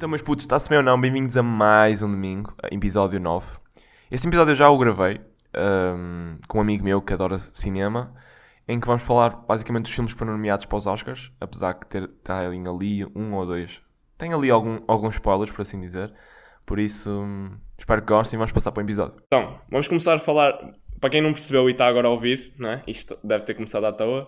Então, 0.00 0.08
meus 0.08 0.22
putos, 0.22 0.44
está-se 0.44 0.66
bem 0.66 0.78
ou 0.78 0.82
não? 0.82 0.98
Bem-vindos 0.98 1.36
a 1.36 1.42
mais 1.42 2.02
um 2.02 2.10
domingo, 2.10 2.54
episódio 2.72 3.20
9. 3.20 3.46
Este 4.10 4.26
episódio 4.26 4.52
eu 4.52 4.56
já 4.56 4.70
o 4.70 4.78
gravei 4.78 5.20
ahm, 5.52 6.38
com 6.48 6.56
um 6.56 6.60
amigo 6.62 6.82
meu 6.82 7.02
que 7.02 7.12
adora 7.12 7.38
cinema, 7.38 8.14
em 8.66 8.80
que 8.80 8.86
vamos 8.86 9.02
falar 9.02 9.28
basicamente 9.46 9.82
dos 9.82 9.92
filmes 9.92 10.14
que 10.14 10.18
foram 10.18 10.32
nomeados 10.32 10.64
para 10.64 10.78
os 10.78 10.86
Oscars, 10.86 11.30
apesar 11.38 11.74
de 11.74 11.86
ter 11.86 12.08
tá 12.24 12.40
ali, 12.40 12.66
ali 12.66 13.04
um 13.14 13.34
ou 13.34 13.44
dois. 13.44 13.78
Tem 14.16 14.32
ali 14.32 14.48
algum, 14.48 14.80
alguns 14.88 15.16
spoilers, 15.16 15.52
por 15.52 15.60
assim 15.60 15.78
dizer. 15.78 16.10
Por 16.64 16.78
isso, 16.78 17.10
hum, 17.10 17.58
espero 17.78 18.00
que 18.00 18.08
gostem 18.08 18.38
e 18.38 18.38
vamos 18.38 18.52
passar 18.52 18.72
para 18.72 18.80
o 18.80 18.86
episódio. 18.86 19.20
Então, 19.26 19.60
vamos 19.68 19.86
começar 19.86 20.14
a 20.14 20.18
falar. 20.18 20.54
Para 20.98 21.10
quem 21.10 21.20
não 21.20 21.32
percebeu 21.32 21.68
e 21.68 21.72
está 21.72 21.86
agora 21.86 22.08
a 22.08 22.10
ouvir, 22.10 22.54
não 22.56 22.70
é? 22.70 22.82
isto 22.86 23.18
deve 23.22 23.44
ter 23.44 23.52
começado 23.52 23.84
à 23.84 23.92
toa. 23.92 24.22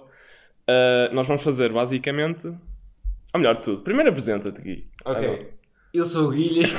Uh, 0.68 1.14
nós 1.14 1.26
vamos 1.26 1.42
fazer 1.42 1.72
basicamente. 1.72 2.48
Ou 2.48 3.40
melhor 3.40 3.56
de 3.56 3.62
tudo, 3.62 3.80
primeiro 3.80 4.10
apresenta-te 4.10 4.60
aqui. 4.60 4.86
Ok. 5.06 5.61
Eu 5.92 6.06
sou 6.06 6.28
o 6.28 6.30
Guilherme. 6.30 6.72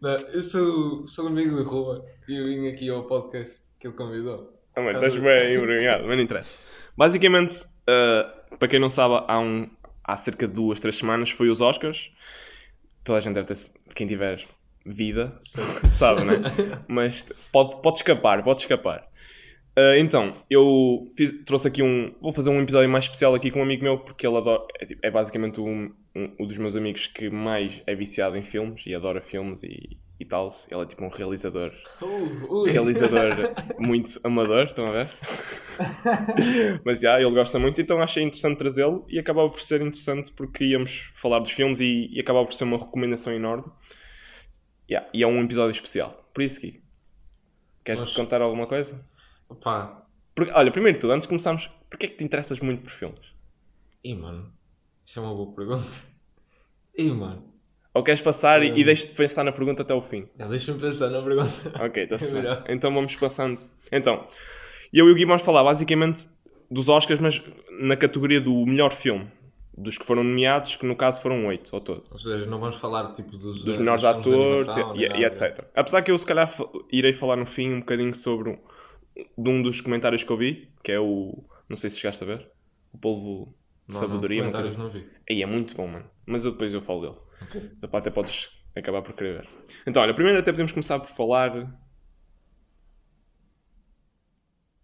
Não, 0.00 0.16
eu 0.32 0.40
sou, 0.40 1.06
sou 1.06 1.26
amigo 1.26 1.54
de 1.54 1.62
rua 1.62 2.00
e 2.26 2.34
eu 2.34 2.46
vim 2.46 2.66
aqui 2.66 2.88
ao 2.88 3.04
podcast 3.04 3.62
que 3.78 3.86
ele 3.86 3.94
convidou. 3.94 4.58
Ah, 4.74 4.80
mano, 4.80 5.04
Estás 5.04 5.22
bem 5.22 5.54
envergonhado, 5.54 6.06
mas 6.06 6.16
não 6.16 6.24
interessa. 6.24 6.56
Basicamente, 6.96 7.56
uh, 7.62 8.56
para 8.56 8.68
quem 8.68 8.80
não 8.80 8.88
sabe, 8.88 9.22
há, 9.28 9.38
um, 9.38 9.68
há 10.02 10.16
cerca 10.16 10.48
de 10.48 10.54
duas, 10.54 10.80
três 10.80 10.96
semanas 10.96 11.30
foi 11.30 11.50
os 11.50 11.60
Oscars. 11.60 12.10
Toda 13.04 13.18
a 13.18 13.20
gente 13.20 13.34
deve 13.34 13.48
ter. 13.48 13.58
Quem 13.94 14.06
tiver 14.06 14.46
vida 14.86 15.38
sabe, 15.90 16.24
né? 16.24 16.36
Mas 16.88 17.22
pode, 17.52 17.82
pode 17.82 17.98
escapar, 17.98 18.42
pode 18.42 18.62
escapar. 18.62 19.06
Uh, 19.78 19.94
então, 19.98 20.42
eu 20.48 21.12
fiz- 21.16 21.44
trouxe 21.44 21.68
aqui 21.68 21.82
um. 21.82 22.14
Vou 22.20 22.32
fazer 22.32 22.48
um 22.50 22.60
episódio 22.62 22.88
mais 22.88 23.04
especial 23.04 23.34
aqui 23.34 23.50
com 23.50 23.58
um 23.60 23.62
amigo 23.62 23.84
meu, 23.84 23.98
porque 23.98 24.26
ele 24.26 24.36
adora. 24.38 24.62
É, 24.80 24.86
tipo- 24.86 25.00
é 25.04 25.10
basicamente 25.10 25.60
um, 25.60 25.92
um, 26.14 26.32
um 26.40 26.46
dos 26.46 26.56
meus 26.56 26.74
amigos 26.76 27.06
que 27.08 27.28
mais 27.28 27.82
é 27.86 27.94
viciado 27.94 28.36
em 28.38 28.42
filmes 28.42 28.82
e 28.86 28.94
adora 28.94 29.20
filmes 29.20 29.62
e, 29.62 29.98
e 30.18 30.24
tal. 30.24 30.48
Ele 30.70 30.80
é 30.80 30.86
tipo 30.86 31.04
um 31.04 31.08
realizador. 31.10 31.72
Uh, 32.00 32.52
ui. 32.62 32.70
Realizador 32.70 33.52
muito 33.78 34.18
amador, 34.24 34.64
estão 34.64 34.86
a 34.86 34.92
ver? 34.92 35.08
Mas 36.82 37.00
já, 37.00 37.20
ele 37.20 37.30
gosta 37.32 37.58
muito, 37.58 37.78
então 37.80 38.00
achei 38.00 38.22
interessante 38.22 38.56
trazê-lo 38.56 39.04
e 39.10 39.18
acabava 39.18 39.50
por 39.50 39.60
ser 39.60 39.82
interessante 39.82 40.32
porque 40.32 40.64
íamos 40.64 41.10
falar 41.16 41.38
dos 41.40 41.50
filmes 41.50 41.80
e, 41.80 42.08
e 42.12 42.18
acabava 42.18 42.46
por 42.46 42.54
ser 42.54 42.64
uma 42.64 42.78
recomendação 42.78 43.30
enorme. 43.32 43.64
Yeah, 44.90 45.06
e 45.12 45.22
é 45.22 45.26
um 45.26 45.42
episódio 45.42 45.72
especial. 45.72 46.30
Por 46.32 46.42
isso, 46.42 46.60
Gui, 46.62 46.80
queres 47.84 48.00
Mas- 48.02 48.14
contar 48.14 48.40
alguma 48.40 48.66
coisa? 48.66 49.04
Opa. 49.48 50.06
Porque, 50.34 50.52
olha, 50.52 50.70
primeiro 50.70 50.96
de 50.98 51.00
tudo, 51.00 51.12
antes 51.12 51.22
de 51.26 51.28
começarmos, 51.28 51.70
porquê 51.88 52.06
é 52.06 52.08
que 52.10 52.16
te 52.16 52.24
interessas 52.24 52.60
muito 52.60 52.82
por 52.82 52.90
filmes? 52.90 53.20
Ih, 54.04 54.14
mano. 54.14 54.52
Isto 55.04 55.20
é 55.20 55.22
uma 55.22 55.34
boa 55.34 55.54
pergunta. 55.54 55.86
Ih, 56.98 57.10
mano. 57.10 57.52
Ou 57.94 58.02
queres 58.02 58.20
passar 58.20 58.62
e, 58.62 58.70
Hum. 58.72 58.76
e 58.76 58.84
deixas-te 58.84 59.14
pensar 59.14 59.42
na 59.44 59.52
pergunta 59.52 59.82
até 59.82 59.94
o 59.94 60.02
fim? 60.02 60.28
Deixa-me 60.36 60.78
pensar 60.80 61.08
na 61.10 61.22
pergunta. 61.22 61.50
Ok, 61.82 62.02
está-se 62.04 62.26
É 62.30 62.32
bem. 62.32 62.42
melhor. 62.42 62.64
Então 62.68 62.92
vamos 62.92 63.16
passando. 63.16 63.60
Então, 63.90 64.26
eu 64.92 65.08
e 65.08 65.12
o 65.12 65.14
Gui 65.14 65.24
vamos 65.24 65.42
falar 65.42 65.64
basicamente 65.64 66.28
dos 66.70 66.88
Oscars, 66.90 67.20
mas 67.20 67.42
na 67.80 67.96
categoria 67.96 68.40
do 68.40 68.66
melhor 68.66 68.92
filme. 68.92 69.30
Dos 69.78 69.96
que 69.98 70.06
foram 70.06 70.24
nomeados, 70.24 70.76
que 70.76 70.86
no 70.86 70.96
caso 70.96 71.20
foram 71.22 71.46
oito 71.46 71.74
ao 71.74 71.80
todo. 71.82 72.02
Ou 72.10 72.18
seja, 72.18 72.46
não 72.46 72.58
vamos 72.58 72.76
falar 72.76 73.12
tipo 73.12 73.36
dos, 73.36 73.62
Dos 73.62 73.76
eh, 73.76 73.78
melhores 73.78 74.04
atores 74.04 74.66
e, 74.94 75.00
e- 75.02 75.20
e 75.20 75.24
etc. 75.24 75.64
Apesar 75.74 76.00
que 76.02 76.10
eu 76.10 76.18
se 76.18 76.24
calhar 76.26 76.50
irei 76.90 77.12
falar 77.12 77.36
no 77.36 77.44
fim 77.46 77.72
um 77.74 77.80
bocadinho 77.80 78.14
sobre 78.14 78.58
de 79.36 79.50
um 79.50 79.62
dos 79.62 79.80
comentários 79.80 80.22
que 80.24 80.30
eu 80.30 80.36
vi, 80.36 80.70
que 80.82 80.92
é 80.92 81.00
o. 81.00 81.44
Não 81.68 81.76
sei 81.76 81.90
se 81.90 81.98
chegaste 81.98 82.22
a 82.24 82.26
ver. 82.26 82.50
O 82.92 82.98
polvo 82.98 83.54
de 83.88 83.94
Não, 83.94 84.00
sabedoria. 84.00 84.42
Não, 84.42 84.52
coisa 84.52 84.78
não 84.82 84.90
vi. 84.90 85.10
Aí 85.28 85.42
é 85.42 85.46
muito 85.46 85.74
bom, 85.76 85.86
mano. 85.88 86.10
Mas 86.26 86.44
eu 86.44 86.52
depois 86.52 86.72
eu 86.74 86.82
falo 86.82 87.00
dele. 87.02 87.16
Ok. 87.42 87.70
Da 87.80 87.88
parte 87.88 88.08
até 88.08 88.14
podes 88.14 88.50
acabar 88.74 89.02
por 89.02 89.14
querer 89.14 89.42
ver. 89.42 89.48
Então, 89.86 90.02
olha, 90.02 90.14
primeiro 90.14 90.38
até 90.40 90.52
podemos 90.52 90.72
começar 90.72 90.98
por 91.00 91.08
falar 91.08 91.68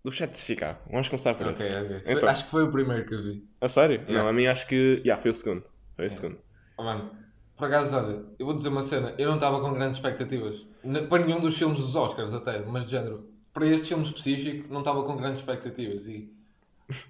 do 0.05 0.11
chat 0.11 0.31
de 0.33 0.39
Chicago. 0.39 0.79
Vamos 0.91 1.09
começar 1.09 1.35
por 1.35 1.47
Ok, 1.47 1.65
esse. 1.65 1.77
ok. 1.77 2.01
Foi- 2.01 2.13
Então, 2.13 2.29
Acho 2.29 2.45
que 2.45 2.51
foi 2.51 2.63
o 2.65 2.71
primeiro 2.71 3.07
que 3.07 3.15
eu 3.15 3.23
vi. 3.23 3.49
a 3.61 3.69
sério? 3.69 4.01
Yeah. 4.03 4.23
Não, 4.23 4.29
a 4.29 4.33
mim 4.33 4.47
acho 4.47 4.67
que. 4.67 5.01
Yeah, 5.05 5.21
foi 5.21 5.31
o 5.31 5.35
segundo. 5.35 5.65
Foi 5.97 6.07
o 6.07 6.11
segundo. 6.11 6.39
Oh, 6.77 6.83
mano, 6.83 7.11
por 7.57 7.67
acaso, 7.67 7.97
olha, 7.97 8.25
eu 8.39 8.47
vou 8.47 8.57
dizer 8.57 8.69
uma 8.69 8.83
cena. 8.83 9.15
Eu 9.19 9.29
não 9.29 9.35
estava 9.37 9.61
com 9.61 9.73
grandes 9.73 9.97
expectativas. 9.99 10.67
Para 11.09 11.25
nenhum 11.25 11.41
dos 11.41 11.57
filmes 11.57 11.79
dos 11.79 11.95
Oscars, 11.95 12.35
até, 12.35 12.61
mas 12.65 12.85
de 12.85 12.91
género. 12.91 13.32
Para 13.53 13.67
este 13.67 13.89
filme 13.89 14.03
específico, 14.05 14.73
não 14.73 14.81
estava 14.81 15.03
com 15.05 15.17
grandes 15.17 15.41
expectativas. 15.41 16.07
E 16.07 16.31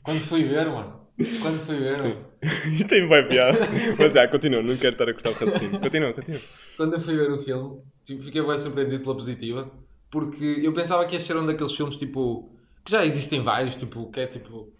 quando 0.02 0.20
fui 0.20 0.44
ver, 0.44 0.66
mano. 0.66 1.00
Quando 1.40 1.60
fui 1.60 1.76
ver, 1.76 1.96
Sim. 1.96 2.08
mano, 2.08 2.26
Isto 2.72 2.88
tem 2.88 3.08
bem 3.08 3.28
piada. 3.28 3.58
Mas 3.98 4.12
já, 4.14 4.26
continua, 4.26 4.62
não 4.62 4.76
quero 4.76 4.94
estar 4.94 5.08
a 5.08 5.12
cortar 5.12 5.30
o 5.30 5.32
raciocínio. 5.32 5.78
Continua, 5.80 6.12
continua. 6.12 6.40
quando 6.76 6.94
eu 6.94 7.00
fui 7.00 7.16
ver 7.16 7.30
o 7.30 7.38
filme, 7.38 7.80
tipo, 8.04 8.22
fiquei 8.22 8.42
bem 8.42 8.58
surpreendido 8.58 9.02
pela 9.02 9.14
positiva. 9.14 9.70
Porque 10.10 10.60
eu 10.62 10.72
pensava 10.72 11.06
que 11.06 11.14
ia 11.14 11.20
ser 11.20 11.36
um 11.36 11.46
daqueles 11.46 11.74
filmes, 11.74 11.96
tipo. 11.96 12.50
Que 12.84 12.90
já 12.90 13.04
existem 13.06 13.40
vários, 13.40 13.76
tipo, 13.76 14.10
que 14.10 14.20
é 14.20 14.26
tipo. 14.26 14.72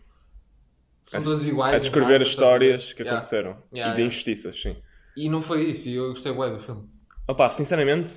São 1.03 1.23
todos 1.23 1.47
iguais. 1.47 1.75
A 1.75 1.79
em 1.79 1.81
descrever 1.81 2.23
aspas, 2.23 2.29
estás 2.29 2.49
a 2.55 2.59
ver? 2.59 2.65
histórias 2.77 2.93
que 2.93 3.03
Yeah. 3.03 3.19
aconteceram. 3.19 3.51
Yeah, 3.51 3.63
e 3.73 3.75
de 3.75 3.79
yeah. 3.79 4.03
injustiças, 4.03 4.61
sim. 4.61 4.77
E 5.17 5.29
não 5.29 5.41
foi 5.43 5.65
isso, 5.65 5.89
e 5.89 5.95
eu 5.95 6.11
gostei 6.11 6.33
bem 6.33 6.53
do 6.53 6.59
filme. 6.61 6.89
Opa, 7.29 7.51
sinceramente, 7.51 8.15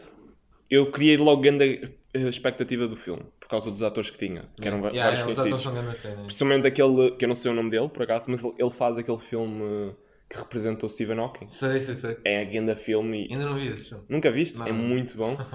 eu 0.70 0.92
criei 0.92 1.18
logo 1.18 1.42
grande 1.42 1.92
expectativa 2.14 2.88
do 2.88 2.96
filme. 2.96 3.24
Por 3.46 3.50
causa 3.50 3.70
dos 3.70 3.84
atores 3.84 4.10
que 4.10 4.18
tinha. 4.18 4.46
Que 4.60 4.68
eram 4.68 4.80
Yeah, 4.80 4.82
vários 4.82 4.96
yeah, 4.96 5.16
os 5.16 5.22
conhecidos. 5.38 5.68
atores 5.68 5.98
são. 6.00 6.24
Principalmente 6.26 6.66
aquele, 6.68 7.12
que 7.12 7.26
eu 7.26 7.30
não 7.30 7.36
sei 7.36 7.52
o 7.52 7.54
nome 7.54 7.70
dele, 7.70 7.88
por 7.90 8.02
acaso, 8.02 8.32
mas 8.32 8.44
ele- 8.44 8.70
faz 8.72 8.98
aquele 8.98 9.20
filme 9.20 9.64
eh, 9.64 9.94
que 10.30 10.38
representa 10.40 10.86
o 10.86 10.90
Stephen 10.90 11.20
Hawking. 11.20 11.48
Sei, 11.48 11.80
sei, 11.80 11.94
sei. 11.94 12.18
É 12.26 12.42
a 12.42 12.44
grande 12.44 12.76
filme 12.76 13.28
e... 13.28 13.34
Ainda 13.34 13.46
não 13.46 13.56
vi 13.56 13.68
esse 13.68 13.90
filme. 13.90 14.04
Nunca 14.10 14.32
viste? 14.32 14.58
Não. 14.58 14.66
É 14.68 14.72
muito 14.72 15.16
bom. 15.16 15.38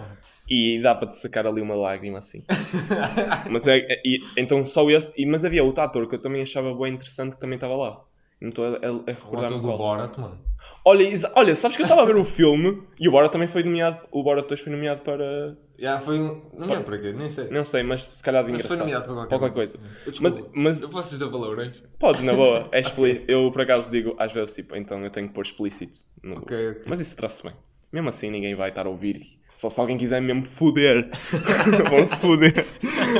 E 0.53 0.83
dá 0.83 0.97
para 0.97 1.07
te 1.07 1.15
sacar 1.15 1.47
ali 1.47 1.61
uma 1.61 1.77
lágrima 1.77 2.19
assim. 2.19 2.45
mas 3.49 3.69
é, 3.69 3.79
é- 3.79 4.03
e- 4.05 4.19
então 4.37 4.67
só 4.67 4.91
esse. 4.91 5.13
E, 5.21 5.25
mas 5.25 5.45
havia 5.45 5.63
outro 5.63 5.81
ator 5.85 6.09
que 6.09 6.17
eu 6.17 6.21
também 6.21 6.43
achava 6.43 6.75
bem 6.75 6.93
interessante 6.93 7.35
que 7.35 7.41
também 7.41 7.55
estava 7.55 7.77
lá. 7.77 8.01
Não 8.41 8.49
estou 8.49 8.65
a, 8.65 8.69
a, 8.71 8.73
a 8.73 9.31
O 9.31 9.39
ator 9.39 9.51
do 9.51 9.61
qual. 9.61 9.79
Borat, 9.79 10.19
mano. 10.19 10.41
Olha, 10.85 11.05
olha, 11.37 11.55
sabes 11.55 11.77
que 11.77 11.83
eu 11.83 11.85
estava 11.85 12.03
a 12.03 12.05
ver 12.05 12.17
o 12.17 12.25
filme 12.25 12.83
e 12.99 13.07
o 13.09 13.13
Borat 13.13 13.31
também 13.31 13.47
foi 13.47 13.63
nomeado. 13.63 14.01
O 14.11 14.25
Borat 14.25 14.49
2 14.49 14.61
foi 14.61 14.73
nomeado 14.73 15.03
para. 15.03 15.57
Já 15.81 15.99
foi 15.99 16.21
um. 16.21 16.43
Não 16.53 16.67
lembro 16.69 16.85
para 16.85 16.99
quê, 16.99 17.13
nem 17.13 17.31
sei. 17.31 17.49
Não 17.51 17.65
sei, 17.65 17.83
mas 17.83 18.03
se 18.03 18.23
calhar 18.23 18.45
de 18.45 18.53
Mas 18.53 18.67
foi 18.67 18.77
engraçado. 18.77 19.05
para 19.05 19.15
qualquer, 19.15 19.29
Qualquer 19.39 19.55
coisa. 19.55 19.79
Eu, 19.79 20.13
Mas, 20.21 20.35
desculpa, 20.35 20.51
mas 20.61 20.83
eu 20.83 20.89
posso 20.91 21.11
dizer 21.11 21.29
palavrões? 21.31 21.83
podes, 21.99 22.23
na 22.23 22.35
boa. 22.35 22.69
É 22.71 22.81
expli- 22.81 23.25
Eu 23.27 23.51
por 23.51 23.63
acaso 23.63 23.91
digo 23.91 24.15
às 24.19 24.31
vezes 24.33 24.55
tipo, 24.55 24.77
então 24.77 25.03
eu 25.03 25.11
tenho 25.11 25.29
que 25.29 25.35
pôr 25.35 25.43
explícito. 25.45 25.97
no- 26.23 26.37
Ok, 26.39 26.71
ok. 26.73 26.83
Mas 26.87 27.01
isso 27.01 27.17
traz-se 27.17 27.43
bem. 27.43 27.53
Mesmo 27.91 28.09
assim 28.11 28.31
ninguém 28.31 28.55
vai 28.55 28.69
estar 28.69 28.85
a 28.87 28.91
ouvir. 28.91 29.23
Só 29.57 29.69
se 29.71 29.81
alguém 29.81 29.97
quiser 29.99 30.21
mesmo 30.21 30.45
foder. 30.47 31.11
Vão-se 31.91 32.17
foder. 32.17 32.67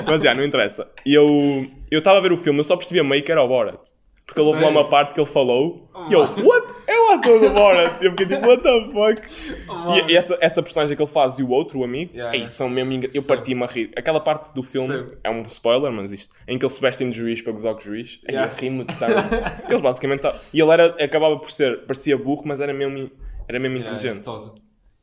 Mas 0.07 0.23
já, 0.23 0.35
não 0.35 0.45
interessa. 0.45 0.91
E 1.05 1.15
eu 1.15 1.67
eu 1.91 1.99
estava 2.01 2.19
a 2.19 2.23
ver 2.23 2.33
o 2.33 2.37
filme, 2.37 2.61
eu 2.61 2.65
só 2.65 2.77
percebia 2.77 3.03
meio 3.03 3.23
que 3.23 3.33
era 3.33 3.43
o 3.43 3.49
Borat. 3.49 3.81
Porque 4.27 4.41
ele 4.41 4.49
houve 4.49 4.63
lá 4.63 4.69
uma 4.69 4.89
parte 4.89 5.13
que 5.13 5.21
ele 5.21 5.29
falou 5.29 5.91
Oh, 5.93 6.07
e 6.09 6.13
eu, 6.13 6.21
mano. 6.21 6.47
what? 6.47 6.75
Do 7.19 7.51
Borat. 7.51 8.03
E 8.03 8.07
eu 8.07 8.11
fiquei 8.13 8.27
tipo, 8.27 8.47
what 8.47 8.63
the 8.63 8.85
fuck? 8.93 9.23
Oh, 9.69 9.75
mano. 9.75 10.11
E 10.11 10.17
essa, 10.17 10.39
essa 10.41 10.63
personagem 10.63 10.97
que 10.97 11.03
ele 11.03 11.11
faz 11.11 11.39
e 11.39 11.43
o 11.43 11.51
outro, 11.51 11.79
o 11.81 11.85
amigo, 11.85 12.13
Yeah, 12.15 12.33
yeah. 12.35 12.49
são 12.49 12.69
mesmo 12.69 12.93
engra... 12.93 13.11
Eu 13.15 13.23
parti-me 13.23 13.63
a 13.65 13.67
rir. 13.67 13.91
Aquela 13.97 14.21
parte 14.21 14.53
do 14.55 14.63
filme 14.63 14.89
Sim. 14.99 15.07
é 15.25 15.31
um 15.31 15.43
spoiler, 15.43 15.91
mas 15.93 16.13
isto, 16.13 16.35
em 16.49 16.59
que 16.59 16.65
ele 16.65 16.73
se 16.73 16.81
vestem 16.81 17.11
de 17.11 17.17
juiz 17.17 17.41
para 17.43 17.53
gozar 17.53 17.75
com 17.75 17.81
o 17.81 17.83
juiz, 17.83 18.21
aí 18.29 18.35
Yeah. 18.35 18.53
eu 18.53 18.59
ri-me 18.59 18.85
de 18.85 18.93
estar. 18.93 19.11
Eles 19.69 19.81
basicamente. 19.81 20.23
E 20.53 20.61
ele 20.61 20.71
era, 20.71 20.87
acabava 21.05 21.39
por 21.39 21.51
ser, 21.51 21.83
parecia 21.87 22.17
burro, 22.17 22.43
mas 22.45 22.61
era 22.61 22.73
mesmo, 22.73 23.11
era 23.49 23.59
mesmo 23.59 23.77
Yeah, 23.79 23.97
inteligente. 23.97 24.25
todo. 24.25 24.55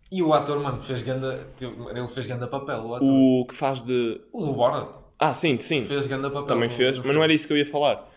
E 0.10 0.24
o 0.24 0.34
ator, 0.34 0.60
mano, 0.62 0.82
fez 0.82 1.02
ganda. 1.02 1.48
Ele 1.60 2.08
fez 2.08 2.26
ganda 2.26 2.48
papel, 2.48 2.80
o 2.86 2.96
ator. 2.96 3.06
O 3.08 3.46
que 3.46 3.54
faz 3.54 3.84
de. 3.84 4.22
O 4.32 4.46
do 4.46 4.54
Borat. 4.54 4.96
Ah, 5.20 5.34
sim, 5.34 5.60
sim. 5.60 5.84
Fez 5.86 6.08
ganda 6.08 6.30
papel. 6.30 6.48
Também 6.48 6.70
fez, 6.70 6.98
mas 7.00 7.14
não 7.14 7.22
era 7.24 7.34
isso 7.34 7.46
que 7.46 7.52
eu 7.54 7.58
ia 7.58 7.66
falar. 7.66 8.08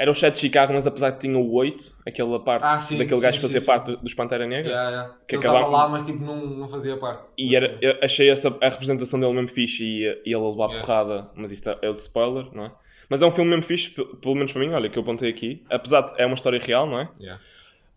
Era 0.00 0.10
o 0.10 0.14
7 0.14 0.34
de 0.34 0.40
Chicago, 0.40 0.72
mas 0.72 0.86
apesar 0.86 1.10
de 1.10 1.18
tinha 1.20 1.36
o 1.36 1.52
8, 1.52 1.94
aquela 2.06 2.42
parte 2.42 2.62
Ah, 2.64 2.80
sim, 2.80 2.96
daquele 2.96 3.16
sim, 3.16 3.22
gajo 3.22 3.36
que 3.38 3.42
fazia 3.42 3.60
sim. 3.60 3.66
parte 3.66 3.96
dos 3.96 4.14
Pantera 4.14 4.46
Negra. 4.46 4.70
Yeah, 4.70 4.90
yeah. 4.90 5.14
Que 5.28 5.36
ele 5.36 5.42
acabava- 5.44 5.66
estava 5.66 5.82
lá, 5.84 5.88
mas 5.90 6.02
tipo, 6.04 6.24
não, 6.24 6.46
não 6.46 6.68
fazia 6.68 6.96
parte. 6.96 7.30
E 7.36 7.54
era, 7.54 7.78
achei 8.02 8.30
essa, 8.30 8.48
a 8.62 8.68
representação 8.70 9.20
dele 9.20 9.34
mesmo 9.34 9.48
fixe 9.48 9.84
e, 9.84 10.04
e 10.24 10.32
ele 10.32 10.34
a 10.36 10.38
levar 10.48 10.68
Yeah. 10.70 10.80
porrada, 10.80 11.30
mas 11.36 11.52
isto 11.52 11.68
é 11.68 11.92
de 11.92 12.00
spoiler, 12.00 12.46
não 12.54 12.64
é? 12.64 12.72
Mas 13.10 13.20
é 13.20 13.26
um 13.26 13.30
filme 13.30 13.50
mesmo 13.50 13.64
fixe, 13.64 13.90
pe- 13.90 14.04
pelo 14.22 14.34
menos 14.36 14.52
para 14.52 14.62
mim, 14.62 14.72
olha, 14.72 14.88
que 14.88 14.98
eu 14.98 15.02
apontei 15.02 15.28
aqui. 15.28 15.62
Apesar 15.68 16.00
de 16.00 16.12
é 16.16 16.24
uma 16.24 16.34
história 16.34 16.58
real, 16.58 16.86
não 16.86 16.98
é? 16.98 17.08
Yeah. 17.20 17.42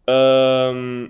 Ahm, 0.08 1.08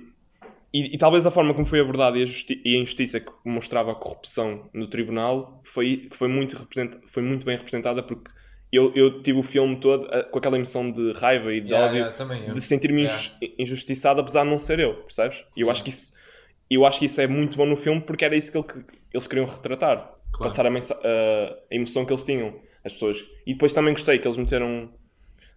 e, 0.74 0.96
e 0.96 0.98
talvez 0.98 1.26
a 1.26 1.32
forma 1.32 1.54
como 1.54 1.66
foi 1.66 1.80
abordada 1.80 2.18
e 2.18 2.24
a, 2.24 2.28
e 2.66 2.76
a 2.76 2.80
injustiça 2.80 3.20
que 3.20 3.32
mostrava 3.46 3.92
a 3.92 3.96
corrupção 3.96 4.70
no 4.74 4.88
tribunal 4.88 5.62
foi, 5.64 5.98
que 6.10 6.16
foi, 6.18 6.28
muito 6.28 6.68
foi 7.08 7.24
muito 7.24 7.46
bem 7.46 7.56
representada 7.58 8.02
porque 8.04 8.30
eu, 8.76 8.92
eu 8.96 9.22
tive 9.22 9.40
o 9.40 9.44
filme 9.44 9.76
todo 9.78 10.08
ah, 10.12 10.24
com 10.24 10.38
aquela 10.40 10.56
emoção 10.58 10.92
de 10.92 11.12
raiva 11.14 11.54
e 11.54 11.62
de 11.62 11.68
Yeah, 11.68 11.86
ódio 11.88 11.98
yeah, 12.00 12.18
também 12.18 12.48
eu. 12.48 12.54
de 12.54 12.62
sentir-me 12.62 13.04
Yeah. 13.04 13.18
injus- 13.20 13.54
injustiçado 13.60 14.20
apesar 14.22 14.44
de 14.44 14.50
não 14.50 14.58
ser 14.60 14.80
eu, 14.80 14.96
percebes? 14.96 15.44
E 15.56 15.62
eu 15.62 15.70
acho 15.72 15.84
que 15.84 15.90
isso 15.90 16.12
eu 16.70 16.86
acho 16.86 16.98
que 17.00 17.06
isso 17.06 17.22
é 17.22 17.28
muito 17.28 17.56
bom 17.56 17.66
no 17.68 17.76
filme 17.78 18.02
porque 18.02 18.26
era 18.26 18.36
isso 18.36 18.52
que, 18.52 18.58
ele- 18.58 18.68
que 18.68 18.84
eles 19.14 19.28
queriam 19.28 19.46
retratar. 19.46 19.98
Claro. 20.32 20.40
Passar 20.52 20.66
a, 20.66 20.70
a- 20.70 21.54
a 21.72 21.76
emoção 21.76 22.04
que 22.04 22.12
eles 22.12 22.24
tinham, 22.24 22.56
as 22.84 22.94
pessoas. 22.94 23.24
E 23.46 23.54
depois 23.54 23.74
também 23.74 23.94
gostei 23.94 24.18
que 24.18 24.28
eles 24.28 24.38
meteram. 24.38 24.90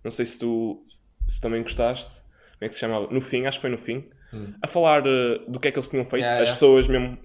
Não 0.05 0.11
sei 0.11 0.27
se 0.27 0.39
tu 0.39 0.85
se 1.27 1.41
também 1.41 1.63
gostaste, 1.63 2.21
como 2.21 2.67
é 2.67 2.69
que 2.69 2.75
se 2.75 2.81
chamava? 2.81 3.07
No 3.11 3.21
fim, 3.23 3.47
acho 3.47 3.59
que 3.59 3.63
foi 3.63 3.71
no 3.71 3.79
fim, 3.79 4.05
Hum. 4.35 4.53
a 4.63 4.67
falar 4.67 5.07
eh, 5.07 5.41
do 5.49 5.59
que 5.59 5.69
é 5.69 5.73
que 5.73 5.79
eles 5.79 5.89
tinham 5.89 6.05
feito. 6.05 6.25
As 6.27 6.51
pessoas 6.51 6.87
mesmo. 6.87 7.17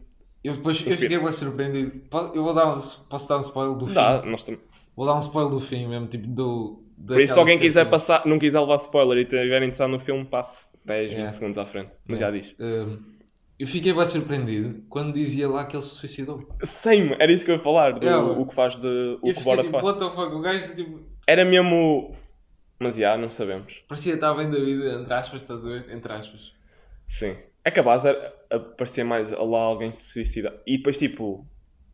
Eu 0.43 0.53
depois 0.55 0.81
eu 0.87 0.97
fiquei 0.97 1.19
bem 1.19 1.31
surpreendido. 1.33 2.01
Eu 2.33 2.43
vou 2.43 2.53
dar, 2.53 2.67
um- 2.77 2.81
posso 3.09 3.27
dar 3.27 3.37
um 3.37 3.41
spoiler 3.41 3.75
do 3.77 3.85
Dá, 3.93 4.21
fim? 4.21 4.29
nós 4.29 4.43
tam- 4.43 4.57
Vou 5.03 5.07
dar 5.07 5.15
um 5.15 5.19
spoiler 5.19 5.51
do 5.51 5.59
fim 5.59 5.87
mesmo, 5.87 6.05
tipo 6.07 6.27
do. 6.27 6.83
Por 7.07 7.19
isso, 7.19 7.33
se 7.33 7.39
alguém 7.39 7.57
quiser 7.57 7.89
passar, 7.89 8.23
não 8.27 8.37
quiser 8.37 8.59
levar 8.59 8.75
spoiler 8.75 9.17
e 9.17 9.21
estiver 9.21 9.57
interessado 9.63 9.89
no 9.89 9.99
filme, 9.99 10.23
passe 10.25 10.69
10, 10.85 11.01
20 11.07 11.11
Yeah. 11.13 11.31
segundos 11.31 11.57
à 11.57 11.65
frente. 11.65 11.89
Mas 12.07 12.19
Yeah. 12.19 12.37
já 12.37 12.43
diz. 12.43 12.55
Hum, 12.59 12.99
eu 13.57 13.65
fiquei 13.67 13.91
bem 13.93 14.05
surpreendido 14.05 14.83
quando 14.87 15.11
dizia 15.13 15.49
lá 15.49 15.65
que 15.65 15.75
ele 15.75 15.81
se 15.81 15.95
suicidou. 15.95 16.47
Same, 16.63 17.15
era 17.17 17.31
isso 17.31 17.43
que 17.43 17.49
eu 17.49 17.55
ia 17.55 17.61
falar, 17.61 17.93
do 17.97 18.05
Yeah. 18.05 18.23
o 18.39 18.45
que 18.45 18.53
faz 18.53 18.75
de. 18.79 18.87
O 18.87 19.29
eu 19.29 19.33
que 19.33 19.41
Borat 19.41 19.65
tipo, 19.65 19.79
faz. 19.79 19.83
what 19.83 19.99
the 19.99 20.15
fuck, 20.15 20.35
o 20.35 20.39
gajo 20.41 20.75
tipo, 20.75 20.99
Era 21.25 21.43
mesmo. 21.43 22.15
Mas 22.79 22.95
já, 22.95 23.17
não 23.17 23.29
sabemos. 23.31 23.81
parecia 23.87 24.13
estar 24.13 24.33
bem 24.35 24.49
da 24.51 24.59
vida, 24.59 24.93
entre 25.01 25.13
aspas, 25.13 25.41
estás 25.41 25.65
a 25.65 25.69
ver? 25.69 25.85
Entre 25.91 26.13
aspas. 26.13 26.53
Sim. 27.09 27.35
É 27.65 27.69
capaz 27.71 28.03
de 28.03 28.09
aparecer 28.51 29.03
mais 29.03 29.31
lá 29.31 29.59
alguém 29.59 29.91
se 29.91 30.11
suicidar. 30.13 30.53
E 30.67 30.77
depois, 30.77 30.97
tipo, 30.97 31.45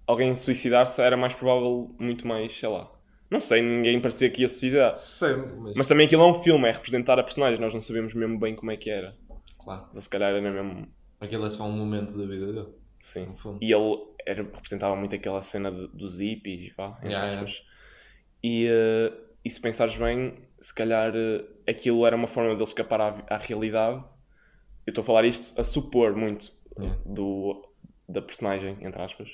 alguém 0.06 0.34
se 0.36 0.44
suicidar-se 0.46 1.02
era 1.02 1.16
mais 1.18 1.34
provável, 1.34 1.94
muito 2.00 2.26
mais, 2.28 2.58
sei 2.58 2.70
lá. 2.70 2.90
Não 3.30 3.42
sei, 3.42 3.62
ninguém 3.62 4.00
parecia 4.00 4.30
que 4.30 4.42
ia 4.42 4.50
suicidar. 4.50 4.96
Sei, 4.96 5.36
mas. 5.36 5.74
Mas 5.76 5.88
também 5.88 6.06
aquilo 6.08 6.24
é 6.24 6.28
um 6.32 6.42
filme, 6.44 6.68
é 6.68 6.72
representar 6.72 7.20
a 7.20 7.24
personagem, 7.24 7.60
nós 7.60 7.74
não 7.74 7.82
sabemos 7.82 8.14
mesmo 8.14 8.40
bem 8.40 8.56
como 8.56 8.72
é 8.72 8.78
que 8.78 8.90
era. 8.90 9.16
Claro, 9.60 9.88
Se 10.00 10.10
calhar 10.10 10.32
era 10.32 10.42
mesmo. 10.42 10.88
aquele 11.20 11.46
é 11.46 11.50
só 11.50 11.66
um 11.66 11.72
momento 11.74 12.18
da 12.18 12.26
vida 12.26 12.52
dele. 12.54 12.68
Sim. 13.02 13.26
No 13.28 13.36
fundo. 13.38 13.60
E 13.62 13.74
ele 13.74 13.98
era, 14.26 14.44
representava 14.44 14.96
muito 14.96 15.14
aquela 15.16 15.42
cena 15.42 15.72
de- 15.72 15.88
dos 15.90 16.20
hippies, 16.20 16.74
vá, 16.76 16.98
entre 17.00 17.10
Yeah, 17.10 17.28
aspas. 17.34 17.64
E, 18.44 18.68
eh, 18.68 19.14
e 19.44 19.50
se 19.50 19.60
pensares 19.62 19.96
bem, 19.98 20.40
se 20.60 20.74
calhar 20.74 21.12
eh, 21.16 21.44
aquilo 21.70 22.06
era 22.06 22.16
uma 22.16 22.28
forma 22.28 22.52
dele 22.52 22.64
escapar 22.64 23.02
à, 23.02 23.24
à 23.30 23.38
realidade. 23.38 24.04
Eu 24.86 24.92
estou 24.92 25.02
a 25.02 25.06
falar 25.06 25.26
isto 25.26 25.60
a 25.60 25.64
supor 25.64 26.16
muito 26.16 26.52
Yeah. 26.80 26.98
do, 27.06 27.68
da 28.08 28.22
personagem, 28.22 28.78
entre 28.82 29.02
aspas. 29.02 29.28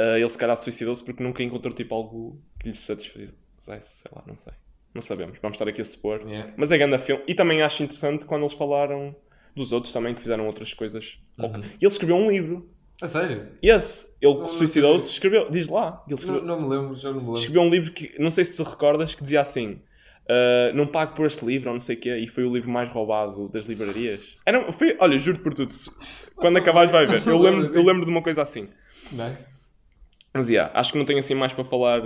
Eh, 0.00 0.20
ele 0.20 0.28
se 0.30 0.38
calhar 0.38 0.56
suicidou-se 0.56 1.04
porque 1.04 1.22
nunca 1.22 1.42
encontrou 1.42 1.74
tipo 1.74 1.94
algo 1.94 2.40
que 2.58 2.68
lhe 2.68 2.74
satisfizesse, 2.74 3.34
sei 3.58 4.10
lá, 4.14 4.22
não 4.26 4.36
sei. 4.36 4.52
Não 4.94 5.02
sabemos, 5.02 5.38
vamos 5.42 5.56
estar 5.56 5.68
aqui 5.68 5.82
a 5.82 5.84
supor. 5.84 6.22
Yeah. 6.26 6.52
Mas 6.56 6.72
é 6.72 6.78
grande 6.78 6.98
filme. 6.98 7.22
E 7.28 7.34
também 7.34 7.60
acho 7.62 7.82
interessante 7.82 8.24
quando 8.24 8.42
eles 8.42 8.54
falaram 8.54 9.14
dos 9.54 9.72
outros 9.72 9.92
também 9.92 10.14
que 10.14 10.22
fizeram 10.22 10.46
outras 10.46 10.72
coisas. 10.72 11.18
Uhum. 11.38 11.60
E 11.60 11.84
ele 11.84 11.86
escreveu 11.86 12.16
um 12.16 12.30
livro. 12.30 12.68
A 13.02 13.06
sério? 13.06 13.48
Yes, 13.64 14.16
ele 14.22 14.46
suicidou-se, 14.48 15.12
escreveu, 15.12 15.50
diz 15.50 15.68
lá, 15.68 16.02
ele 16.06 16.14
escreveu, 16.14 16.42
Não, 16.42 16.60
não 16.60 16.68
me 16.68 16.76
lembro, 16.76 16.96
já 16.96 17.08
não 17.08 17.16
me 17.16 17.20
lembro. 17.20 17.38
escreveu 17.38 17.62
um 17.62 17.70
livro 17.70 17.92
que, 17.92 18.14
não 18.18 18.30
sei 18.30 18.44
se 18.44 18.56
te 18.56 18.68
recordas, 18.68 19.14
que 19.14 19.22
dizia 19.22 19.40
assim, 19.40 19.80
"Ah, 20.28 20.72
não 20.74 20.86
pago 20.86 21.14
por 21.14 21.26
este 21.26 21.44
livro, 21.44 21.68
ou 21.70 21.74
não 21.74 21.80
sei 21.80 21.96
o 21.96 22.00
quê, 22.00 22.16
e 22.18 22.26
foi 22.28 22.44
o 22.44 22.52
livro 22.52 22.70
mais 22.70 22.88
roubado 22.90 23.48
das 23.48 23.64
livrarias. 23.66 24.36
Era, 24.44 24.70
foi, 24.72 24.96
olha, 25.00 25.16
juro 25.18 25.38
por 25.40 25.54
tudo, 25.54 25.72
quando 26.36 26.58
acabares 26.58 26.90
vai 26.92 27.06
ver, 27.06 27.26
eu 27.26 27.38
lembro, 27.40 27.74
eu 27.74 27.82
lembro 27.82 28.04
de 28.04 28.10
uma 28.10 28.22
coisa 28.22 28.42
assim. 28.42 28.68
Nice. 29.12 29.48
Mas, 30.34 30.48
yeah, 30.48 30.70
acho 30.78 30.92
que 30.92 30.98
não 30.98 31.04
tenho 31.04 31.18
assim 31.18 31.34
mais 31.34 31.52
para 31.52 31.64
falar... 31.64 32.02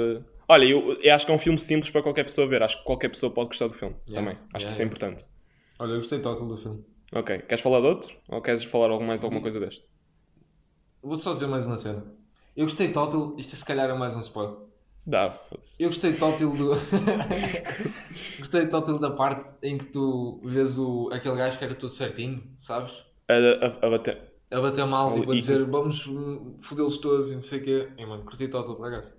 Olha, 0.49 0.65
eu, 0.67 1.01
eu 1.01 1.15
acho 1.15 1.25
que 1.27 1.33
é 1.33 1.35
um 1.35 1.39
filme 1.39 1.59
simples 1.59 1.91
para 1.91 2.03
qualquer 2.03 2.25
pessoa 2.25 2.47
ver, 2.47 2.63
acho 2.63 2.79
que 2.79 2.85
qualquer 2.85 3.09
pessoa 3.09 3.33
pode 3.33 3.49
gostar 3.49 3.69
do 3.69 3.75
filme, 3.75 3.97
Yeah, 4.07 4.15
também, 4.15 4.39
acho 4.53 4.67
yeah, 4.67 4.67
que 4.67 4.73
isso 4.73 4.83
é 4.83 4.85
importante. 4.85 5.27
Olha, 5.79 5.93
eu 5.93 5.99
gostei 5.99 6.21
total 6.21 6.49
do 6.49 6.57
filme. 6.59 6.85
Ok, 7.21 7.31
queres 7.49 7.63
falar 7.63 7.81
de 7.81 7.87
outro? 7.87 8.15
Ou 8.29 8.43
queres 8.43 8.63
falar 8.65 9.01
mais 9.01 9.25
alguma 9.25 9.41
coisa 9.41 9.59
deste? 9.61 9.85
Vou 11.01 11.17
só 11.17 11.33
dizer 11.33 11.47
mais 11.47 11.65
uma 11.65 11.77
cena. 11.77 12.05
Eu 12.57 12.65
gostei 12.67 12.93
total, 12.93 13.37
isto 13.39 13.55
se 13.55 13.65
calhar 13.65 13.89
é 13.89 13.95
mais 13.95 14.17
um 14.17 14.21
spoiler. 14.21 14.57
Dá, 15.07 15.31
foda-se. 15.31 15.79
Eu 15.79 15.89
gostei 15.89 16.13
total 16.17 16.57
do. 16.57 16.71
gostei 18.39 18.69
total 18.69 18.99
da 18.99 19.11
parte 19.11 19.51
em 19.63 19.79
que 19.79 19.87
tu 19.87 20.41
vês 20.45 20.79
o... 20.79 21.11
aquele 21.13 21.37
gajo 21.37 21.59
que 21.59 21.65
era 21.65 21.75
tudo 21.75 21.93
certinho, 21.93 22.55
sabes? 22.59 22.93
A, 23.29 23.35
a- 23.67 23.79
a 23.87 23.91
bater. 23.91 24.34
A 24.55 24.61
bater 24.61 24.87
mal, 24.87 25.13
tipo, 25.13 25.33
a 25.33 25.35
dizer 25.35 25.65
vamos 25.65 26.07
hum, 26.07 26.55
fodê-los 26.61 26.99
todos 26.99 27.31
e 27.31 27.35
não 27.35 27.43
sei 27.43 27.61
o 27.61 27.65
quê. 27.65 27.89
E 27.99 28.07
mano, 28.07 28.25
curti 28.25 28.49
total 28.49 28.77
por 28.77 28.87
acaso. 28.87 29.13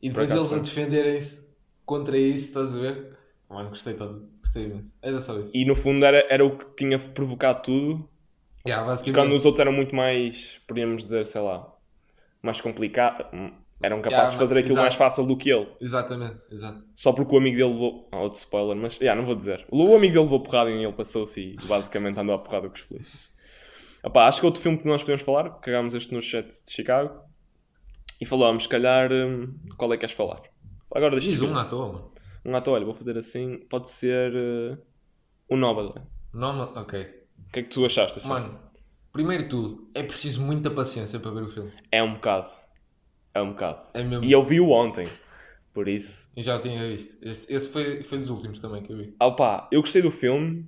E 0.00 0.08
depois 0.08 0.32
eles 0.32 0.52
a 0.52 0.58
defenderem-se 0.58 1.46
contra 1.84 2.16
isso, 2.18 2.46
estás 2.46 2.74
a 2.74 2.80
ver? 2.80 3.16
Mano, 3.48 3.70
gostei 3.70 3.94
total. 3.94 4.20
Gostei 4.40 4.64
imenso. 4.64 4.98
Era 5.02 5.20
só 5.20 5.38
isso. 5.38 5.52
E 5.54 5.64
no 5.64 5.74
fundo 5.76 6.04
era, 6.04 6.26
era 6.30 6.44
o 6.44 6.56
que 6.56 6.66
tinha 6.76 6.98
provocado 6.98 7.62
tudo, 7.62 8.08
Yeah, 8.66 8.84
basicamente. 8.84 9.14
Quando 9.14 9.34
os 9.36 9.44
outros 9.46 9.60
eram 9.60 9.72
muito 9.72 9.94
mais, 9.94 10.60
podíamos 10.66 11.04
dizer, 11.04 11.26
sei 11.26 11.40
lá, 11.40 11.72
mais 12.42 12.60
complicados, 12.60 13.26
eram 13.80 14.02
capazes 14.02 14.32
de 14.32 14.36
Yeah, 14.36 14.38
fazer 14.38 14.58
aquilo 14.58 14.72
exato. 14.74 14.82
mais 14.82 14.94
fácil 14.94 15.26
do 15.26 15.36
que 15.36 15.50
ele. 15.50 15.68
Exatamente, 15.80 16.40
exato. 16.50 16.82
Só 16.94 17.12
porque 17.12 17.34
o 17.34 17.38
amigo 17.38 17.56
dele 17.56 17.72
levou. 17.72 18.08
Ah, 18.10 18.20
outro 18.22 18.38
spoiler, 18.38 18.76
mas 18.76 18.98
yeah, 18.98 19.18
não 19.18 19.24
vou 19.26 19.36
dizer. 19.36 19.64
O 19.70 19.94
amigo 19.94 20.14
dele 20.14 20.24
levou 20.24 20.42
porrada 20.42 20.70
e 20.70 20.82
ele 20.82 20.92
passou-se 20.92 21.40
e 21.40 21.56
basicamente 21.66 22.18
andou 22.18 22.34
a 22.34 22.38
porrada 22.38 22.68
com 22.68 22.74
os 22.74 22.82
polícias. 22.82 23.35
Opá, 24.06 24.28
acho 24.28 24.38
que 24.38 24.46
outro 24.46 24.62
filme 24.62 24.78
que 24.78 24.86
nós 24.86 25.02
podemos 25.02 25.22
falar, 25.22 25.50
cagámos 25.58 25.92
este 25.92 26.14
no 26.14 26.22
chat 26.22 26.46
de 26.46 26.72
Chicago 26.72 27.24
e 28.20 28.24
falámos, 28.24 28.62
se 28.62 28.68
calhar, 28.68 29.10
hum, 29.12 29.58
qual 29.76 29.92
é 29.92 29.96
que 29.96 30.02
queres 30.02 30.14
falar? 30.14 30.42
Agora 30.94 31.10
deixa 31.16 31.28
Diz 31.28 31.42
um 31.42 31.56
à 31.56 31.64
toa, 31.64 31.92
mano. 31.92 32.12
Um 32.44 32.54
ator, 32.54 32.74
olha, 32.74 32.84
vou 32.84 32.94
fazer 32.94 33.18
assim, 33.18 33.58
pode 33.68 33.90
ser 33.90 34.32
uh, 34.32 34.78
o 35.48 35.56
Nomadland. 35.56 36.06
Não, 36.32 36.56
ok. 36.76 37.00
O 37.48 37.52
que 37.52 37.58
é 37.58 37.62
que 37.64 37.68
tu 37.68 37.84
achaste? 37.84 38.20
assim? 38.20 38.28
Mano, 38.28 38.56
primeiro 39.12 39.42
de 39.42 39.48
tudo, 39.48 39.90
é 39.92 40.04
preciso 40.04 40.40
muita 40.40 40.70
paciência 40.70 41.18
para 41.18 41.32
ver 41.32 41.42
o 41.42 41.50
filme. 41.50 41.72
É 41.90 42.00
um 42.00 42.14
bocado. 42.14 42.48
É 43.34 43.42
um 43.42 43.50
bocado. 43.50 43.82
É 43.92 44.04
mesmo. 44.04 44.24
E 44.24 44.30
eu 44.30 44.44
vi-o 44.44 44.70
ontem, 44.70 45.08
por 45.74 45.88
isso. 45.88 46.30
Eu 46.36 46.44
já 46.44 46.60
tinha 46.60 46.86
visto. 46.86 47.18
Este- 47.20 47.52
esse 47.52 47.68
foi, 47.72 48.04
foi 48.04 48.18
dos 48.18 48.30
últimos 48.30 48.60
também 48.60 48.84
que 48.84 48.92
eu 48.92 48.98
vi. 48.98 49.16
Ah, 49.18 49.32
pá, 49.32 49.68
eu 49.72 49.80
gostei 49.80 50.00
do 50.00 50.12
filme, 50.12 50.64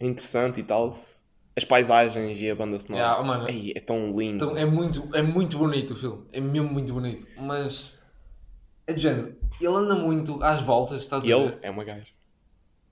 é 0.00 0.06
interessante 0.06 0.58
e 0.58 0.64
tal. 0.64 0.92
As 1.54 1.64
paisagens 1.64 2.40
e 2.40 2.50
a 2.50 2.54
banda 2.54 2.78
sonora. 2.78 3.04
Yeah, 3.04 3.20
oh, 3.20 3.24
mano. 3.24 3.48
Ei, 3.48 3.72
é 3.76 3.80
tão 3.80 4.18
lindo. 4.18 4.44
Então 4.44 4.56
é 4.56 4.64
muito, 4.64 5.08
é 5.14 5.20
muito 5.22 5.58
bonito 5.58 5.92
o 5.92 5.96
filme. 5.96 6.24
É 6.32 6.40
mesmo 6.40 6.68
muito 6.72 6.92
bonito. 6.94 7.26
Mas 7.36 7.98
é 8.86 8.92
de 8.92 9.00
género. 9.02 9.36
Ele 9.60 9.74
anda 9.74 9.94
muito 9.94 10.42
às 10.42 10.62
voltas, 10.62 11.02
estás 11.02 11.26
E 11.26 11.32
a 11.32 11.36
ele 11.36 11.48
ver? 11.50 11.58
é 11.62 11.70
uma 11.70 11.84
gaja. 11.84 12.06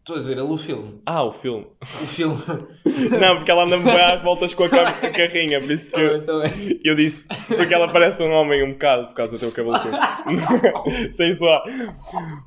Estou 0.00 0.16
a 0.16 0.18
dizer, 0.18 0.32
ele 0.32 0.40
o 0.42 0.56
filme. 0.56 1.00
Ah, 1.06 1.22
o 1.22 1.32
filme. 1.32 1.66
O 1.82 1.84
filme. 2.06 2.36
Não, 3.20 3.36
porque 3.36 3.50
ela 3.50 3.64
anda-me 3.64 3.84
bem 3.84 4.00
às 4.00 4.22
voltas 4.22 4.54
com 4.54 4.64
a, 4.64 4.68
ca- 4.68 4.88
a 4.88 5.10
carrinha, 5.10 5.60
por 5.60 5.70
isso 5.70 5.92
que 5.92 6.00
eu, 6.00 6.22
eu 6.82 6.94
disse. 6.96 7.28
Porque 7.46 7.72
ela 7.72 7.86
parece 7.86 8.22
um 8.22 8.32
homem 8.32 8.62
um 8.64 8.72
bocado, 8.72 9.08
por 9.08 9.14
causa 9.14 9.36
do 9.36 9.38
teu 9.40 9.52
cabelo 9.52 9.78
curto. 9.78 11.12
Sem 11.12 11.34
suar. 11.34 11.62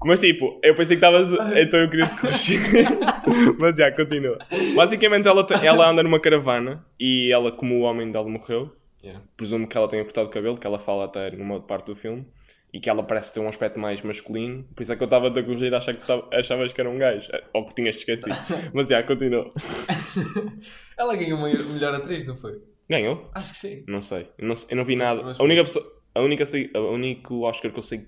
Mas 0.03 0.19
tipo, 0.19 0.59
eu 0.63 0.73
pensei 0.75 0.97
que 0.97 1.05
estavas. 1.05 1.29
Então 1.55 1.79
eu 1.79 1.89
queria. 1.89 2.09
Mas 3.59 3.77
já, 3.77 3.91
continua. 3.91 4.37
Basicamente 4.75 5.27
ela, 5.27 5.45
te- 5.45 5.53
ela 5.65 5.89
anda 5.89 6.03
numa 6.03 6.19
caravana 6.19 6.83
e 6.99 7.31
ela, 7.31 7.51
como 7.51 7.75
o 7.75 7.81
homem 7.81 8.11
dela 8.11 8.27
morreu, 8.27 8.71
Yeah. 9.03 9.21
presumo 9.35 9.67
que 9.67 9.77
ela 9.77 9.89
tenha 9.89 10.01
cortado 10.01 10.29
o 10.29 10.31
cabelo, 10.31 10.57
que 10.57 10.65
ela 10.65 10.79
fala 10.79 11.03
até 11.03 11.29
numa 11.31 11.59
parte 11.59 11.87
do 11.87 11.95
filme, 11.95 12.25
e 12.73 12.79
que 12.79 12.89
ela 12.89 13.03
parece 13.03 13.31
ter 13.33 13.39
um 13.39 13.47
aspecto 13.47 13.79
mais 13.79 14.01
masculino, 14.01 14.63
por 14.75 14.81
isso 14.81 14.91
é 14.91 14.95
que 14.95 15.03
eu 15.03 15.05
estava 15.05 15.27
a 15.27 15.43
corrigir 15.43 15.73
a 15.73 15.77
achar 15.77 15.95
que 15.95 16.05
tava- 16.07 16.27
achavas 16.33 16.73
que 16.73 16.81
era 16.81 16.89
um 16.89 16.97
gajo, 16.97 17.29
eh, 17.31 17.43
ou 17.53 17.67
que 17.67 17.75
tinhas 17.75 17.95
esquecido. 17.95 18.35
Mas 18.73 18.87
já, 18.89 19.03
continua. 19.03 19.53
Ela 20.97 21.15
ganhou 21.15 21.37
uma 21.37 21.49
melhor 21.49 21.93
atriz, 21.93 22.25
não 22.25 22.35
foi? 22.35 22.61
Ganhou? 22.89 23.29
Acho 23.33 23.51
que 23.51 23.57
sim. 23.59 23.83
Não 23.87 24.01
sei. 24.01 24.27
Eu 24.37 24.47
não, 24.47 24.55
eu 24.69 24.75
não 24.77 24.83
vi 24.85 24.95
nada. 24.95 25.21
Mas 25.23 25.39
A 25.39 25.43
única 25.43 25.63
pessoa, 25.63 25.85
a 26.15 26.21
única, 26.21 26.43
a 26.73 26.79
único 26.79 27.41
Oscar 27.41 27.71
que 27.71 27.77
eu 27.77 27.83
sei, 27.83 28.07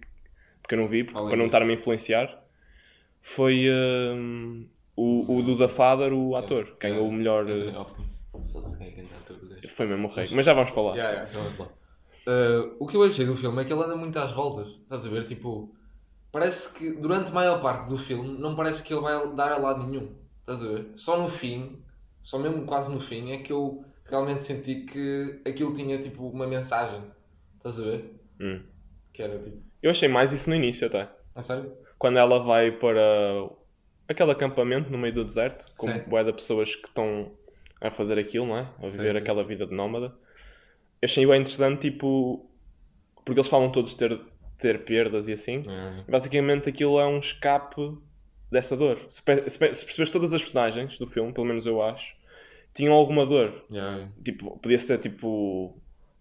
porque 0.61 0.73
eu 0.75 0.79
não 0.79 0.87
vi, 0.87 1.03
porque- 1.03 1.19
para 1.27 1.37
não 1.37 1.45
estar-me 1.45 1.71
a 1.71 1.75
influenciar, 1.75 2.43
foi 3.21 3.67
hum, 3.69 4.67
o, 4.95 5.37
o 5.37 5.43
do 5.43 5.57
The 5.57 5.67
Father, 5.67 6.11
o 6.13 6.35
ator. 6.35 6.65
Yeah. 6.65 6.77
Ganhou 6.79 7.07
o 7.07 7.11
melhor. 7.11 7.45
Foi 9.69 9.85
mesmo 9.87 10.07
o 10.07 10.11
rei. 10.11 10.27
Mas 10.31 10.45
já 10.45 10.53
vamos 10.53 10.71
falar. 10.71 10.95
Yeah, 10.95 11.11
yeah, 11.13 11.31
já 11.31 11.39
vamos 11.39 11.59
lá. 11.59 11.69
Uh, 12.27 12.75
o 12.79 12.87
que 12.87 12.97
eu 12.97 13.03
achei 13.03 13.25
do 13.25 13.37
filme 13.37 13.61
é 13.61 13.65
que 13.65 13.71
ele 13.71 13.83
anda 13.83 13.95
muito 13.95 14.17
às 14.17 14.31
voltas. 14.31 14.67
Estás 14.67 15.05
a 15.05 15.09
ver? 15.09 15.25
Tipo, 15.25 15.73
parece 16.31 16.77
que 16.77 16.91
durante 16.91 17.31
a 17.31 17.33
maior 17.33 17.61
parte 17.61 17.87
do 17.87 17.97
filme 17.97 18.37
não 18.39 18.55
parece 18.55 18.83
que 18.83 18.93
ele 18.93 19.01
vai 19.01 19.33
dar 19.35 19.51
a 19.51 19.57
lado 19.57 19.85
nenhum. 19.85 20.15
Estás 20.41 20.63
a 20.63 20.67
ver? 20.67 20.87
Só 20.95 21.21
no 21.21 21.29
fim, 21.29 21.81
só 22.21 22.39
mesmo 22.39 22.65
quase 22.65 22.91
no 22.91 22.99
fim, 22.99 23.31
é 23.31 23.37
que 23.39 23.51
eu 23.51 23.83
realmente 24.05 24.43
senti 24.43 24.85
que 24.85 25.41
aquilo 25.45 25.73
tinha 25.73 25.99
tipo 25.99 26.27
uma 26.27 26.47
mensagem. 26.47 27.03
Estás 27.57 27.79
a 27.79 27.83
ver? 27.83 28.19
Hum. 28.39 28.61
Que 29.13 29.21
era 29.21 29.37
tipo. 29.39 29.57
Eu 29.81 29.91
achei 29.91 30.07
mais 30.07 30.33
isso 30.33 30.49
no 30.49 30.55
início 30.55 30.87
até. 30.87 31.09
A 31.35 31.41
sério? 31.41 31.71
quando 31.97 32.17
ela 32.17 32.39
vai 32.39 32.71
para 32.71 33.49
aquele 34.07 34.31
acampamento 34.31 34.91
no 34.91 34.97
meio 34.97 35.13
do 35.13 35.25
deserto, 35.25 35.65
com 35.77 35.87
Sim. 35.87 36.03
bué 36.07 36.23
de 36.23 36.33
pessoas 36.33 36.75
que 36.75 36.87
estão 36.87 37.31
a 37.81 37.89
fazer 37.89 38.19
aquilo, 38.19 38.47
não 38.47 38.57
é? 38.57 38.69
A 38.81 38.89
viver 38.89 39.13
sim. 39.13 39.17
aquela 39.17 39.43
vida 39.43 39.65
de 39.65 39.73
nómada. 39.73 40.13
Eu 41.01 41.05
achei 41.07 41.25
bem 41.25 41.41
interessante, 41.41 41.81
tipo, 41.81 42.49
porque 43.23 43.39
eles 43.39 43.49
falam 43.49 43.71
todos 43.71 43.93
ter, 43.95 44.19
ter 44.57 44.85
perdas 44.85 45.27
e 45.27 45.33
assim. 45.33 45.63
Basicamente 46.09 46.69
aquilo 46.69 46.99
é 46.99 47.07
um 47.07 47.19
escape 47.19 47.97
dessa 48.51 48.75
dor. 48.77 48.99
Se, 49.09 49.21
pe- 49.23 49.49
se, 49.49 49.59
pe- 49.59 49.73
se 49.73 49.85
percebes 49.85 50.11
todas 50.11 50.33
as 50.33 50.41
personagens 50.41 50.97
do 50.97 51.07
filme, 51.07 51.33
pelo 51.33 51.47
menos 51.47 51.65
eu 51.65 51.81
acho, 51.81 52.15
tinham 52.73 52.93
alguma 52.93 53.25
dor. 53.25 53.65
Yeah. 53.71 54.09
Tipo, 54.23 54.57
podia 54.59 54.79
ser 54.79 54.99
tipo 54.99 55.77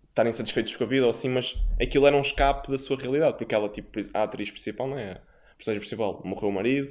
estarem 0.08 0.32
satisfeitos 0.32 0.76
com 0.76 0.84
a 0.84 0.86
vida 0.86 1.04
ou 1.04 1.10
assim, 1.10 1.28
mas 1.28 1.56
aquilo 1.80 2.06
era 2.06 2.16
um 2.16 2.20
escape 2.20 2.70
da 2.70 2.78
sua 2.78 2.96
realidade, 2.96 3.36
porque 3.36 3.52
ela, 3.54 3.68
tipo, 3.68 3.90
a 4.14 4.22
atriz 4.22 4.48
principal, 4.50 4.86
não 4.88 4.96
é? 4.98 5.12
A 5.12 5.56
personagem 5.56 5.80
principal 5.80 6.22
morreu 6.24 6.48
o 6.50 6.52
marido, 6.52 6.88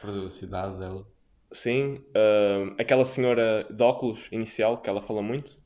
Perdeu 0.00 0.26
a 0.26 0.30
cidade 0.30 0.78
dela. 0.78 1.06
Sim. 1.52 2.02
ah, 2.14 2.74
aquela 2.78 3.04
senhora 3.04 3.66
de 3.70 3.82
óculos 3.82 4.28
inicial, 4.32 4.78
que 4.80 4.88
ela 4.88 5.00
fala 5.02 5.22
muito. 5.22 5.58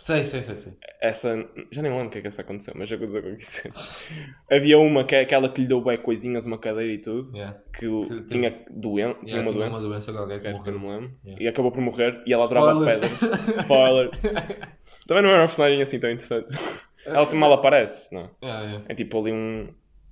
Sei, 0.00 0.24
sei, 0.24 0.42
sei, 0.42 0.56
sei. 0.56 0.72
Essa. 1.00 1.48
Já 1.70 1.82
nem 1.82 1.92
lembro 1.92 2.08
o 2.08 2.10
que 2.10 2.18
é 2.18 2.20
que 2.22 2.28
essa 2.28 2.40
aconteceu, 2.42 2.72
mas 2.76 2.90
aconteceu 2.90 3.22
com 3.22 3.28
isso. 3.30 3.68
Havia 4.50 4.78
uma 4.78 5.04
que 5.04 5.14
é 5.14 5.20
aquela 5.20 5.48
que 5.48 5.60
lhe 5.60 5.66
deu 5.68 5.80
bem 5.82 5.98
coisinhas, 5.98 6.46
uma 6.46 6.56
cadeira 6.58 6.90
e 6.92 6.98
tudo. 6.98 7.36
Yeah. 7.36 7.58
Que 7.72 7.80
Que- 7.86 8.22
tinha, 8.28 8.50
doen 8.70 8.94
tinha 8.94 9.40
Yeah, 9.40 9.42
uma 9.42 9.52
doença. 9.52 9.78
uma 9.78 9.88
doença 9.88 10.12
qualquer 10.12 10.40
que 10.40 10.62
que 10.62 10.70
não 10.70 10.80
me 10.80 10.88
lembro. 10.88 11.12
Yeah. 11.24 11.44
E 11.44 11.48
acabou 11.48 11.70
por 11.70 11.80
morrer 11.82 12.22
e 12.26 12.32
ela 12.32 12.44
adorava 12.44 12.72
Spoiler. 12.72 13.00
pedras. 13.00 13.56
Spoiler. 13.60 14.10
Também 15.06 15.22
não 15.22 15.30
era 15.30 15.40
uma 15.42 15.46
personagem 15.46 15.82
assim 15.82 16.00
tão 16.00 16.10
interessante. 16.10 16.48
Ela 17.04 17.24
também 17.26 17.40
mal 17.40 17.52
aparece, 17.52 18.14
não 18.14 18.22
é? 18.42 18.82
É 18.88 18.94
tipo 18.94 19.20
ali 19.20 19.32
um. 19.32 19.68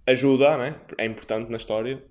Ajuda, 0.06 0.56
né? 0.56 0.74
É 0.96 1.04
importante 1.04 1.50
na 1.50 1.56
história. 1.58 2.02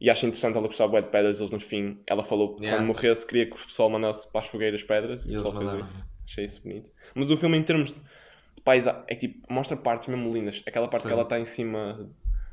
E 0.00 0.08
acho 0.08 0.26
interessante 0.26 0.56
ela 0.56 0.66
gostar 0.68 0.86
bué 0.86 1.00
de 1.02 1.08
pedras. 1.08 1.40
Eles 1.40 1.50
no 1.50 1.58
fim, 1.58 1.98
ela 2.06 2.22
falou 2.24 2.54
que 2.54 2.68
quando 2.68 2.86
morresse 2.86 3.26
queria 3.26 3.46
que 3.46 3.52
o 3.52 3.66
pessoal 3.66 3.90
mandasse 3.90 4.30
para 4.30 4.42
as 4.42 4.46
fogueiras 4.46 4.82
pedras 4.84 5.24
e, 5.26 5.30
E 5.30 5.32
o 5.32 5.42
pessoal 5.42 5.58
fez 5.58 5.88
isso. 5.88 6.04
Achei 6.28 6.44
isso 6.44 6.62
bonito. 6.62 6.90
Mas 7.14 7.30
o 7.30 7.36
filme, 7.36 7.56
em 7.56 7.62
termos 7.62 7.94
de 7.94 8.62
paisagem, 8.62 9.02
é 9.08 9.14
que 9.14 9.28
tipo, 9.28 9.52
mostra 9.52 9.76
partes 9.76 10.08
mesmo 10.08 10.30
lindas. 10.30 10.62
Aquela 10.66 10.86
parte 10.86 11.02
Sim. 11.02 11.08
que 11.08 11.14
ela 11.14 11.22
está 11.22 11.40
em 11.40 11.46
cima 11.46 12.10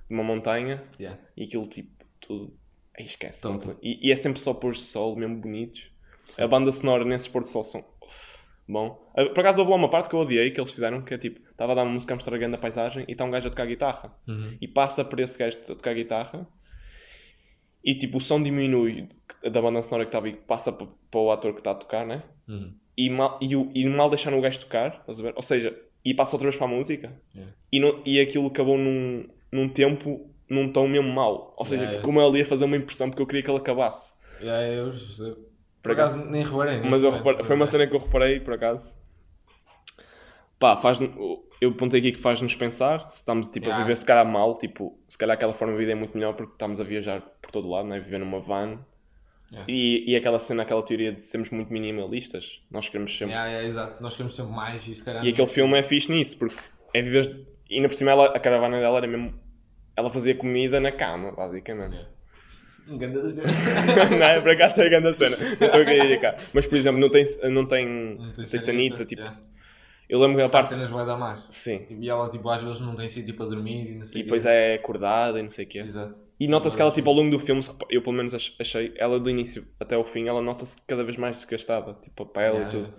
de 0.08 0.13
uma 0.13 0.24
montanha 0.24 0.82
Yeah. 0.98 1.22
e 1.36 1.44
aquilo 1.44 1.67
tipo, 1.67 2.05
tudo. 2.22 2.58
Aí 2.98 3.05
esquece. 3.05 3.41
E, 3.82 4.08
e 4.08 4.12
é 4.12 4.15
sempre 4.15 4.39
só 4.39 4.53
pôr 4.53 4.77
sol, 4.77 5.17
mesmo 5.17 5.36
bonitos. 5.38 5.91
A 6.39 6.48
banda 6.48 6.72
sonora 6.72 7.03
nesses 7.03 7.27
pôr 7.27 7.44
de 7.44 7.50
sol 7.50 7.63
são. 7.63 7.84
Bom. 8.67 9.12
Ah, 9.15 9.25
Por 9.25 9.39
acaso 9.41 9.60
houve 9.60 9.72
lá 9.72 9.77
uma 9.77 9.89
parte 9.89 10.10
que 10.10 10.15
eu 10.15 10.20
odiei 10.20 10.50
que 10.50 10.60
eles 10.60 10.72
fizeram, 10.72 11.01
que 11.01 11.13
é 11.13 11.17
tipo, 11.17 11.39
estava 11.51 11.74
a 11.74 11.75
dar 11.75 11.84
uma 11.84 11.91
música 11.91 12.13
a 12.13 12.15
mostrar 12.15 12.41
a 12.41 12.58
paisagem 12.58 13.05
e 13.08 13.12
está 13.12 13.25
um 13.25 13.29
gajo 13.29 13.48
a 13.48 13.50
tocar 13.50 13.67
guitarra. 13.67 14.17
Uhum. 14.25 14.58
E 14.60 14.67
passa 14.67 15.03
por 15.03 15.20
esse 15.20 15.38
gajo 15.38 15.60
a 15.60 15.75
tocar 15.75 15.94
guitarra 15.94 16.48
e 17.84 17.94
tipo 17.94 18.17
o 18.17 18.22
som 18.22 18.41
diminui 18.41 19.08
da 19.44 19.62
banda 19.62 19.82
sonora 19.84 20.05
que 20.05 20.10
estava 20.10 20.27
e 20.27 20.34
passa 20.36 20.72
para, 20.72 20.88
para 21.12 21.20
o 21.20 21.32
ator 21.32 21.53
que 21.53 21.60
está 21.60 21.72
a 21.72 21.75
tocar, 21.75 22.05
né? 22.05 22.24
Uhum. 22.48 22.74
E 22.98 23.10
mal, 23.10 23.38
e, 23.42 23.56
o- 23.56 23.70
e 23.75 23.86
mal 23.88 24.10
deixaram 24.10 24.38
o 24.40 24.42
gajo 24.42 24.60
tocar, 24.60 24.98
estás 25.02 25.20
a 25.20 25.24
ver? 25.24 25.34
Ou 25.36 25.42
seja, 25.42 25.78
e 26.04 26.14
passa 26.14 26.36
outra 26.36 26.48
vez 26.50 26.56
para 26.58 26.66
a 26.68 26.70
música 26.70 27.12
Yeah. 27.36 27.54
e, 27.72 27.80
não- 27.80 28.02
e 28.06 28.20
aquilo 28.22 28.48
acabou 28.48 28.78
num, 28.78 29.28
num 29.52 29.68
tempo, 29.68 30.30
num 30.50 30.72
tom 30.72 30.88
mesmo 30.88 31.12
mau. 31.12 31.54
Ou 31.58 31.66
seja, 31.66 31.84
Yeah, 31.84 31.92
yeah. 31.98 32.00
ficou-me 32.08 32.28
ali 32.30 32.42
a 32.42 32.46
fazer 32.46 32.66
uma 32.66 32.78
impressão 32.78 33.10
porque 33.10 33.22
eu 33.22 33.28
queria 33.28 33.44
que 33.44 33.50
ele 33.50 33.58
acabasse. 33.58 34.14
Yeah, 34.42 34.68
eu 34.68 34.92
percebo. 34.92 35.36
Por 35.36 35.46
Por 35.82 35.92
acaso 35.92 36.25
nem 36.25 36.44
reparei. 36.44 36.80
Mas 36.80 37.04
eu 37.04 37.12
neste 37.12 37.18
repare- 37.18 37.24
momento. 37.36 37.46
foi 37.46 37.56
uma 37.56 37.68
cena 37.68 37.88
que 37.88 37.96
eu 37.96 38.00
reparei, 38.00 38.40
por 38.40 38.54
acaso. 38.54 38.96
Pá, 40.58 40.78
faz 40.78 40.98
eu 41.62 41.70
apontei 41.70 42.00
aqui 42.00 42.12
que 42.14 42.20
faz-nos 42.20 42.56
pensar 42.56 43.10
se 43.12 43.18
estamos 43.18 43.50
tipo, 43.52 43.66
a 43.68 43.70
Yeah. 43.70 43.84
viver 43.86 43.98
se 43.98 44.06
calhar 44.06 44.25
mal, 44.25 44.58
tipo, 44.58 44.98
se 45.08 45.18
calhar 45.18 45.36
aquela 45.36 45.54
forma 45.54 45.74
de 45.74 45.80
vida 45.80 45.92
é 45.92 45.96
muito 45.96 46.14
melhor 46.18 46.34
porque 46.34 46.54
estamos 46.54 46.80
a 46.80 46.84
viajar 46.84 47.22
por 47.42 47.52
todo 47.52 47.70
lado, 47.70 47.88
né? 47.88 48.00
viver 48.00 48.20
numa 48.20 48.40
van. 48.40 48.80
Yeah. 49.52 49.72
E, 49.72 50.12
e 50.12 50.16
aquela 50.16 50.40
cena, 50.40 50.64
aquela 50.64 50.82
teoria 50.84 51.14
de 51.14 51.24
sermos 51.24 51.50
muito 51.50 51.72
minimalistas, 51.72 52.62
nós 52.70 52.90
queremos 52.90 53.12
sempre. 53.16 53.34
Yeah, 53.34 53.50
yeah, 53.50 53.68
exato. 53.68 54.02
Nós 54.02 54.16
queremos 54.16 54.36
sempre 54.36 54.52
mais 54.54 54.88
e 54.88 54.96
se 54.96 55.06
calhar. 55.06 55.24
E 55.24 55.30
aquele 55.30 55.48
filme 55.48 55.78
é 55.78 55.84
fixe 55.84 56.12
nisso, 56.12 56.38
porque 56.40 56.58
é 56.94 57.02
viver. 57.02 57.46
E 57.70 57.75
ainda 57.75 57.88
por 57.88 57.96
cima 57.96 58.12
ela, 58.12 58.25
a 58.28 58.40
caravana 58.40 58.80
dela 58.80 58.98
era 58.98 59.08
mesmo. 59.08 59.34
Ela 59.96 60.12
fazia 60.12 60.36
comida 60.36 60.80
na 60.80 60.92
cama, 60.92 61.32
basicamente. 61.32 62.06
Um 62.88 63.00
grande 63.00 63.20
cena. 63.28 63.48
não 64.16 64.24
é? 64.28 64.40
Por 64.40 64.52
acaso 64.52 64.80
é 64.80 64.86
a 64.86 64.90
grande 64.90 65.18
cena. 65.18 65.36
Não 65.38 65.54
estou 65.54 65.82
a 65.82 65.86
criticar. 65.86 66.38
Mas, 66.54 66.68
por 66.68 66.75
exemplo, 66.78 67.02
não 67.02 67.10
tem, 67.10 67.25
não 67.50 67.66
tem, 67.68 67.88
Não 68.16 68.32
tem 68.32 68.46
sanita, 68.46 68.60
sanita. 68.60 69.06
Tipo, 69.06 69.22
yeah. 69.24 69.42
Eu 70.08 70.20
lembro 70.20 70.38
que 70.38 70.44
a 70.44 70.50
parte. 70.50 70.70
cenas 70.70 70.92
vai 70.92 71.04
dar 71.04 71.18
mais. 71.18 71.48
Sim. 71.50 71.80
Tipo, 71.80 72.04
E 72.04 72.08
ela, 72.08 72.30
tipo, 72.30 72.48
às 72.48 72.62
vezes 72.62 72.80
não 72.82 72.96
tem 72.96 73.10
sítio 73.10 73.34
para 73.34 73.48
dormir 73.48 73.90
e 73.90 73.96
não 73.96 74.06
sei 74.06 74.22
E 74.22 74.24
depois 74.24 74.44
quê. 74.44 74.50
é 74.50 74.75
acordada 74.75 75.40
e 75.40 75.42
não 75.42 75.50
sei 75.50 75.66
o 75.66 75.68
quê. 75.68 75.80
Exato. 75.80 76.16
E 76.39 76.48
nota-se 76.48 76.75
que 76.75 76.82
ela, 76.82 76.92
tipo, 76.92 77.10
ao 77.10 77.15
longo 77.15 77.32
do 77.32 77.39
filme, 77.39 77.62
eu 77.89 78.01
pelo 78.01 78.15
menos 78.15 78.34
ach- 78.34 78.54
achei, 78.60 78.94
ela 78.98 79.20
do 79.20 79.30
início 79.30 79.65
até 79.80 79.98
o 79.98 80.04
fim, 80.04 80.27
ela 80.27 80.42
nota-se 80.42 80.82
cada 80.86 81.04
vez 81.04 81.15
mais 81.18 81.38
desgastada. 81.38 81.94
Tipo, 82.04 82.24
a 82.24 82.25
pele 82.25 82.56
Yeah, 82.58 82.68
e 82.68 82.72
tudo. 82.72 82.94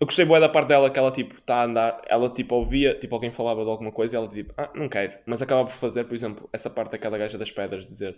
Eu 0.00 0.06
gostei 0.06 0.24
bué 0.24 0.40
da 0.40 0.48
parte 0.48 0.68
dela 0.68 0.90
que 0.90 0.98
ela, 0.98 1.12
tipo, 1.12 1.34
está 1.34 1.56
a 1.56 1.64
andar, 1.64 2.02
ela, 2.08 2.28
tipo, 2.28 2.54
ouvia, 2.56 2.94
tipo, 2.98 3.14
alguém 3.14 3.30
falava 3.30 3.62
de 3.62 3.70
alguma 3.70 3.92
coisa 3.92 4.14
e 4.14 4.18
ela 4.18 4.26
dizia, 4.26 4.46
ah, 4.56 4.70
não 4.74 4.88
quero. 4.88 5.12
Mas 5.26 5.40
acaba 5.42 5.64
por 5.64 5.74
fazer, 5.74 6.04
por 6.04 6.14
exemplo, 6.14 6.48
essa 6.52 6.68
parte 6.68 6.92
daquela 6.92 7.16
gaja 7.18 7.38
das 7.38 7.50
pedras, 7.52 7.86
dizer 7.86 8.16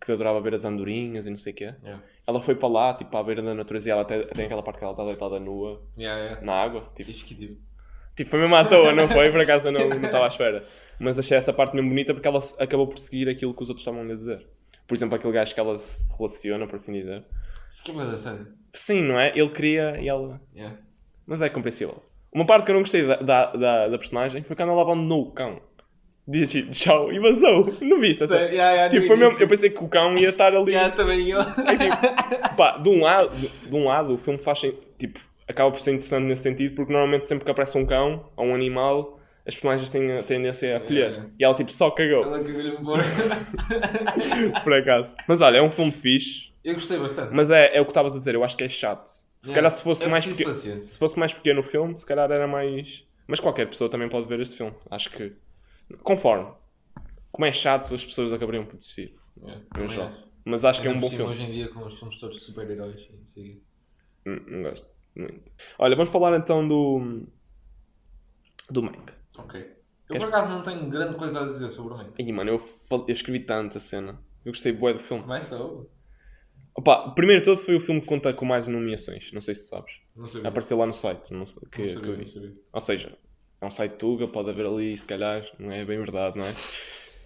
que 0.00 0.10
eu 0.10 0.14
adorava 0.14 0.40
ver 0.40 0.54
as 0.54 0.64
andorinhas 0.64 1.26
e 1.26 1.30
não 1.30 1.36
sei 1.36 1.52
o 1.52 1.56
quê. 1.56 1.74
Yeah. 1.82 2.02
Ela 2.26 2.40
foi 2.40 2.54
para 2.54 2.68
lá, 2.68 2.94
tipo, 2.94 3.14
à 3.16 3.22
beira 3.22 3.42
da 3.42 3.54
natureza 3.54 3.88
e 3.88 3.92
ela 3.92 4.02
até 4.02 4.22
tem 4.22 4.46
aquela 4.46 4.62
parte 4.62 4.78
que 4.78 4.84
ela 4.84 4.92
está 4.92 5.04
deitada 5.04 5.38
nua 5.40 5.82
Yeah, 5.98 6.40
na 6.42 6.52
água. 6.54 6.90
Tipo, 6.94 7.10
Diz 7.10 7.22
que 7.22 7.34
tipo. 7.34 7.60
Tipo 8.16 8.30
foi 8.30 8.40
mesmo 8.40 8.56
à 8.56 8.64
toa, 8.64 8.92
não 8.92 9.08
foi? 9.08 9.30
Por 9.30 9.40
acaso 9.40 9.68
eu 9.68 9.72
não 9.72 9.88
não 9.88 10.02
estava 10.02 10.24
à 10.24 10.28
espera. 10.28 10.64
Mas 10.98 11.18
achei 11.18 11.36
essa 11.36 11.52
parte 11.52 11.74
mesmo 11.74 11.90
bonita 11.90 12.14
porque 12.14 12.26
ela 12.26 12.40
acabou 12.58 12.86
por 12.86 12.98
seguir 12.98 13.28
aquilo 13.28 13.54
que 13.54 13.62
os 13.62 13.68
outros 13.68 13.86
estavam 13.86 14.02
a 14.02 14.14
dizer. 14.14 14.46
Por 14.86 14.94
exemplo, 14.94 15.16
aquele 15.16 15.32
gajo 15.32 15.52
que 15.52 15.60
ela 15.60 15.78
se 15.78 16.16
relaciona, 16.16 16.66
por 16.66 16.76
assim 16.76 16.92
dizer. 16.92 17.22
Fiquei 17.76 17.94
mais 17.94 18.08
a 18.08 18.16
sério. 18.16 18.46
Sim, 18.72 19.02
não 19.02 19.18
é? 19.18 19.36
Ele 19.36 19.50
queria 19.50 20.00
e 20.00 20.08
ela. 20.08 20.40
Yeah. 20.54 20.76
Mas 21.26 21.42
é 21.42 21.48
compreensível. 21.48 22.02
Uma 22.32 22.46
parte 22.46 22.64
que 22.64 22.70
eu 22.70 22.74
não 22.74 22.82
gostei 22.82 23.06
da, 23.06 23.16
da, 23.16 23.52
da, 23.52 23.88
da 23.88 23.98
personagem 23.98 24.42
foi 24.42 24.54
quando 24.56 24.70
ela 24.70 24.82
abandonou 24.82 25.22
o 25.22 25.32
cão. 25.32 25.60
Disse 26.28 26.58
assim, 26.58 26.70
tchau, 26.70 27.12
e 27.12 27.18
vazou. 27.18 27.72
Não 27.80 28.00
viste? 28.00 28.24
essa? 28.24 28.34
Sério? 28.34 28.54
Yeah, 28.54 28.72
yeah, 28.72 28.90
Tipo, 28.90 29.06
foi 29.06 29.16
mesmo, 29.16 29.40
eu 29.40 29.48
pensei 29.48 29.70
que 29.70 29.82
o 29.82 29.88
cão 29.88 30.16
ia 30.16 30.30
estar 30.30 30.54
ali. 30.54 30.72
Yeah, 30.72 30.94
também 30.94 31.30
eu. 31.30 31.40
É 31.40 31.44
tipo, 31.76 32.56
pá, 32.56 32.78
de 32.78 32.88
um 32.88 33.02
lado, 33.02 33.36
de, 33.36 33.48
de 33.48 33.74
um 33.74 33.84
lado 33.84 34.14
o 34.14 34.18
filme 34.18 34.38
faz 34.38 34.60
tipo, 34.98 35.20
acaba 35.48 35.70
por 35.70 35.80
ser 35.80 35.92
interessante 35.92 36.24
nesse 36.24 36.42
sentido, 36.42 36.74
porque 36.74 36.92
normalmente 36.92 37.26
sempre 37.26 37.44
que 37.44 37.50
aparece 37.50 37.76
um 37.78 37.86
cão 37.86 38.30
ou 38.36 38.46
um 38.46 38.54
animal, 38.54 39.20
as 39.46 39.54
personagens 39.54 39.88
têm 39.90 40.12
a 40.18 40.22
tendência 40.22 40.74
a 40.74 40.78
acolher. 40.78 41.10
Yeah. 41.10 41.30
E 41.38 41.44
ela 41.44 41.54
tipo 41.54 41.72
só 41.72 41.90
cagou, 41.90 42.24
Ela 42.24 42.42
cagou-lhe 42.42 42.72
por 44.64 44.72
acaso. 44.72 45.14
Mas 45.28 45.40
olha, 45.40 45.58
é 45.58 45.62
um 45.62 45.70
filme 45.70 45.92
fixe, 45.92 46.50
Eu 46.64 46.74
gostei 46.74 46.98
bastante. 46.98 47.32
mas 47.34 47.50
é, 47.50 47.76
é 47.76 47.80
o 47.80 47.84
que 47.84 47.90
estavas 47.90 48.14
a 48.14 48.18
dizer, 48.18 48.34
eu 48.34 48.44
acho 48.44 48.56
que 48.56 48.64
é 48.64 48.68
chato. 48.68 49.06
Se 49.06 49.52
Yeah. 49.52 49.54
calhar 49.62 49.70
se 49.70 49.82
fosse 49.84 50.04
É 50.04 50.08
mais 50.08 50.26
pequeno. 50.26 50.54
Se 50.54 50.98
fosse 50.98 51.16
mais 51.18 51.32
pequeno 51.32 51.60
o 51.60 51.62
filme, 51.64 51.96
se 51.98 52.04
calhar 52.04 52.28
era 52.32 52.48
mais. 52.48 53.04
Mas 53.28 53.38
qualquer 53.38 53.68
pessoa 53.68 53.88
também 53.88 54.08
pode 54.08 54.26
ver 54.26 54.40
este 54.40 54.56
filme. 54.56 54.72
Acho 54.90 55.08
que. 55.10 55.32
Conforme. 56.02 56.48
Como 57.30 57.44
é 57.44 57.52
chato, 57.52 57.94
as 57.94 58.04
pessoas 58.04 58.32
acabariam 58.32 58.64
por 58.64 58.76
desistir. 58.76 59.14
Acho. 59.70 60.10
Mas 60.44 60.64
acho 60.64 60.82
que 60.82 60.88
é 60.88 60.90
um 60.90 60.98
bom 60.98 61.08
filme. 61.08 61.24
Hoje 61.30 61.42
em 61.42 61.52
dia, 61.52 61.68
com 61.68 61.84
os 61.86 61.96
filmes 61.96 62.18
todos 62.18 62.42
super-heróis. 62.42 63.00
e 63.08 63.16
não 63.16 63.24
sei 63.24 63.42
o 63.42 63.46
quê. 63.46 63.60
Hum, 64.26 64.40
Não 64.48 64.62
gosto 64.64 64.88
muito. 65.16 65.52
Olha, 65.78 65.96
vamos 65.96 66.10
falar 66.10 66.36
então 66.38 66.66
do. 66.66 67.24
Do 68.70 68.82
Mank. 68.82 69.12
Ok. 69.38 69.60
Eu 69.60 69.66
Queres- 70.14 70.24
por 70.24 70.28
acaso 70.34 70.48
não 70.48 70.62
tenho 70.62 70.88
grande 70.88 71.16
coisa 71.16 71.40
a 71.42 71.46
dizer 71.48 71.68
sobre 71.70 71.94
o 71.94 71.96
Mank. 71.96 72.10
Ih, 72.22 72.32
mano, 72.32 72.50
eu, 72.50 72.58
fal- 72.58 73.04
eu 73.08 73.12
escrevi 73.12 73.40
tanto 73.40 73.76
a 73.78 73.80
cena. 73.80 74.20
Eu 74.44 74.52
gostei 74.52 74.72
bué 74.72 74.92
do 74.92 75.00
filme. 75.00 75.22
Começa 75.24 75.56
ou? 75.56 75.90
Opa, 76.74 77.06
o 77.08 77.14
primeiro 77.14 77.42
todo 77.42 77.56
foi 77.58 77.74
o 77.76 77.80
filme 77.80 78.00
que 78.00 78.06
conta 78.06 78.32
com 78.32 78.44
mais 78.44 78.66
nomeações. 78.66 79.32
Não 79.32 79.40
sei 79.40 79.54
se 79.54 79.68
sabes. 79.68 79.94
Não 80.14 80.28
sei. 80.28 80.46
Apareceu 80.46 80.76
lá 80.76 80.86
no 80.86 80.92
site. 80.94 81.32
Não 81.32 81.46
sei, 81.46 81.62
que, 81.72 81.78
não 81.78 81.86
que 81.86 81.92
sabia, 81.94 82.10
eu 82.12 82.18
não 82.18 82.26
sabia. 82.26 82.54
Ou 82.72 82.80
seja, 82.80 83.18
é 83.60 83.66
um 83.66 83.70
site 83.70 83.94
Tuga, 83.94 84.28
pode 84.28 84.50
haver 84.50 84.66
ali, 84.66 84.96
se 84.96 85.04
calhar, 85.06 85.44
não 85.58 85.72
é 85.72 85.84
bem 85.84 85.98
verdade, 85.98 86.38
não 86.38 86.44
é? 86.44 86.54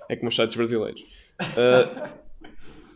É 0.09 0.16
como 0.16 0.28
os 0.28 0.37
sites 0.37 0.56
brasileiros. 0.56 1.02
Ah, 1.40 2.12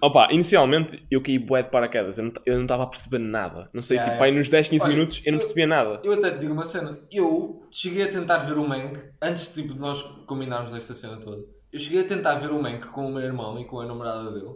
opa, 0.06 0.28
inicialmente 0.30 1.04
eu 1.10 1.22
caí 1.22 1.38
bué 1.38 1.62
de 1.62 1.70
paraquedas, 1.70 2.18
eu 2.18 2.32
não 2.54 2.62
estava 2.62 2.82
a 2.82 2.86
perceber 2.86 3.18
nada. 3.18 3.68
Não 3.72 3.82
sei, 3.82 3.96
Yeah, 3.96 4.12
tipo, 4.12 4.24
yeah. 4.24 4.34
aí 4.34 4.38
nos 4.38 4.48
10, 4.48 4.68
15 4.68 4.84
Olha, 4.84 4.94
minutos 4.94 5.22
eu 5.24 5.32
não 5.32 5.38
percebia 5.38 5.66
nada. 5.66 6.00
Eu 6.04 6.12
até 6.12 6.30
te 6.30 6.38
digo 6.38 6.52
uma 6.52 6.64
cena. 6.64 6.98
Eu 7.12 7.62
cheguei 7.70 8.02
a 8.02 8.10
tentar 8.10 8.38
ver 8.38 8.58
o 8.58 8.66
Mank 8.66 8.98
antes 9.22 9.48
tipo, 9.52 9.74
de 9.74 9.78
nós 9.80 10.02
combinarmos 10.26 10.74
esta 10.74 10.94
cena 10.94 11.16
toda. 11.18 11.44
Eu 11.72 11.78
cheguei 11.78 12.02
a 12.02 12.04
tentar 12.04 12.36
ver 12.36 12.50
o 12.50 12.62
Mank 12.62 12.86
com 12.88 13.06
o 13.06 13.12
meu 13.12 13.22
irmão 13.22 13.58
e 13.60 13.64
com 13.64 13.80
a 13.80 13.86
namorada 13.86 14.30
dele. 14.30 14.54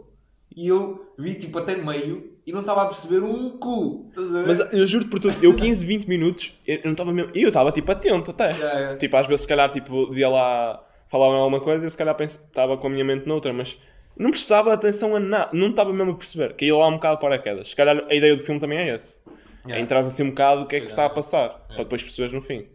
E 0.55 0.67
eu 0.67 1.13
vi 1.17 1.35
tipo 1.35 1.59
até 1.59 1.75
meio 1.75 2.33
e 2.45 2.51
não 2.51 2.61
estava 2.61 2.83
a 2.83 2.85
perceber 2.85 3.23
um 3.23 3.57
cu. 3.57 4.07
Estás 4.09 4.35
a 4.35 4.41
ver? 4.41 4.47
Mas 4.47 4.73
eu 4.73 4.87
juro 4.87 5.07
por 5.07 5.19
tudo, 5.19 5.35
eu 5.43 5.55
15, 5.55 5.85
20 5.85 6.07
minutos, 6.07 6.59
eu 6.65 6.79
não 6.83 6.91
estava 6.91 7.11
mesmo. 7.11 7.31
E 7.35 7.43
eu 7.43 7.49
estava 7.49 7.71
tipo 7.71 7.91
atento 7.91 8.31
até. 8.31 8.51
Yeah, 8.51 8.79
yeah. 8.79 8.97
Tipo, 8.97 9.17
às 9.17 9.27
vezes, 9.27 9.41
se 9.41 9.47
calhar, 9.47 9.69
tipo, 9.69 10.09
dizia 10.09 10.27
lá, 10.27 10.83
falava 11.07 11.35
alguma 11.35 11.59
coisa 11.59 11.83
e 11.83 11.87
eu 11.87 11.91
se 11.91 11.97
calhar 11.97 12.15
estava 12.19 12.77
com 12.77 12.87
a 12.87 12.89
minha 12.89 13.05
mente 13.05 13.27
noutra, 13.27 13.53
mas 13.53 13.77
não 14.19 14.31
prestava 14.31 14.73
atenção 14.73 15.15
a 15.15 15.19
nada, 15.19 15.49
não 15.53 15.69
estava 15.69 15.93
mesmo 15.93 16.11
a 16.11 16.15
perceber. 16.15 16.53
Caí 16.53 16.71
lá 16.71 16.87
um 16.89 16.95
bocado 16.95 17.15
de 17.15 17.21
paraquedas. 17.21 17.69
Se 17.69 17.75
calhar 17.75 18.05
a 18.09 18.13
ideia 18.13 18.35
do 18.35 18.43
filme 18.43 18.59
também 18.59 18.77
é 18.77 18.95
esse. 18.95 19.17
É 19.25 19.39
Yeah. 19.65 19.83
entrar 19.83 19.99
assim 19.99 20.23
um 20.23 20.29
bocado 20.29 20.63
o 20.63 20.67
que 20.67 20.77
é 20.77 20.79
que 20.79 20.87
está 20.87 21.05
a 21.05 21.09
passar, 21.09 21.49
para 21.67 21.83
depois 21.83 22.01
perceberes 22.01 22.33
no 22.33 22.41
fim. 22.41 22.65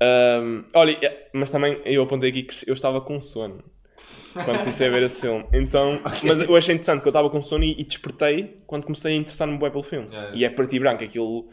Ahm, 0.00 0.64
olha, 0.72 0.96
mas 1.32 1.50
também 1.50 1.80
eu 1.84 2.04
apontei 2.04 2.30
aqui 2.30 2.44
que 2.44 2.70
eu 2.70 2.72
estava 2.72 3.00
com 3.00 3.20
sono 3.20 3.62
quando 4.32 4.60
comecei 4.60 4.86
a 4.86 4.90
ver 4.90 5.02
esse 5.02 5.20
filme. 5.22 5.44
Então, 5.52 6.00
mas 6.24 6.40
eu 6.40 6.56
achei 6.56 6.74
interessante 6.74 7.02
que 7.02 7.08
eu 7.08 7.10
estava 7.10 7.28
com 7.28 7.42
sono 7.42 7.64
e, 7.64 7.72
e 7.72 7.84
despertei 7.84 8.62
quando 8.66 8.84
comecei 8.84 9.12
a 9.12 9.16
interessar-me 9.16 9.58
bem 9.58 9.70
pelo 9.70 9.82
filme. 9.82 10.06
Yeah, 10.06 10.28
yeah. 10.28 10.38
E 10.38 10.44
é 10.44 10.50
preto 10.50 10.74
e 10.74 10.78
branco, 10.78 11.04
aquilo 11.04 11.50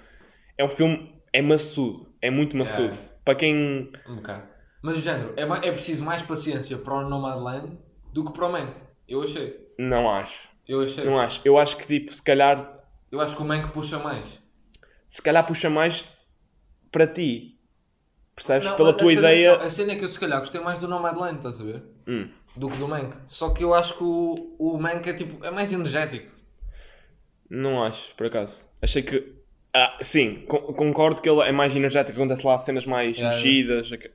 é 0.58 0.63
um 0.63 0.69
filme, 0.69 1.13
é 1.34 1.41
maçudo, 1.41 2.08
é 2.22 2.29
muito 2.29 2.55
maçudo. 2.55 2.84
Yeah. 2.84 3.01
Para 3.25 3.36
quem. 3.36 3.91
Um 4.08 4.15
bocado. 4.17 4.43
Mas 4.81 4.98
o 4.98 5.01
género, 5.01 5.34
é, 5.36 5.67
é 5.67 5.72
preciso 5.72 6.03
mais 6.03 6.22
paciência 6.22 6.77
para 6.77 6.93
o 6.93 7.10
Nomadland 7.10 7.77
do 8.23 8.25
que 8.31 8.33
para 8.38 8.47
o 8.47 8.51
Mank. 8.51 8.73
Eu 9.07 9.21
achei. 9.23 9.67
Não 9.77 10.09
acho. 10.09 10.49
Eu 10.67 10.81
achei. 10.81 11.03
Não 11.03 11.19
acho. 11.19 11.41
Eu 11.45 11.57
acho 11.57 11.77
que 11.77 11.85
tipo, 11.88 12.13
se 12.13 12.23
calhar. 12.23 12.79
Eu 13.11 13.19
acho 13.21 13.35
que 13.35 13.41
o 13.41 13.45
Mank 13.45 13.71
puxa 13.73 13.97
mais. 13.97 14.25
Se 15.07 15.21
calhar 15.21 15.45
puxa 15.45 15.69
mais 15.69 16.05
para 16.91 17.07
ti. 17.07 17.55
Percebes? 18.35 18.67
Não, 18.67 18.75
Pela 18.77 18.91
a 18.91 18.93
tua 18.93 19.07
cena- 19.07 19.19
ideia. 19.19 19.55
a 19.57 19.69
cena 19.69 19.91
é 19.93 19.95
que 19.95 20.03
eu 20.03 20.07
se 20.07 20.19
calhar 20.19 20.39
gostei 20.39 20.61
mais 20.61 20.79
do 20.79 20.88
Nomadland, 20.88 21.38
estás 21.38 21.59
a 21.59 21.63
ver? 21.63 21.83
Hum. 22.07 22.29
do 22.55 22.69
que 22.69 22.77
do 22.77 22.88
Mank. 22.88 23.15
Só 23.25 23.49
que 23.49 23.63
eu 23.63 23.73
acho 23.73 23.97
que 23.97 24.03
o, 24.03 24.55
o 24.59 24.77
Mank 24.79 25.07
é 25.09 25.13
tipo, 25.13 25.43
é 25.45 25.51
mais 25.51 25.71
energético. 25.71 26.31
Não 27.49 27.83
acho, 27.83 28.13
por 28.15 28.27
acaso. 28.27 28.65
Achei 28.81 29.01
que. 29.01 29.33
Ah, 29.73 29.97
sim, 30.01 30.45
con- 30.47 30.73
concordo 30.73 31.21
que 31.21 31.29
ele 31.29 31.41
é 31.41 31.51
mais 31.51 31.75
energético, 31.75 32.17
acontece 32.19 32.45
lá 32.45 32.57
cenas 32.57 32.85
mais 32.85 33.17
Yeah, 33.17 33.35
mexidas. 33.35 33.91
ok. 33.91 34.11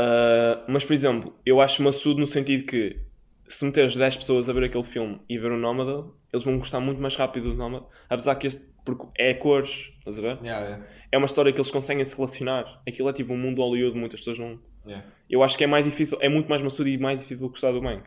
Ah, 0.00 0.64
mas, 0.66 0.82
por 0.84 0.94
exemplo, 0.94 1.34
eu 1.44 1.60
acho 1.60 1.82
maçudo 1.82 2.20
no 2.20 2.26
sentido 2.26 2.64
que 2.64 2.98
se 3.46 3.64
meteres 3.64 3.94
10 3.94 4.16
pessoas 4.16 4.48
a 4.48 4.52
ver 4.52 4.64
aquele 4.64 4.82
filme 4.84 5.20
e 5.28 5.36
ver 5.38 5.52
o 5.52 5.58
Nómada, 5.58 6.06
eles 6.32 6.44
vão 6.44 6.56
gostar 6.56 6.80
muito 6.80 7.00
mais 7.02 7.16
rápido 7.16 7.50
do 7.50 7.56
Nómada. 7.56 7.84
Apesar 8.08 8.34
que 8.36 8.46
este. 8.46 8.70
Porque 8.82 9.06
é 9.18 9.34
cores, 9.34 9.92
estás 9.98 10.18
a 10.18 10.22
ver? 10.22 10.38
Yeah, 10.42 10.64
yeah, 10.66 10.86
É 11.12 11.18
uma 11.18 11.26
história 11.26 11.52
que 11.52 11.58
eles 11.58 11.70
conseguem 11.70 12.02
se 12.02 12.16
relacionar. 12.16 12.80
Aquilo 12.88 13.10
é 13.10 13.12
tipo 13.12 13.34
um 13.34 13.36
mundo 13.36 13.60
Hollywood, 13.60 13.94
muitas 13.96 14.20
pessoas 14.20 14.38
não. 14.38 14.58
yeah. 14.86 15.06
Eu 15.28 15.42
acho 15.42 15.58
que 15.58 15.64
é 15.64 15.66
mais 15.66 15.84
difícil, 15.84 16.16
é 16.22 16.30
muito 16.30 16.48
mais 16.48 16.62
maçudo 16.62 16.88
e 16.88 16.96
mais 16.96 17.20
difícil 17.20 17.46
de 17.46 17.50
gostar 17.50 17.72
do 17.72 17.82
Mank. 17.82 18.04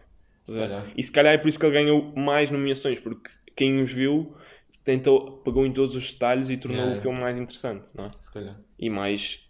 E 0.97 1.03
se 1.03 1.11
calhar 1.11 1.31
é 1.31 1.37
por 1.37 1.47
isso 1.47 1.59
que 1.59 1.65
ele 1.67 1.73
ganhou 1.73 2.11
mais 2.15 2.49
nomeações, 2.49 2.99
porque 2.99 3.29
quem 3.55 3.81
os 3.83 3.91
viu 3.93 4.35
tentou, 4.83 5.37
pegou 5.43 5.63
em 5.63 5.71
todos 5.71 5.95
os 5.95 6.11
detalhes 6.11 6.49
e 6.49 6.57
tornou 6.57 6.85
o 6.97 7.01
filme 7.01 7.21
mais 7.21 7.37
interessante, 7.37 7.95
não 7.95 8.05
é? 8.05 8.11
Se 8.19 8.33
calhar. 8.33 8.59
E 8.79 8.89
mais. 8.89 9.42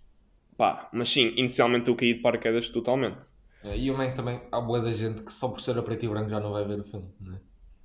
Pá, 0.57 0.89
mas 0.93 1.10
sim, 1.10 1.33
inicialmente 1.36 1.89
eu 1.89 1.95
caí 1.95 2.13
de 2.15 2.22
paraquedas 2.22 2.69
totalmente. 2.69 3.27
Yeah, 3.63 3.81
E 3.81 3.91
o 3.91 3.98
Mank 3.98 4.15
também, 4.15 4.41
há 4.51 4.60
boa 4.60 4.81
da 4.81 4.91
gente 4.91 5.22
que 5.24 5.31
só 5.33 5.48
por 5.50 5.62
ser 5.62 5.77
a 5.77 5.83
preto 5.83 6.03
e 6.05 6.10
branco 6.10 6.29
já 6.29 6.39
não 6.39 6.51
vai 6.51 6.65
ver 6.65 6.79
o 6.79 6.83
filme. 6.83 7.07
Né? 7.22 7.39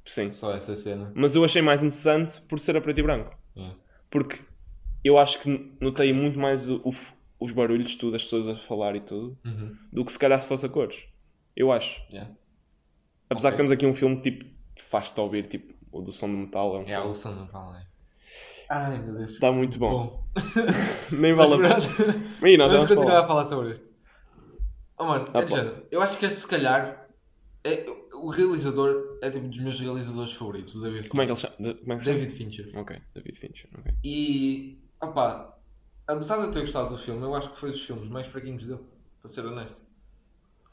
Sim. 0.04 0.30
Só 0.32 0.54
essa 0.54 0.74
cena. 0.74 1.12
Mas 1.14 1.36
eu 1.36 1.44
achei 1.44 1.62
mais 1.62 1.80
interessante 1.80 2.40
por 2.48 2.58
ser 2.58 2.76
a 2.76 2.80
preto 2.80 2.98
e 2.98 3.02
branco. 3.02 3.36
Yeah. 3.56 3.76
Porque 4.10 4.40
eu 5.04 5.18
acho 5.18 5.40
que 5.40 5.76
notei 5.80 6.12
muito 6.12 6.38
mais 6.38 6.68
o- 6.68 6.80
o 6.84 6.92
os 7.40 7.52
barulhos, 7.52 7.94
tudo, 7.94 8.16
as 8.16 8.24
pessoas 8.24 8.48
a 8.48 8.56
falar 8.56 8.96
e 8.96 9.00
tudo, 9.00 9.38
Uhum. 9.44 9.76
do 9.92 10.04
que 10.04 10.10
se 10.10 10.18
calhar 10.18 10.40
se 10.42 10.48
fosse 10.48 10.66
a 10.66 10.68
cores. 10.68 11.04
Eu 11.54 11.70
acho. 11.70 12.02
Yeah. 12.12 12.32
Apesar 13.30 13.50
Ok. 13.50 13.52
que 13.52 13.56
temos 13.58 13.70
aqui 13.70 13.86
um 13.86 13.94
filme 13.94 14.20
tipo, 14.20 14.44
faz-te 14.88 15.20
ouvir, 15.20 15.46
tipo, 15.46 15.72
o 15.92 16.00
do 16.02 16.10
som 16.10 16.28
do 16.28 16.36
metal. 16.36 16.74
É 16.76 16.80
um 16.80 16.84
filme. 16.86 17.06
o 17.10 17.14
som 17.14 17.30
não 17.32 17.46
fala, 17.46 17.74
né? 17.74 17.86
Ai 18.70 18.98
meu 18.98 19.14
Deus. 19.14 19.32
Está 19.32 19.50
muito 19.50 19.78
bom. 19.78 19.90
Bom. 19.90 20.24
Nem 21.16 21.34
vale 21.34 21.54
a 21.54 21.56
pena. 21.56 21.76
nós 22.58 22.72
Vamos 22.72 22.88
continuar 22.88 23.06
falar. 23.06 23.24
a 23.24 23.26
falar 23.26 23.44
sobre 23.44 23.72
isto. 23.72 23.86
Oh 24.98 25.04
mano, 25.04 25.30
Ah, 25.32 25.40
é 25.40 25.48
género. 25.48 25.86
Eu 25.90 26.02
acho 26.02 26.18
que 26.18 26.26
este 26.26 26.40
se 26.40 26.48
calhar 26.48 27.08
é, 27.64 27.86
o 28.12 28.28
realizador 28.28 29.18
é 29.22 29.30
tipo 29.30 29.46
dos 29.48 29.58
meus 29.58 29.80
realizadores 29.80 30.32
favoritos, 30.32 30.74
o 30.74 30.80
David 30.82 31.08
Como 31.08 31.22
é 31.22 31.26
que 31.26 31.32
ele 31.32 31.38
chama? 31.38 31.54
Como 31.56 31.92
é 31.92 31.96
que 31.96 32.02
se 32.02 32.04
chama? 32.10 32.18
David 32.20 32.32
Fincher. 32.36 32.70
Ok, 32.78 33.02
David 33.14 33.38
Fincher. 33.38 33.70
ok. 33.78 33.94
E 34.04 34.78
opá, 35.00 35.56
apesar 36.06 36.36
de 36.38 36.42
eu 36.46 36.52
ter 36.52 36.60
gostado 36.60 36.90
do 36.90 36.98
filme, 36.98 37.22
eu 37.22 37.34
acho 37.34 37.50
que 37.50 37.56
foi 37.58 37.70
dos 37.70 37.82
filmes 37.84 38.08
mais 38.08 38.26
fraquinhos 38.26 38.64
dele, 38.64 38.80
para 39.20 39.28
ser 39.28 39.46
honesto. 39.46 39.80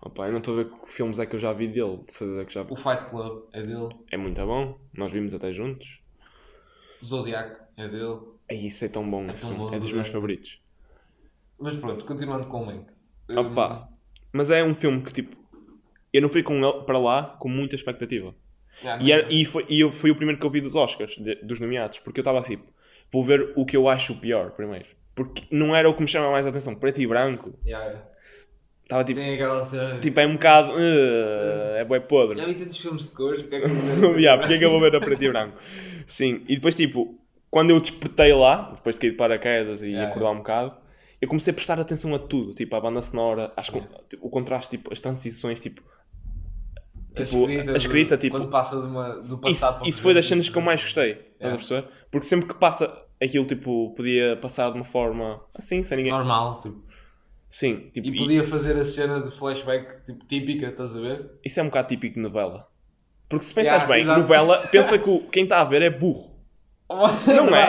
Opa, 0.02 0.28
eu 0.28 0.32
não 0.32 0.40
estou 0.40 0.60
a 0.60 0.64
ver 0.64 0.70
que 0.70 0.92
filmes 0.92 1.18
é 1.20 1.26
que 1.26 1.36
eu 1.36 1.40
já 1.40 1.54
vi 1.54 1.68
dele. 1.68 1.98
de 2.04 2.14
certeza 2.14 2.46
que 2.46 2.54
já... 2.54 2.62
O 2.70 2.76
Fight 2.76 3.06
Club 3.06 3.44
é 3.54 3.62
dele, 3.64 3.90
É 4.12 4.18
muito 4.18 4.40
bom. 4.46 4.78
Nós 4.94 5.12
vimos 5.12 5.34
até 5.34 5.52
juntos. 5.54 6.00
Zodiac 7.06 7.58
é 7.78 7.88
dele. 7.88 8.20
Isso 8.50 8.86
é 8.86 8.90
tão 8.90 9.10
bom. 9.10 9.28
É 9.28 9.34
tão 9.34 9.54
bom, 9.58 9.74
é 9.74 9.80
dos 9.80 9.92
meus 9.94 10.08
favoritos. 10.10 10.62
Mas 11.60 11.74
pronto, 11.76 12.06
continuando 12.06 12.48
com 12.48 12.62
o 12.62 12.66
Mank. 12.66 12.86
Hum, 13.30 13.38
Opa, 13.40 13.90
mas 14.32 14.50
é 14.50 14.64
um 14.64 14.76
filme 14.76 15.02
que 15.04 15.14
tipo. 15.14 15.36
Eu 16.14 16.22
não 16.22 16.30
fui 16.30 16.44
com 16.44 16.54
ele 16.64 16.84
para 16.86 16.98
lá 16.98 17.24
com 17.40 17.50
muita 17.50 17.76
expectativa. 17.76 18.34
yeah, 18.82 19.04
E, 19.04 19.12
era- 19.12 19.24
não- 19.24 19.32
e, 19.32 19.46
foi, 19.46 19.66
e 19.70 19.80
eu 19.82 19.92
fui 19.92 20.12
o 20.12 20.16
primeiro 20.16 20.40
que 20.40 20.46
eu 20.46 20.50
vi 20.52 20.62
dos 20.62 20.76
Oscars, 20.76 21.16
de- 21.18 21.36
dos 21.44 21.60
nomeados, 21.60 22.00
porque 22.00 22.20
eu 22.20 22.24
estava 22.24 22.40
assim, 22.40 22.60
vou 23.12 23.24
ver 23.26 23.54
o 23.56 23.66
que 23.66 23.76
eu 23.76 23.90
acho 23.90 24.20
pior 24.20 24.52
primeiro. 24.52 24.86
Porque 25.14 25.44
não 25.52 25.76
era 25.76 25.90
o 25.90 25.94
que 25.94 26.02
me 26.02 26.08
chama 26.08 26.30
mais 26.32 26.46
a 26.46 26.50
atenção. 26.50 26.76
Preto 26.76 27.02
e 27.02 27.08
branco. 27.08 27.58
yeah, 27.66 27.86
yeah. 27.86 28.08
Estava 28.86 29.04
tipo. 29.04 29.20
Tem 29.20 29.34
aquela 29.34 29.66
cena. 29.66 30.00
Tipo, 30.00 30.20
é 30.20 30.28
um 30.28 30.34
bocado. 30.34 30.72
"Uh, 30.74 31.76
é 31.78 31.84
bué 31.86 32.00
podre. 32.00 32.38
Já 32.38 32.46
vi 32.46 32.56
tantos 32.56 32.78
filmes 32.80 33.02
de 33.04 33.08
cores, 33.16 33.42
porque 33.44 33.56
é 33.56 33.60
que 33.62 33.66
eu 33.66 33.70
vejo? 33.70 34.18
yeah, 34.20 34.40
porque 34.40 34.54
é 34.54 34.58
que 34.60 34.66
eu 34.66 34.70
vou 34.72 34.80
ver 34.80 34.96
a 34.96 35.00
preto 35.02 35.24
e 35.24 35.30
branco? 35.30 35.58
Sim, 36.06 36.44
e 36.48 36.56
depois, 36.56 36.76
tipo, 36.76 37.20
quando 37.50 37.72
eu 37.72 37.80
despertei 37.80 38.32
lá, 38.34 38.72
depois 38.76 38.96
de 38.96 39.02
cair 39.02 39.12
de 39.12 39.18
paraquedas 39.18 39.82
e 39.82 39.88
Yeah, 39.88 40.12
acordar 40.12 40.32
um 40.32 40.38
bocado, 40.38 40.76
eu 41.20 41.28
comecei 41.28 41.52
a 41.52 41.56
prestar 41.56 41.80
atenção 41.80 42.14
a 42.14 42.20
tudo, 42.20 42.54
tipo, 42.54 42.76
a 42.76 42.80
banda 42.80 43.02
sonora, 43.02 43.52
acho 43.58 43.72
que 43.72 43.82
o 44.22 44.30
contraste, 44.30 44.78
tipo, 44.78 44.94
as 44.94 45.00
transições, 45.00 45.60
tipo, 45.60 45.82
A 47.18 47.24
tipo, 47.24 47.48
a 47.48 47.78
escrita, 47.78 48.18
de- 48.18 48.22
tipo, 48.28 48.38
Quando 48.38 48.52
passa 48.52 48.80
de 48.80 48.86
uma, 48.86 49.16
do 49.22 49.36
isso, 49.36 49.40
passado 49.42 49.76
para 49.78 49.86
o 49.86 49.90
isso 49.90 50.02
foi 50.02 50.14
das 50.14 50.26
cenas 50.28 50.50
que 50.50 50.58
eu 50.58 50.62
mais 50.62 50.82
gostei, 50.84 51.12
estás 51.12 51.26
a 51.42 51.46
Yeah. 51.46 51.58
perceber? 51.58 51.88
Porque 52.12 52.28
sempre 52.28 52.48
que 52.50 52.54
passa 52.56 52.94
aquilo, 53.24 53.46
tipo, 53.46 53.96
podia 53.96 54.36
passar 54.38 54.70
de 54.72 54.76
uma 54.76 54.86
forma 54.86 55.42
assim, 55.56 55.82
sem 55.82 55.98
ninguém. 55.98 56.12
Normal, 56.12 56.60
tipo. 56.60 56.84
Sim, 57.58 57.90
tipo, 57.94 58.08
E 58.08 58.12
e- 58.12 58.18
podia 58.18 58.44
fazer 58.44 58.76
a 58.76 58.84
cena 58.84 59.22
de 59.22 59.32
flashback 59.32 60.04
tipo, 60.04 60.26
típica, 60.26 60.68
estás 60.68 60.94
a 60.94 61.00
ver? 61.00 61.32
isso 61.46 61.58
é 61.58 61.64
um 61.64 61.68
bocado 61.68 61.88
típico 61.88 62.16
de 62.16 62.20
novela. 62.20 62.68
Porque 63.30 63.46
se 63.46 63.54
pensares 63.54 63.84
Yeah, 63.84 63.94
bem, 63.94 64.02
exato. 64.04 64.20
novela, 64.20 64.68
pensa 64.70 65.00
que 65.00 65.10
o- 65.10 65.22
quem 65.32 65.44
está 65.44 65.62
a 65.62 65.64
ver 65.64 65.82
é 65.82 65.90
burro. 65.90 66.36
Não 66.90 67.08
é? 67.08 67.16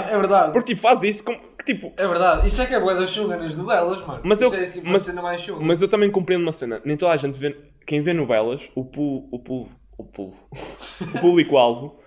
verdade, 0.03 0.11
é 0.13 0.19
verdade. 0.19 0.53
Porque, 0.53 0.75
tipo, 0.75 0.81
faz 0.81 1.05
isso 1.05 1.25
como 1.25 1.39
que, 1.57 1.65
tipo, 1.65 1.93
É 1.97 2.05
verdade. 2.07 2.49
Isso 2.49 2.61
é 2.61 2.67
que 2.67 2.75
é 2.75 2.81
boa 2.81 2.97
da 2.97 3.07
chunga 3.07 3.37
nas 3.37 3.55
novelas, 3.55 4.05
mano. 4.05 4.23
Mas 4.25 4.41
Isso 4.43 4.53
eu- 4.57 4.59
é 4.61 4.65
assim, 4.65 4.81
uma 4.81 4.91
mas- 4.93 5.03
cena 5.03 5.23
mais 5.23 5.41
chunga. 5.41 5.65
Mas 5.65 5.81
eu 5.81 5.87
também 5.89 6.11
compreendo 6.11 6.43
uma 6.43 6.53
cena. 6.53 6.83
Nem 6.85 6.97
toda 6.97 7.13
a 7.13 7.17
gente 7.17 7.39
vê. 7.39 7.57
Quem 7.87 8.03
vê 8.03 8.13
novelas, 8.13 8.63
o 8.75 8.85
público. 8.85 9.29
O. 9.49 9.77
O, 9.99 10.35
o 11.15 11.21
público-alvo 11.21 12.01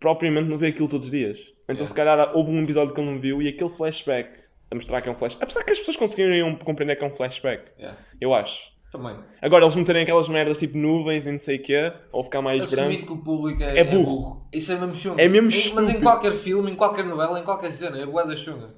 propriamente 0.00 0.48
não 0.48 0.56
vê 0.56 0.68
aquilo 0.68 0.86
todos 0.88 1.08
os 1.08 1.10
dias. 1.10 1.38
Então, 1.64 1.74
Yeah. 1.74 1.86
se 1.86 1.94
calhar, 1.94 2.30
houve 2.34 2.50
um 2.52 2.62
episódio 2.62 2.94
que 2.94 3.00
ele 3.00 3.10
não 3.10 3.18
viu 3.20 3.42
e 3.42 3.48
aquele 3.48 3.68
flashback 3.70 4.30
a 4.70 4.74
mostrar 4.74 5.00
que 5.02 5.08
é 5.08 5.12
um 5.12 5.14
flashback. 5.14 5.42
Apesar 5.44 5.64
que 5.64 5.72
as 5.72 5.78
pessoas 5.78 5.96
conseguiriam 5.96 6.54
compreender 6.56 6.96
que 6.96 7.04
é 7.04 7.06
um 7.06 7.14
flashback. 7.16 7.64
Yeah. 7.78 7.98
Eu 8.20 8.34
acho. 8.34 8.76
Também. 8.90 9.16
Agora, 9.42 9.64
eles 9.64 9.76
meterem 9.76 10.02
aquelas 10.02 10.28
merdas 10.30 10.56
tipo 10.58 10.78
nuvens 10.78 11.26
e 11.26 11.30
não 11.30 11.38
sei 11.38 11.56
o 11.56 11.62
quê, 11.62 11.92
ou 12.10 12.24
ficar 12.24 12.40
mais 12.40 12.62
Assumir 12.62 12.96
branco. 12.98 13.06
que 13.06 13.12
o 13.12 13.22
público 13.22 13.62
é, 13.62 13.78
É 13.80 13.84
burro. 13.84 14.46
Isso 14.52 14.72
é 14.72 14.76
mesmo 14.76 14.96
chunga. 14.96 15.22
É 15.22 15.28
mesmo 15.28 15.50
Em- 15.50 15.74
Mas 15.74 15.88
em 15.90 16.00
qualquer 16.00 16.32
filme, 16.32 16.70
em 16.70 16.74
qualquer 16.74 17.04
novela, 17.04 17.38
em 17.38 17.44
qualquer 17.44 17.70
cena, 17.70 17.98
é 17.98 18.06
boa 18.06 18.26
da 18.26 18.34
chunga. 18.36 18.74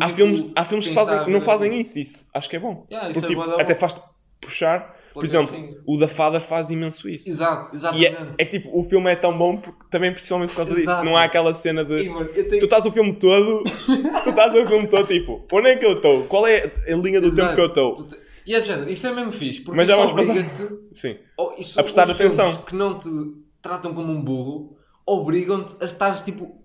Há 0.00 0.08
filmes, 0.10 0.50
há 0.56 0.64
filmes 0.64 0.88
que, 0.88 0.94
fazem, 0.94 1.32
não 1.32 1.40
fazem 1.40 1.68
aquilo- 1.68 1.82
isso. 1.82 1.98
Isso 2.00 2.28
acho 2.34 2.48
que 2.48 2.56
é 2.56 2.58
bom. 2.58 2.84
Yeah, 2.90 3.12
Porque, 3.12 3.26
é 3.26 3.28
tipo, 3.28 3.44
bué 3.44 3.60
até 3.62 3.74
bom. 3.74 3.80
faz-te 3.80 4.00
puxar. 4.40 4.96
Por 5.20 5.24
exemplo, 5.26 5.46
sim. 5.48 5.76
o 5.86 5.96
da 5.98 6.08
Fada 6.08 6.40
faz 6.40 6.70
imenso 6.70 7.08
isso. 7.08 7.28
Exato, 7.28 7.72
E 7.74 7.76
exatamente. 7.76 8.06
é, 8.38 8.42
é 8.42 8.44
que 8.44 8.58
tipo, 8.58 8.78
o 8.78 8.82
filme 8.82 9.10
é 9.10 9.16
tão 9.16 9.36
bom 9.36 9.56
porque, 9.56 9.78
também 9.90 10.12
principalmente 10.12 10.50
por 10.50 10.56
causa 10.56 10.70
disso. 10.72 10.84
Exato. 10.84 11.04
Não 11.04 11.16
há 11.16 11.24
aquela 11.24 11.54
cena 11.54 11.84
de. 11.84 11.96
Tenho- 12.04 12.24
Tu 12.60 12.64
estás 12.64 12.84
o 12.86 12.90
filme 12.92 13.14
todo. 13.14 13.62
tu 14.24 14.30
estás 14.30 14.54
o 14.54 14.66
filme 14.66 14.86
todo 14.88 15.06
tipo, 15.06 15.44
onde 15.52 15.68
é 15.68 15.76
que 15.76 15.84
eu 15.84 15.92
estou? 15.94 16.24
Qual 16.24 16.46
é 16.46 16.70
a 16.86 16.94
linha 16.96 17.20
do 17.20 17.28
Exato. 17.28 17.36
tempo 17.36 17.54
que 17.54 17.60
eu 17.60 17.66
estou? 17.66 18.08
E 18.46 18.54
é 18.54 18.60
de 18.60 18.66
género, 18.66 18.90
isso 18.90 19.06
é 19.06 19.12
mesmo 19.12 19.30
fixe, 19.30 19.60
porque 19.60 19.76
Mas 19.76 19.88
já 19.88 19.96
vamos 19.96 20.12
passar- 20.14 20.34
Sim. 20.92 21.16
Oh, 21.36 21.52
isso, 21.58 21.78
A 21.78 21.82
prestar 21.82 22.04
os 22.04 22.10
atenção. 22.14 22.46
filmes 22.50 22.64
que 22.66 22.74
não 22.74 22.98
te 22.98 23.08
tratam 23.60 23.92
como 23.92 24.10
um 24.10 24.22
burro 24.22 24.76
obrigam-te 25.06 25.74
a 25.80 25.84
estar 25.86 26.22
tipo, 26.22 26.62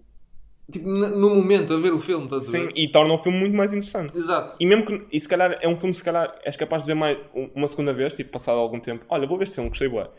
tipo 0.71 0.87
no 0.87 1.29
momento 1.35 1.73
a 1.73 1.77
ver 1.77 1.93
o 1.93 1.99
filme, 1.99 2.25
estás 2.25 2.47
a 2.47 2.51
Sim, 2.51 2.65
ver? 2.67 2.73
e 2.75 2.91
torna 2.91 3.13
o 3.13 3.17
filme 3.17 3.39
muito 3.39 3.55
mais 3.55 3.71
interessante. 3.73 4.17
Exato. 4.17 4.55
E 4.59 4.65
mesmo 4.65 4.85
que. 4.85 5.05
E 5.11 5.19
se 5.19 5.27
calhar 5.27 5.57
é 5.61 5.67
um 5.67 5.75
filme, 5.75 5.93
se 5.93 6.03
calhar 6.03 6.33
és 6.43 6.55
capaz 6.55 6.83
de 6.83 6.87
ver 6.87 6.95
mais 6.95 7.17
um- 7.35 7.49
uma 7.55 7.67
segunda 7.67 7.93
vez, 7.93 8.13
tipo, 8.15 8.31
passado 8.31 8.57
algum 8.59 8.79
tempo. 8.79 9.05
Olha, 9.09 9.27
vou 9.27 9.37
ver 9.37 9.43
este 9.45 9.55
filme, 9.55 9.69
gostei 9.69 9.87
bué. 9.89 10.09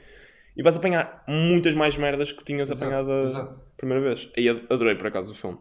E 0.57 0.63
vais 0.63 0.77
apanhar 0.77 1.25
muitas 1.27 1.75
mais 1.75 1.97
merdas 1.97 2.31
que 2.31 2.45
tinhas 2.45 2.71
Exato, 2.71 2.85
apanhado 2.85 3.11
a 3.11 3.23
exato. 3.25 3.61
primeira 3.77 4.03
vez. 4.05 4.29
E 4.37 4.49
ad- 4.49 4.67
adorei 4.71 4.95
por 4.95 5.07
acaso 5.09 5.33
o 5.33 5.37
filme. 5.37 5.59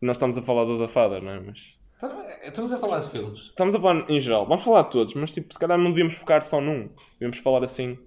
Nós 0.00 0.16
estamos 0.16 0.36
a 0.38 0.42
falar 0.42 0.64
do 0.64 0.78
The 0.78 0.88
Father, 0.88 1.22
não 1.22 1.30
é? 1.32 1.40
Mas. 1.40 1.78
Então, 1.96 2.20
é, 2.22 2.46
Estamos 2.48 2.72
a 2.72 2.76
falar 2.78 2.98
de 2.98 3.08
filmes. 3.10 3.40
Estamos 3.40 3.74
a 3.74 3.80
falar 3.80 4.08
em 4.10 4.20
geral. 4.20 4.46
Vamos 4.46 4.62
falar 4.62 4.82
de 4.82 4.90
todos, 4.90 5.14
mas 5.14 5.32
tipo, 5.32 5.52
se 5.52 5.58
calhar 5.58 5.78
não 5.78 5.90
devíamos 5.90 6.14
focar 6.14 6.42
só 6.44 6.60
num. 6.60 6.90
Devíamos 7.18 7.38
falar 7.38 7.64
assim. 7.64 7.98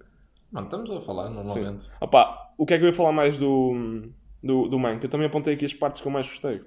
Não, 0.52 0.62
estamos 0.62 0.90
a 0.90 1.00
falar 1.00 1.28
normalmente. 1.28 1.88
Opa, 2.00 2.38
o 2.56 2.64
que 2.64 2.74
é 2.74 2.78
que 2.78 2.84
eu 2.84 2.88
ia 2.88 2.94
falar 2.94 3.12
mais 3.12 3.36
do, 3.36 3.74
do, 4.42 4.68
do 4.68 4.78
Mank? 4.78 5.02
Eu 5.04 5.10
também 5.10 5.26
apontei 5.26 5.54
aqui 5.54 5.64
as 5.64 5.74
partes 5.74 6.00
que 6.00 6.06
eu 6.06 6.12
mais 6.12 6.26
gostei. 6.28 6.62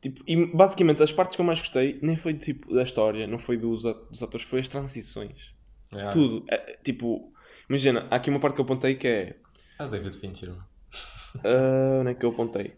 Tipo, 0.00 0.22
e 0.26 0.46
basicamente 0.46 1.02
as 1.02 1.12
partes 1.12 1.34
que 1.36 1.40
eu 1.40 1.46
mais 1.46 1.60
gostei 1.60 1.98
nem 2.02 2.14
foi 2.14 2.34
tipo 2.34 2.74
da 2.74 2.82
história, 2.82 3.26
não 3.26 3.38
foi 3.38 3.56
dos, 3.56 3.86
a- 3.86 3.92
dos 3.94 4.22
atores, 4.22 4.46
foi 4.46 4.60
as 4.60 4.68
transições. 4.68 5.54
É. 5.92 6.10
Tudo. 6.10 6.44
É, 6.50 6.76
tipo, 6.84 7.32
imagina, 7.68 8.06
há 8.10 8.16
aqui 8.16 8.28
uma 8.28 8.38
parte 8.40 8.54
que 8.56 8.60
eu 8.60 8.64
apontei 8.64 8.96
que 8.96 9.08
é. 9.08 9.36
O 9.80 9.86
David 9.88 10.14
Fincher. 10.18 10.52
ah, 11.42 11.98
onde 12.00 12.10
é 12.10 12.14
que 12.14 12.24
eu 12.24 12.30
apontei? 12.30 12.74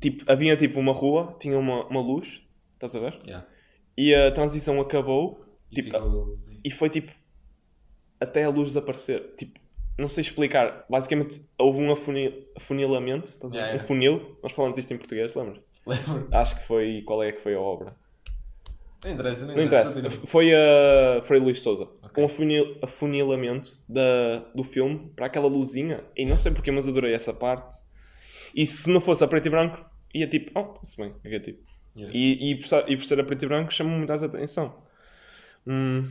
Tipo, 0.00 0.30
havia 0.30 0.56
tipo 0.56 0.80
uma 0.80 0.92
rua, 0.92 1.36
tinha 1.38 1.56
uma, 1.58 1.86
uma 1.86 2.00
luz, 2.00 2.42
estás 2.74 2.96
a 2.96 3.00
ver? 3.00 3.20
Yeah. 3.26 3.46
E 3.96 4.12
a 4.14 4.30
transição 4.32 4.80
acabou 4.80 5.46
E 5.70 5.76
Tipo, 5.76 5.90
ficou- 5.92 6.38
e 6.64 6.70
foi 6.70 6.90
tipo 6.90 7.12
até 8.20 8.42
a 8.44 8.48
luz 8.50 8.70
desaparecer. 8.70 9.34
Tipo, 9.38 9.60
não 9.98 10.08
sei 10.08 10.22
explicar. 10.22 10.84
Basicamente 10.88 11.40
houve 11.58 11.78
um 11.80 11.92
afunil, 11.92 12.46
afunilamento, 12.56 13.30
estás 13.30 13.52
a 13.52 13.56
ver? 13.56 13.62
Yeah, 13.62 13.82
um 13.82 13.86
funil. 13.86 14.38
Nós 14.42 14.52
falamos 14.52 14.78
isto 14.78 14.92
em 14.92 14.98
português, 14.98 15.34
lembras? 15.34 15.64
Lembro. 15.86 16.28
Acho 16.32 16.56
que 16.58 16.66
foi. 16.66 17.02
Qual 17.06 17.22
é 17.22 17.32
que 17.32 17.40
foi 17.42 17.54
a 17.54 17.60
obra? 17.60 17.94
Não 19.04 19.12
interessa, 19.12 19.46
não 19.46 19.54
Não 19.54 19.62
interessa. 19.62 19.92
interessa. 19.98 20.16
continua. 20.16 20.26
Foi 20.30 20.52
a 20.54 21.22
Frei 21.24 21.40
Luís 21.40 21.62
Souza. 21.62 21.84
Ok. 22.02 22.22
Um 22.22 22.26
afunil, 22.26 22.78
afunilamento 22.82 23.70
da, 23.88 24.38
do 24.54 24.64
filme 24.64 25.12
para 25.14 25.26
aquela 25.26 25.46
luzinha. 25.46 26.02
E 26.16 26.24
não 26.24 26.36
sei 26.36 26.50
porque, 26.52 26.70
mas 26.72 26.88
adorei 26.88 27.14
essa 27.14 27.32
parte. 27.32 27.76
E 28.54 28.66
se 28.66 28.90
não 28.90 29.00
fosse 29.00 29.22
a 29.22 29.28
preto 29.28 29.46
e 29.46 29.50
branco, 29.50 29.84
ia 30.14 30.26
tipo, 30.26 30.50
oh, 30.58 30.72
está-se 30.72 30.96
bem. 30.96 31.14
É 31.22 31.38
tipo. 31.38 31.62
Yeah. 31.96 32.14
E, 32.16 32.50
e, 32.50 32.54
por, 32.56 32.66
ser- 32.66 32.84
e 32.90 32.96
por 32.96 33.04
ser 33.04 33.20
a 33.20 33.24
preto 33.24 33.44
e 33.44 33.48
branco 33.48 33.72
chama-me 33.72 33.96
muito 33.98 34.08
mais 34.08 34.22
atenção. 34.22 34.82
Hum. 35.66 36.08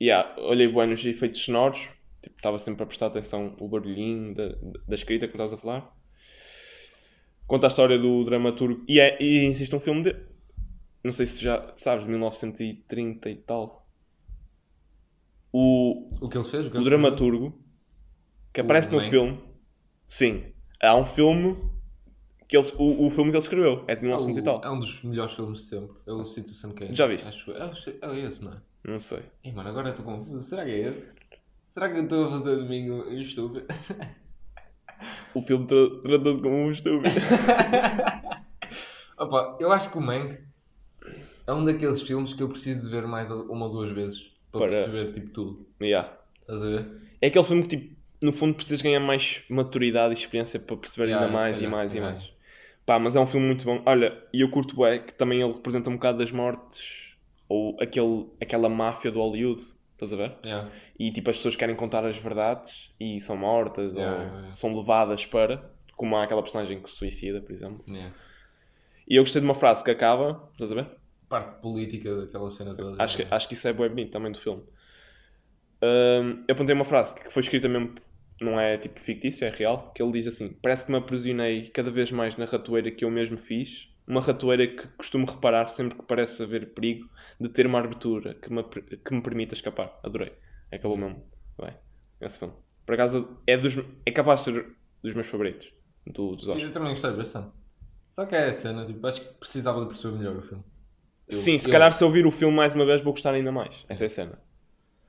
yeah, 0.00 0.34
olhei 0.38 0.68
bem 0.68 0.86
nos 0.88 1.04
efeitos 1.04 1.40
sonoros, 1.44 1.88
tipo, 2.22 2.36
estava 2.36 2.58
sempre 2.58 2.82
a 2.82 2.86
prestar 2.86 3.08
atenção 3.08 3.54
o 3.60 3.68
barulhinho 3.68 4.34
da, 4.34 4.48
da 4.88 4.94
escrita 4.94 5.26
que 5.26 5.34
estavas 5.34 5.52
a 5.52 5.58
falar. 5.58 5.94
Conta 7.46 7.66
a 7.66 7.68
história 7.68 7.98
do 7.98 8.24
dramaturgo. 8.24 8.84
E, 8.88 8.98
é, 9.00 9.20
e 9.22 9.44
insiste 9.44 9.74
um 9.74 9.80
filme 9.80 10.02
de. 10.04 10.16
Não 11.04 11.10
sei 11.12 11.26
se 11.26 11.36
tu 11.38 11.42
já 11.42 11.72
sabes, 11.76 12.04
de 12.04 12.10
1930 12.10 13.28
e 13.30 13.36
tal. 13.36 13.86
O, 15.52 16.08
O 16.24 16.28
que 16.28 16.38
ele 16.38 16.44
fez? 16.44 16.66
O, 16.72 16.78
o 16.78 16.84
dramaturgo 16.84 17.58
que 18.52 18.60
aparece 18.60 18.90
no 18.90 18.98
Mank? 18.98 19.10
filme. 19.10 19.40
Sim. 20.08 20.52
Há 20.80 20.96
um 20.96 21.04
filme. 21.04 21.56
Que 22.48 22.56
ele, 22.58 22.68
o, 22.78 23.06
o 23.06 23.10
filme 23.10 23.30
que 23.30 23.36
ele 23.36 23.42
escreveu 23.44 23.84
é 23.88 23.96
de 23.96 24.06
escreveu? 24.06 24.18
1900 24.26 24.36
e 24.36 24.40
O- 24.40 24.44
tal. 24.44 24.64
É 24.64 24.70
um 24.70 24.78
dos 24.78 25.02
melhores 25.02 25.32
filmes 25.32 25.60
de 25.60 25.66
sempre. 25.66 25.96
É 26.06 26.12
o 26.12 26.24
Citizen 26.24 26.74
Kane. 26.74 26.94
Já 26.94 27.06
viste? 27.06 27.26
Acho, 27.28 27.50
é, 27.52 27.66
o- 28.06 28.12
é 28.12 28.20
esse, 28.20 28.44
não 28.44 28.52
é? 28.52 28.56
Não 28.84 28.98
sei. 28.98 29.22
Ei, 29.42 29.52
mano, 29.52 29.68
agora 29.70 29.88
eu 29.88 29.92
estou 29.94 30.04
confuso. 30.04 30.40
Será 30.48 30.64
que 30.64 30.70
é 30.70 30.78
esse? 30.80 31.10
Será 31.72 31.90
que 31.90 31.98
eu 31.98 32.04
estou 32.04 32.26
a 32.26 32.30
fazer 32.30 32.56
de 32.62 32.68
mim 32.68 32.88
um 32.90 33.20
estúpido? 33.20 33.66
O 35.34 35.42
filme 35.42 35.66
tra- 35.66 36.00
trata-se 36.02 36.40
como 36.42 36.54
um 36.56 36.70
estúpido. 36.70 37.20
Opa, 39.18 39.56
eu 39.60 39.72
acho 39.72 39.90
que 39.90 39.98
o 39.98 40.00
Mank 40.00 40.38
é 41.46 41.52
um 41.52 41.64
daqueles 41.64 42.02
filmes 42.02 42.34
que 42.34 42.42
eu 42.42 42.48
preciso 42.48 42.86
de 42.88 42.94
ver 42.94 43.06
mais 43.06 43.30
uma 43.30 43.66
ou 43.66 43.72
duas 43.72 43.92
vezes 43.92 44.20
para, 44.50 44.60
Para- 44.60 44.70
perceber 44.70 45.12
tipo 45.12 45.30
tudo. 45.30 45.66
yeah. 45.80 46.16
Estás 46.40 46.62
a 46.62 46.66
ver? 46.66 47.02
É 47.20 47.28
aquele 47.28 47.44
filme 47.44 47.62
que, 47.62 47.68
tipo, 47.76 47.96
no 48.22 48.32
fundo, 48.32 48.54
precisas 48.54 48.82
ganhar 48.82 49.00
mais 49.00 49.42
maturidade 49.48 50.14
e 50.14 50.18
experiência 50.18 50.60
para 50.60 50.76
perceber 50.76 51.10
Yeah, 51.10 51.24
ainda 51.26 51.28
se 51.28 51.32
mais 51.34 51.56
e 51.62 51.66
calhar, 51.66 51.70
mais 51.70 51.94
e 51.94 51.98
yeah. 51.98 52.18
mais. 52.18 52.32
Pá, 52.86 52.98
mas 52.98 53.16
é 53.16 53.20
um 53.20 53.26
filme 53.26 53.46
muito 53.46 53.64
bom. 53.64 53.82
Olha, 53.86 54.22
e 54.32 54.40
eu 54.42 54.50
curto 54.50 54.76
bem 54.76 55.02
que 55.04 55.14
também 55.14 55.40
ele 55.40 55.52
representa 55.52 55.88
um 55.90 55.94
bocado 55.94 56.18
das 56.18 56.32
mortes 56.32 56.82
ou 57.48 57.76
aquele, 57.80 58.28
aquela 58.40 58.68
máfia 58.68 59.10
do 59.12 59.20
Hollywood. 59.20 59.62
Estás 60.02 60.12
a 60.12 60.16
ver? 60.16 60.34
Yeah. 60.44 60.68
E 60.98 61.12
tipo, 61.12 61.30
as 61.30 61.36
pessoas 61.36 61.54
querem 61.54 61.76
contar 61.76 62.04
as 62.04 62.18
verdades 62.18 62.92
e 62.98 63.20
são 63.20 63.36
mortas 63.36 63.94
Yeah, 63.94 64.16
ou 64.16 64.22
yeah, 64.22 64.52
são 64.52 64.74
levadas 64.74 65.24
para. 65.24 65.70
Como 65.96 66.16
há 66.16 66.24
aquela 66.24 66.42
personagem 66.42 66.82
que 66.82 66.90
se 66.90 66.96
suicida, 66.96 67.40
por 67.40 67.52
exemplo. 67.52 67.84
E 69.08 69.16
eu 69.16 69.22
gostei 69.22 69.40
de 69.40 69.46
uma 69.46 69.54
frase 69.54 69.84
que 69.84 69.90
acaba, 69.90 70.48
estás 70.52 70.72
a 70.72 70.74
ver? 70.74 70.86
Parte 71.28 71.60
política 71.60 72.16
daquela 72.16 72.50
cena 72.50 72.76
toda. 72.76 73.00
Acho 73.02 73.18
que, 73.18 73.26
acho 73.30 73.46
que 73.46 73.54
isso 73.54 73.68
é 73.68 73.72
bem 73.72 73.88
bonito 73.88 74.10
também 74.10 74.32
do 74.32 74.38
filme. 74.38 74.62
Hum, 75.82 76.44
eu 76.48 76.54
apontei 76.54 76.74
uma 76.74 76.84
frase 76.84 77.14
que 77.14 77.30
foi 77.30 77.42
escrita 77.42 77.68
mesmo, 77.68 77.94
não 78.40 78.58
é 78.58 78.76
tipo 78.78 78.98
fictícia, 78.98 79.46
é 79.46 79.50
real, 79.50 79.92
que 79.94 80.02
ele 80.02 80.12
diz 80.12 80.26
assim: 80.26 80.52
Parece 80.60 80.86
que 80.86 80.90
me 80.90 80.98
aprisionei 80.98 81.68
cada 81.68 81.90
vez 81.90 82.10
mais 82.10 82.36
na 82.36 82.44
ratoeira 82.46 82.90
que 82.90 83.04
eu 83.04 83.10
mesmo 83.10 83.38
fiz, 83.38 83.88
uma 84.06 84.20
ratoeira 84.20 84.66
que 84.66 84.86
costumo 84.96 85.26
reparar 85.26 85.66
sempre 85.68 85.96
que 85.98 86.04
parece 86.04 86.42
haver 86.42 86.74
perigo 86.74 87.08
de 87.40 87.48
ter 87.48 87.66
uma 87.66 87.78
abertura 87.78 88.34
que 88.34 88.52
me, 88.52 88.62
que 88.64 89.14
me 89.14 89.22
permita 89.22 89.54
escapar. 89.54 89.98
Adorei. 90.02 90.32
Acabou 90.72 90.96
mesmo. 90.96 91.22
Bem, 91.60 91.74
esse 92.20 92.38
filme. 92.38 92.54
Por 92.86 92.94
acaso 92.94 93.38
é, 93.46 93.56
dos, 93.56 93.74
é 94.04 94.10
capaz 94.10 94.44
de 94.44 94.52
ser 94.52 94.66
dos 95.02 95.14
meus 95.14 95.26
favoritos 95.26 95.72
do, 96.06 96.34
dos 96.34 96.48
Oscars. 96.48 96.62
Eu 96.64 96.72
também 96.72 96.90
gostei 96.90 97.12
bastante. 97.12 97.50
Só 98.12 98.26
que 98.26 98.34
é 98.34 98.46
a 98.46 98.52
cena, 98.52 98.84
tipo, 98.84 99.06
acho 99.06 99.20
que 99.22 99.34
precisava 99.34 99.80
de 99.82 99.86
perceber 99.88 100.18
melhor 100.18 100.36
o 100.36 100.42
filme. 100.42 100.64
Eu- 101.28 101.36
Sim, 101.36 101.56
se 101.58 101.68
eu- 101.68 101.72
calhar 101.72 101.92
se 101.92 102.02
eu 102.02 102.08
ouvir 102.08 102.26
o 102.26 102.30
filme 102.30 102.54
mais 102.56 102.74
uma 102.74 102.84
vez 102.84 103.00
vou 103.02 103.12
gostar 103.12 103.32
ainda 103.32 103.52
mais. 103.52 103.86
Essa 103.88 104.04
é 104.04 104.06
a 104.06 104.10
cena. 104.10 104.38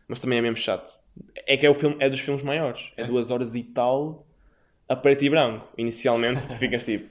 Mas 0.07 0.21
também 0.21 0.37
é 0.37 0.41
mesmo 0.41 0.57
chato. 0.57 0.91
É 1.47 1.57
que 1.57 1.65
é, 1.65 1.69
o 1.69 1.75
filme, 1.75 1.95
é 1.99 2.09
dos 2.09 2.19
filmes 2.19 2.43
maiores. 2.43 2.91
É 2.95 3.01
É. 3.01 3.05
duas 3.05 3.31
horas 3.31 3.55
e 3.55 3.63
tal 3.63 4.27
a 4.87 4.95
preto 4.95 5.23
e 5.25 5.29
branco. 5.29 5.67
Inicialmente 5.77 6.41
ficas 6.59 6.83
tipo. 6.85 7.09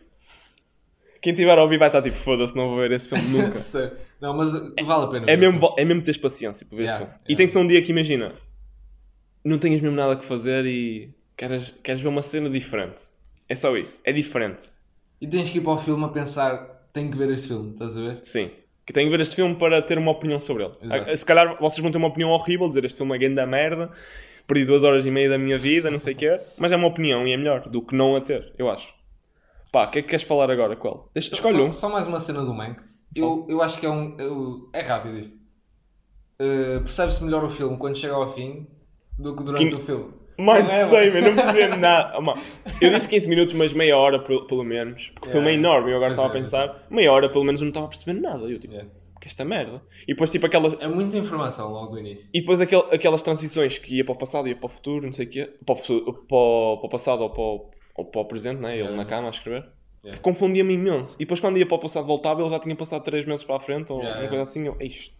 Quem 1.22 1.32
tiver 1.34 1.56
a 1.56 1.62
ouvir 1.62 1.78
vai 1.78 1.88
estar 1.88 2.02
tipo, 2.02 2.16
foda-se, 2.16 2.54
não 2.56 2.68
vou 2.68 2.78
ver 2.78 2.90
esse 2.92 3.10
filme 3.16 3.38
nunca. 3.38 3.60
Não, 4.20 4.36
mas 4.36 4.54
uh, 4.54 4.72
vale 4.84 5.04
a 5.04 5.08
pena. 5.08 5.26
É 5.28 5.36
mesmo, 5.36 5.74
é 5.76 5.84
mesmo 5.84 6.02
teres 6.02 6.16
paciência 6.16 6.64
para 6.64 6.76
ver 6.76 6.84
Yeah, 6.84 7.04
filme. 7.04 7.20
E 7.24 7.32
yeah. 7.32 7.36
tem 7.38 7.46
que 7.46 7.52
ser 7.52 7.58
um 7.58 7.66
dia 7.66 7.82
que 7.82 7.90
imagina, 7.90 8.32
não 9.44 9.58
tenhas 9.58 9.80
mesmo 9.80 9.96
nada 9.96 10.14
que 10.14 10.24
fazer 10.24 10.64
e 10.64 11.10
queres, 11.36 11.74
queres 11.82 12.00
ver 12.00 12.08
uma 12.08 12.22
cena 12.22 12.48
diferente. 12.48 13.02
É 13.48 13.56
só 13.56 13.76
isso. 13.76 14.00
É 14.04 14.12
diferente. 14.12 14.68
E 15.20 15.26
tens 15.26 15.50
que 15.50 15.58
ir 15.58 15.60
para 15.60 15.72
o 15.72 15.78
filme 15.78 16.04
a 16.04 16.08
pensar, 16.08 16.86
tenho 16.92 17.10
que 17.10 17.18
ver 17.18 17.30
este 17.30 17.48
filme, 17.48 17.72
estás 17.72 17.96
a 17.96 18.00
ver? 18.00 18.20
Sim. 18.22 18.50
Que 18.86 18.92
tenho 18.92 19.08
que 19.10 19.16
ver 19.16 19.22
este 19.22 19.34
filme 19.34 19.56
para 19.56 19.82
ter 19.82 19.98
uma 19.98 20.12
opinião 20.12 20.38
sobre 20.38 20.64
ele. 20.64 20.74
Exato. 20.82 21.16
Se 21.16 21.26
calhar 21.26 21.58
vocês 21.60 21.80
vão 21.80 21.90
ter 21.90 21.98
uma 21.98 22.08
opinião 22.08 22.30
horrível, 22.30 22.68
dizer 22.68 22.84
este 22.84 22.96
filme 22.96 23.14
é 23.16 23.18
grande 23.18 23.34
da 23.34 23.46
merda, 23.46 23.90
perdi 24.46 24.64
duas 24.64 24.84
horas 24.84 25.04
e 25.04 25.10
meia 25.10 25.28
da 25.28 25.38
minha 25.38 25.58
vida, 25.58 25.90
não 25.90 25.98
sei 25.98 26.14
o 26.14 26.16
quê, 26.16 26.40
mas 26.56 26.70
é 26.70 26.76
uma 26.76 26.88
opinião 26.88 27.26
e 27.26 27.32
é 27.32 27.36
melhor 27.36 27.68
do 27.68 27.82
que 27.82 27.94
não 27.94 28.14
a 28.14 28.20
ter, 28.20 28.52
eu 28.56 28.70
acho. 28.70 28.92
Pá, 29.72 29.84
o 29.86 29.90
que 29.90 29.98
é 30.00 30.02
que 30.02 30.08
queres 30.08 30.24
falar 30.24 30.50
agora, 30.50 30.76
qual? 30.76 31.10
Deixa-te 31.14 31.30
Só- 31.30 31.36
escolher 31.48 31.58
só, 31.64 31.68
um. 31.68 31.72
só 31.72 31.88
mais 31.88 32.06
uma 32.06 32.20
cena 32.20 32.44
do 32.44 32.52
Mank. 32.54 32.80
Eu, 33.16 33.46
eu 33.48 33.62
acho 33.62 33.80
que 33.80 33.86
é 33.86 33.90
um. 33.90 34.14
eu- 34.20 34.68
é 34.72 34.82
rápido 34.82 35.18
isto. 35.18 35.36
Uh, 36.40 36.80
Percebe-se 36.82 37.22
melhor 37.24 37.44
o 37.44 37.50
filme 37.50 37.76
quando 37.78 37.96
chega 37.96 38.14
ao 38.14 38.32
fim 38.32 38.66
do 39.18 39.36
que 39.36 39.44
durante 39.44 39.68
Que- 39.68 39.74
o 39.74 39.80
filme. 39.80 40.12
Mano, 40.38 40.64
Não 40.66 40.72
é, 40.74 40.86
sei, 40.86 41.10
mas 41.10 41.24
não 41.24 41.34
percebi 41.34 41.68
nada. 41.76 42.18
Oh, 42.18 42.34
eu 42.84 42.90
disse 42.90 43.08
15 43.08 43.28
minutos, 43.28 43.54
mas 43.54 43.72
meia 43.72 43.96
hora 43.96 44.18
pelo, 44.18 44.64
menos. 44.64 45.10
Porque 45.14 45.28
o 45.28 45.32
filme 45.32 45.50
é 45.50 45.54
enorme 45.54 45.90
eu 45.92 45.96
agora 45.96 46.12
estava 46.12 46.28
a 46.28 46.30
é, 46.30 46.40
pensar, 46.40 46.86
meia 46.90 47.12
hora 47.12 47.28
pelo 47.28 47.44
menos 47.44 47.60
eu 47.60 47.66
não 47.66 47.70
estava 47.70 47.86
a 47.86 47.88
perceber 47.90 48.18
nada. 48.20 48.44
Eu 48.44 48.58
tipo, 48.58 48.72
Yeah. 48.72 48.90
que 49.20 49.28
esta 49.28 49.44
merda. 49.44 49.82
E 50.04 50.14
depois 50.14 50.30
tipo 50.32 50.46
aquelas. 50.46 50.74
É 50.80 50.88
muita 50.88 51.16
informação 51.18 51.70
logo 51.70 51.92
do 51.92 51.98
início. 52.00 52.28
E 52.32 52.40
depois 52.40 52.60
aquel, 52.60 52.80
aquelas 52.90 53.22
transições 53.22 53.78
que 53.78 53.96
ia 53.98 54.04
para 54.04 54.14
o 54.14 54.18
passado, 54.18 54.48
ia 54.48 54.56
para 54.56 54.66
o 54.66 54.68
futuro, 54.70 55.04
não 55.06 55.12
sei 55.12 55.26
o 55.26 55.28
quê. 55.30 55.54
Para 55.64 55.74
o, 55.74 55.78
para 55.78 56.36
o, 56.36 56.76
para 56.78 56.86
o 56.86 56.88
passado 56.88 57.22
ou 57.22 57.30
para 57.30 57.42
o, 57.42 57.70
ou 57.94 58.04
para 58.04 58.20
o 58.20 58.24
presente, 58.24 58.60
né? 58.60 58.78
Ele 58.78 58.90
na 58.96 59.04
cama 59.04 59.28
a 59.28 59.30
escrever. 59.30 59.68
Yeah. 60.04 60.20
Confundia-me 60.22 60.74
imenso. 60.74 61.14
E 61.16 61.20
depois 61.20 61.38
quando 61.38 61.58
ia 61.58 61.66
para 61.66 61.76
o 61.76 61.80
passado 61.80 62.06
voltava, 62.06 62.40
ele 62.40 62.50
já 62.50 62.58
tinha 62.58 62.74
passado 62.74 63.02
3 63.04 63.24
meses 63.24 63.44
para 63.44 63.56
a 63.56 63.60
frente 63.60 63.92
ou 63.92 64.00
Yeah, 64.00 64.20
uma 64.20 64.28
coisa 64.28 64.42
assim. 64.42 64.66
Eu, 64.66 64.76
"Eish, 64.80 65.12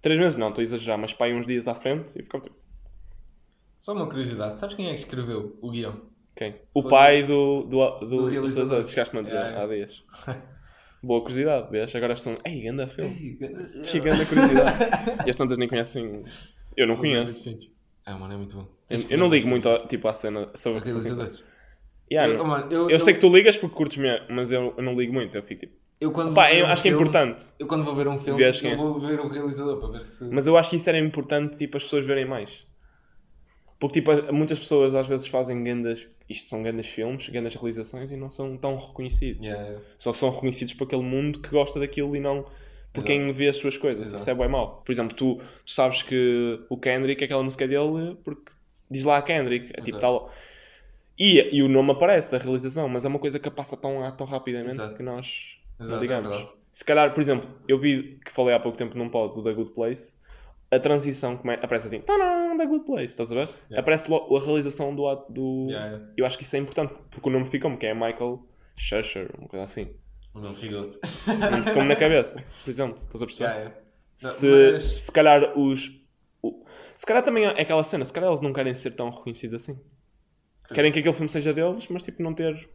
3 0.00 0.18
meses 0.18 0.38
não, 0.38 0.48
estou 0.48 0.60
a 0.62 0.64
exagerar, 0.64 0.98
mas 0.98 1.12
para 1.12 1.26
aí 1.26 1.34
uns 1.34 1.46
dias 1.46 1.68
à 1.68 1.74
frente 1.74 2.10
e 2.18 2.22
ficava 2.22 2.44
tipo, 2.44 2.56
Só 3.78 3.92
uma 3.92 4.06
curiosidade, 4.06 4.56
sabes 4.56 4.76
quem 4.76 4.86
é 4.88 4.94
que 4.94 5.00
escreveu 5.00 5.58
o 5.60 5.70
guião? 5.70 6.00
quem? 6.36 6.54
O 6.72 6.80
Foi- 6.82 6.90
pai 6.90 7.22
do, 7.22 7.62
do, 7.64 7.98
do, 8.00 8.06
Do 8.08 8.08
do 8.22 8.26
realizador. 8.28 8.86
Chegaste-me 8.86 9.20
a 9.20 9.22
dizer 9.24 9.36
Yeah, 9.36 9.62
há 9.62 9.66
dias. 9.66 10.02
Boa 11.02 11.20
curiosidade, 11.20 11.70
vês? 11.70 11.94
Agora 11.94 12.14
as 12.14 12.20
pessoas, 12.20 12.38
ei, 12.46 12.62
ganda 12.62 12.88
filme. 12.88 13.38
Chegando 13.84 14.22
a 14.22 14.26
curiosidade. 14.26 14.78
e 15.26 15.30
as 15.30 15.36
tantas 15.36 15.58
nem 15.58 15.68
conhecem. 15.68 16.22
Eu 16.74 16.86
não 16.86 16.96
conheço. 16.96 17.58
Ah, 18.06 18.16
mano, 18.16 18.32
é 18.32 18.36
muito 18.38 18.56
bom. 18.56 18.66
Eu, 18.88 19.00
eu 19.10 19.18
não 19.18 19.28
ligo 19.28 19.46
muito 19.46 19.68
tipo, 19.86 20.08
à 20.08 20.14
cena 20.14 20.50
sobre 20.54 20.78
a 20.80 20.82
realizador. 20.82 21.38
Yeah, 22.10 22.32
Eu, 22.32 22.38
não- 22.38 22.46
mano, 22.46 22.66
eu, 22.72 22.82
eu, 22.82 22.90
eu, 22.90 23.00
sei 23.00 23.14
que 23.14 23.20
tu 23.20 23.28
ligas 23.34 23.56
porque 23.56 23.74
curtes 23.74 23.96
mesmo, 23.96 24.26
mas 24.30 24.52
eu, 24.52 24.74
eu 24.76 24.82
não 24.82 24.94
ligo 24.94 25.12
muito. 25.12 25.36
Eu 25.36 25.42
fico 25.42 25.60
tipo. 25.60 25.72
eu 26.00 26.12
quando 26.12 26.34
ver 26.34 26.58
eu 26.60 26.66
um 26.66 26.68
acho 26.68 26.82
que 26.82 26.88
é 26.88 26.92
importante. 26.92 27.44
Eu 27.58 27.66
quando 27.66 27.84
vou 27.84 27.94
ver 27.94 28.06
um 28.08 28.18
filme, 28.18 28.38
Vês 28.42 28.60
quem 28.60 28.70
é. 28.70 28.74
eu 28.74 28.78
vou 28.78 29.00
ver 29.00 29.18
o 29.20 29.28
realizador 29.28 29.78
para 29.80 29.98
ver 29.98 30.04
se. 30.04 30.24
Mas 30.30 30.46
eu 30.46 30.56
acho 30.56 30.70
que 30.70 30.76
isso 30.76 30.88
era 30.88 30.98
importante, 30.98 31.56
tipo, 31.56 31.76
as 31.76 31.82
pessoas 31.84 32.04
verem 32.04 32.26
mais. 32.26 32.66
Porque, 33.78 34.00
tipo, 34.00 34.10
as- 34.10 34.30
muitas 34.30 34.58
pessoas 34.58 34.94
às 34.94 35.06
vezes 35.06 35.26
fazem 35.26 35.62
grandes. 35.62 36.06
Isto 36.28 36.48
são 36.48 36.62
grandes 36.62 36.86
filmes, 36.88 37.28
grandes 37.28 37.54
realizações 37.54 38.10
e 38.10 38.16
não 38.16 38.30
são 38.30 38.56
tão 38.56 38.76
reconhecidos. 38.78 39.44
Yeah, 39.44 39.62
yeah. 39.62 39.84
Só 39.98 40.12
são 40.12 40.30
reconhecidos 40.30 40.72
por 40.74 40.84
aquele 40.84 41.02
mundo 41.02 41.40
que 41.40 41.50
gosta 41.50 41.78
daquilo 41.78 42.16
e 42.16 42.20
não 42.20 42.46
por 42.94 43.04
quem 43.04 43.30
vê 43.32 43.48
as 43.48 43.56
suas 43.58 43.76
coisas. 43.76 44.08
Exato. 44.08 44.22
Isso 44.22 44.30
é 44.30 44.34
bem 44.34 44.48
mau. 44.48 44.80
Por 44.86 44.92
exemplo, 44.92 45.14
tu, 45.16 45.40
tu 45.66 45.70
sabes 45.70 46.02
que 46.02 46.60
o 46.70 46.78
Kendrick, 46.78 47.22
aquela 47.24 47.42
música 47.42 47.66
dele, 47.68 48.16
porque 48.24 48.52
diz 48.90 49.04
lá 49.04 49.20
Kendrick. 49.20 49.66
É 49.72 49.82
tipo 49.82 49.98
Exato. 49.98 50.00
tal. 50.00 50.32
E, 51.18 51.56
e 51.56 51.62
o 51.62 51.68
nome 51.68 51.92
aparece 51.92 52.32
da 52.32 52.38
realização, 52.38 52.88
mas 52.88 53.04
é 53.04 53.08
uma 53.08 53.18
coisa 53.18 53.38
que 53.38 53.48
passa 53.50 53.76
tão, 53.76 54.10
tão 54.16 54.26
rapidamente 54.26 54.74
Exato. 54.74 54.96
que 54.96 55.02
nós 55.02 55.56
não 55.78 55.86
Exato, 55.86 55.98
é 55.98 56.02
ligamos. 56.02 56.30
verdade. 56.30 56.50
Se 56.72 56.84
calhar, 56.84 57.14
por 57.14 57.20
exemplo, 57.20 57.48
eu 57.68 57.78
vi 57.78 58.18
que 58.24 58.32
falei 58.32 58.54
há 58.54 58.58
pouco 58.60 58.76
tempo 58.76 58.98
num 58.98 59.08
pod 59.08 59.32
do 59.34 59.44
The 59.44 59.52
Good 59.52 59.70
Place, 59.74 60.14
a 60.72 60.80
transição 60.80 61.36
come... 61.36 61.54
aparece 61.54 61.86
assim, 61.86 62.00
The 62.00 62.66
Good 62.66 62.84
Place, 62.84 63.04
estás 63.06 63.30
a 63.30 63.34
ver? 63.34 63.48
Yeah. 63.70 63.78
Aparece 63.78 64.10
logo 64.10 64.36
a 64.36 64.40
realização 64.40 64.94
do. 64.94 65.06
ato- 65.06 65.32
do... 65.32 65.66
Yeah, 65.70 65.86
yeah. 65.92 66.12
Eu 66.16 66.26
acho 66.26 66.36
que 66.36 66.42
isso 66.42 66.56
é 66.56 66.58
importante, 66.58 66.92
porque 67.10 67.28
o 67.28 67.32
nome 67.32 67.48
ficou-me, 67.48 67.76
que 67.76 67.86
é 67.86 67.94
Michael 67.94 68.44
Scherzer, 68.76 69.30
uma 69.38 69.46
coisa 69.48 69.64
assim. 69.64 69.88
O 70.34 70.40
nome 70.40 70.56
ficou-te. 70.56 70.98
Não 71.50 71.62
ficou-me 71.62 71.88
na 71.88 71.94
cabeça, 71.96 72.42
por 72.64 72.70
exemplo, 72.70 72.98
estás 73.04 73.22
a 73.22 73.26
perceber? 73.26 73.64
Não, 74.22 74.30
Se, 74.30 74.72
mas- 74.72 74.84
se 74.86 75.12
calhar 75.12 75.56
os. 75.56 76.00
Se 76.96 77.06
calhar 77.06 77.22
também 77.22 77.44
é 77.44 77.60
aquela 77.60 77.84
cena, 77.84 78.04
se 78.04 78.12
calhar 78.12 78.28
eles 78.30 78.40
não 78.40 78.52
querem 78.52 78.74
ser 78.74 78.92
tão 78.92 79.10
reconhecidos 79.10 79.54
assim. 79.54 79.78
Querem 80.72 80.92
que 80.92 80.98
aquele 80.98 81.14
filme 81.14 81.28
seja 81.28 81.52
deles, 81.52 81.86
mas 81.88 82.02
tipo 82.02 82.22
não 82.22 82.34
ter. 82.34 82.68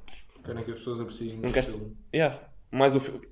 Querem 0.44 0.64
que 0.64 0.72
as 0.72 0.78
pessoas 0.78 1.02
apreciem 1.02 1.38
Não 1.38 1.52
quer 1.52 1.66
filme. 1.66 1.98
Yeah, 2.14 2.50
mais 2.72 2.96
o 2.96 3.00
filme. 3.00 3.28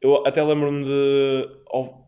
Eu 0.00 0.26
até 0.26 0.42
lembro-me 0.42 0.84
de. 0.84 1.48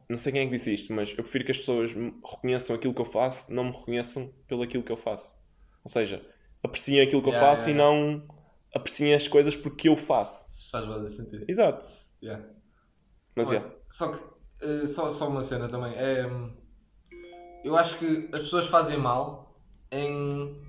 Não 0.09 0.19
sei 0.19 0.33
quem 0.33 0.43
é 0.43 0.45
que 0.47 0.53
disse 0.53 0.75
isto, 0.75 0.93
mas 0.93 1.11
eu 1.11 1.23
prefiro 1.23 1.45
que 1.45 1.51
as 1.53 1.59
pessoas 1.59 1.93
reconheçam 1.93 2.75
aquilo 2.75 2.95
que 2.95 3.01
eu 3.01 3.05
faço, 3.05 3.53
não 3.53 3.65
me 3.65 3.71
reconheçam 3.71 4.33
pelo 4.49 4.63
aquilo 4.63 4.83
que 4.83 4.91
eu 4.91 4.97
faço. 4.97 5.39
Ou 5.85 5.91
seja, 5.91 6.25
apreciem 6.63 7.01
aquilo 7.01 7.23
que 7.23 7.29
eu 7.29 7.33
Yeah, 7.33 7.57
faço 7.57 7.71
yeah, 7.71 7.73
e 7.73 7.75
não 7.75 8.27
apreciem 8.75 9.15
as 9.15 9.29
coisas 9.29 9.55
porque 9.57 9.89
eu 9.89 9.97
faço. 9.97 10.49
Se 10.51 10.71
faz 10.71 10.87
bastante 10.87 11.13
sentido. 11.13 11.45
Exato. 11.49 11.87
Yeah. 12.23 12.45
Mas 13.37 13.49
Olha, 13.49 13.59
é. 13.59 13.77
Só 13.89 14.13
que, 14.13 14.25
eh, 14.63 14.87
só, 14.87 15.11
só 15.11 15.29
uma 15.29 15.45
cena 15.45 15.69
também. 15.69 15.95
É, 15.95 16.27
hum, 16.27 16.57
eu 17.65 17.77
acho 17.77 17.99
que 17.99 18.29
as 18.33 18.41
pessoas 18.41 18.67
fazem 18.67 18.99
mal 18.99 19.55
em. 19.91 20.61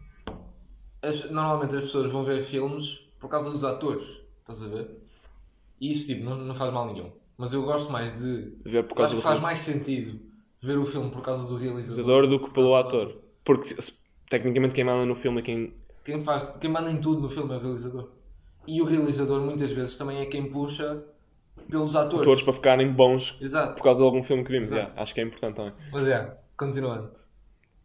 As- 1.02 1.30
normalmente 1.30 1.76
as 1.76 1.82
pessoas 1.84 2.12
vão 2.12 2.24
ver 2.24 2.44
filmes 2.44 3.00
por 3.20 3.30
causa 3.30 3.50
dos 3.50 3.64
atores. 3.64 4.06
Estás 4.40 4.64
a 4.64 4.68
ver? 4.68 4.88
E 5.80 5.92
isso 5.92 6.08
tipo, 6.08 6.24
não, 6.24 6.36
não 6.38 6.56
faz 6.56 6.72
mal 6.74 6.92
nenhum. 6.94 7.12
Mas 7.38 7.54
eu 7.54 7.64
gosto 7.64 7.92
mais 7.92 8.12
de. 8.20 8.54
Ver 8.64 8.84
por 8.84 8.96
causa 8.96 9.14
acho 9.14 9.16
do 9.16 9.18
que 9.18 9.24
faz 9.24 9.36
filme. 9.36 9.42
mais 9.44 9.60
sentido 9.60 10.20
ver 10.62 10.78
o 10.78 10.86
filme 10.86 11.10
por 11.10 11.22
causa 11.22 11.44
do 11.48 11.56
realizador. 11.58 12.28
do 12.28 12.40
que 12.40 12.50
pelo 12.52 12.76
ator. 12.76 13.16
Porque 13.44 13.66
se- 13.70 13.82
se- 13.82 14.00
tecnicamente 14.30 14.76
quem 14.76 14.84
manda 14.84 15.06
no 15.06 15.16
filme 15.16 15.40
é 15.40 15.44
quem. 15.44 15.74
Quem, 16.06 16.24
faz, 16.24 16.48
quem 16.60 16.70
manda 16.70 16.92
em 16.92 17.00
tudo 17.02 17.22
no 17.22 17.30
filme 17.30 17.52
é 17.54 17.58
o 17.58 17.60
realizador. 17.60 18.10
E 18.68 18.80
o 18.82 18.86
realizador 18.86 19.42
muitas 19.42 19.72
vezes 19.72 19.98
também 19.98 20.20
é 20.20 20.26
quem 20.28 20.52
puxa 20.52 21.04
pelos 21.68 21.96
atores. 21.96 22.22
atores 22.22 22.42
para 22.44 22.54
ficarem 22.54 22.92
bons 22.92 23.36
Exato. 23.42 23.74
por 23.76 23.84
causa 23.84 24.00
de 24.00 24.06
algum 24.06 24.24
filme 24.24 24.44
que 24.44 24.52
vimos. 24.52 24.68
Exato. 24.70 24.88
Yeah, 24.90 25.02
acho 25.02 25.14
que 25.16 25.22
é 25.22 25.24
importante 25.24 25.56
também. 25.56 25.74
Mas 25.92 26.08
é, 26.08 26.38
continuando. 26.56 27.10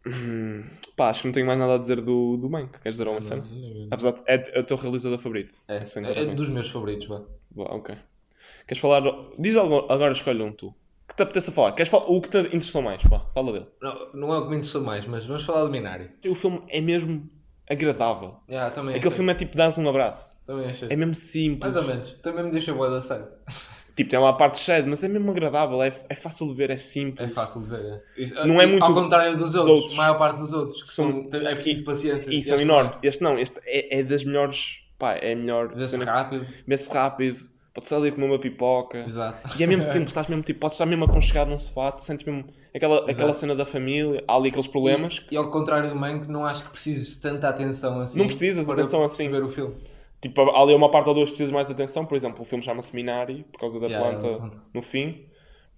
Hum, 0.07 0.63
pá, 0.95 1.09
acho 1.09 1.21
que 1.21 1.27
não 1.27 1.33
tenho 1.33 1.45
mais 1.45 1.59
nada 1.59 1.75
a 1.75 1.77
dizer 1.77 2.01
do, 2.01 2.37
do 2.37 2.49
Mank. 2.49 2.79
Queres 2.79 2.95
dizer 2.97 3.07
alguma 3.07 3.21
cena? 3.21 3.43
Apesar 3.91 4.11
de. 4.11 4.23
É, 4.27 4.57
é 4.57 4.59
o 4.59 4.63
teu 4.63 4.77
realizador 4.77 5.19
favorito. 5.19 5.55
É, 5.67 5.85
Sim, 5.85 6.05
é, 6.05 6.13
também. 6.13 6.35
dos 6.35 6.49
meus 6.49 6.69
favoritos, 6.69 7.07
vá. 7.07 7.21
Boa, 7.51 7.75
ok. 7.75 7.95
Queres 8.67 8.81
falar. 8.81 9.01
Diz 9.37 9.55
algo, 9.55 9.85
agora 9.91 10.13
escolhe 10.13 10.41
um 10.41 10.51
tu. 10.51 10.73
Que 11.07 11.15
te 11.15 11.23
apeteça 11.23 11.51
falar? 11.51 11.71
Queres 11.71 11.89
falar 11.89 12.05
o 12.05 12.21
que 12.21 12.29
te 12.29 12.37
interessou 12.37 12.81
mais? 12.81 13.01
Vá, 13.03 13.19
fala 13.33 13.53
dele. 13.53 13.67
Não, 13.81 14.13
não 14.13 14.33
é 14.33 14.39
o 14.39 14.43
que 14.43 14.49
me 14.49 14.55
interessou 14.57 14.81
mais, 14.81 15.05
mas 15.05 15.25
vamos 15.25 15.43
falar 15.45 15.63
do 15.63 15.71
Minari. 15.71 16.09
O 16.27 16.35
filme 16.35 16.61
é 16.67 16.81
mesmo 16.81 17.29
agradável. 17.69 18.35
Yeah, 18.49 18.73
também 18.73 18.95
Aquele 18.95 19.07
achei. 19.07 19.15
filme 19.17 19.31
é 19.31 19.35
tipo 19.35 19.55
dás 19.55 19.77
um 19.77 19.87
abraço. 19.87 20.37
Também 20.45 20.67
achei. 20.69 20.89
É 20.91 20.95
mesmo 20.95 21.15
simples. 21.15 21.59
Mais 21.61 21.75
ou 21.77 21.83
menos. 21.83 22.11
Também 22.21 22.43
me 22.45 22.51
deixa 22.51 22.73
boa 22.73 22.89
da 22.89 23.01
série. 23.01 23.23
Tipo, 23.97 24.11
tem 24.11 24.19
lá 24.19 24.29
a 24.29 24.33
parte 24.33 24.59
cheia, 24.59 24.85
mas 24.85 25.03
é 25.03 25.07
mesmo 25.07 25.31
agradável. 25.31 25.81
É, 25.81 25.91
é 26.07 26.13
fácil 26.15 26.47
de 26.49 26.53
ver, 26.53 26.69
é 26.69 26.77
simples. 26.77 27.27
É 27.27 27.33
fácil 27.33 27.61
de 27.61 27.69
ver, 27.69 28.01
é. 28.15 28.45
Não 28.45 28.61
é 28.61 28.65
e 28.65 28.67
muito 28.67 28.85
Ao 28.85 28.93
contrário 28.93 29.31
dos 29.35 29.55
outros, 29.55 29.67
outros. 29.67 29.93
a 29.93 29.95
maior 29.95 30.17
parte 30.19 30.37
dos 30.37 30.53
outros, 30.53 30.83
que 30.83 30.93
São- 30.93 31.27
são, 31.31 31.41
é 31.41 31.55
preciso 31.55 31.83
paciência. 31.83 32.29
E 32.31 32.39
são 32.43 32.55
este 32.57 32.63
enormes. 32.63 32.99
Este 33.01 33.23
não, 33.23 33.39
este 33.39 33.59
é, 33.65 33.99
é 33.99 34.03
das 34.03 34.23
melhores. 34.23 34.81
Pá, 34.99 35.13
é 35.15 35.33
a 35.33 35.35
melhor. 35.35 35.73
Vê-se 35.75 35.97
rápido. 36.03 36.45
Vê-se 36.67 36.93
rápido. 36.93 37.39
Pode 37.73 37.87
ser 37.87 37.95
ali 37.95 38.11
comer 38.11 38.27
uma 38.27 38.39
pipoca. 38.39 38.99
Exato. 38.99 39.49
E 39.59 39.63
é 39.63 39.67
mesmo 39.67 39.81
simples, 39.91 40.09
estás 40.09 40.27
mesmo 40.27 40.43
tipo, 40.43 40.59
podes 40.59 40.75
estar 40.75 40.85
mesmo 40.85 41.05
aconchegado 41.05 41.49
num 41.49 41.57
sofá, 41.57 41.91
tu 41.91 42.03
sentes 42.03 42.23
mesmo 42.25 42.45
aquela, 42.75 43.09
aquela 43.09 43.33
cena 43.33 43.55
da 43.55 43.65
família, 43.65 44.23
há 44.27 44.35
ali 44.35 44.49
aqueles 44.49 44.67
problemas. 44.67 45.23
E, 45.31 45.33
e 45.35 45.37
ao 45.37 45.49
contrário 45.49 45.89
do 45.89 45.95
Mank, 45.95 46.27
não 46.27 46.45
acho 46.45 46.63
que 46.63 46.69
precises 46.69 47.15
de 47.15 47.21
tanta 47.21 47.49
atenção 47.49 47.99
assim. 47.99 48.19
Não 48.19 48.27
precisas 48.27 48.59
de 48.59 48.65
para 48.65 48.81
atenção 48.81 49.03
assim. 49.03 49.29
perceber 49.29 49.43
o 49.45 49.49
filme. 49.49 49.75
Tipo, 50.21 50.41
há 50.49 50.61
ali 50.61 50.73
uma 50.73 50.89
parte 50.89 51.07
ou 51.09 51.13
duas 51.13 51.29
que 51.29 51.33
precisas 51.33 51.53
mais 51.53 51.67
de 51.67 51.73
atenção, 51.73 52.05
por 52.05 52.15
exemplo, 52.15 52.41
o 52.41 52.45
filme 52.45 52.63
chama-se 52.63 52.95
Minari, 52.95 53.45
por 53.51 53.59
causa 53.59 53.79
da 53.79 53.87
Yeah, 53.87 54.17
planta 54.17 54.59
no 54.73 54.81
fim. 54.81 55.25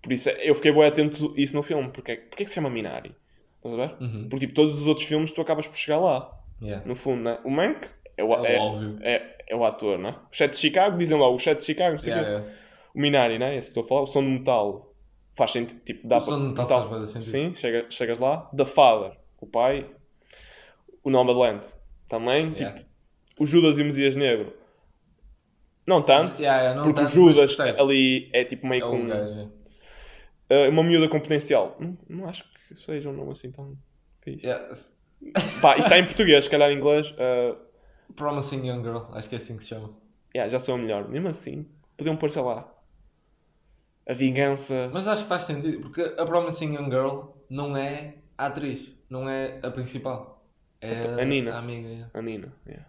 Por 0.02 0.14
isso 0.14 0.30
eu 0.30 0.56
fiquei 0.56 0.72
bem 0.72 0.86
atento 0.86 1.34
a 1.36 1.42
isso 1.42 1.56
no 1.56 1.62
filme. 1.62 1.90
Porque, 1.90 2.16
porque 2.16 2.44
é 2.44 2.46
que 2.46 2.50
se 2.50 2.56
chama 2.56 2.70
Minari? 2.70 3.14
Estás 3.58 3.74
a 3.74 3.78
ver? 3.78 3.96
Uhum. 4.02 4.30
Porque 4.30 4.46
tipo, 4.46 4.54
todos 4.54 4.80
os 4.80 4.88
outros 4.88 5.06
filmes 5.06 5.32
tu 5.32 5.42
acabas 5.42 5.68
por 5.68 5.76
chegar 5.76 6.00
lá. 6.00 6.32
Yeah. 6.62 6.86
No 6.86 6.96
fundo, 6.96 7.24
né? 7.24 7.40
O 7.44 7.50
Mank 7.50 7.88
é 8.18 8.24
o, 8.24 8.46
É 8.46 8.56
é, 8.56 9.16
é, 9.16 9.36
é 9.50 9.56
o 9.56 9.66
ator, 9.66 9.98
né? 9.98 10.16
O 10.32 10.36
Chet 10.36 10.52
de 10.52 10.58
Chicago, 10.58 10.98
dizem 10.98 11.18
logo, 11.18 11.36
o 11.36 11.40
Chet 11.40 11.58
de 11.58 11.66
Chicago, 11.66 11.94
não 11.94 12.00
sei 12.00 12.14
o 12.14 12.18
quê. 12.18 12.52
O 12.96 13.00
Minari, 13.00 13.38
né? 13.38 13.56
Esse 13.56 13.72
que 13.72 13.80
estou 13.80 13.84
a 13.84 13.88
falar, 13.88 14.02
o 14.02 14.08
som 14.08 14.24
de 14.24 14.30
metal 14.30 14.94
faz 15.36 15.52
sentido. 15.52 15.82
Tipo, 15.82 16.08
dá 16.08 16.18
O 16.18 16.20
som 16.22 16.40
de 16.40 16.48
metal 16.48 16.68
faz 16.68 16.88
bué 16.88 17.00
de 17.00 17.12
sentido. 17.12 17.32
Sim, 17.32 17.54
chega, 17.56 17.86
chegas 17.90 18.20
lá. 18.20 18.50
The 18.56 18.66
Father, 18.66 19.18
o 19.40 19.48
pai. 19.48 19.86
O 21.04 21.10
Nomadland, 21.10 21.68
também. 22.08 22.54
Tipo, 22.54 22.89
o 23.40 23.46
Judas 23.46 23.80
e 23.80 23.82
o 23.82 23.86
Messias 23.86 24.16
Negro. 24.16 24.54
Não 25.88 26.02
tanto, 26.04 26.40
Yeah, 26.40 26.62
yeah, 26.62 26.76
não 26.76 26.84
porque 26.84 27.00
o 27.02 27.04
tanto, 27.04 27.14
Judas 27.16 27.38
mas 27.38 27.56
percebes. 27.56 27.82
ali 27.82 28.30
é 28.34 28.44
tipo 28.44 28.68
meio 28.68 28.86
É 28.86 28.90
com. 28.90 28.96
um 28.98 29.08
gajo. 29.08 29.52
uh, 30.52 30.70
uma 30.70 30.84
miúda 30.84 31.08
com 31.10 31.20
potencial. 31.20 31.76
Não, 31.80 31.98
não 32.08 32.30
acho 32.30 32.44
que 32.68 32.76
seja 32.80 33.10
um 33.10 33.14
nome 33.14 33.32
assim 33.32 33.52
tão 33.52 33.76
fixe. 34.22 34.46
Yeah. 34.46 34.68
Pá, 35.62 35.72
isto 35.78 35.82
está 35.88 35.98
em 35.98 36.06
português, 36.06 36.44
se 36.46 36.50
calhar 36.50 36.70
em 36.72 36.78
inglês. 36.78 37.12
uh, 37.12 37.58
Promising 38.16 38.68
Young 38.68 38.84
Girl, 38.84 38.98
acho 39.14 39.28
que 39.30 39.36
é 39.36 39.38
assim 39.38 39.56
que 39.58 39.64
se 39.64 39.70
chama. 39.70 39.90
yeah, 40.36 40.52
já 40.52 40.60
sou 40.60 40.76
a 40.76 40.78
melhor. 40.78 41.08
Mesmo 41.10 41.28
assim, 41.30 41.68
podiam 41.98 42.16
pôr, 42.16 42.30
sei 42.32 42.42
lá. 42.44 42.72
A 44.08 44.14
vingança. 44.14 44.90
Mas 44.94 45.08
acho 45.08 45.24
que 45.24 45.30
faz 45.30 45.44
sentido, 45.44 45.82
porque 45.82 46.02
a 46.02 46.26
Promising 46.26 46.76
Young 46.76 46.90
Girl 46.90 47.20
não 47.50 47.76
é 47.78 48.16
a 48.38 48.48
atriz, 48.48 48.92
não 49.10 49.28
é 49.30 49.60
a 49.64 49.70
principal. 49.72 50.44
É 50.82 51.00
A 51.22 51.26
Nina. 51.26 51.54
a 51.56 51.60
amiga. 51.60 51.88
yeah. 51.90 52.10
A 52.14 52.22
Nina. 52.22 52.54
Yeah. 52.66 52.86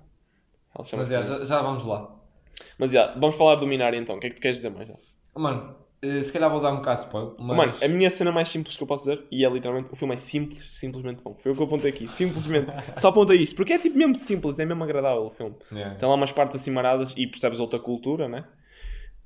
Mas 0.77 1.11
Nina. 1.11 1.23
já, 1.23 1.45
já 1.45 1.63
vamos 1.63 1.87
lá. 1.87 2.17
Mas 2.79 2.93
yeah, 2.93 3.19
vamos 3.19 3.37
falar 3.37 3.57
do 3.57 3.67
Minari 3.67 3.99
então. 3.99 4.17
O 4.17 4.21
que 4.21 4.27
é 4.27 4.31
que 4.31 4.37
tu 4.37 4.43
queres 4.43 4.59
dizer 4.59 4.71
mais? 4.71 4.89
Mano, 5.35 5.77
eh, 6.03 6.23
se 6.23 6.33
calhar 6.33 6.51
vou 6.51 6.61
dar 6.61 6.73
um 6.73 6.77
bocado 6.77 7.01
de 7.01 7.07
spoiler, 7.07 7.35
mas... 7.39 7.57
Mano, 7.57 7.75
a 7.83 7.89
minha 7.89 8.11
cena 8.11 8.33
mais 8.33 8.49
simples 8.49 8.77
que 8.77 8.83
eu 8.83 8.87
posso 8.87 9.05
dizer, 9.05 9.25
e 9.31 9.45
é 9.45 9.51
literalmente, 9.51 9.93
o 9.93 9.97
filme 9.97 10.15
é 10.15 10.19
simples, 10.19 10.69
simplesmente 10.73 11.23
bom. 11.23 11.37
Foi 11.43 11.53
o 11.53 11.55
que 11.55 11.61
eu 11.61 11.67
apontei 11.67 11.91
aqui, 11.91 12.09
simplesmente. 12.09 12.69
Só 12.97 13.09
apontei 13.09 13.39
isto, 13.39 13.55
porque 13.55 13.75
é 13.75 13.79
tipo 13.79 13.99
mesmo 13.99 14.17
simples, 14.17 14.59
é 14.59 14.65
mesmo 14.65 14.83
agradável 14.83 15.27
o 15.27 15.31
filme. 15.31 15.55
Yeah. 15.71 15.97
Tem 15.97 16.09
lá 16.09 16.15
umas 16.15 16.33
partes 16.33 16.61
assim 16.61 16.71
maradas 16.71 17.13
e 17.17 17.27
percebes 17.27 17.61
outra 17.61 17.79
cultura, 17.79 18.29
né? 18.29 18.45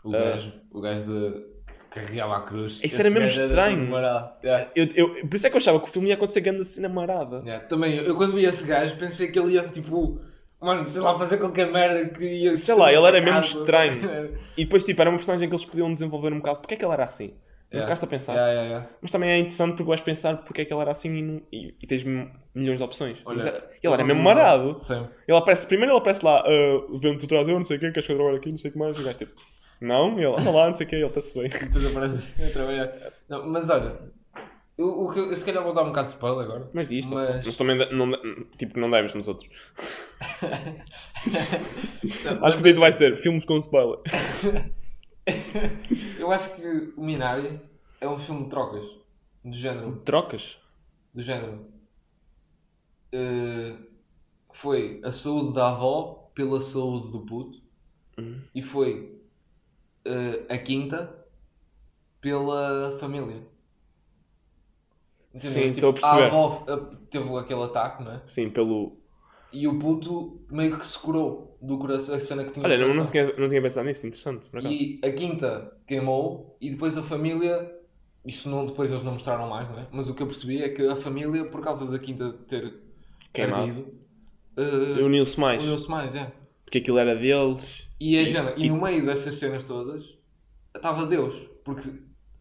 O 0.03 0.11
gajo, 0.11 0.53
o 0.71 0.81
gajo 0.81 1.07
de 1.07 1.55
carregava 1.91 2.37
a 2.37 2.41
cruz. 2.41 2.81
Isso 2.83 3.01
era 3.01 3.09
mesmo 3.09 3.29
estranho. 3.29 3.89
marado. 3.89 4.33
Yeah. 4.43 4.71
Eu, 4.75 4.89
eu, 4.95 5.27
por 5.29 5.37
isso 5.37 5.47
é 5.47 5.51
que 5.51 5.57
eu 5.57 5.59
achava 5.59 5.79
que 5.79 5.89
o 5.89 5.93
filme 5.93 6.09
ia 6.09 6.15
acontecer 6.15 6.41
grande 6.41 6.65
cena 6.65 6.89
marada. 6.89 7.39
Yeah. 7.39 7.65
Também, 7.67 7.95
eu 7.95 8.17
quando 8.17 8.35
vi 8.35 8.45
esse 8.45 8.67
gajo 8.67 8.97
pensei 8.97 9.29
que 9.29 9.39
ele 9.39 9.55
ia, 9.55 9.63
tipo, 9.63 10.21
mano, 10.65 10.89
sei 10.89 11.01
lá, 11.03 11.19
fazer 11.19 11.39
qualquer 11.39 11.71
merda 11.71 12.09
que 12.09 12.25
ia... 12.25 12.57
Sei 12.57 12.75
lá, 12.75 12.93
ele 12.93 13.05
era 13.07 13.21
mesmo 13.21 13.41
estranho. 13.41 14.39
E 14.57 14.65
depois, 14.65 14.85
tipo, 14.85 15.01
era 15.01 15.11
uma 15.11 15.17
personagem 15.19 15.49
que 15.49 15.55
eles 15.55 15.65
podiam 15.67 15.93
desenvolver 15.93 16.33
um 16.33 16.39
bocado. 16.39 16.61
Porque 16.61 16.75
é 16.75 16.77
que 16.77 16.85
ele 16.85 16.93
era 16.93 17.05
assim? 17.05 17.29
Não 17.29 17.81
Yeah. 17.81 17.87
ficaste 17.97 18.05
a 18.05 18.07
pensar. 18.07 18.33
Yeah, 18.35 18.53
yeah, 18.53 18.69
yeah. 18.69 18.89
Mas 19.03 19.11
também 19.11 19.31
é 19.31 19.39
interessante 19.39 19.71
porque 19.73 19.89
vais 19.89 20.01
pensar 20.01 20.37
porque 20.45 20.61
é 20.63 20.65
que 20.65 20.73
ele 20.73 20.81
era 20.81 20.93
assim 20.93 21.17
e, 21.17 21.23
não- 21.23 21.43
e- 21.53 21.75
e 21.83 21.87
tens 21.89 22.05
milhões 22.55 22.79
de 22.79 22.85
opções. 22.85 23.19
Olha, 23.25 23.37
Mas 23.37 23.47
é- 23.47 23.65
ele 23.83 23.93
era 23.95 24.05
mesmo 24.05 24.23
marado. 24.23 24.79
Sim. 24.79 25.09
Ele 25.27 25.37
aparece, 25.37 25.67
primeiro 25.67 25.91
ele 25.93 25.99
aparece 25.99 26.25
lá, 26.25 26.45
uh, 26.49 26.99
vendo-te 27.01 27.25
o 27.25 27.29
trator, 27.29 27.49
não 27.55 27.65
sei 27.65 27.77
o 27.77 27.81
quê, 27.81 27.91
queres 27.91 28.07
que 28.07 28.13
eu 28.13 28.17
trabalhe 28.17 28.37
aqui, 28.39 28.51
não 28.53 28.59
sei 28.59 28.71
o 28.71 28.73
que 28.75 28.79
mais. 28.79 28.97
E 28.97 29.01
o 29.01 29.05
gajo 29.05 29.19
tipo, 29.19 29.33
não, 29.81 30.17
ele 30.17 30.27
anda 30.27 30.51
lá, 30.53 30.67
não 30.67 30.73
sei 30.73 30.87
o 30.87 30.89
quê, 30.89 30.97
ele 30.97 31.07
está-se 31.07 31.35
bem. 31.35 31.49
Depois 31.49 31.87
aparece 31.87 32.29
a 32.47 32.53
trabalhar. 32.53 32.93
Não, 33.29 33.51
mas 33.51 33.69
olha, 33.69 33.97
o, 34.79 35.07
o 35.07 35.13
que 35.13 35.19
eu, 35.21 35.37
se 35.37 35.45
calhar 35.45 35.63
vou 35.63 35.73
dar 35.75 35.83
um 35.83 35.89
bocado 35.89 36.09
de 36.09 36.15
spoiler 36.15 36.45
agora. 36.47 36.71
Mas 36.73 36.89
diz, 36.89 37.07
Mas- 37.07 37.29
mas... 37.29 37.47
mas 37.47 37.57
também 37.57 37.79
de- 37.79 37.93
não, 37.95 38.11
de- 38.11 38.45
tipo, 38.59 38.79
não 38.79 38.91
deves 38.91 39.15
nos 39.15 39.29
outros. 39.29 39.49
Não, 42.25 42.45
Acho 42.47 42.57
que 42.57 42.63
o 42.63 42.65
título 42.65 42.81
vai 42.81 42.93
ser 42.93 43.17
filmes 43.17 43.45
com 43.45 43.57
spoiler. 43.59 43.99
Eu 46.19 46.31
acho 46.33 46.55
que 46.57 46.93
o 46.97 47.03
Minari 47.05 47.59
é 48.01 48.09
um 48.09 48.19
filme 48.19 48.45
de 48.45 48.51
trocas. 48.51 48.85
Do 49.45 49.57
género. 49.57 49.97
Trocas? 50.05 50.59
Do 51.15 51.23
género. 51.23 51.67
eh, 53.13 53.77
foi 54.53 55.01
a 55.05 55.13
saúde 55.13 55.55
da 55.55 55.69
avó 55.71 56.31
pela 56.35 56.61
saúde 56.61 57.11
do 57.11 57.21
puto. 57.21 57.59
Uhum. 58.19 58.43
E 58.55 58.63
foi 58.63 59.19
eh, 60.05 60.45
a 60.49 60.59
quinta 60.59 61.15
pela 62.21 62.97
família. 62.99 63.43
Sim, 65.37 65.49
Entendeste? 65.49 65.75
estou 65.77 65.91
a 65.91 65.95
Tipo, 65.95 66.07
perceber. 66.07 66.27
avó 66.27 66.65
eh, 66.69 66.97
teve 67.11 67.37
aquele 67.39 67.63
ataque, 67.63 68.03
não 68.05 68.13
é? 68.13 68.23
Sim, 68.27 68.51
pelo. 68.51 68.97
E 69.53 69.69
o 69.69 69.79
puto 69.79 70.41
meio 70.51 70.79
que 70.79 70.87
se 70.87 70.99
curou 70.99 71.57
do 71.63 71.79
coração, 71.79 72.15
a 72.17 72.21
cena 72.21 72.45
que 72.45 72.53
tinha 72.53 72.67
Olha, 72.67 72.77
não, 72.79 72.89
não, 72.89 73.07
tinha, 73.11 73.25
não 73.37 73.49
tinha 73.49 73.63
pensado 73.63 73.87
nisso, 73.87 74.07
interessante, 74.07 74.49
por 74.49 74.59
acaso. 74.59 74.75
E 74.75 75.01
a 75.05 75.13
quinta 75.13 75.73
queimou 75.87 76.57
e 76.61 76.71
depois 76.71 76.97
a 76.99 77.03
família, 77.03 77.71
isso 78.25 78.49
não, 78.49 78.67
depois 78.67 78.91
eles 78.91 79.03
não 79.05 79.13
mostraram 79.13 79.49
mais, 79.49 79.69
não 79.69 79.79
é? 79.79 79.87
Mas 79.93 80.09
o 80.09 80.15
que 80.15 80.23
eu 80.23 80.27
percebi 80.27 80.63
é 80.63 80.69
que 80.71 80.87
a 80.87 80.97
família, 80.97 81.45
por 81.45 81.61
causa 81.61 81.87
da 81.91 81.99
quinta 81.99 82.33
ter 82.49 82.75
Queimado. 83.33 83.85
eh, 84.57 85.03
Uniu-se 85.03 85.39
mais, 85.39 85.63
uniu-se 85.63 85.89
mais, 85.91 86.15
é. 86.15 86.33
porque 86.65 86.79
aquilo 86.79 86.99
era 86.99 87.15
deles. 87.15 87.89
E, 88.01 88.17
a 88.19 88.23
E- 88.23 88.29
género, 88.31 88.59
e 88.59 88.67
e- 88.67 88.69
no 88.69 88.81
meio 88.81 89.05
dessas 89.05 89.37
cenas 89.37 89.65
todas 89.65 90.05
estava 90.75 91.07
Deus, 91.07 91.35
porque 91.65 91.89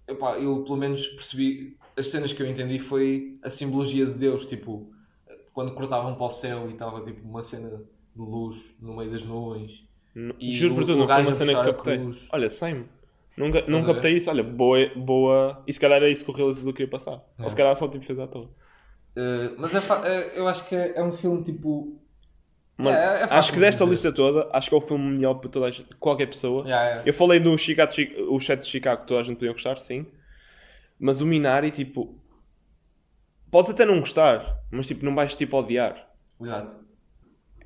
epá, 0.08 0.38
eu 0.40 0.64
pelo 0.64 0.78
menos 0.78 1.06
percebi, 1.10 1.78
as 1.98 2.08
cenas 2.08 2.34
que 2.34 2.42
eu 2.42 2.48
entendi 2.48 2.80
foi 2.80 3.38
a 3.44 3.50
simbologia 3.50 4.06
de 4.06 4.14
Deus, 4.14 4.46
tipo, 4.46 4.92
quando 5.54 5.74
cortavam 5.74 6.16
para 6.16 6.26
o 6.26 6.30
céu 6.30 6.70
e 6.70 6.74
estava 6.74 7.02
tipo 7.02 7.28
uma 7.28 7.44
cena 7.44 7.70
de 7.70 8.22
luz 8.22 8.58
no 8.82 8.96
meio 8.98 9.12
das 9.12 9.24
nuvens. 9.24 9.84
N- 10.16 10.34
E 10.40 10.54
Juro 10.56 10.74
o- 10.74 10.76
por 10.78 10.86
tudo, 10.86 10.98
não 11.00 11.08
foi 11.08 11.24
uma 11.24 11.34
cena 11.34 11.64
que 11.66 11.72
captei. 11.72 11.98
cruz. 11.98 12.28
Olha, 12.32 12.50
sem 12.50 12.86
Nunca, 13.36 13.64
não 13.68 13.80
a 13.80 13.82
ver? 13.82 13.94
captei 13.94 14.18
isso. 14.18 14.30
Olha, 14.30 14.44
boa, 14.44 14.78
boa. 14.96 15.64
E 15.66 15.74
se 15.74 15.80
calhar 15.80 16.02
é 16.04 16.10
isso 16.10 16.24
que 16.24 16.30
o 16.32 16.34
realizador 16.36 16.72
queria 16.74 16.88
passar. 16.90 17.20
É. 17.40 17.44
Ou 17.44 17.50
se 17.50 17.56
calhar 17.56 17.76
só 17.76 17.88
tipo 17.88 18.06
fez 18.06 18.20
à 18.20 18.28
toa. 18.28 18.48
Eh, 19.16 19.52
mas 19.58 19.74
é 19.76 19.80
é- 20.08 20.40
eu 20.40 20.48
acho 20.48 20.68
que 20.68 20.76
é, 20.76 20.94
é 20.98 21.04
um 21.04 21.12
filme 21.12 21.44
tipo. 21.44 22.00
Mano, 22.78 22.98
É, 22.98 23.22
é 23.22 23.24
acho 23.26 23.50
que 23.52 23.56
de 23.56 23.62
desta 23.62 23.86
lista 23.86 24.12
toda, 24.12 24.50
acho 24.52 24.70
que 24.70 24.76
é 24.76 24.78
o 24.78 24.82
filme 24.82 25.04
melhor 25.16 25.36
para 25.36 25.50
toda 25.50 25.72
gente, 25.72 25.94
qualquer 26.00 26.26
pessoa. 26.26 26.66
Eu 27.06 27.14
falei 27.14 27.40
no 27.40 27.56
Chicago, 27.58 27.92
Chi- 27.92 28.16
o 28.30 28.40
chat 28.40 28.60
de 28.62 28.68
Chicago 28.68 29.02
que 29.02 29.08
toda 29.08 29.20
a 29.20 29.24
gente 29.24 29.38
podia 29.38 29.52
gostar, 29.54 29.78
sim. 29.78 30.06
Mas 31.04 31.20
o 31.20 31.26
Minari, 31.26 31.70
tipo. 31.70 32.18
Podes 33.52 33.72
até 33.72 33.84
não 33.84 34.00
gostar, 34.00 34.58
mas 34.72 34.88
tipo, 34.88 35.04
não 35.04 35.14
vais 35.14 35.36
tipo 35.36 35.58
odiar. 35.58 36.10
Exato. 36.42 36.78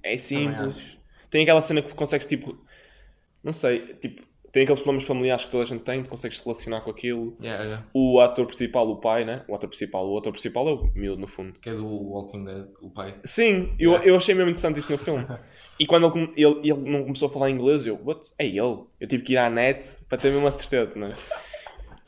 É 0.02 0.18
simples. 0.18 0.76
Tem 1.30 1.44
aquela 1.44 1.62
cena 1.62 1.84
que 1.84 1.94
consegues 1.94 2.26
tipo. 2.26 2.58
Não 3.44 3.54
sei, 3.54 3.94
tipo. 3.98 4.24
Tem 4.52 4.64
aqueles 4.64 4.80
problemas 4.82 5.08
familiares 5.08 5.46
que 5.46 5.52
toda 5.52 5.64
a 5.64 5.68
gente 5.68 5.84
tem, 5.84 6.02
tu 6.02 6.10
consegues 6.10 6.40
relacionar 6.40 6.82
com 6.82 6.90
aquilo. 6.90 7.38
Yeah, 7.40 7.64
yeah. 7.64 7.86
O 7.94 8.20
ator 8.20 8.48
principal, 8.48 8.90
o 8.90 9.00
pai, 9.00 9.24
né? 9.24 9.46
O 9.48 9.54
ator 9.54 9.70
principal, 9.70 10.10
o 10.10 10.18
ator 10.18 10.32
principal 10.32 10.68
é 10.68 10.74
o 10.74 10.92
miúdo, 10.96 11.22
no 11.22 11.28
fundo. 11.28 11.60
Que 11.60 11.70
é 11.70 11.76
do 11.76 11.86
Walking 11.86 12.44
Dead, 12.44 12.66
o 12.82 12.90
pai. 12.90 13.20
Sim, 13.24 13.76
eu, 13.78 13.92
Yeah. 13.92 14.08
eu 14.08 14.16
achei 14.16 14.34
mesmo 14.34 14.50
interessante 14.50 14.80
isso 14.80 14.92
no 14.92 14.98
filme. 14.98 15.26
E 15.80 15.86
quando 15.86 16.12
ele, 16.18 16.34
ele, 16.36 16.72
ele 16.72 16.90
não 16.92 17.04
começou 17.04 17.30
a 17.30 17.32
falar 17.32 17.52
inglês, 17.52 17.86
eu, 17.86 18.02
what? 18.04 18.32
É 18.40 18.48
ele. 18.48 18.84
Eu 19.00 19.08
tive 19.08 19.22
que 19.22 19.34
ir 19.34 19.38
à 19.38 19.48
net 19.48 19.88
para 20.10 20.18
ter 20.18 20.32
mesmo 20.32 20.48
a 20.48 20.52
certeza, 20.52 20.98
não 20.98 21.06
é? 21.06 21.18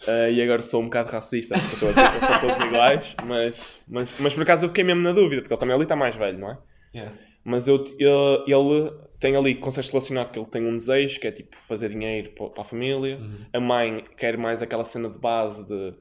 Uh, 0.07 0.31
e 0.31 0.41
agora 0.41 0.62
sou 0.62 0.81
um 0.81 0.85
bocado 0.85 1.12
racista 1.12 1.55
porque 1.59 1.73
estou 1.73 1.89
a 1.89 1.91
dizer 1.91 2.09
que 2.09 2.15
eles 2.17 2.27
são 2.29 2.39
todos 2.47 2.65
iguais, 2.65 3.15
mas, 3.25 3.83
mas, 3.88 4.19
mas 4.19 4.33
por 4.33 4.43
acaso 4.43 4.63
eu 4.65 4.69
fiquei 4.69 4.83
mesmo 4.83 5.01
na 5.01 5.12
dúvida, 5.12 5.41
porque 5.41 5.53
ele 5.53 5.59
também 5.59 5.75
ali 5.75 5.83
está 5.83 5.95
mais 5.95 6.15
velho, 6.15 6.38
não 6.39 6.51
é? 6.51 6.57
Yeah. 6.95 7.15
Mas 7.43 7.67
eu, 7.67 7.83
eu- 7.99 8.43
ele 8.47 8.91
tem 9.19 9.35
ali, 9.35 9.55
consegues 9.55 9.89
relacionar 9.89 10.25
que 10.25 10.39
ele 10.39 10.45
tem 10.47 10.65
um 10.65 10.77
desejo, 10.77 11.19
que 11.19 11.27
é 11.27 11.31
tipo 11.31 11.55
fazer 11.67 11.89
dinheiro 11.89 12.31
pa- 12.31 12.49
para 12.49 12.62
a 12.62 12.65
família. 12.65 13.17
Uhum. 13.17 13.45
A 13.51 13.59
mãe 13.59 14.05
quer 14.17 14.38
mais 14.38 14.62
aquela 14.62 14.85
cena 14.85 15.09
de 15.09 15.17
base 15.17 15.65
de 15.67 15.93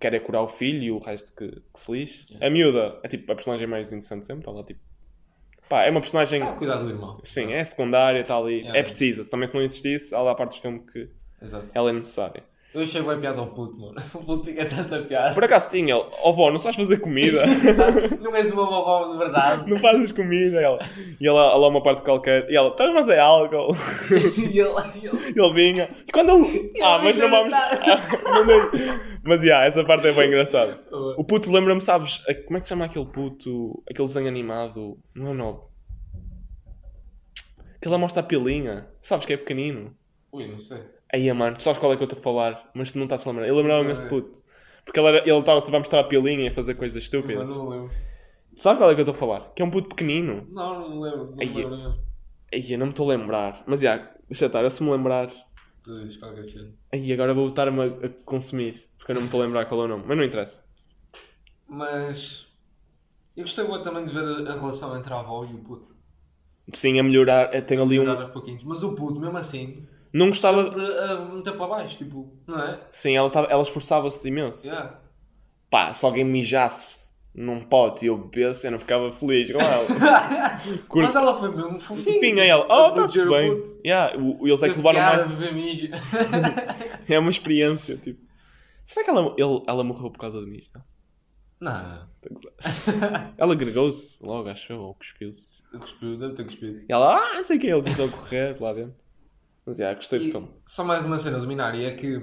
quer 0.00 0.14
é 0.14 0.18
curar 0.18 0.42
o 0.42 0.48
filho 0.48 0.82
e 0.82 0.90
o 0.90 0.98
resto 0.98 1.36
que, 1.36 1.48
que 1.50 1.80
se 1.80 1.92
lixe. 1.92 2.24
Yeah. 2.30 2.46
A 2.46 2.50
miúda 2.50 2.98
é 3.02 3.08
tipo 3.08 3.30
a 3.30 3.34
personagem 3.34 3.66
mais 3.66 3.88
interessante 3.88 4.24
sempre, 4.26 4.40
está 4.42 4.50
lá 4.50 4.64
tipo. 4.64 4.80
Pá, 5.68 5.82
é 5.84 5.90
uma 5.90 6.00
personagem. 6.00 6.40
Está 6.40 6.52
a 6.52 6.56
cuidar 6.56 6.76
do 6.76 6.88
irmão. 6.88 7.18
Sim, 7.22 7.52
é 7.52 7.62
secundária, 7.64 8.20
está 8.20 8.36
ali. 8.36 8.60
Yeah. 8.60 8.78
É 8.78 8.82
precisa. 8.82 9.28
Também 9.30 9.46
se 9.46 9.54
não 9.54 9.62
existisse, 9.62 10.14
há 10.14 10.20
lá 10.20 10.32
a 10.32 10.34
parte 10.34 10.56
do 10.56 10.62
filme 10.62 10.80
que 10.90 11.08
Exato. 11.42 11.66
ela 11.74 11.90
é 11.90 11.92
necessária. 11.92 12.42
Eu 12.74 12.80
achei 12.82 13.02
bem 13.02 13.20
piada 13.20 13.38
ao 13.40 13.48
puto, 13.48 13.78
mano. 13.78 13.94
O 14.14 14.18
puto 14.24 14.44
tinha 14.50 14.64
tanta 14.64 15.00
piada. 15.02 15.34
Por 15.34 15.44
acaso 15.44 15.68
tinha 15.70 15.94
ele, 15.94 16.06
ó 16.22 16.32
vó, 16.32 16.50
não 16.50 16.58
sabes 16.58 16.76
fazer 16.76 16.98
comida? 16.98 17.42
Não 18.20 18.34
és 18.34 18.50
uma 18.50 18.64
vovó 18.64 19.12
de 19.12 19.18
verdade. 19.18 19.68
não 19.68 19.78
fazes 19.78 20.10
comida? 20.10 20.58
Ela. 20.60 20.78
E 21.20 21.26
ela, 21.28 21.52
ela 21.52 21.68
uma 21.68 21.82
parte 21.82 22.02
qualquer. 22.02 22.48
E 22.50 22.56
ela, 22.56 22.68
estás 22.68 22.92
mas 22.94 23.08
é 23.10 23.18
álcool. 23.18 23.74
e 24.38 24.58
ele, 24.58 24.70
ele 24.70 25.38
Ele 25.38 25.52
vinha. 25.52 25.88
E 26.08 26.10
quando 26.12 26.46
ele. 26.46 26.72
Ah, 26.82 26.98
mas 27.02 27.18
não 27.18 27.30
vamos. 27.30 27.52
Dei- 28.46 29.12
mas 29.24 29.42
yeah, 29.42 29.66
essa 29.66 29.84
parte 29.84 30.06
é 30.08 30.12
bem 30.12 30.28
engraçada. 30.28 30.80
O 31.16 31.24
puto 31.24 31.52
lembra-me, 31.52 31.80
sabes? 31.82 32.18
Como 32.46 32.56
é 32.56 32.60
que 32.60 32.62
se 32.64 32.70
chama 32.70 32.86
aquele 32.86 33.06
puto? 33.06 33.82
Aquele 33.88 34.08
desenho 34.08 34.28
animado? 34.28 34.98
Não 35.14 35.30
é 35.30 35.34
novo. 35.34 35.70
Que 37.80 37.88
ele 37.88 37.96
mostra 37.98 38.20
a 38.20 38.24
pilinha. 38.26 38.86
Sabes 39.00 39.26
que 39.26 39.32
é 39.34 39.36
pequenino? 39.36 39.94
Ui, 40.32 40.46
não 40.48 40.58
sei. 40.58 40.78
Aí, 41.12 41.30
mano, 41.32 41.56
tu 41.56 41.62
sabes 41.62 41.78
qual 41.78 41.92
é 41.92 41.96
que 41.96 42.02
eu 42.02 42.06
estou 42.06 42.18
a 42.18 42.22
falar, 42.22 42.70
mas 42.74 42.92
tu 42.92 42.98
não 42.98 43.04
estás 43.04 43.26
a 43.26 43.30
lembrar. 43.30 43.46
Ele 43.46 43.56
lembrava-me 43.56 43.84
Não 43.86 43.92
esse 43.92 44.04
estou 44.04 44.18
a 44.18 44.22
puto. 44.22 44.42
Porque 44.84 44.98
ele 45.00 45.30
estava 45.38 45.60
sempre 45.60 45.76
a 45.76 45.78
mostrar 45.80 46.00
a 46.00 46.04
pilinha 46.04 46.44
e 46.44 46.48
a 46.48 46.50
fazer 46.50 46.74
coisas 46.74 46.96
Mas 46.96 47.04
estúpidas. 47.04 47.48
não 47.48 47.64
me 47.70 47.76
lembro. 47.76 47.92
Sabes 48.56 48.78
qual 48.78 48.90
é 48.90 48.94
que 48.94 49.00
eu 49.00 49.04
estou 49.04 49.14
a 49.14 49.18
falar? 49.18 49.52
Que 49.54 49.62
é 49.62 49.64
um 49.64 49.70
puto 49.70 49.88
pequenino. 49.90 50.46
Não, 50.50 50.80
não 50.80 50.90
me 50.96 51.02
lembro. 51.02 51.26
Não 51.30 51.36
Ai, 51.40 51.46
lembro. 51.48 51.98
Aí, 52.52 52.72
eu 52.72 52.78
não 52.78 52.86
me 52.86 52.92
estou 52.92 53.10
a 53.10 53.14
lembrar. 53.16 53.62
Mas, 53.66 53.80
já, 53.80 53.96
deixa 54.28 54.46
estar, 54.46 54.62
eu 54.62 54.70
se 54.70 54.82
me 54.82 54.90
lembrar... 54.90 55.30
Tu 55.82 56.00
dizes 56.00 56.16
qualquer 56.16 56.44
cena. 56.44 56.72
Aí, 56.92 57.12
agora 57.12 57.34
vou 57.34 57.48
estar-me 57.48 57.80
a, 57.80 57.84
a 57.84 58.08
consumir. 58.24 58.88
Porque 58.98 59.12
eu 59.12 59.14
não 59.14 59.22
me 59.22 59.26
estou 59.28 59.40
a 59.42 59.44
lembrar 59.46 59.66
qual 59.66 59.82
é 59.82 59.84
o 59.84 59.88
nome. 59.88 60.04
Mas 60.06 60.16
não 60.16 60.24
interessa. 60.24 60.64
Mas. 61.68 62.46
Eu 63.36 63.44
gostei 63.44 63.64
muito 63.64 63.82
também 63.84 64.04
de 64.04 64.12
ver 64.12 64.24
a, 64.48 64.54
relação 64.54 64.96
entre 64.98 65.12
a 65.12 65.20
avó 65.20 65.44
e 65.44 65.54
o 65.54 65.58
puto. 65.58 65.94
Sim, 66.72 66.98
a 67.00 67.02
melhorar. 67.02 67.54
eh, 67.54 67.60
Tem 67.60 67.78
ali 67.78 67.98
um... 67.98 68.02
Melhorar 68.04 68.28
pouquinhos. 68.28 68.62
Mas 68.64 68.82
o 68.82 68.94
puto, 68.94 69.18
mesmo 69.18 69.36
assim, 69.38 69.86
Não 70.12 70.26
gostava... 70.28 70.64
sempre 70.64 70.98
a 70.98 71.16
meter 71.24 71.56
para 71.56 71.66
baixo, 71.66 71.96
tipo, 71.96 72.32
não 72.46 72.60
é? 72.62 72.80
Sim, 72.90 73.16
ela, 73.16 73.30
tava... 73.30 73.46
ela 73.48 73.62
esforçava-se 73.62 74.26
imenso. 74.28 74.66
Yeah. 74.66 74.98
Pá, 75.70 75.92
se 75.94 76.04
alguém 76.04 76.24
mijasse 76.24 77.10
num 77.34 77.60
pote 77.64 78.04
e 78.04 78.08
eu 78.08 78.18
bebesse, 78.18 78.66
eu 78.66 78.72
não 78.72 78.78
ficava 78.78 79.10
feliz 79.10 79.50
com 79.50 79.58
ela. 79.58 79.86
Curto. 80.86 81.06
Mas 81.06 81.14
ela 81.14 81.34
foi 81.38 81.54
mesmo 81.56 81.78
fofinha. 81.80 82.14
Fofinha 82.16 82.44
ela. 82.44 82.66
a 82.68 82.86
Oh, 82.86 82.88
está-se 82.90 83.24
bem. 83.26 83.62
Yeah, 83.86 84.18
o- 84.18 84.46
eles 84.46 84.62
é 84.62 84.68
que 84.68 84.76
levaram 84.76 85.00
mais... 85.00 85.24
É 87.08 87.18
uma 87.18 87.30
experiência, 87.30 87.96
tipo... 87.96 88.20
Será 88.84 89.04
que 89.04 89.10
ela, 89.10 89.34
ele- 89.38 89.62
ela 89.66 89.82
morreu 89.82 90.10
por 90.10 90.18
causa 90.18 90.40
de 90.40 90.46
mim? 90.46 90.62
Não. 91.58 92.06
Ela 93.38 93.52
agregou-se 93.52 94.18
logo, 94.24 94.48
acho 94.50 94.72
eu, 94.72 94.80
ou 94.80 94.94
cuspiu-se. 94.94 95.62
cuspiu, 95.78 96.18
deve 96.18 96.34
ter 96.34 96.44
cuspido. 96.44 96.80
E 96.88 96.92
ela, 96.92 97.16
ah, 97.16 97.34
não 97.36 97.44
sei 97.44 97.56
o 97.56 97.60
que, 97.60 97.66
ele 97.68 97.82
começou 97.82 98.06
a 98.06 98.08
correr 98.10 98.56
lá 98.60 98.72
dentro. 98.74 98.94
Mas, 99.66 99.78
yeah, 99.78 99.96
gostei 99.96 100.18
do 100.18 100.24
E 100.26 100.30
filme. 100.30 100.48
só 100.66 100.84
mais 100.84 101.04
uma 101.04 101.18
cena 101.18 101.38
do 101.38 101.46
Minari 101.46 101.84
é 101.84 101.94
que 101.94 102.20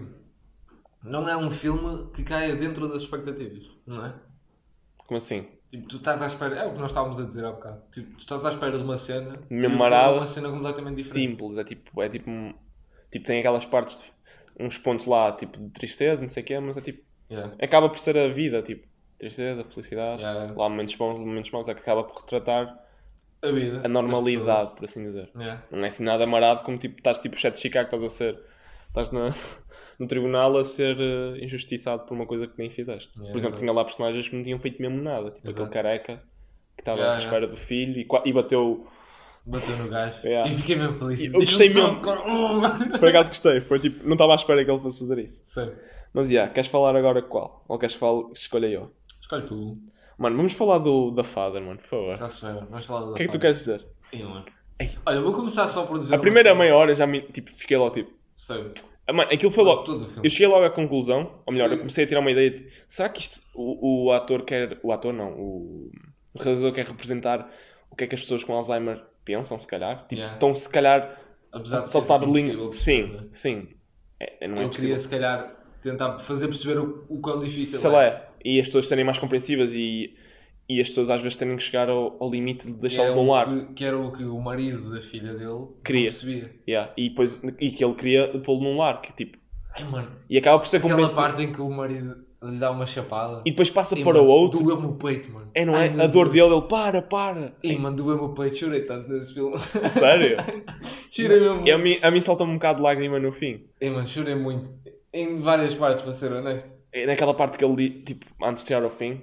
não 1.04 1.28
é 1.28 1.38
um 1.38 1.50
filme 1.50 2.10
que 2.14 2.24
caia 2.24 2.56
dentro 2.56 2.88
das 2.88 3.02
expectativas, 3.04 3.64
não 3.88 4.06
é? 4.06 4.14
Como 4.98 5.18
assim? 5.18 5.48
Tipo, 5.72 5.88
tu 5.88 5.98
estás 5.98 6.22
à 6.22 6.26
espera, 6.28 6.56
é 6.56 6.68
o 6.68 6.74
que 6.74 6.80
nós 6.80 6.90
estávamos 6.92 7.20
a 7.20 7.24
dizer 7.24 7.46
há 7.46 7.52
bocado. 7.52 7.82
Tipo, 7.92 8.12
tu 8.14 8.20
estás 8.20 8.46
à 8.46 8.52
espera 8.52 8.78
de 8.78 8.84
uma 8.84 8.98
cena 8.98 9.40
marada. 9.78 10.16
é 10.16 10.20
uma 10.20 10.28
cena 10.28 10.50
completamente 10.50 10.98
diferente. 10.98 11.30
Simples, 11.30 11.58
é 11.58 11.64
tipo, 11.64 12.02
é 12.02 12.10
tipo... 12.10 12.30
Tipo, 13.12 13.26
tem 13.26 13.40
aquelas 13.40 13.66
partes, 13.66 13.98
de, 13.98 14.64
uns 14.66 14.78
pontos 14.78 15.06
lá, 15.06 15.32
tipo, 15.32 15.60
de 15.60 15.70
tristeza, 15.70 16.22
não 16.22 16.30
sei 16.30 16.44
o 16.44 16.46
que, 16.46 16.60
mas 16.60 16.78
é 16.78 16.82
tipo... 16.82 17.04
Yeah. 17.32 17.56
Acaba 17.62 17.88
por 17.90 18.00
ser 18.00 18.18
a 18.18 18.28
vida, 18.28 18.62
tipo, 18.64 18.88
tristeza, 19.20 19.64
felicidade. 19.64 20.22
Yeah. 20.22 20.54
Lá 20.56 20.68
momentos 20.68 20.96
bons, 20.96 21.20
momentos 21.20 21.52
maus, 21.52 21.68
é 21.68 21.74
que 21.76 21.82
acaba 21.82 22.04
por 22.04 22.20
retratar 22.22 22.78
A 23.42 23.52
vida. 23.52 23.82
a 23.84 23.88
normalidade, 23.88 24.72
por 24.76 24.84
assim 24.86 25.04
dizer. 25.04 25.30
Yeah. 25.36 25.64
Não 25.72 25.84
é 25.84 25.88
assim 25.88 26.04
nada 26.04 26.24
amarado 26.26 26.64
como 26.64 26.78
tipo, 26.78 26.98
estás 26.98 27.20
tipo 27.20 27.38
chefe 27.38 27.56
de 27.58 27.62
Chicago, 27.62 27.86
estás 27.86 28.04
a 28.04 28.10
ser. 28.10 28.40
Estás 28.90 29.12
na, 29.12 29.34
no 29.98 30.08
tribunal 30.08 30.58
a 30.58 30.66
ser 30.66 30.98
eh, 31.00 31.44
injustiçado 31.44 32.04
por 32.06 32.14
uma 32.14 32.26
coisa 32.26 32.48
que 32.48 32.58
nem 32.58 32.70
fizeste. 32.70 33.12
Yeah, 33.16 33.32
por 33.32 33.38
exemplo, 33.38 33.56
exato. 33.56 33.62
tinha 33.62 33.72
lá 33.72 33.84
personagens 33.86 34.28
que 34.28 34.36
não 34.36 34.44
tinham 34.44 34.60
feito 34.60 34.82
mesmo 34.82 35.02
nada. 35.02 35.32
Tipo 35.32 35.48
Exato. 35.48 35.64
aquele 35.66 35.84
careca 35.84 36.24
que 36.76 36.82
estava 36.82 37.00
Yeah, 37.00 37.18
à 37.18 37.24
espera 37.24 37.48
do 37.48 37.58
filho 37.58 37.98
e, 38.00 38.08
e 38.26 38.34
bateu. 38.34 38.88
Bateu 39.46 39.78
no 39.78 39.88
gajo. 39.90 40.18
E 40.24 40.56
fiquei 40.56 40.76
mesmo 40.76 41.00
feliz. 41.00 41.22
E 41.22 41.26
eu 41.28 41.32
gostei 41.34 41.70
"Deixa-me 41.70 41.92
mesmo." 41.94 42.04
só 42.04 42.12
agora." 42.12 42.80
Por 43.00 43.08
acaso 43.08 43.30
gostei, 43.30 43.62
foi 43.62 43.80
tipo, 43.80 44.06
não 44.06 44.14
estava 44.14 44.34
à 44.34 44.36
espera 44.36 44.64
que 44.66 44.70
ele 44.70 44.80
fosse 44.80 45.00
fazer 45.00 45.18
isso. 45.20 45.42
Mas 46.14 46.28
já, 46.28 46.34
yeah, 46.34 46.54
queres 46.54 46.70
falar 46.70 46.96
agora 46.96 47.22
qual? 47.22 47.64
Ou 47.68 47.78
queres 47.80 47.96
que 47.96 48.00
fale, 48.00 48.26
escolha 48.34 48.68
eu? 48.68 48.92
Escolhe 49.22 49.48
tu. 49.48 49.78
Mano, 50.20 50.36
vamos 50.38 50.54
falar 50.54 50.78
do 50.80 51.12
da 51.12 51.24
Father, 51.24 51.62
mano, 51.62 51.80
por 51.80 51.88
favor. 51.88 52.14
Está-se 52.14 52.46
bem, 52.46 52.56
vamos 52.70 52.86
falar 52.86 53.00
da 53.06 53.12
O 53.12 53.14
que 53.14 53.24
é 53.24 53.26
que 53.26 53.32
tu 53.32 53.40
queres 53.40 53.58
dizer? 53.60 53.86
Ih, 54.14 54.24
mano. 54.24 54.46
Ei. 54.78 54.90
Olha, 55.06 55.22
vou 55.22 55.34
começar 55.34 55.68
só 55.70 55.86
por 55.86 55.98
dizer. 55.98 56.14
A 56.14 56.20
primeira 56.20 56.54
meia 56.54 56.76
hora 56.76 56.94
já 56.94 57.08
me 57.08 57.22
tipo, 57.22 57.50
fiquei 57.52 57.78
logo 57.78 57.92
tipo. 57.96 58.12
Sério. 58.36 58.74
Ah, 59.08 59.14
Mano, 59.14 59.32
aquilo 59.32 59.52
foi 59.52 59.64
logo. 59.64 59.84
Todo 59.84 60.04
o 60.04 60.08
filme. 60.08 60.28
Eu 60.28 60.30
cheguei 60.30 60.48
logo 60.48 60.66
à 60.66 60.70
conclusão, 60.70 61.42
ou 61.46 61.52
melhor, 61.54 61.68
Foi. 61.68 61.76
eu 61.76 61.80
comecei 61.80 62.04
a 62.04 62.08
tirar 62.08 62.20
uma 62.20 62.32
ideia 62.32 62.52
de 62.52 62.70
será 62.88 63.10
que 63.10 63.22
isto, 63.22 63.42
o, 63.56 64.06
o 64.08 64.12
ator 64.12 64.44
quer. 64.44 64.78
O 64.84 64.92
ator 64.92 65.14
não, 65.14 65.32
o, 65.34 65.92
o 66.34 66.44
realizador 66.44 66.74
quer 66.74 66.86
representar 66.86 67.50
o 67.90 67.96
que 67.96 68.04
é 68.04 68.08
que 68.08 68.16
as 68.16 68.22
pessoas 68.22 68.44
com 68.44 68.54
Alzheimer 68.54 69.02
pensam, 69.26 69.58
se 69.58 69.68
calhar? 69.68 70.02
Tipo, 70.02 70.16
Yeah. 70.16 70.34
estão 70.36 70.54
se 70.54 70.70
calhar 70.70 71.20
Apesar 71.52 71.82
de 71.82 71.90
saltar 71.90 72.20
de 72.20 72.26
língua. 72.28 72.72
Sim, 72.72 73.04
né? 73.14 73.24
sim. 73.32 73.68
É, 74.20 74.46
é- 74.46 74.48
não 74.48 74.58
é 74.58 74.64
Eu 74.66 74.68
possível. 74.70 74.90
queria, 74.90 75.00
se 75.00 75.10
calhar, 75.10 75.56
tentar 75.82 76.20
fazer 76.20 76.48
perceber 76.48 76.78
o, 76.80 77.06
o 77.10 77.20
quão 77.20 77.40
difícil 77.40 77.80
Sei 77.80 77.90
é. 77.90 77.94
lá, 77.94 78.04
é. 78.06 78.29
E 78.44 78.60
as 78.60 78.68
pessoas 78.68 78.88
serem 78.88 79.04
mais 79.06 79.18
compreensivas 79.20 79.74
e, 79.74 80.14
e 80.68 80.80
as 80.82 80.88
pessoas 80.90 81.10
às 81.10 81.22
vezes 81.22 81.38
terem 81.38 81.56
que 81.58 81.64
chegar 81.64 81.90
ao, 81.90 82.16
ao 82.22 82.30
limite 82.30 82.68
de 82.68 82.74
deixá-los 82.74 83.14
Que 83.14 83.18
num 83.20 83.36
era 83.36 83.46
lar. 83.50 83.58
o 83.58 83.66
que, 83.68 83.74
que 83.74 83.86
era 83.86 83.98
o 83.98 84.12
que 84.12 84.24
o 84.24 84.40
marido 84.40 84.92
da 84.94 85.02
filha 85.02 85.34
dele 85.34 85.68
Queria. 85.84 86.04
percebia. 86.10 86.52
Yeah. 86.68 86.92
E, 86.98 87.10
depois, 87.10 87.42
e 87.60 87.72
que 87.72 87.84
ele 87.84 87.94
queria 87.96 88.28
pô-lo 88.40 88.62
num 88.64 88.78
lar, 88.78 89.02
que, 89.02 89.14
tipo, 89.14 89.38
Ai, 89.76 89.84
mano. 89.86 90.10
e 90.30 90.38
acaba 90.38 90.60
por 90.60 90.68
ser 90.68 90.78
Aquela 90.78 90.92
compreensível. 90.94 91.24
parte 91.24 91.42
em 91.44 91.54
que 91.54 91.62
o 91.62 91.70
marido 91.70 92.16
lhe 92.42 92.58
dá 92.58 92.72
uma 92.72 92.86
chapada. 92.86 93.42
E 93.46 93.52
depois 93.52 93.70
passa 93.70 93.98
Ei, 93.98 94.04
para 94.04 94.18
o 94.18 94.22
mano, 94.22 94.30
outro. 94.34 94.64
Doeu-me 94.64 94.86
o 94.88 94.94
peito, 94.94 95.30
mano. 95.30 95.52
É, 95.54 95.66
não 95.66 95.76
é? 95.76 95.88
A 96.02 96.08
dor 96.08 96.30
dele, 96.30 96.54
ele 96.54 96.62
para, 96.70 97.02
para. 97.02 97.54
Ei, 97.62 97.78
mano, 97.78 97.98
doeu-me 97.98 98.24
o 98.24 98.30
peito. 98.30 98.56
Chorei 98.56 98.82
tanto 98.84 99.10
nesse 99.10 99.34
filme. 99.34 99.58
Sério? 99.90 100.38
chorei 101.12 101.38
mesmo. 101.40 101.68
E 101.68 101.72
a 101.72 101.78
mim, 101.78 101.98
a 102.02 102.10
mim 102.10 102.22
solta-me 102.22 102.52
um 102.52 102.54
bocado 102.54 102.78
de 102.78 102.84
lágrima 102.84 103.20
no 103.20 103.32
fim. 103.34 103.66
Ei, 103.82 103.90
mano, 103.90 104.08
chorei 104.08 104.36
muito. 104.36 104.70
Em 105.14 105.38
várias 105.40 105.76
partes, 105.76 106.02
para 106.04 106.12
ser 106.14 106.32
honesto. 106.32 106.79
É 106.92 107.06
naquela 107.06 107.34
parte 107.34 107.58
que 107.58 107.66
ele, 107.66 108.02
tipo, 108.04 108.26
antes 108.44 108.64
de 108.64 108.70
chegar 108.70 108.84
ao 108.84 108.90
fim. 108.90 109.22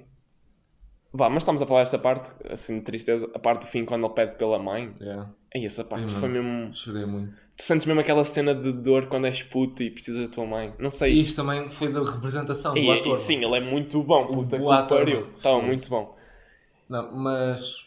Vá, 1.13 1.29
mas 1.29 1.43
estamos 1.43 1.61
a 1.61 1.65
falar 1.65 1.81
desta 1.81 1.97
parte, 1.97 2.31
assim, 2.49 2.79
de 2.79 2.85
tristeza. 2.85 3.29
A 3.33 3.39
parte 3.39 3.61
do 3.61 3.67
fim, 3.67 3.85
quando 3.85 4.05
ele 4.05 4.13
pede 4.13 4.35
pela 4.37 4.59
mãe. 4.59 4.91
Yeah. 5.01 5.31
Essa 5.53 5.83
parte 5.83 6.11
Sim, 6.11 6.19
foi 6.19 6.29
mesmo... 6.29 6.73
Chorei 6.73 7.05
muito. 7.05 7.35
Tu 7.57 7.63
sentes 7.63 7.87
mesmo 7.87 7.99
aquela 8.01 8.23
cena 8.23 8.53
de 8.53 8.71
dor 8.71 9.07
quando 9.07 9.25
és 9.25 9.41
puto 9.41 9.81
e 9.81 9.89
precisas 9.89 10.27
da 10.29 10.33
tua 10.35 10.45
mãe. 10.45 10.73
Não 10.77 10.87
E 10.87 10.91
sei. 10.91 11.13
isto 11.19 11.37
também 11.37 11.69
foi 11.71 11.91
da 11.91 12.03
representação 12.03 12.73
do 12.73 12.79
E, 12.79 12.91
ator. 12.91 13.13
e 13.13 13.15
sim, 13.15 13.43
ele 13.43 13.57
é 13.57 13.61
muito 13.61 14.03
bom. 14.03 14.27
Puta 14.27 14.57
O 14.61 14.69
ator, 14.69 14.99
pariu. 14.99 15.27
Estava 15.35 15.59
Sim. 15.59 15.65
muito 15.65 15.89
bom. 15.89 16.15
Não, 16.87 17.11
mas 17.15 17.85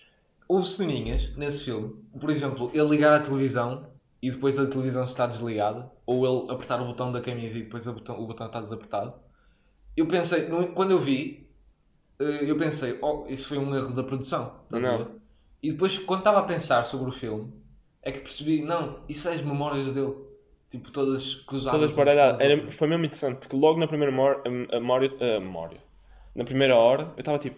houve 0.48 0.66
ceninhas 0.66 1.34
nesse 1.36 1.64
filme. 1.64 1.94
Por 2.18 2.30
exemplo, 2.30 2.70
ele 2.74 2.88
ligar 2.88 3.12
à 3.12 3.20
televisão 3.20 3.86
e 4.20 4.30
depois 4.30 4.58
a 4.58 4.66
televisão 4.66 5.04
está 5.04 5.26
desligada, 5.26 5.90
ou 6.04 6.26
ele 6.26 6.50
apertar 6.52 6.80
o 6.82 6.86
botão 6.86 7.12
da 7.12 7.20
camisa 7.20 7.56
e 7.58 7.62
depois 7.62 7.86
a 7.86 7.92
botão- 7.92 8.18
o 8.20 8.26
botão 8.26 8.46
está 8.48 8.60
desapertado. 8.60 9.14
Eu 9.96 10.06
pensei, 10.06 10.48
no- 10.48 10.68
quando 10.68 10.92
eu 10.92 10.98
vi, 10.98 11.46
eh, 12.18 12.44
eu 12.50 12.56
pensei, 12.56 12.98
oh, 13.02 13.24
isso 13.28 13.48
foi 13.48 13.58
um 13.58 13.74
erro 13.74 13.92
da 13.94 14.02
produção. 14.02 14.54
Não. 14.70 15.08
E 15.62 15.70
depois, 15.72 15.98
quando 15.98 16.20
estava 16.20 16.38
a 16.40 16.42
pensar 16.44 16.84
sobre 16.84 17.08
o 17.10 17.12
filme, 17.12 17.52
é 18.02 18.10
que 18.12 18.20
percebi, 18.20 18.62
não, 18.62 19.00
isso 19.08 19.28
é 19.28 19.34
as 19.34 19.42
memórias 19.42 19.90
dele. 19.90 20.14
Tipo, 20.70 20.90
todas 20.92 21.34
cruzadas. 21.34 21.80
Todas 21.80 21.94
baralhadas. 21.96 22.40
Era, 22.40 22.70
foi 22.70 22.86
mesmo 22.88 23.04
interessante, 23.04 23.38
porque 23.38 23.56
logo 23.56 23.78
na 23.80 23.88
primeira 23.88 24.12
memória, 24.12 25.82
na 26.34 26.44
primeira 26.44 26.76
hora, 26.76 27.12
eu 27.16 27.20
estava 27.20 27.38
tipo, 27.38 27.56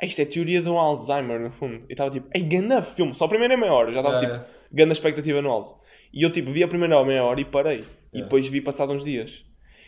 "Ei, 0.00 0.08
isto 0.08 0.20
é 0.20 0.26
teoria 0.26 0.60
um 0.70 0.78
Alzheimer, 0.78 1.40
no 1.40 1.50
fundo. 1.50 1.84
E 1.88 1.92
estava 1.92 2.10
tipo, 2.10 2.28
ei, 2.34 2.42
ganda 2.42 2.82
filme, 2.82 3.14
só 3.14 3.24
a 3.24 3.28
primeira 3.28 3.56
meia 3.56 3.72
hora, 3.72 3.88
eu 3.88 3.94
já 3.94 4.00
estava 4.00 4.18
Yeah, 4.18 4.38
tipo, 4.44 4.50
ganda 4.70 4.92
expectativa 4.92 5.40
no 5.40 5.50
alto. 5.50 5.74
E 6.12 6.22
eu 6.22 6.30
tipo, 6.30 6.52
vi 6.52 6.62
a 6.62 6.68
primeira 6.68 7.02
meia 7.02 7.24
hora 7.24 7.40
e 7.40 7.44
parei. 7.44 7.80
E 8.12 8.18
Yeah. 8.18 8.24
depois 8.24 8.46
vi 8.46 8.60
passado 8.60 8.92
uns 8.92 9.02
dias. 9.02 9.44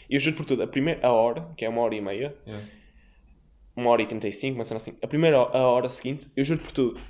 Eu 0.09 0.21
juro 0.21 0.37
por 0.37 0.47
tudo, 0.47 0.63
a 0.63 0.67
primeira 0.67 1.11
hora, 1.11 1.49
que 1.57 1.65
é 1.65 1.69
uma 1.69 1.81
hora 1.83 1.95
e 1.95 2.01
meia, 2.01 2.37
yeah. 2.47 2.67
uma 3.77 3.91
hora 3.91 4.03
e 4.03 4.07
trinta 4.07 4.29
e 4.29 4.33
cinco, 4.33 4.59
mas 4.59 4.71
assim, 4.73 4.97
a 5.03 5.07
primeira 5.07 5.37
a 5.37 5.67
hora 5.69 5.91
seguinte, 5.91 6.29
eu 6.37 6.45
juro 6.45 6.61
por 6.61 6.73
tudo, 6.73 7.01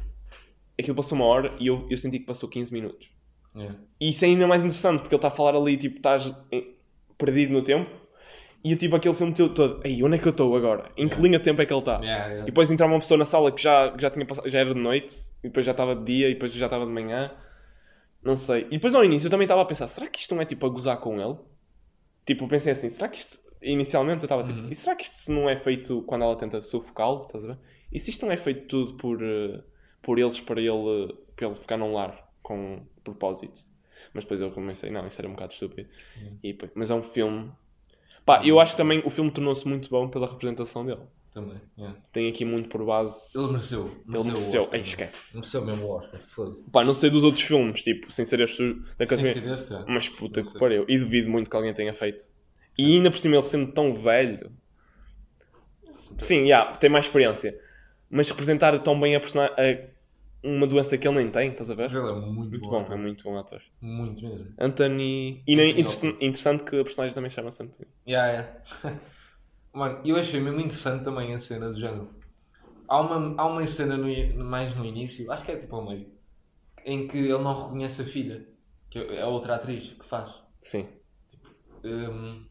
aquilo 0.78 0.96
passou 0.96 1.16
uma 1.16 1.26
hora 1.26 1.54
e 1.58 1.66
eu, 1.66 1.86
eu 1.90 1.98
senti 1.98 2.18
que 2.18 2.26
passou 2.26 2.48
15 2.48 2.72
minutos. 2.72 3.08
Yeah. 3.54 3.76
E 4.00 4.10
isso 4.10 4.24
é 4.24 4.28
ainda 4.28 4.46
mais 4.46 4.62
interessante, 4.62 5.00
porque 5.00 5.14
ele 5.14 5.18
está 5.18 5.28
a 5.28 5.30
falar 5.30 5.54
ali, 5.56 5.76
tipo, 5.76 5.96
estás 5.96 6.34
em- 6.52 6.74
perdido 7.16 7.52
no 7.52 7.62
tempo. 7.62 7.90
E 8.64 8.72
eu 8.72 8.76
tipo 8.78 8.96
aquele 8.96 9.14
filme 9.14 9.32
teu 9.32 9.48
todo, 9.54 9.80
ei, 9.84 10.02
onde 10.02 10.16
é 10.16 10.18
que 10.18 10.26
eu 10.26 10.30
estou 10.30 10.54
agora? 10.56 10.90
Em 10.96 11.06
que 11.08 11.14
Yeah. 11.14 11.22
linha 11.22 11.38
de 11.38 11.44
tempo 11.44 11.62
é 11.62 11.66
que 11.66 11.72
ele 11.72 11.80
está? 11.80 12.00
Yeah. 12.00 12.42
E 12.42 12.44
depois 12.46 12.70
entrava 12.70 12.92
uma 12.92 12.98
pessoa 13.00 13.16
na 13.16 13.24
sala 13.24 13.52
que 13.52 13.62
já, 13.62 13.92
que 13.92 14.02
já, 14.02 14.10
tinha 14.10 14.26
passado, 14.26 14.48
já 14.48 14.58
era 14.58 14.74
de 14.74 14.80
noite, 14.80 15.14
e 15.44 15.48
depois 15.48 15.64
já 15.64 15.72
estava 15.72 15.94
de 15.94 16.04
dia, 16.04 16.28
e 16.28 16.34
depois 16.34 16.52
já 16.52 16.66
estava 16.66 16.84
de 16.84 16.90
manhã. 16.92 17.30
Não 18.22 18.36
sei. 18.36 18.62
E 18.66 18.70
depois 18.70 18.94
ao 18.94 19.04
início 19.04 19.28
eu 19.28 19.30
também 19.30 19.44
estava 19.44 19.62
a 19.62 19.64
pensar, 19.64 19.86
será 19.86 20.08
que 20.08 20.18
isto 20.18 20.34
não 20.34 20.42
é 20.42 20.44
tipo 20.44 20.66
a 20.66 20.68
gozar 20.68 20.96
com 20.98 21.20
ele? 21.20 21.36
Tipo, 22.26 22.48
pensei 22.48 22.72
assim, 22.72 22.88
será 22.88 23.08
que 23.08 23.18
isto. 23.18 23.38
Inicialmente 23.62 24.22
eu 24.22 24.26
estava 24.26 24.44
tipo, 24.44 24.58
Uhum. 24.60 24.68
e 24.70 24.74
será 24.74 24.94
que 24.94 25.04
isto 25.04 25.32
não 25.32 25.48
é 25.48 25.56
feito 25.56 26.02
quando 26.02 26.22
ela 26.22 26.36
tenta 26.36 26.60
sufocá-lo? 26.60 27.22
Estás 27.22 27.44
a 27.44 27.48
ver? 27.48 27.58
E 27.92 27.98
se 27.98 28.10
isto 28.10 28.26
não 28.26 28.32
é 28.32 28.36
feito 28.36 28.66
tudo 28.68 28.94
por, 28.98 29.22
eh, 29.22 29.62
por 30.02 30.18
eles 30.18 30.38
para 30.40 30.60
ele, 30.60 31.14
para 31.34 31.46
ele 31.46 31.54
ficar 31.56 31.76
num 31.78 31.92
lar 31.94 32.30
com 32.42 32.84
propósito? 33.02 33.60
Mas 34.12 34.24
depois 34.24 34.40
eu 34.40 34.50
comecei, 34.50 34.90
não, 34.90 35.06
isso 35.06 35.20
era 35.20 35.28
um 35.28 35.32
bocado 35.32 35.52
estúpido. 35.52 35.88
Uhum. 36.16 36.38
E 36.44 36.56
mas 36.74 36.90
é 36.90 36.94
um 36.94 37.02
filme. 37.02 37.50
Pá, 38.24 38.44
eu 38.44 38.60
acho 38.60 38.72
que 38.72 38.76
também 38.78 39.02
o 39.04 39.10
filme 39.10 39.30
tornou-se 39.30 39.66
muito 39.66 39.88
bom 39.88 40.08
pela 40.08 40.26
representação 40.28 40.84
dele. 40.84 41.02
Também, 41.36 41.60
yeah. 41.76 41.94
Tem 42.14 42.30
aqui 42.30 42.46
muito 42.46 42.70
por 42.70 42.82
base. 42.86 43.36
Ele 43.38 43.48
mereceu. 43.48 43.94
Ele 44.08 44.16
o 44.18 44.24
mereceu. 44.24 44.62
Oscar, 44.62 44.74
Ei, 44.76 44.80
esquece. 44.80 45.36
Mereceu 45.36 45.66
mesmo 45.66 45.84
o 45.84 45.90
Oscar. 45.90 46.20
Pá, 46.72 46.82
não 46.82 46.94
sei 46.94 47.10
dos 47.10 47.22
outros 47.22 47.44
filmes, 47.44 47.82
tipo, 47.82 48.10
sem 48.10 48.24
ser 48.24 48.40
este 48.40 48.62
da 48.96 49.04
Sem 49.04 49.18
Academia. 49.18 49.56
ser 49.58 49.74
é. 49.74 49.84
Mas 49.86 50.08
puta 50.08 50.42
que 50.42 50.58
pariu. 50.58 50.86
E 50.88 50.98
duvido 50.98 51.28
muito 51.28 51.50
que 51.50 51.54
alguém 51.56 51.74
tenha 51.74 51.92
feito. 51.92 52.22
E 52.78 52.96
ainda 52.96 53.10
por 53.10 53.18
cima 53.18 53.36
ele 53.36 53.42
sendo 53.42 53.70
tão 53.70 53.94
velho. 53.94 54.50
Sim, 56.18 56.44
yeah, 56.44 56.74
tem 56.76 56.88
mais 56.88 57.04
experiência. 57.04 57.60
Mas 58.08 58.30
representar 58.30 58.78
tão 58.78 58.98
bem 58.98 59.14
a 59.14 59.20
persona- 59.20 59.50
a- 59.58 59.96
uma 60.42 60.66
doença 60.66 60.96
que 60.96 61.06
ele 61.06 61.16
nem 61.18 61.30
tem, 61.30 61.50
estás 61.50 61.70
a 61.70 61.74
ver? 61.74 61.90
Ele 61.90 61.98
é 61.98 62.12
muito, 62.14 62.32
Muito 62.50 62.60
bom. 62.60 62.82
bom, 62.84 62.92
é 62.92 62.96
muito 62.96 63.24
bom 63.24 63.36
ator. 63.36 63.60
Muito 63.82 64.22
mesmo. 64.26 64.46
Anthony. 64.58 65.42
E 65.46 65.52
Anthony 65.54 65.70
interessante, 65.80 66.24
interessante 66.24 66.64
que 66.64 66.80
a 66.80 66.84
personagem 66.84 67.14
também 67.14 67.28
chama-se 67.30 67.62
Anthony. 67.62 67.88
Yeah, 68.08 68.32
yeah. 68.82 69.00
Mano, 69.76 70.00
eu 70.06 70.16
achei 70.16 70.40
mesmo 70.40 70.58
interessante 70.58 71.04
também 71.04 71.34
a 71.34 71.38
cena 71.38 71.68
do 71.70 71.78
género. 71.78 72.08
Há 72.88 72.98
uma, 72.98 73.34
há 73.42 73.44
uma 73.44 73.66
cena 73.66 73.94
no 73.94 74.08
mais 74.42 74.74
no 74.74 74.86
início, 74.86 75.30
acho 75.30 75.44
que 75.44 75.52
é 75.52 75.56
tipo 75.56 75.76
ao 75.76 75.84
meio, 75.84 76.10
em 76.82 77.06
que 77.06 77.18
ele 77.18 77.42
não 77.42 77.64
reconhece 77.64 78.00
a 78.00 78.06
filha, 78.06 78.48
que 78.88 78.98
é 78.98 79.20
a 79.20 79.26
outra 79.26 79.56
atriz 79.56 79.90
que 79.90 80.06
faz. 80.06 80.34
Sim. 80.62 80.88
Hum, 81.84 82.46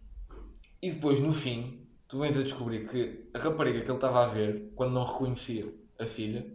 e 0.80 0.92
depois, 0.92 1.20
no 1.20 1.34
fim, 1.34 1.88
tu 2.08 2.20
vens 2.20 2.38
a 2.38 2.44
descobrir 2.44 2.88
que 2.88 3.28
a 3.34 3.40
rapariga 3.40 3.82
que 3.82 3.88
ele 3.88 3.96
estava 3.96 4.24
a 4.24 4.28
ver, 4.28 4.72
quando 4.76 4.94
não 4.94 5.04
reconhecia 5.04 5.74
a 5.98 6.06
filha, 6.06 6.46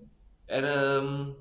era 0.46 1.00
a 1.00 1.34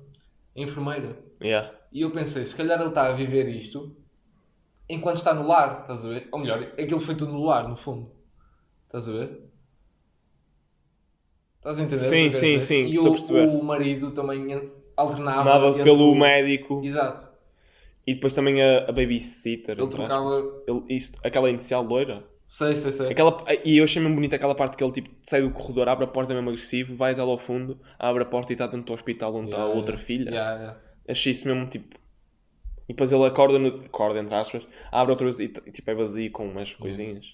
enfermeira. 0.56 1.16
Yeah. 1.40 1.72
E 1.92 2.00
eu 2.00 2.10
pensei, 2.10 2.44
se 2.44 2.56
calhar 2.56 2.80
ele 2.80 2.88
está 2.88 3.06
a 3.06 3.12
viver 3.12 3.48
isto 3.48 3.96
enquanto 4.88 5.18
está 5.18 5.32
no 5.32 5.46
lar, 5.46 5.82
estás 5.82 6.04
a 6.04 6.08
ver? 6.08 6.28
Ou 6.32 6.40
melhor, 6.40 6.60
aquilo 6.60 6.98
foi 6.98 7.14
tudo 7.14 7.32
no 7.32 7.44
lar, 7.44 7.68
no 7.68 7.76
fundo. 7.76 8.18
Estás 8.90 9.08
a 9.08 9.12
ver? 9.12 9.30
Estás 11.56 11.78
a 11.78 11.82
entender? 11.84 12.08
Sim, 12.08 12.30
sim, 12.32 12.58
dizer? 12.58 12.62
sim, 12.62 12.86
E 12.86 12.98
o, 12.98 13.04
o 13.60 13.64
marido 13.64 14.12
também 14.12 14.72
alternava. 14.96 15.68
Entre 15.68 15.82
pelo 15.84 16.10
o- 16.12 16.16
médico. 16.16 16.82
Exato. 16.84 17.30
E 18.06 18.14
depois 18.14 18.34
também 18.34 18.62
a, 18.62 18.88
a 18.88 18.92
babysitter. 18.92 19.78
Ele 19.78 19.88
trocava. 19.88 20.60
Ele, 20.66 20.82
isto, 20.88 21.18
aquela 21.24 21.50
inicial 21.50 21.82
loira. 21.82 22.24
Sei, 22.44 22.74
sei, 22.74 22.90
sei. 22.92 23.10
Aquela, 23.10 23.44
e 23.64 23.78
eu 23.78 23.84
achei 23.84 24.00
mesmo 24.02 24.14
bonita 24.16 24.36
aquela 24.36 24.54
parte 24.54 24.76
que 24.76 24.84
ele 24.84 24.92
tipo, 24.92 25.10
sai 25.22 25.42
do 25.42 25.50
corredor, 25.50 25.88
abre 25.88 26.04
a 26.04 26.08
porta 26.08 26.34
mesmo 26.34 26.50
agressivo, 26.50 26.96
vai 26.96 27.12
até 27.12 27.22
lá 27.22 27.30
ao 27.30 27.38
fundo, 27.38 27.78
abre 27.98 28.22
a 28.22 28.26
porta 28.26 28.52
e 28.52 28.54
está 28.54 28.66
dentro 28.66 28.86
do 28.86 28.92
hospital 28.92 29.34
onde 29.34 29.46
está 29.46 29.62
a 29.62 29.66
Yeah, 29.66 29.74
outra 29.74 29.96
yeah. 29.96 30.06
filha. 30.06 30.30
Yeah, 30.30 30.56
yeah. 30.60 30.80
Achei 31.08 31.32
isso 31.32 31.46
mesmo 31.48 31.66
tipo. 31.68 31.96
E 32.88 32.92
depois 32.92 33.12
ele 33.12 33.24
acorda, 33.26 33.58
no, 33.58 33.68
acorda 33.86 34.20
entre 34.20 34.34
aspas, 34.34 34.66
abre 34.92 35.12
outra 35.12 35.28
e, 35.28 35.44
e, 35.44 35.72
tipo 35.72 35.90
é 35.90 35.94
vazio 35.94 36.30
com 36.32 36.46
umas 36.48 36.74
coisinhas. 36.74 37.26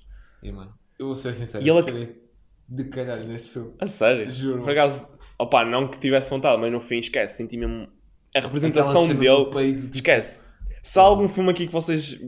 E, 0.42 0.52
mano, 0.52 0.78
eu 0.98 1.06
vou 1.06 1.16
ser 1.16 1.34
sincero, 1.34 1.64
E 1.64 1.68
ele- 1.68 1.78
eu 1.78 1.84
fiquei 1.84 2.22
de 2.68 2.84
caralho 2.84 3.26
neste 3.28 3.50
filme. 3.50 3.72
A 3.80 3.86
sério? 3.86 4.30
Juro. 4.30 4.62
Por 4.62 4.70
acaso, 4.70 5.06
opá, 5.38 5.64
não 5.64 5.88
que 5.88 5.98
tivesse 5.98 6.30
vontade, 6.30 6.60
mas 6.60 6.72
no 6.72 6.80
fim 6.80 6.98
esquece, 6.98 7.36
senti 7.36 7.56
mesmo. 7.56 7.88
A 8.34 8.40
representação 8.40 9.06
dele. 9.08 9.50
peito, 9.52 9.82
tipo, 9.82 9.94
Esquece. 9.94 10.42
Se 10.82 10.98
há 10.98 11.02
algum 11.02 11.28
filme 11.28 11.50
aqui 11.50 11.66
que 11.66 11.72
vocês 11.72 12.18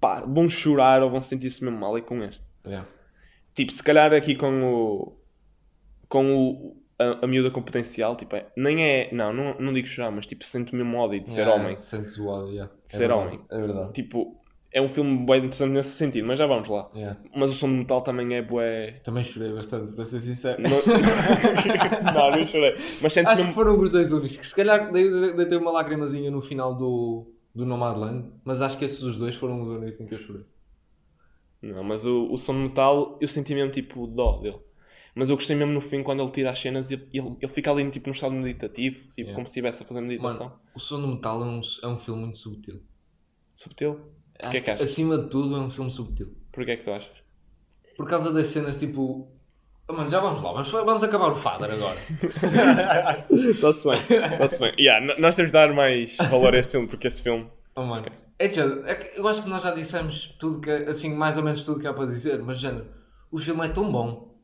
pá, 0.00 0.24
vão 0.26 0.48
chorar 0.48 1.02
ou 1.02 1.10
vão 1.10 1.20
sentir-se 1.22 1.62
mesmo 1.64 1.78
mal 1.78 1.96
é 1.98 2.00
com 2.00 2.22
este. 2.24 2.44
yeah. 2.66 2.86
Tipo, 3.54 3.72
se 3.72 3.82
calhar 3.82 4.12
aqui 4.12 4.34
com 4.34 4.62
o. 4.64 5.20
com 6.08 6.34
o. 6.36 6.82
a, 6.98 7.24
a 7.24 7.26
miúda 7.26 7.50
com 7.50 7.62
potencial, 7.62 8.16
tipo, 8.16 8.34
é, 8.36 8.46
nem 8.56 8.82
é. 8.84 9.12
Não, 9.12 9.32
não, 9.32 9.58
não 9.60 9.72
digo 9.72 9.86
chorar, 9.86 10.10
mas 10.10 10.26
tipo, 10.26 10.44
sinto 10.44 10.74
mesmo 10.74 10.96
ódio 10.96 11.20
de 11.22 11.30
ser 11.30 11.42
Yeah, 11.42 11.60
homem. 11.62 11.76
Sentes 11.76 12.16
o 12.18 12.26
ódio, 12.26 12.52
yeah. 12.52 12.72
De 12.86 12.92
ser 12.92 12.98
verdade, 13.08 13.20
homem. 13.20 13.40
É 13.50 13.58
verdade. 13.58 13.92
Tipo, 13.92 14.39
é 14.72 14.80
um 14.80 14.88
filme 14.88 15.26
bem 15.26 15.38
interessante 15.38 15.72
nesse 15.72 15.90
sentido, 15.96 16.26
mas 16.28 16.38
já 16.38 16.46
vamos 16.46 16.68
lá. 16.68 16.90
Yeah. 16.94 17.20
Mas 17.36 17.50
o 17.50 17.54
som 17.54 17.68
de 17.68 17.74
metal 17.74 18.02
também 18.02 18.34
é 18.36 18.42
bué. 18.42 19.00
Também 19.04 19.24
chorei 19.24 19.52
bastante, 19.52 19.92
para 19.92 20.04
ser 20.04 20.20
sincero. 20.20 20.62
Não, 20.62 20.70
não, 22.14 22.30
não 22.40 22.46
chorei. 22.46 22.76
Mas 23.00 23.16
Acho 23.16 23.30
que 23.30 23.36
mesmo. 23.38 23.52
foram 23.52 23.78
os 23.78 23.90
dois 23.90 24.12
únicos. 24.12 24.36
Que 24.36 24.46
se 24.46 24.54
calhar 24.54 24.92
dei- 24.92 25.10
dei- 25.10 25.32
deitei 25.34 25.58
uma 25.58 25.70
lagrimazinha 25.72 26.30
no 26.30 26.40
final 26.40 26.74
do, 26.74 27.32
do 27.54 27.66
Nomadland, 27.66 28.30
mas 28.44 28.60
acho 28.62 28.78
que 28.78 28.84
esses 28.84 29.02
os 29.02 29.16
dois 29.18 29.34
foram 29.36 29.60
os 29.62 29.68
únicos 29.68 29.98
em 30.00 30.06
que 30.06 30.14
eu 30.14 30.18
chorei. 30.18 30.44
Não, 31.62 31.84
mas 31.84 32.06
o, 32.06 32.30
o 32.32 32.38
som 32.38 32.54
de 32.54 32.60
metal 32.68 33.18
eu 33.20 33.28
senti 33.28 33.54
mesmo 33.54 33.70
tipo 33.70 34.06
dó 34.06 34.38
dele. 34.38 34.58
Mas 35.14 35.28
eu 35.28 35.36
gostei 35.36 35.56
mesmo 35.56 35.72
no 35.74 35.80
fim 35.80 36.02
quando 36.02 36.22
ele 36.22 36.30
tira 36.30 36.50
as 36.52 36.60
cenas 36.60 36.90
e 36.90 36.94
ele, 36.94 37.36
ele 37.40 37.52
fica 37.52 37.70
ali 37.70 37.90
tipo 37.90 38.06
num 38.08 38.12
estado 38.14 38.32
meditativo, 38.32 38.96
tipo 39.08 39.20
Yeah. 39.20 39.34
como 39.34 39.46
se 39.46 39.50
estivesse 39.50 39.82
a 39.82 39.86
fazer 39.86 40.00
meditação. 40.00 40.46
Mano, 40.48 40.60
o 40.74 40.78
Som 40.78 41.00
do 41.00 41.08
Metal 41.08 41.42
é 41.42 41.44
um, 41.46 41.60
é 41.82 41.86
um 41.88 41.98
filme 41.98 42.20
muito 42.22 42.38
subtil. 42.38 42.80
Subtil. 43.56 44.00
Acho 44.42 44.50
que 44.50 44.56
é 44.56 44.60
que 44.60 44.70
achas? 44.70 44.90
acima 44.90 45.18
de 45.18 45.28
tudo, 45.28 45.56
é 45.56 45.58
um 45.60 45.70
filme 45.70 45.90
subtil. 45.90 46.28
Porquê 46.52 46.72
é 46.72 46.76
que 46.76 46.84
tu 46.84 46.90
achas? 46.92 47.12
Por 47.96 48.08
causa 48.08 48.32
das 48.32 48.46
cenas 48.48 48.76
tipo. 48.76 49.28
Oh, 49.88 49.92
mano, 49.92 50.08
já 50.08 50.20
vamos 50.20 50.40
lá, 50.42 50.52
vamos, 50.52 50.70
vamos 50.70 51.02
acabar 51.02 51.30
o 51.30 51.34
Father 51.34 51.70
agora. 51.72 51.98
Está-se 53.30 53.88
bem, 53.88 53.98
está-se 54.32 54.60
bem. 54.60 54.72
Yeah, 54.78 55.16
nós 55.18 55.34
temos 55.34 55.50
de 55.50 55.52
dar 55.52 55.72
mais 55.72 56.16
valor 56.30 56.54
a 56.54 56.58
este 56.58 56.72
filme, 56.72 56.86
porque 56.86 57.08
este 57.08 57.22
filme. 57.22 57.46
Oh, 57.74 57.82
mano. 57.82 58.06
É, 58.38 58.48
género, 58.48 58.86
é 58.86 59.12
eu 59.16 59.28
acho 59.28 59.42
que 59.42 59.48
nós 59.48 59.62
já 59.62 59.72
dissemos 59.72 60.34
tudo 60.38 60.60
que, 60.60 60.70
assim, 60.70 61.14
mais 61.14 61.36
ou 61.36 61.42
menos 61.42 61.62
tudo 61.62 61.80
que 61.80 61.86
há 61.86 61.92
para 61.92 62.06
dizer, 62.06 62.40
mas 62.40 62.58
género, 62.58 62.86
o 63.30 63.38
filme 63.38 63.66
é 63.66 63.68
tão 63.68 63.90
bom. 63.90 64.34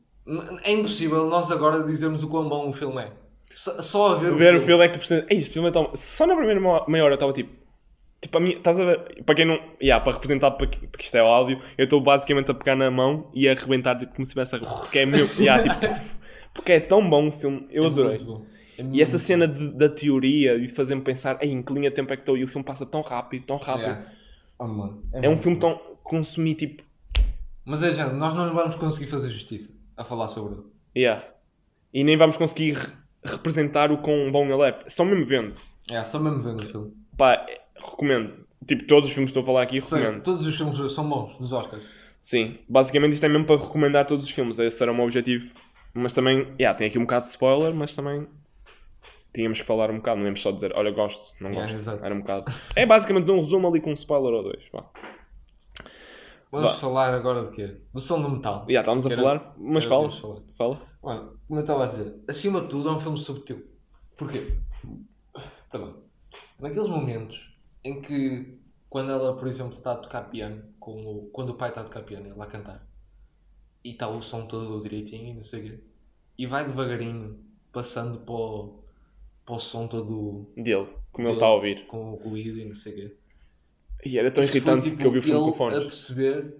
É 0.63 0.71
impossível 0.71 1.25
nós 1.27 1.49
agora 1.49 1.83
dizermos 1.83 2.21
o 2.21 2.27
quão 2.27 2.47
bom 2.47 2.69
o 2.69 2.73
filme 2.73 3.01
é. 3.01 3.11
Só, 3.53 3.81
só 3.81 4.11
a 4.11 4.15
ver, 4.15 4.35
Ver 4.35 4.55
o 4.55 4.61
filme 4.61 4.83
é 4.83 4.87
que 4.87 4.93
tu 4.95 4.99
precisas. 4.99 5.25
Ei, 5.29 5.37
este 5.37 5.53
filme 5.53 5.69
é 5.69 5.71
tão. 5.71 5.89
Só 5.95 6.27
na 6.27 6.35
primeira 6.35 6.59
meia 6.87 7.03
hora 7.03 7.13
eu 7.13 7.15
estava 7.15 7.33
tipo. 7.33 7.51
Tipo, 8.21 8.37
a 8.37 8.41
minha. 8.41 8.55
Estás 8.57 8.79
a 8.79 8.85
ver? 8.85 9.23
Para 9.23 9.35
quem 9.35 9.45
não. 9.45 9.59
Yeah, 9.81 10.03
para 10.03 10.13
representar, 10.13 10.51
porque 10.51 10.77
isto 10.99 11.15
é 11.15 11.19
áudio, 11.19 11.59
eu 11.77 11.83
estou 11.83 12.01
basicamente 12.01 12.49
a 12.49 12.53
pegar 12.53 12.75
na 12.75 12.89
mão 12.89 13.29
e 13.33 13.47
a 13.47 13.51
arrebentar 13.51 13.95
tipo, 13.97 14.13
como 14.15 14.25
se 14.25 14.31
tivesse 14.31 14.55
a. 14.55 14.59
Porque 14.59 14.99
é 14.99 15.05
meu. 15.05 15.27
Yeah, 15.39 15.63
tipo, 15.63 16.17
porque 16.53 16.71
é 16.71 16.79
tão 16.79 17.07
bom 17.07 17.27
o 17.27 17.31
filme. 17.31 17.67
Eu 17.69 17.83
É 17.83 17.87
adorei. 17.87 18.09
muito 18.17 18.25
bom. 18.25 18.45
É 18.77 18.83
E 18.91 19.01
essa 19.01 19.17
cena 19.19 19.47
de- 19.47 19.71
da 19.73 19.89
teoria 19.89 20.55
e 20.55 20.67
de 20.67 20.73
fazer-me 20.73 21.01
pensar, 21.01 21.37
em 21.43 21.61
que 21.61 21.73
linha 21.73 21.89
de 21.89 21.95
tempo 21.95 22.11
é 22.13 22.15
que 22.15 22.21
estou? 22.23 22.37
E 22.37 22.43
o 22.43 22.47
filme 22.47 22.63
passa 22.65 22.85
tão 22.85 23.01
rápido, 23.01 23.45
tão 23.45 23.57
rápido. 23.57 23.81
Yeah. 23.85 24.05
Oh, 24.59 24.67
mano, 24.67 25.03
É 25.13 25.29
um 25.29 25.37
filme 25.37 25.57
bom. 25.59 25.73
tão. 25.75 25.97
consumi 26.03 26.55
tipo. 26.55 26.83
Mas 27.65 27.83
é 27.83 27.93
género, 27.93 28.15
nós 28.15 28.33
não 28.33 28.53
vamos 28.53 28.75
conseguir 28.75 29.07
fazer 29.11 29.29
justiça 29.29 29.73
a 29.95 30.03
falar 30.03 30.27
sobre 30.29 30.53
ele. 30.55 30.63
Yeah. 30.95 31.23
E 31.93 32.03
nem 32.03 32.17
vamos 32.17 32.37
conseguir 32.37 32.73
re- 32.73 32.93
representar 33.25 33.91
o 33.91 33.97
quão 33.97 34.31
bom 34.31 34.45
ele 34.45 34.69
é. 34.69 34.79
Só 34.87 35.03
mesmo 35.05 35.25
vendo. 35.25 35.55
É, 35.91 36.03
só 36.03 36.19
mesmo 36.19 36.41
vendo 36.41 36.61
o 36.61 36.65
filme. 36.65 36.93
Pá, 37.17 37.33
é- 37.47 37.61
recomendo. 37.83 38.45
Tipo, 38.65 38.85
todos 38.87 39.07
os 39.09 39.13
filmes 39.13 39.31
que 39.31 39.39
estou 39.39 39.43
a 39.43 39.45
falar 39.53 39.63
aqui, 39.63 39.79
Sim, 39.81 39.95
recomendo. 39.97 40.23
todos 40.23 40.45
os 40.45 40.55
filmes 40.55 40.93
são 40.93 41.07
bons, 41.09 41.39
nos 41.39 41.53
Oscars. 41.53 41.83
Sim, 42.21 42.57
basicamente 42.67 43.13
isto 43.13 43.25
é 43.25 43.29
mesmo 43.29 43.45
para 43.45 43.61
recomendar 43.61 44.05
todos 44.05 44.25
os 44.25 44.31
filmes. 44.31 44.59
Esse 44.59 44.81
era 44.83 44.91
o 44.91 44.95
meu 44.95 45.05
objetivo. 45.05 45.49
Mas 45.93 46.13
também, 46.13 46.53
yeah, 46.59 46.77
tem 46.77 46.87
aqui 46.87 46.97
um 46.97 47.03
bocado 47.03 47.23
de 47.23 47.29
spoiler, 47.29 47.73
mas 47.73 47.95
também 47.95 48.27
tínhamos 49.33 49.59
que 49.61 49.65
falar 49.65 49.89
um 49.89 49.97
bocado. 49.97 50.17
Não 50.19 50.25
íamos 50.25 50.41
só 50.41 50.51
dizer, 50.51 50.71
olha, 50.75 50.91
gosto, 50.91 51.33
não 51.39 51.49
Yeah, 51.49 51.65
gosto. 51.67 51.79
exato. 51.81 52.03
Era 52.05 52.13
um 52.13 52.19
bocado. 52.19 52.51
É 52.75 52.85
basicamente 52.85 53.31
um 53.31 53.37
resumo 53.37 53.67
ali 53.67 53.79
com 53.79 53.91
um 53.91 53.93
spoiler 53.93 54.33
ou 54.33 54.43
dois. 54.43 54.63
Vá. 54.73 54.83
Vamos 56.51 56.71
Vá. 56.71 56.77
falar 56.77 57.13
agora 57.13 57.45
de 57.45 57.55
quê? 57.55 57.77
Do 57.93 57.99
som 57.99 58.21
do 58.21 58.29
metal. 58.29 58.65
Já 58.69 58.79
estávamos 58.79 59.05
a 59.05 59.11
Era- 59.11 59.21
falar, 59.21 59.53
mas 59.57 59.85
fala. 59.85 60.11
falar. 60.11 60.41
Fala. 60.57 60.81
Mano, 61.03 61.39
como 61.47 61.59
eu 61.59 61.61
estava 61.63 61.83
a 61.83 61.87
dizer, 61.87 62.15
acima 62.27 62.61
de 62.61 62.67
tudo 62.67 62.89
é 62.89 62.91
um 62.93 62.99
filme 62.99 63.17
subtil. 63.17 63.65
Porquê? 64.17 64.53
Perdão. 65.71 65.95
Naqueles 66.59 66.89
momentos 66.89 67.56
em 67.87 68.01
que, 68.01 68.59
quando 68.89 69.11
ela, 69.11 69.37
por 69.37 69.47
exemplo, 69.47 69.73
está 69.77 69.93
a 69.93 69.97
tocar 69.97 70.23
piano, 70.29 70.63
quando 70.79 71.51
o 71.51 71.57
pai 71.57 71.69
está 71.69 71.81
a 71.81 71.83
tocar 71.85 72.03
piano, 72.03 72.27
ela 72.29 72.45
a 72.45 72.47
cantar, 72.47 72.87
e 73.83 73.91
está 73.91 74.07
o 74.09 74.21
som 74.21 74.45
todo 74.47 74.81
direitinho 74.83 75.29
e 75.31 75.33
não 75.33 75.43
sei 75.43 75.59
o 75.61 75.63
quê, 75.63 75.83
e 76.37 76.47
vai 76.47 76.65
devagarinho 76.65 77.43
passando 77.71 78.19
para 78.21 78.33
o, 78.35 78.83
para 79.45 79.55
o 79.55 79.59
som 79.59 79.87
todo 79.87 80.55
Dele, 80.57 80.89
como 81.13 81.27
ele 81.27 81.33
Dele. 81.33 81.37
está 81.37 81.45
a 81.45 81.53
ouvir. 81.53 81.87
com 81.87 82.13
o 82.13 82.15
ruído 82.15 82.59
e 82.59 82.65
não 82.65 82.75
sei 82.75 82.93
o 82.93 82.95
quê. 82.95 83.17
E 84.05 84.17
era 84.17 84.31
tão 84.31 84.43
Isso 84.43 84.59
foi, 84.59 84.73
irritante 84.75 84.85
tipo, 84.85 84.97
que 84.97 85.05
eu 85.05 85.11
vi 85.11 85.19
o 85.19 85.21
filme 85.23 85.41
ele 85.41 85.43
com 85.43 85.53
fones. 85.53 85.77
a 85.77 85.81
perceber 85.81 86.55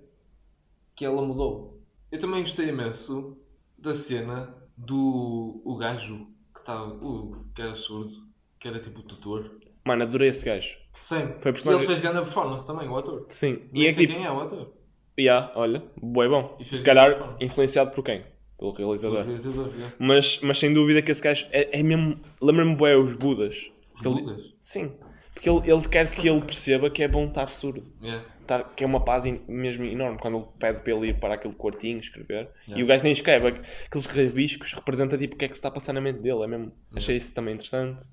que 0.96 1.06
ela 1.06 1.22
mudou. 1.22 1.82
Eu 2.12 2.20
também 2.20 2.42
gostei 2.42 2.70
imenso 2.70 3.38
da 3.78 3.94
cena 3.96 4.56
do 4.76 5.62
o 5.66 5.76
gajo 5.78 6.28
que 6.54 6.60
estava, 6.60 6.94
o 7.04 7.46
que 7.56 7.62
era 7.62 7.76
surdo, 7.76 8.28
que 8.60 8.68
era 8.68 8.80
tipo 8.82 9.00
o 9.02 9.04
tutor. 9.04 9.62
Mano, 9.86 10.04
adorei 10.04 10.30
esse 10.30 10.46
gajo. 10.46 10.78
Sim, 11.02 11.28
Foi 11.40 11.52
personagem- 11.54 11.86
ele 11.86 11.88
fez 11.88 12.00
grande 12.02 12.20
performance 12.26 12.66
também, 12.68 12.88
o 12.88 12.98
ator. 12.98 13.26
Sim, 13.30 13.62
Nem 13.72 13.84
e 13.84 13.88
é 13.88 13.92
sei 13.92 14.08
tipo, 14.08 14.18
quem 14.20 14.28
é 14.28 14.32
o 14.32 14.40
ator. 14.42 14.74
Yeah, 15.20 15.52
olha, 15.56 15.82
bué 16.02 16.28
bom. 16.28 16.58
Se 16.64 16.84
calhar 16.84 17.36
influenciado 17.40 17.92
por 17.92 18.04
quem? 18.04 18.24
Pelo 18.60 18.72
realizador. 18.72 19.24
realizador, 19.24 19.68
yeah. 19.74 19.96
Mas, 20.00 20.40
mas 20.42 20.58
sem 20.60 20.74
dúvida 20.74 21.02
que 21.02 21.12
esse 21.12 21.22
gajo 21.22 21.46
é, 21.52 21.80
é 21.80 21.84
mesmo. 21.84 22.20
Lembra-me 22.42 22.76
bué 22.76 22.96
os 22.98 23.14
Budas. 23.14 23.72
Os 23.96 24.04
ele- 24.06 24.22
Budas. 24.22 24.42
Sim. 24.60 24.92
Porque 25.34 25.48
ele, 25.50 25.72
ele 25.72 25.88
quer 25.88 26.10
que 26.10 26.28
ele 26.28 26.42
perceba 26.42 26.90
que 26.90 27.04
é 27.04 27.08
bom 27.08 27.26
estar 27.28 27.50
surdo. 27.52 27.84
Yeah. 28.02 28.26
Estar- 28.42 28.64
que 28.76 28.84
é 28.84 28.88
uma 28.88 29.00
paz 29.04 29.26
in- 29.26 29.42
mesmo 29.48 29.86
enorme. 29.86 30.18
Quando 30.20 30.38
ele 30.38 30.46
pede 30.60 30.82
para 30.82 30.94
ele 30.94 31.08
ir 31.10 31.20
para 31.20 31.36
aquele 31.36 31.54
quartinho 31.54 32.00
escrever. 32.00 32.50
Yeah. 32.68 32.80
E 32.80 32.84
o 32.84 32.88
gajo 32.88 33.04
nem 33.04 33.14
escreve. 33.14 33.48
Aqueles 33.86 34.06
rabiscos 34.08 34.74
representam 34.74 35.18
tipo 35.20 35.36
o 35.36 35.38
que 35.38 35.46
é 35.46 35.48
que 35.48 35.54
se 35.54 35.60
está 35.60 35.68
a 35.70 35.72
passar 35.72 35.94
na 35.94 36.02
mente 36.02 36.20
dele. 36.20 36.44
É 36.44 36.48
mesmo, 36.48 36.72
Achei 36.96 37.18
isso 37.18 37.34
também 37.36 37.54
interessante. 37.54 38.04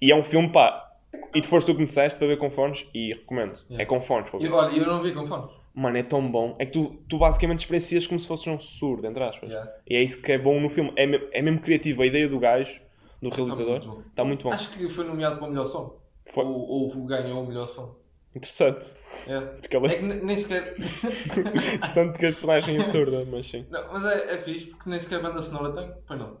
E 0.00 0.10
é 0.12 0.14
um 0.16 0.22
filme, 0.22 0.48
pá. 0.50 0.88
E 1.34 1.40
tu 1.40 1.48
foste 1.48 1.66
tu 1.66 1.74
que 1.74 1.80
me 1.80 1.86
disseste 1.86 2.18
para 2.18 2.28
ver 2.28 2.38
com 2.38 2.50
fones 2.50 2.86
e 2.94 3.12
recomendo. 3.12 3.54
Yeah. 3.70 3.82
É 3.82 3.86
com 3.86 4.00
fones, 4.00 4.30
pá. 4.30 4.38
E, 4.40 4.48
olha, 4.48 4.76
eu 4.76 4.86
não 4.86 5.02
vi 5.02 5.12
com 5.12 5.26
fone. 5.26 5.48
Mano, 5.74 5.96
é 5.96 6.02
tão 6.02 6.30
bom. 6.30 6.54
É 6.58 6.66
que 6.66 6.72
tu, 6.72 6.96
tu 7.08 7.16
basicamente 7.18 7.60
experiencias 7.60 8.06
como 8.06 8.20
se 8.20 8.26
fosses 8.28 8.46
um 8.46 8.60
surdo, 8.60 9.06
entre 9.06 9.22
aspas. 9.24 9.48
Yeah. 9.48 9.70
E 9.88 9.96
é 9.96 10.02
isso 10.02 10.20
que 10.20 10.32
é 10.32 10.38
bom 10.38 10.60
no 10.60 10.68
filme. 10.68 10.92
É, 10.96 11.06
me- 11.06 11.28
é 11.32 11.40
mesmo 11.42 11.60
criativo. 11.60 12.02
A 12.02 12.06
ideia 12.06 12.28
do 12.28 12.38
gajo, 12.38 12.78
do 13.22 13.30
Tá 13.30 13.36
realizador, 13.36 13.72
muito 13.80 13.86
bom. 13.88 14.02
está 14.10 14.24
muito 14.24 14.42
bom. 14.44 14.52
Acho 14.52 14.70
que 14.72 14.88
foi 14.88 15.04
nomeado 15.06 15.36
para 15.36 15.46
o 15.46 15.50
melhor 15.50 15.66
som. 15.66 15.98
Foi 16.26 16.44
Ou, 16.44 16.68
ou 16.68 17.06
ganhou 17.06 17.42
o 17.42 17.46
melhor 17.46 17.68
som. 17.68 17.94
interessante. 18.36 18.92
Yeah. 19.26 19.46
Porque 19.60 19.76
ele 19.76 19.86
É 19.86 19.90
que 19.96 20.02
ne- 20.02 20.20
nem 20.22 20.36
sequer. 20.36 20.74
interessante 21.74 22.10
porque 22.12 22.26
a 22.26 22.32
personagem 22.32 22.76
é 22.76 22.82
surda, 22.82 23.24
mas 23.30 23.46
sim. 23.46 23.66
não, 23.70 23.92
mas 23.92 24.04
é, 24.04 24.34
é 24.34 24.38
fixe 24.38 24.66
porque 24.66 24.88
nem 24.90 24.98
sequer 25.00 25.20
banda 25.22 25.40
sonora 25.42 25.72
tem. 25.72 25.90
Pois 26.06 26.18
não. 26.20 26.36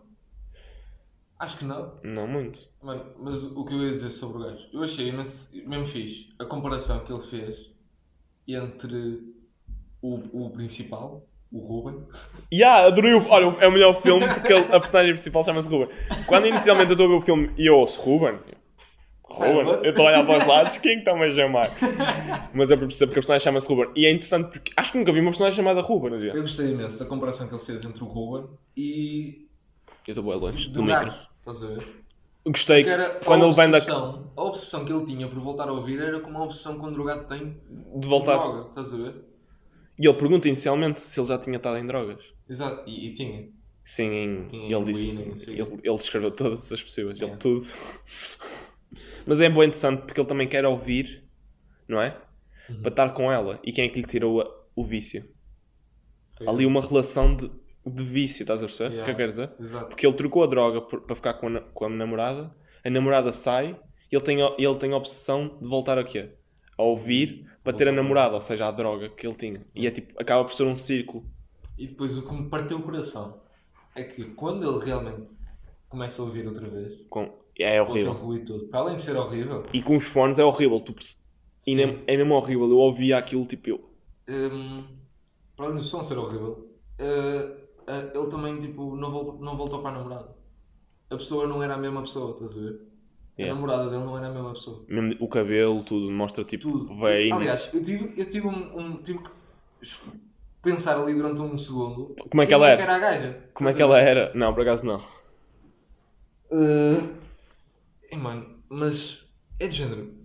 Acho 1.42 1.58
que 1.58 1.64
não. 1.64 1.92
Não 2.04 2.28
muito. 2.28 2.60
Mano, 2.80 3.04
mas 3.18 3.42
o 3.42 3.64
que 3.64 3.74
eu 3.74 3.82
ia 3.82 3.90
dizer 3.90 4.10
sobre 4.10 4.38
o 4.38 4.44
gajo? 4.44 4.64
Eu 4.72 4.82
achei 4.84 5.08
imenso- 5.08 5.50
mesmo 5.68 5.86
fixe 5.86 6.28
a 6.38 6.44
comparação 6.44 7.00
que 7.00 7.12
ele 7.12 7.22
fez 7.22 7.58
entre 8.46 9.20
o, 10.00 10.44
o 10.46 10.50
principal, 10.50 11.26
o 11.50 11.58
Ruben. 11.58 12.04
Yeah, 12.52 12.86
adorei 12.86 13.14
o... 13.14 13.26
Olha, 13.28 13.56
é 13.60 13.66
o 13.66 13.72
melhor 13.72 14.00
filme 14.02 14.24
porque 14.34 14.52
ele- 14.52 14.66
a 14.72 14.78
personagem 14.78 15.12
principal 15.12 15.42
chama-se 15.44 15.68
Ruben. 15.68 15.88
Quando 16.26 16.46
inicialmente 16.46 16.90
eu 16.90 16.92
estou 16.94 17.06
a 17.06 17.08
ver 17.10 17.14
o 17.16 17.20
filme 17.22 17.50
e 17.58 17.66
eu 17.66 17.76
ouço 17.76 18.00
Ruben, 18.00 18.38
Ruben, 19.24 19.66
eu 19.82 19.90
estou 19.90 20.06
a 20.06 20.10
olhar 20.10 20.26
para 20.26 20.38
os 20.38 20.46
lados, 20.46 20.78
quem 20.78 20.92
é 20.92 20.94
que 20.96 21.00
está-me 21.00 21.24
a 21.24 21.32
chamar? 21.32 21.70
Mas 22.54 22.70
eu 22.70 22.78
percebo 22.78 23.12
que 23.12 23.18
a 23.18 23.20
personagem 23.22 23.44
chama-se 23.44 23.66
Ruben. 23.68 23.90
E 23.96 24.04
é 24.06 24.10
interessante 24.10 24.50
porque 24.52 24.70
acho 24.76 24.92
que 24.92 24.98
nunca 24.98 25.12
vi 25.12 25.20
uma 25.20 25.30
personagem 25.30 25.56
chamada 25.56 25.80
Ruben. 25.80 26.10
no 26.10 26.20
dia. 26.20 26.32
Eu 26.34 26.42
gostei 26.42 26.70
imenso 26.70 26.98
da 26.98 27.06
comparação 27.06 27.48
que 27.48 27.54
ele 27.54 27.64
fez 27.64 27.82
entre 27.84 28.04
o 28.04 28.06
Ruben 28.06 28.48
e 28.76 29.48
Eu 30.06 30.12
estou 30.12 30.22
bem 30.24 30.34
longe 30.38 30.68
do 30.68 30.74
do 30.74 30.82
micro. 30.84 31.12
Estás 31.42 31.62
a 31.62 31.66
ver? 31.68 32.02
Gostei 32.44 32.82
era 32.84 33.20
quando 33.20 33.44
a 33.44 33.46
ele 33.48 33.54
vem 33.54 33.70
da... 33.70 33.78
obsessão, 33.78 34.32
a 34.36 34.42
obsessão 34.42 34.84
que 34.84 34.92
ele 34.92 35.06
tinha 35.06 35.28
por 35.28 35.38
voltar 35.40 35.68
a 35.68 35.72
ouvir 35.72 36.00
era 36.00 36.20
como 36.20 36.38
a 36.38 36.44
obsessão 36.44 36.78
que 36.78 36.86
um 36.86 36.92
drogado 36.92 37.28
tem 37.28 37.60
de 37.96 38.08
voltar. 38.08 38.36
droga, 38.38 38.68
estás 38.70 38.92
a 38.92 38.96
ver? 38.96 39.24
E 39.98 40.06
ele 40.08 40.16
pergunta 40.18 40.48
inicialmente 40.48 40.98
se 41.00 41.18
ele 41.20 41.28
já 41.28 41.38
tinha 41.38 41.56
estado 41.56 41.78
em 41.78 41.86
drogas. 41.86 42.20
Exato, 42.48 42.88
e, 42.88 43.08
e 43.08 43.14
tinha. 43.14 43.48
Sim, 43.84 44.10
em- 44.12 44.48
Tinha 44.48 44.76
ele 44.76 44.84
disse. 44.92 45.20
Ele, 45.48 45.80
ele 45.82 45.94
escreveu 45.94 46.30
todas 46.30 46.72
as 46.72 46.82
possíveis, 46.82 47.16
ele 47.16 47.24
Yeah. 47.24 47.38
tudo. 47.40 47.64
Mas 49.26 49.40
é 49.40 49.48
bem 49.48 49.58
interessante 49.64 50.02
porque 50.02 50.20
ele 50.20 50.28
também 50.28 50.48
quer 50.48 50.64
ouvir, 50.64 51.24
não 51.88 52.00
é? 52.00 52.16
Uhum. 52.68 52.80
Para 52.82 52.90
estar 52.90 53.08
com 53.10 53.30
ela. 53.30 53.60
E 53.64 53.72
quem 53.72 53.84
é 53.84 53.88
que 53.88 54.00
lhe 54.00 54.06
tirou 54.06 54.40
a- 54.40 54.50
o 54.74 54.84
vício? 54.84 55.24
Foi 56.36 56.48
Ali 56.48 56.66
uma 56.66 56.80
relação 56.80 57.36
de, 57.36 57.50
de 57.86 58.04
vício, 58.04 58.42
estás 58.42 58.62
a 58.62 58.66
perceber? 58.66 58.88
O 58.88 58.90
que 58.90 58.96
Yeah. 58.96 59.12
eu 59.12 59.16
quero 59.16 59.30
dizer? 59.30 59.50
Exato. 59.60 59.86
Porque 59.88 60.06
ele 60.06 60.16
trocou 60.16 60.44
a 60.44 60.46
droga 60.46 60.80
por- 60.80 61.00
para 61.02 61.16
ficar 61.16 61.34
com 61.34 61.48
a, 61.48 61.60
com 61.60 61.84
a 61.84 61.88
namorada, 61.88 62.54
a 62.84 62.90
namorada 62.90 63.32
sai 63.32 63.76
e 64.10 64.14
ele 64.16 64.24
tem, 64.24 64.42
a- 64.42 64.54
ele 64.58 64.76
tem 64.78 64.92
a 64.92 64.96
obsessão 64.96 65.58
de 65.60 65.68
voltar 65.68 65.98
a 65.98 66.04
quê? 66.04 66.30
A 66.78 66.82
ouvir 66.82 67.46
para 67.64 67.72
ter 67.76 67.88
a 67.88 67.92
namorada, 67.92 68.34
ou 68.34 68.40
seja, 68.40 68.66
a 68.66 68.70
droga 68.70 69.08
que 69.08 69.26
ele 69.26 69.36
tinha. 69.36 69.64
E 69.74 69.86
é 69.86 69.90
tipo, 69.90 70.12
acaba 70.20 70.44
por 70.44 70.52
ser 70.52 70.64
um 70.64 70.76
círculo. 70.76 71.24
E 71.78 71.86
depois 71.88 72.16
o 72.16 72.22
que 72.22 72.34
me 72.34 72.48
partiu 72.48 72.78
o 72.78 72.82
coração 72.82 73.40
é 73.94 74.02
que 74.04 74.24
quando 74.34 74.68
ele 74.68 74.84
realmente 74.84 75.32
começa 75.88 76.22
a 76.22 76.24
ouvir 76.24 76.46
outra 76.46 76.68
vez, 76.68 77.00
Com, 77.10 77.30
é 77.58 77.80
horrível. 77.82 78.14
todo, 78.46 78.66
para 78.68 78.80
além 78.80 78.94
de 78.96 79.02
ser 79.02 79.16
horrível, 79.16 79.64
E 79.72 79.82
com 79.82 79.96
os 79.96 80.04
fones 80.04 80.38
é 80.38 80.44
horrível. 80.44 80.80
Tu 80.80 80.94
e 81.66 81.74
nem- 81.74 82.02
é 82.06 82.16
mesmo 82.16 82.34
horrível. 82.34 82.68
Eu 82.70 82.78
ouvia 82.78 83.18
aquilo 83.18 83.44
tipo 83.46 83.68
eu. 83.70 83.90
hum, 84.28 84.84
para 85.56 85.66
além 85.66 85.76
do 85.78 85.82
som 85.84 86.02
ser 86.02 86.18
horrível, 86.18 86.68
eh, 86.98 87.56
eh, 87.86 88.12
ele 88.14 88.26
também 88.28 88.58
tipo, 88.58 88.96
não, 88.96 89.10
vol- 89.10 89.38
não 89.40 89.56
voltou 89.56 89.80
para 89.82 89.90
a 89.96 89.98
namorada. 89.98 90.28
A 91.10 91.16
pessoa 91.16 91.46
não 91.46 91.62
era 91.62 91.74
a 91.74 91.78
mesma 91.78 92.02
pessoa, 92.02 92.32
estás 92.32 92.52
a 92.56 92.60
ver? 92.60 92.80
A 93.38 93.40
Yeah. 93.42 93.54
namorada 93.54 93.90
dele 93.90 94.04
não 94.04 94.16
era 94.18 94.28
a 94.28 94.30
mesma 94.30 94.52
pessoa. 94.52 94.84
O 95.18 95.28
cabelo, 95.28 95.82
tudo, 95.84 96.10
mostra 96.10 96.44
tipo 96.44 96.70
Tudo. 96.70 96.98
veins. 97.00 97.32
Aliás, 97.32 97.70
eu 97.72 97.82
tive, 97.82 98.14
eu 98.20 98.28
tive 98.28 98.46
um, 98.46 98.78
um- 98.78 99.02
tive 99.02 99.18
que 99.20 99.30
pensar 100.62 100.98
ali 101.00 101.14
durante 101.14 101.40
um 101.40 101.56
segundo. 101.58 102.14
Como 102.30 102.42
é 102.42 102.46
que 102.46 102.54
ela 102.54 102.68
era? 102.68 102.82
era 102.82 102.96
a 102.96 102.98
gaja. 102.98 103.50
Como 103.54 103.68
é 103.68 103.72
que 103.74 103.80
a 103.82 103.84
ela 103.84 103.98
era? 104.00 104.32
Não, 104.34 104.52
por 104.54 104.62
acaso 104.62 104.84
não. 104.86 105.00
Uh, 106.50 107.08
eh, 108.10 108.16
mano, 108.16 108.62
mas 108.68 109.26
é 109.58 109.66
de 109.66 109.76
género. 109.76 110.21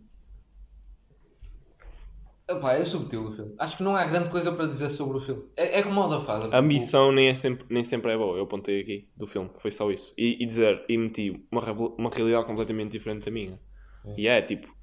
Epá, 2.49 2.73
é 2.73 2.85
subtil 2.85 3.25
o 3.25 3.31
filme. 3.35 3.53
Acho 3.59 3.75
que 3.75 3.83
não 3.83 3.95
há 3.95 4.05
grande 4.05 4.29
coisa 4.29 4.51
para 4.51 4.67
dizer 4.67 4.89
sobre 4.89 5.17
o 5.17 5.19
filme. 5.19 5.43
É, 5.55 5.79
é 5.79 5.83
como 5.83 5.99
o 5.99 6.07
da 6.07 6.21
fada. 6.21 6.45
A 6.45 6.45
tipo, 6.45 6.57
ambição 6.57 7.11
nem, 7.11 7.27
é 7.27 7.35
sempre, 7.35 7.65
nem 7.69 7.83
sempre 7.83 8.11
é 8.13 8.17
boa. 8.17 8.37
Eu 8.37 8.43
apontei 8.43 8.81
aqui 8.81 9.07
do 9.17 9.27
filme. 9.27 9.49
Foi 9.57 9.69
só 9.69 9.91
isso. 9.91 10.13
E, 10.17 10.41
e 10.41 10.45
dizer, 10.45 10.83
e 10.87 10.97
meti 10.97 11.45
uma, 11.51 11.61
uma 11.97 12.09
realidade 12.09 12.45
completamente 12.45 12.91
diferente 12.91 13.25
da 13.25 13.31
minha. 13.31 13.59
É. 14.05 14.13
E 14.17 14.27
é 14.27 14.41
tipo. 14.41 14.73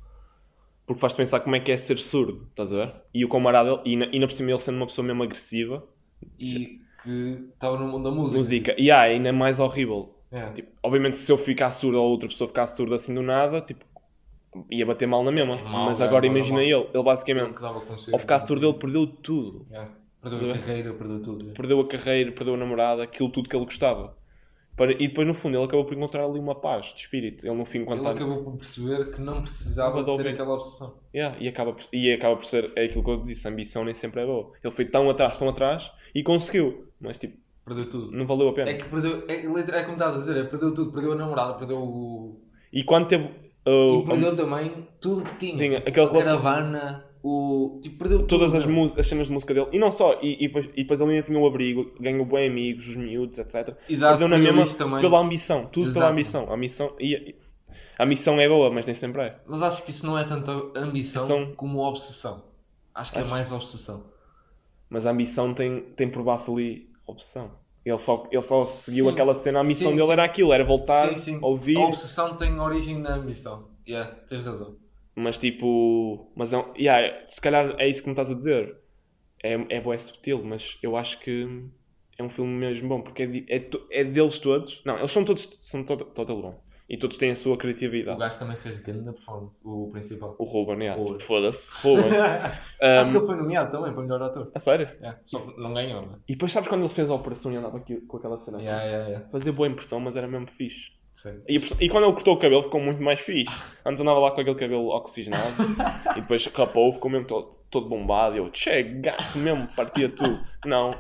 Porque 0.87 1.01
faz-te 1.01 1.17
pensar 1.17 1.41
como 1.41 1.57
é 1.57 1.61
que 1.61 1.73
é 1.73 1.77
ser 1.79 1.99
surdo, 1.99 2.47
estás 2.51 2.71
a 2.75 2.77
ver? 2.77 2.95
E 3.15 3.25
o 3.25 3.29
camarada, 3.31 3.81
e 3.87 3.97
na, 3.97 4.05
e 4.07 4.19
na 4.19 4.27
por 4.27 4.35
cima 4.35 4.51
ele 4.51 4.59
sendo 4.59 4.77
uma 4.77 4.87
pessoa 4.87 5.07
mesmo 5.07 5.23
agressiva, 5.23 5.83
E 6.39 6.81
que 7.03 7.49
estava 7.55 7.79
no 7.79 7.87
mundo 7.87 8.05
da 8.05 8.11
música. 8.11 8.37
música, 8.37 8.75
e 8.79 8.91
ah, 8.91 9.01
ainda 9.01 9.31
é 9.31 9.33
mais 9.33 9.61
horrível. 9.61 10.15
É. 10.31 10.51
Tipo, 10.51 10.73
obviamente, 10.83 11.17
se 11.17 11.33
eu 11.33 11.39
ficar 11.39 11.71
surdo 11.71 11.99
ou 11.99 12.11
outra 12.11 12.29
pessoa 12.29 12.49
ficar 12.49 12.67
surda 12.67 12.97
assim 12.97 13.15
do 13.15 13.23
nada, 13.23 13.63
tipo, 13.63 13.83
ia 14.71 14.87
bater 14.87 15.07
mal 15.07 15.23
na 15.23 15.31
mesma. 15.31 15.57
Mal, 15.57 15.87
Mas 15.87 16.01
agora 16.01 16.27
é 16.27 16.29
imagina 16.29 16.63
ele, 16.63 16.89
ele 16.93 17.03
basicamente, 17.03 17.65
ao 17.65 18.19
ficar 18.19 18.41
surdo, 18.41 18.67
ele 18.67 18.79
perdeu 18.79 19.07
tudo. 19.07 19.67
É. 19.71 19.87
Perdeu 20.23 20.51
a 20.53 20.59
carreira, 20.59 20.95
perdeu 20.95 21.23
tudo. 21.23 21.51
é. 21.51 21.53
Perdeu 21.53 21.81
a 21.81 21.89
carreira, 21.89 22.33
perdeu 22.33 22.55
a 22.55 22.57
namorada, 22.57 23.03
aquilo 23.03 23.29
tudo 23.29 23.49
que 23.49 23.57
ele 23.57 23.65
gostava. 23.65 24.17
E 24.99 25.07
depois, 25.07 25.27
no 25.27 25.35
fundo, 25.35 25.57
ele 25.57 25.65
acabou 25.65 25.85
por 25.85 25.95
encontrar 25.95 26.25
ali 26.25 26.41
uma 26.41 26.55
paz 26.55 26.87
de 26.87 27.01
espírito. 27.01 27.47
Ele, 27.47 27.55
no 27.55 27.65
fim, 27.65 27.85
quando 27.85 28.01
Ele 28.01 28.09
acabou 28.09 28.43
por 28.43 28.57
perceber 28.57 29.13
que 29.13 29.21
não 29.21 29.41
precisava 29.43 30.03
de 30.03 30.17
ter 30.17 30.29
aquela 30.29 30.55
obsessão. 30.55 30.99
Yeah, 31.15 31.37
e, 31.39 31.47
acaba 31.47 31.73
por, 31.75 31.85
e 31.93 32.13
acaba 32.13 32.35
por 32.35 32.45
ser 32.45 32.73
é 32.75 32.87
aquilo 32.87 33.05
que 33.05 33.11
eu 33.11 33.23
disse: 33.23 33.47
a 33.47 33.53
ambição 33.53 33.85
nem 33.85 33.95
sempre 33.95 34.23
é 34.23 34.27
boa. 34.27 34.51
Ele 34.65 34.75
foi 34.75 34.85
tão 34.85 35.09
atrás, 35.09 35.39
tão 35.39 35.49
atrás 35.49 35.93
e 36.13 36.25
conseguiu, 36.25 36.89
mas 37.01 37.19
tipo, 37.19 37.39
Perdeu 37.65 37.89
tudo. 37.89 38.11
não 38.11 38.27
valeu 38.27 38.49
a 38.49 38.53
pena. 38.53 38.71
É 38.71 38.75
que 38.75 38.89
perdeu, 38.89 39.25
é, 39.29 39.37
é 39.37 39.83
como 39.85 39.93
estás 39.95 40.17
a 40.17 40.19
dizer, 40.19 40.37
é, 40.37 40.45
perdeu 40.45 40.75
tudo, 40.75 40.91
perdeu 40.91 41.13
a 41.13 41.15
namorada, 41.15 41.55
perdeu 41.55 41.79
o. 41.79 42.41
E 42.73 42.83
quando 42.83 43.07
teve. 43.07 43.31
E 43.67 44.07
perdeu 44.07 44.37
também 44.37 44.87
tudo 45.01 45.23
que 45.25 45.37
tinha. 45.37 45.57
Tinha, 45.57 45.79
aquela 45.79 46.07
a 46.09 46.11
relação- 46.11 46.41
caravana, 46.43 47.05
o. 47.23 47.79
Tipo, 47.83 47.99
perdeu 47.99 48.27
todas 48.27 48.53
tudo, 48.53 48.59
as, 48.59 48.67
mu- 48.67 48.93
as 49.01 49.07
cenas 49.07 49.27
de 49.29 49.33
música 49.33 49.55
dele, 49.55 49.69
e 49.73 49.79
não 49.79 49.91
só, 49.91 50.19
e, 50.21 50.35
e, 50.45 50.49
depois, 50.49 50.67
e 50.75 50.83
depois 50.83 51.01
ele 51.01 51.13
ainda 51.13 51.27
tinha 51.27 51.39
o 51.39 51.47
abrigo, 51.47 51.93
ganhou 51.99 52.27
bem 52.27 52.49
amigos, 52.49 52.89
os 52.89 52.97
miúdos, 52.97 53.39
etc. 53.39 53.75
Exato, 53.89 54.19
Perdeu 54.19 54.29
na 54.29 54.39
mesma 54.39 54.67
também. 54.77 55.01
pela 55.01 55.19
ambição, 55.19 55.67
tudo 55.67 55.85
pela 55.87 55.97
Exato. 56.07 56.13
ambição. 56.13 56.51
A 56.51 56.55
ambição, 56.55 56.93
e, 57.01 57.15
e- 57.15 57.35
a 57.99 58.05
missão 58.05 58.39
é 58.41 58.49
boa, 58.49 58.71
mas 58.71 58.85
nem 58.87 58.95
sempre 58.95 59.23
é. 59.23 59.37
Mas 59.47 59.63
acho 59.63 59.83
que 59.85 59.91
isso 59.93 60.05
não 60.05 60.19
é 60.19 60.25
tanto 60.25 60.73
ambição 60.77 61.23
São- 61.23 61.55
como 61.55 61.79
obsessão. 61.81 62.43
Acho 62.95 63.13
que 63.13 63.19
Acho- 63.19 63.29
é 63.29 63.31
mais 63.31 63.51
obsessão. 63.51 64.05
Mas 64.91 65.07
a 65.07 65.11
ambição 65.11 65.55
tem, 65.55 65.81
tem 65.97 66.09
por 66.11 66.23
base 66.23 66.51
ali 66.51 66.91
opção. 67.07 67.51
Ele 67.85 67.99
só, 67.99 68.27
ele 68.31 68.43
só 68.43 68.65
seguiu 68.65 69.07
Sim. 69.07 69.11
aquela 69.11 69.35
cena, 69.35 69.61
a 69.61 69.65
missão 69.65 69.93
Sim, 69.93 69.97
dele 69.97 70.07
sim. 70.07 70.13
era 70.13 70.25
aquilo, 70.25 70.53
era 70.53 70.65
voltar, 70.65 71.09
sim, 71.11 71.19
sim. 71.19 71.41
ouvir, 71.43 71.77
A 71.77 71.81
obsessão 71.87 72.37
tem 72.37 72.59
origem 72.59 72.99
na 72.99 73.15
ambição. 73.17 73.71
Yeah, 73.87 74.11
tens 74.27 74.45
razão. 74.45 74.77
mas 75.17 75.39
tipo. 75.39 76.31
Mas 76.37 76.53
é, 76.53 76.65
yeah, 76.79 77.27
se 77.27 77.41
calhar 77.41 77.75
é 77.79 77.89
isso 77.89 78.03
que 78.03 78.09
me 78.09 78.13
estás 78.13 78.31
a 78.31 78.35
dizer. 78.35 78.77
É, 79.43 79.55
é 79.77 79.81
bué 79.81 79.99
subtil, 79.99 80.43
mas 80.45 80.79
eu 80.83 80.97
acho 80.97 81.21
que 81.21 81.49
é 82.19 82.23
um 82.25 82.31
filme 82.31 82.53
mesmo 82.53 82.89
bom, 82.89 83.03
porque 83.03 83.25
é, 83.25 83.27
di- 83.27 83.47
é, 83.49 83.71
é 83.91 84.05
deles 84.05 84.39
todos. 84.39 84.83
Não, 84.85 84.99
eles 84.99 85.13
são 85.13 85.25
todos 85.25 85.59
são 85.63 85.85
todo, 85.85 86.07
todo 86.07 86.37
bom. 86.43 86.65
E 86.89 86.99
todos 86.99 87.17
têm 87.17 87.31
a 87.31 87.37
sua 87.37 87.55
O 87.55 87.59
criatividade. 87.59 88.19
gajo 88.19 88.39
também 88.39 88.57
fez 88.59 88.79
grande 88.79 89.05
performance, 89.05 89.59
o 89.65 89.89
principal. 89.91 90.37
O 90.39 90.45
Ruben, 90.45 90.79
yeah, 90.81 91.01
Ruben. 91.01 91.17
tipo, 91.17 91.27
foda-se. 91.29 91.71
Ruben. 91.83 92.11
Acho 92.21 93.11
que 93.11 93.17
Um, 93.17 93.21
ele 93.21 93.27
foi 93.27 93.37
nomeado 93.37 93.73
também 93.73 93.93
para 93.93 94.03
melhor 94.03 94.23
ator. 94.23 94.51
a 94.55 94.61
sério? 94.61 94.89
Yeah, 95.01 95.19
Só 95.25 95.39
que 95.41 95.59
não 95.61 95.73
ganhou, 95.73 96.03
né? 96.03 96.19
E 96.29 96.33
depois 96.35 96.53
sabes 96.53 96.69
quando 96.69 96.83
ele 96.83 96.91
fez 96.93 97.09
a 97.11 97.15
operação 97.15 97.51
e 97.53 97.57
andava 97.57 97.79
aqui, 97.79 97.97
com 98.03 98.19
aquela 98.19 98.39
cena? 98.39 98.61
Yeah, 98.61 98.85
yeah, 98.85 99.09
yeah. 99.09 99.29
Fazia 99.31 99.53
boa 99.53 99.67
impressão, 99.67 99.99
mas 99.99 100.15
era 100.15 100.29
mesmo 100.29 100.47
fixe. 100.51 100.93
Sério. 101.15 101.43
E, 101.49 101.57
e 101.81 101.89
quando 101.89 102.05
ele 102.05 102.13
cortou 102.13 102.35
o 102.35 102.39
cabelo 102.39 102.65
ficou 102.65 102.81
muito 102.81 103.01
mais 103.03 103.21
fixe. 103.21 103.55
Antes 103.87 104.03
andava 104.03 104.19
lá 104.19 104.33
com 104.33 104.41
aquele 104.43 104.57
cabelo 104.57 104.89
oxigenado 104.89 105.55
e 106.17 106.21
depois 106.21 106.45
rapou, 106.47 106.93
ficou 106.93 107.11
mesmo 107.11 107.27
todo, 107.27 107.57
todo 107.71 107.89
bombado. 107.89 108.35
E 108.35 108.39
eu, 108.41 108.51
che, 108.53 108.83
gato 108.83 109.39
mesmo, 109.39 109.67
partia 109.69 110.09
tudo. 110.11 110.39
Não, 110.67 110.95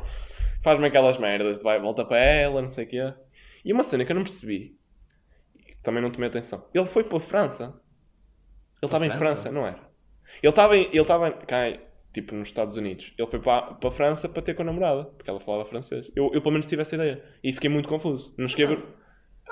faz-me 0.63 0.87
aquelas 0.87 1.19
merdas, 1.19 1.63
vai, 1.63 1.79
volta 1.81 2.05
para 2.07 2.19
ela, 2.25 2.63
não 2.63 2.71
sei 2.71 2.85
o 2.85 2.89
quê. 2.89 3.13
E 3.65 3.73
uma 3.73 3.83
cena 3.83 4.05
que 4.05 4.13
eu 4.13 4.17
não 4.17 4.23
percebi, 4.23 4.77
também 5.85 6.03
não 6.03 6.11
tomei 6.11 6.29
atenção. 6.29 6.65
Ele 6.75 6.87
foi 6.87 7.05
para 7.05 7.19
a 7.19 7.21
França. 7.21 7.65
Ele 8.83 8.87
estava 8.87 9.07
em 9.07 9.13
França? 9.13 9.53
Não 9.53 9.67
era? 9.67 9.79
Ele 10.43 10.51
estava 10.51 10.77
em. 10.77 10.87
Ele 10.87 10.99
estava. 11.01 11.31
Cá, 11.31 11.79
tipo, 12.13 12.35
nos 12.35 12.49
Estados 12.49 12.77
Unidos. 12.77 13.15
Ele 13.17 13.29
foi 13.31 13.39
para, 13.39 13.75
para 13.75 13.89
a 13.89 13.93
França 13.93 14.29
para 14.29 14.43
ter 14.43 14.55
com 14.55 14.63
a 14.63 14.65
namorada, 14.65 15.05
porque 15.05 15.31
ela 15.31 15.39
falava 15.41 15.69
francês. 15.69 16.11
Eu, 16.17 16.31
eu 16.35 16.41
pelo 16.41 16.53
menos 16.53 16.67
tive 16.67 16.83
essa 16.83 16.95
ideia. 16.97 17.25
E 17.43 17.53
fiquei 17.53 17.71
muito 17.71 17.89
confuso. 17.89 18.35
Não 18.37 18.49
cheguei 18.49 18.67
a 18.67 18.69
ver 18.71 18.83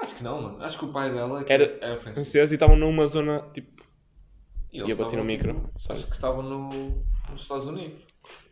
Acho 0.01 0.16
que 0.16 0.24
não, 0.24 0.43
mano. 0.43 0.62
Acho 0.62 0.78
que 0.78 0.85
o 0.85 0.93
pai 0.93 1.12
dela 1.12 1.45
é 1.47 1.53
Era- 1.53 1.64
era 1.80 2.01
francês. 2.01 2.14
francês 2.16 2.51
e 2.51 2.55
estavam 2.55 2.76
numa 2.76 3.07
zona, 3.07 3.43
tipo, 3.53 3.85
E 4.72 4.80
eu 4.80 4.97
bati 4.97 5.14
no 5.16 5.24
micro, 5.24 5.53
tipo, 5.55 5.80
sabe? 5.80 6.01
Acho 6.01 6.09
que 6.09 6.14
estavam 6.16 6.43
no, 6.43 6.68
nos 7.30 7.43
Estados 7.43 7.66
Unidos. 7.66 8.03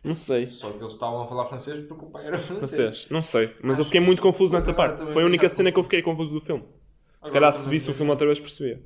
Não 0.03 0.13
sei. 0.13 0.47
Só 0.47 0.71
que 0.71 0.77
eles 0.77 0.93
estavam 0.93 1.21
a 1.23 1.27
falar 1.27 1.45
francês 1.45 1.85
porque 1.87 2.05
o 2.05 2.09
pai 2.09 2.27
era 2.27 2.37
francês. 2.37 2.75
Francês. 2.75 3.07
Não 3.09 3.21
sei. 3.21 3.53
Mas 3.61 3.73
Acho 3.73 3.81
eu 3.81 3.85
fiquei 3.85 3.99
que 4.01 4.05
muito 4.07 4.21
confuso 4.21 4.53
nessa 4.53 4.73
parte. 4.73 5.01
Foi 5.11 5.23
a 5.23 5.25
única 5.25 5.49
cena 5.49 5.71
que 5.71 5.79
eu 5.79 5.83
fiquei 5.83 6.01
confuso 6.01 6.33
do 6.33 6.41
filme. 6.41 6.63
Se 7.23 7.31
calhar 7.31 7.53
se 7.53 7.69
visse 7.69 7.87
o 7.87 7.91
me 7.91 7.97
filme 7.97 8.11
outra 8.11 8.25
vez 8.27 8.39
percebia. 8.39 8.83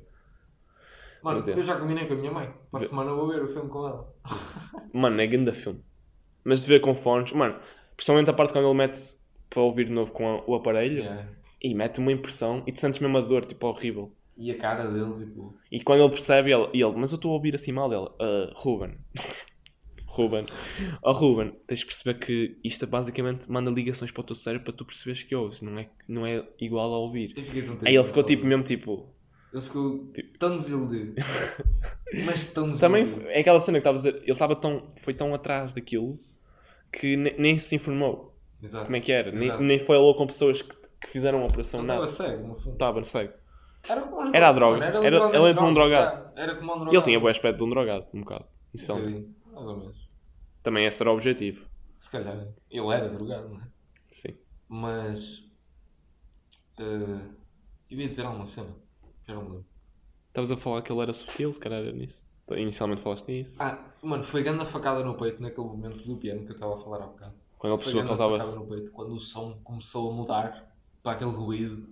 Mano, 1.22 1.36
Mas 1.38 1.48
é. 1.48 1.52
eu 1.54 1.62
já 1.62 1.76
combinei 1.78 2.06
com 2.06 2.14
a 2.14 2.16
minha 2.16 2.30
mãe. 2.32 2.52
Para 2.70 2.84
a 2.84 2.88
semana 2.88 3.12
vou 3.12 3.28
ver 3.28 3.42
o 3.42 3.48
filme 3.52 3.68
com 3.68 3.86
ela. 3.88 4.14
Mano, 4.92 5.20
é 5.20 5.26
grande 5.26 5.52
filme. 5.52 5.82
Mas 6.44 6.60
de 6.62 6.68
ver 6.68 6.80
com 6.80 6.94
fones, 6.94 7.32
mano, 7.32 7.58
principalmente 7.96 8.30
a 8.30 8.32
parte 8.32 8.52
quando 8.52 8.66
ele 8.68 8.78
mete 8.78 9.00
para 9.50 9.60
ouvir 9.62 9.86
de 9.86 9.90
novo 9.92 10.12
com 10.12 10.28
a- 10.28 10.44
o 10.46 10.54
aparelho 10.54 10.98
Yeah. 11.00 11.28
e 11.60 11.74
mete 11.74 11.98
uma 11.98 12.12
impressão 12.12 12.62
e 12.66 12.72
tu 12.72 12.78
sentes 12.78 13.00
mesmo 13.00 13.18
a 13.18 13.20
dor, 13.20 13.44
tipo, 13.44 13.66
horrível. 13.66 14.12
E 14.36 14.50
a 14.52 14.58
cara 14.58 14.86
dele, 14.88 15.12
tipo. 15.14 15.56
E 15.72 15.80
quando 15.82 16.00
ele 16.02 16.10
percebe, 16.10 16.52
ele, 16.52 16.68
e 16.74 16.82
ele 16.82 16.94
mas 16.96 17.10
eu 17.10 17.16
estou 17.16 17.32
a 17.32 17.34
ouvir 17.34 17.54
assim 17.54 17.72
mal 17.72 17.88
dele. 17.88 18.08
"Ah, 18.20 18.52
Ruben. 18.54 18.96
Ruben. 20.16 20.46
Oh, 21.02 21.12
Ruben, 21.12 21.52
tens 21.66 21.80
de 21.80 21.86
perceber 21.86 22.18
que 22.18 22.56
isto 22.64 22.86
basicamente 22.86 23.50
manda 23.50 23.70
ligações 23.70 24.10
para 24.10 24.20
o 24.20 24.24
teu 24.24 24.34
cérebro 24.36 24.64
para 24.64 24.74
tu 24.74 24.84
perceberes 24.84 25.22
que 25.22 25.34
ouves, 25.34 25.60
não 25.62 25.78
é, 25.78 25.88
não 26.08 26.26
é 26.26 26.44
igual 26.60 26.92
a 26.94 26.98
ouvir. 26.98 27.34
Aí 27.84 27.94
ele 27.96 28.04
ficou 28.04 28.22
tipo, 28.22 28.46
mesmo 28.46 28.64
tipo. 28.64 29.08
Ele 29.52 29.62
ficou 29.62 30.06
Tipo- 30.12 30.38
tão 30.38 30.56
desiludido. 30.56 31.14
Mas 32.24 32.52
tão 32.52 32.68
desiludido. 32.70 32.80
Também 33.14 33.30
é 33.32 33.40
aquela 33.40 33.60
cena 33.60 33.78
que 33.78 33.80
estava 33.80 33.96
a 33.96 33.98
dizer, 33.98 34.16
ele 34.22 34.30
estava 34.30 34.56
tão, 34.56 34.92
foi 35.02 35.14
tão 35.14 35.34
atrás 35.34 35.72
daquilo 35.74 36.18
que 36.92 37.16
ne- 37.16 37.34
nem 37.38 37.58
se 37.58 37.74
informou 37.76 38.34
Exato. 38.62 38.84
como 38.86 38.96
é 38.96 39.00
que 39.00 39.12
era, 39.12 39.30
nem, 39.32 39.58
nem 39.60 39.78
foi 39.78 39.96
alô 39.96 40.14
com 40.14 40.26
pessoas 40.26 40.62
que, 40.62 40.74
que 41.00 41.08
fizeram 41.10 41.42
a 41.42 41.46
operação, 41.46 41.80
Ele 41.80 41.88
nada. 41.88 42.04
estava 42.04 42.30
cego, 42.30 42.48
no 42.48 42.54
fundo. 42.56 42.72
Estava, 42.72 42.96
não 42.96 43.04
sei. 43.04 43.30
Era 43.88 44.00
como 44.02 44.34
Era 44.34 44.48
a 44.48 44.52
droga. 44.52 44.78
mano, 44.78 44.84
Era- 44.90 45.00
literalmente 45.04 45.36
ele 45.42 45.50
entrou 45.52 45.68
um 45.68 45.74
droga. 45.74 45.96
drogado. 46.06 46.30
Era 46.40 46.54
como 46.56 46.72
um 46.72 46.74
drogado. 46.76 46.96
ele 46.96 47.02
tinha 47.04 47.20
o 47.20 47.28
aspecto 47.28 47.58
de 47.58 47.64
um 47.64 47.70
drogado, 47.70 48.06
um 48.14 48.20
bocado. 48.20 48.48
Isso 48.74 48.92
Um 48.92 48.98
é 48.98 49.00
um- 49.00 49.34
Mais 49.54 49.66
ou 49.68 49.76
menos. 49.78 50.05
Também 50.66 50.84
esse 50.84 51.00
era 51.00 51.12
o 51.12 51.14
objetivo. 51.14 51.64
Se 52.00 52.10
calhar. 52.10 52.48
Ele 52.68 52.92
era 52.92 53.08
drogado, 53.08 53.50
não 53.50 53.60
é? 53.60 53.68
Sim. 54.10 54.36
Mas. 54.68 55.44
eh, 56.80 57.20
eu 57.88 58.00
ia 58.00 58.08
dizer 58.08 58.22
alguma 58.26 58.46
cena. 58.46 58.74
Já 59.28 59.34
não 59.34 59.42
me 59.42 59.48
lembro. 59.50 59.66
Estavas 60.26 60.50
a 60.50 60.56
falar 60.56 60.82
que 60.82 60.90
ele 60.90 61.00
era 61.02 61.12
sutil, 61.12 61.52
se 61.52 61.60
calhar 61.60 61.80
era 61.80 61.92
nisso. 61.92 62.26
Inicialmente 62.50 63.00
falaste 63.00 63.28
nisso. 63.28 63.56
Ah, 63.60 63.78
mano, 64.02 64.24
foi 64.24 64.42
grande 64.42 64.62
a 64.62 64.66
facada 64.66 65.04
no 65.04 65.14
peito 65.16 65.40
naquele 65.40 65.68
momento 65.68 65.98
do 66.04 66.16
piano 66.16 66.44
que 66.44 66.50
eu 66.50 66.54
estava 66.54 66.74
a 66.74 66.78
falar 66.78 66.96
há 67.04 67.06
bocado. 67.06 67.34
Quando 67.58 67.74
ele 67.74 67.82
Foi 67.82 67.92
percebeu 67.92 68.16
que 68.16 68.22
ele 68.22 68.32
estava. 68.34 68.56
no 68.56 68.66
peito. 68.66 68.90
Quando 68.90 69.14
o 69.14 69.20
som 69.20 69.60
começou 69.62 70.10
a 70.10 70.14
mudar 70.14 70.74
para 71.00 71.12
aquele 71.12 71.30
ruído, 71.30 71.88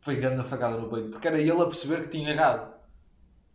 foi 0.00 0.16
grande 0.16 0.40
a 0.40 0.44
facada 0.44 0.78
no 0.78 0.88
peito. 0.88 1.10
Porque 1.10 1.28
era 1.28 1.38
ele 1.38 1.52
a 1.52 1.66
perceber 1.66 2.02
que 2.02 2.08
tinha 2.08 2.30
errado. 2.30 2.74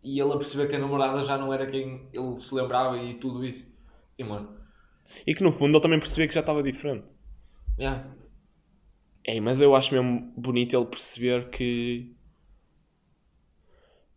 E 0.04 0.20
ele 0.20 0.34
a 0.34 0.38
perceber 0.38 0.68
que 0.68 0.76
a 0.76 0.80
namorada 0.80 1.26
já 1.26 1.38
não 1.38 1.52
era 1.54 1.66
quem 1.70 2.08
ele 2.14 2.40
se 2.40 2.54
lembrava 2.56 2.98
e 2.98 3.16
tudo 3.16 3.44
isso. 3.44 3.71
E 4.22 5.32
E 5.32 5.36
que 5.36 5.44
no 5.44 5.52
fundo 5.52 5.76
ele 5.78 5.82
também 5.84 6.00
percebia 6.00 6.28
que 6.28 6.34
já 6.34 6.40
estava 6.42 6.64
diferente. 6.64 7.14
yeah. 7.80 8.06
Ei, 9.24 9.40
mas 9.40 9.62
eu 9.62 9.76
acho 9.76 9.94
mesmo 9.94 10.34
bonito 10.36 10.76
ele 10.76 10.86
perceber 10.88 11.50
que. 11.50 12.12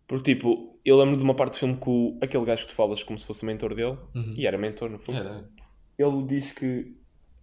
Porque 0.07 0.35
tipo, 0.35 0.79
eu 0.85 0.97
lembro 0.99 1.17
de 1.17 1.23
uma 1.23 1.35
parte 1.35 1.53
do 1.55 1.59
filme 1.59 1.79
o... 1.87 2.19
aquele 2.23 2.45
gajo 2.45 2.63
que 2.65 2.69
tu 2.73 2.75
falas 2.75 3.03
como 3.03 3.19
se 3.19 3.27
fosse 3.27 3.43
o 3.43 3.47
mentor 3.47 3.75
dele, 3.75 3.99
Uhum. 4.15 4.35
e 4.37 4.47
era 4.47 4.57
mentor 4.59 4.91
no 4.91 4.99
fundo, 4.99 5.19
Era. 5.19 5.49
ele 5.99 6.23
diz 6.27 6.53
que 6.53 6.95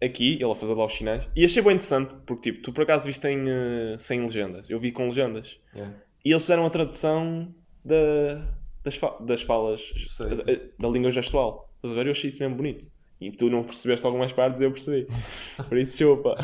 aqui, 0.01 0.34
ele 0.36 0.51
a 0.51 0.55
fazer 0.55 0.74
lá 0.74 0.86
os 0.86 0.93
sinais, 0.93 1.28
e 1.36 1.43
achei 1.45 1.62
bem 1.62 1.74
interessante, 1.74 2.16
porque 2.26 2.51
tipo, 2.51 2.64
tu 2.64 2.74
por 2.74 2.84
acaso 2.84 3.05
viste 3.05 3.28
em, 3.28 3.45
eh, 3.47 3.95
sem 3.99 4.22
legendas, 4.22 4.70
eu 4.70 4.80
vi 4.80 4.91
com 4.91 5.05
legendas, 5.07 5.59
Yeah. 5.76 5.95
e 6.26 6.32
eles 6.32 6.43
fizeram 6.43 6.66
a 6.66 6.70
tradução 6.70 7.53
da, 7.86 8.47
das, 8.84 8.95
fa- 8.95 9.18
das 9.20 9.41
falas, 9.43 9.82
Sei, 10.07 10.30
da, 10.30 10.43
sei. 10.43 10.72
da 10.80 10.88
língua 10.89 11.12
gestual. 11.12 11.70
Estás 11.82 11.94
a 11.94 11.96
ver? 11.96 12.06
Eu 12.08 12.12
achei 12.12 12.30
isso 12.30 12.40
mesmo 12.40 12.56
bonito. 12.56 12.88
E 13.20 13.32
tu 13.32 13.50
não 13.50 13.64
percebeste 13.64 14.06
algumas 14.06 14.32
partes, 14.34 14.62
eu 14.62 14.72
percebi. 14.72 15.08
Por 15.70 15.78
isso, 15.78 15.98
chupa. 15.98 16.36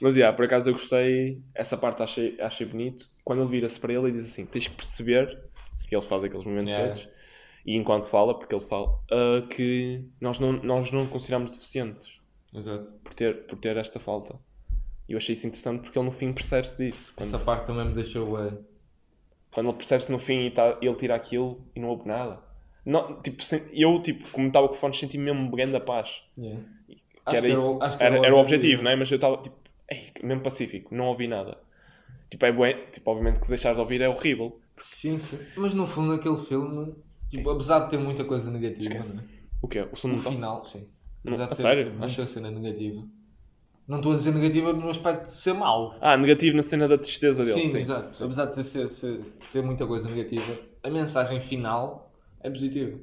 Mas, 0.00 0.16
yeah, 0.16 0.34
por 0.36 0.44
acaso 0.44 0.68
eu 0.70 0.74
gostei. 0.74 1.40
Essa 1.54 1.76
parte 1.76 2.02
achei, 2.02 2.38
achei 2.40 2.66
bonito. 2.66 3.06
Quando 3.24 3.42
ele 3.42 3.50
vira-se 3.50 3.80
para 3.80 3.92
ele 3.92 4.08
e 4.08 4.12
diz 4.12 4.24
assim: 4.26 4.44
tens 4.44 4.66
que 4.66 4.74
perceber, 4.74 5.38
que 5.88 5.94
ele 5.94 6.02
faz 6.04 6.24
aqueles 6.24 6.44
momentos 6.44 6.70
Yeah. 6.70 6.94
todos, 6.94 7.08
e 7.64 7.74
enquanto 7.76 8.06
fala, 8.08 8.38
porque 8.38 8.54
ele 8.54 8.64
fala, 8.64 8.98
ah, 9.10 9.46
que 9.48 10.04
nós 10.20 10.38
não, 10.38 10.52
nós 10.52 10.90
não 10.92 11.06
consideramos 11.06 11.52
deficientes 11.52 12.18
Exato. 12.54 12.92
por 13.02 13.14
ter, 13.14 13.46
por 13.46 13.58
ter 13.58 13.76
esta 13.76 13.98
falta. 13.98 14.34
E 15.08 15.12
eu 15.12 15.16
achei 15.18 15.32
isso 15.32 15.46
interessante 15.46 15.82
porque 15.82 15.98
ele 15.98 16.06
no 16.06 16.12
fim 16.12 16.32
percebe-se 16.32 16.76
disso. 16.76 17.12
Quando, 17.16 17.26
Essa 17.26 17.38
parte 17.38 17.66
também 17.66 17.86
me 17.86 17.94
deixou. 17.94 18.38
eh, 18.46 18.52
quando 19.50 19.68
ele 19.70 19.76
percebe-se 19.76 20.12
no 20.12 20.18
fim 20.18 20.44
e 20.44 20.50
tá, 20.50 20.78
ele 20.80 20.94
tira 20.94 21.14
aquilo 21.14 21.64
e 21.74 21.80
não 21.80 21.88
houve 21.88 22.06
nada. 22.06 22.38
Não, 22.84 23.20
tipo, 23.22 23.42
eu, 23.72 24.00
tipo, 24.02 24.30
como 24.30 24.46
estava 24.48 24.68
com 24.68 24.74
o 24.74 24.76
fone, 24.78 24.94
senti 24.94 25.18
mesmo 25.18 25.50
grande 25.50 25.76
a 25.76 25.80
paz. 25.80 26.22
yeah. 26.38 26.62
Que 27.28 27.36
era, 27.36 27.46
que 27.46 27.52
isso. 27.52 27.76
o- 27.76 27.82
acho 27.82 27.96
que 27.98 28.02
era, 28.02 28.16
era 28.26 28.34
o 28.34 28.38
objetivo, 28.38 28.82
não 28.82 28.90
é? 28.90 28.96
Mas 28.96 29.10
eu 29.10 29.16
estava, 29.16 29.36
tipo, 29.36 29.54
ei, 29.90 30.10
mesmo 30.22 30.42
pacífico, 30.42 30.94
não 30.94 31.06
ouvi 31.08 31.28
nada. 31.28 31.58
Tipo, 32.30 32.46
é 32.46 32.52
bué, 32.52 32.72
tipo, 32.92 33.10
obviamente 33.10 33.38
que 33.38 33.44
se 33.46 33.50
deixares 33.50 33.76
de 33.76 33.82
ouvir 33.82 34.00
é 34.00 34.08
horrível. 34.08 34.58
Sim, 34.78 35.18
sim. 35.18 35.38
Mas 35.56 35.74
no 35.74 35.86
fundo, 35.86 36.12
aquele 36.14 36.36
filme, 36.38 36.94
tipo, 37.28 37.50
apesar 37.50 37.80
de 37.80 37.90
ter 37.90 37.98
muita 37.98 38.24
coisa 38.24 38.50
negativa, 38.50 38.94
né? 38.94 39.24
O 39.60 39.68
quê? 39.68 39.86
O 39.92 39.96
som 39.96 40.08
no 40.08 40.16
não 40.16 40.22
tá? 40.22 40.30
final, 40.30 40.62
sim. 40.64 40.88
Não- 41.22 41.34
Apesar 41.34 41.44
a 41.44 41.48
de 41.48 41.56
ter 41.56 41.62
sério? 41.62 41.92
muita 41.92 42.26
cena 42.26 42.50
negativa. 42.50 43.02
Não 43.86 43.96
estou 43.98 44.12
a 44.12 44.16
dizer 44.16 44.32
negativa 44.32 44.72
no 44.72 44.88
aspecto 44.88 45.24
de 45.24 45.32
ser 45.34 45.52
mau. 45.52 45.96
Ah, 46.00 46.16
negativo 46.16 46.56
na 46.56 46.62
cena 46.62 46.88
da 46.88 46.96
tristeza 46.96 47.44
dele, 47.44 47.60
Sim, 47.60 47.66
sim. 47.72 47.78
exato. 47.78 48.24
Apesar 48.24 48.46
de 48.46 48.64
ser, 48.64 48.88
ser- 48.88 49.20
ter 49.52 49.62
muita 49.62 49.86
coisa 49.86 50.08
negativa, 50.08 50.56
a 50.82 50.88
mensagem 50.88 51.40
final 51.40 52.09
é 52.42 52.50
positiva. 52.50 52.98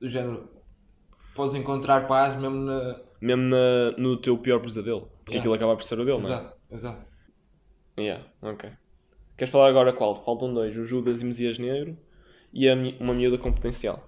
Do 0.00 0.08
género, 0.08 0.48
podes 1.34 1.54
encontrar 1.54 2.06
paz 2.06 2.38
mesmo 2.40 2.56
na. 2.56 3.00
Mesmo 3.20 3.42
na- 3.44 3.92
no 3.96 4.16
teu 4.18 4.36
pior 4.38 4.60
pesadelo. 4.60 5.02
Porque 5.24 5.32
Yeah. 5.32 5.40
aquilo 5.40 5.54
acaba 5.54 5.74
por 5.76 5.82
ser 5.84 5.98
o 5.98 6.04
dele, 6.04 6.18
não 6.22 6.28
é? 6.28 6.32
Exato, 6.32 6.56
exato. 6.70 7.06
Yeah, 7.98 8.24
ok. 8.42 8.70
Queres 9.36 9.50
falar 9.50 9.68
agora 9.70 9.92
qual? 9.92 10.14
Faltam 10.24 10.52
dois: 10.52 10.76
o 10.76 10.84
Judas 10.84 11.22
e 11.22 11.24
Messias 11.24 11.58
Negro 11.58 11.96
e 12.52 12.68
a, 12.68 12.76
mi- 12.76 12.96
uma 13.00 13.14
miúda 13.14 13.38
com 13.38 13.52
potencial. 13.52 14.06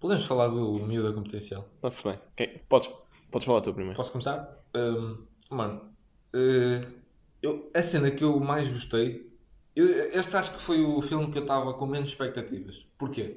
Podemos 0.00 0.24
falar 0.24 0.48
do 0.48 0.78
miúda 0.80 1.12
com 1.12 1.22
potencial. 1.22 1.68
Está-se 1.76 2.02
bem. 2.04 2.18
Quem- 2.36 2.58
Podes, 2.68 2.90
podes 3.30 3.46
falar 3.46 3.60
tu 3.60 3.72
primeiro. 3.74 3.96
Posso 3.96 4.10
começar? 4.12 4.56
Hum, 4.74 5.18
mano, 5.50 5.82
eh, 6.34 6.86
eu, 7.42 7.70
a 7.74 7.82
cena 7.82 8.10
que 8.10 8.24
eu 8.24 8.38
mais 8.40 8.68
gostei. 8.68 9.27
Eu- 9.86 10.10
este 10.18 10.36
acho 10.36 10.52
que 10.54 10.62
foi 10.62 10.80
o 10.82 11.00
filme 11.02 11.30
que 11.30 11.38
eu 11.38 11.42
estava 11.42 11.74
com 11.74 11.86
menos 11.86 12.10
expectativas. 12.10 12.74
Porquê? 12.98 13.36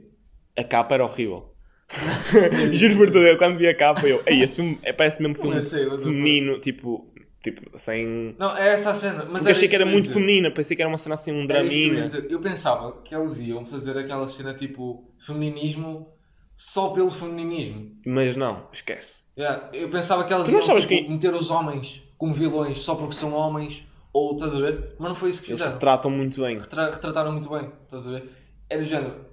A 0.58 0.64
capa 0.64 0.96
era 0.96 1.04
horrível. 1.06 1.50
Juro 2.74 2.96
por 2.98 3.08
tudo, 3.08 3.26
eu 3.28 3.38
quando 3.38 3.58
vi 3.58 3.68
a 3.68 3.76
capa, 3.76 4.08
eu. 4.08 4.22
Ei, 4.26 4.42
este 4.42 4.58
filme 4.58 4.80
é, 4.84 4.94
parece 4.94 5.22
mesmo 5.22 5.36
filme 5.36 5.58
Eu 5.58 5.62
sei, 5.64 5.90
feminino, 6.00 6.60
tipo. 6.60 7.08
Tipo, 7.44 7.76
sem. 7.78 8.36
Não, 8.38 8.56
é 8.56 8.68
essa 8.74 8.92
a 8.92 8.94
cena. 8.94 9.26
Mas 9.26 9.42
Porque 9.42 9.52
achei 9.52 9.68
que 9.68 9.76
era 9.76 9.84
muito 9.86 10.04
dizer. 10.04 10.14
feminina, 10.14 10.52
pensei 10.52 10.76
que 10.76 10.82
era 10.84 10.88
uma 10.90 10.98
cena 11.00 11.16
assim, 11.16 11.32
um 11.32 11.46
draminha. 11.48 12.04
Eu 12.30 12.40
pensava 12.40 13.02
que 13.04 13.16
eles 13.16 13.40
iam 13.40 13.66
fazer 13.66 13.98
aquela 13.98 14.28
cena 14.28 14.54
tipo 14.54 15.12
feminismo 15.26 16.08
só 16.56 16.90
pelo 16.90 17.10
feminismo. 17.10 17.92
Mas 18.06 18.36
não, 18.38 18.68
esquece. 18.72 19.24
Yeah, 19.36 19.70
Eu 19.74 19.90
pensava 19.90 20.24
que 20.24 20.30
não 20.30 20.46
iam 20.46 20.60
tipo, 20.60 20.88
que- 20.88 21.10
meter 21.10 21.34
os 21.34 21.50
homens 21.50 22.04
como 22.16 22.32
vilões 22.32 22.78
só 22.80 22.94
porque 22.94 23.16
são 23.16 23.34
homens, 23.34 23.84
ou 24.14 24.34
estás 24.34 24.56
a 24.56 24.60
ver? 24.60 24.96
Mas 25.00 25.10
não 25.10 25.16
foi 25.16 25.30
isso 25.30 25.42
que 25.42 25.50
Eles 25.50 25.60
fizeram. 25.60 25.74
retratam 25.74 26.12
muito 26.12 26.42
bem. 26.42 26.60
Retra- 26.60 26.92
retrataram 26.92 27.32
muito 27.32 27.50
bem, 27.50 27.72
estás 27.84 28.08
a 28.08 28.12
ver? 28.12 28.30
Era 28.70 28.82
o 28.82 28.86
género. 28.86 29.26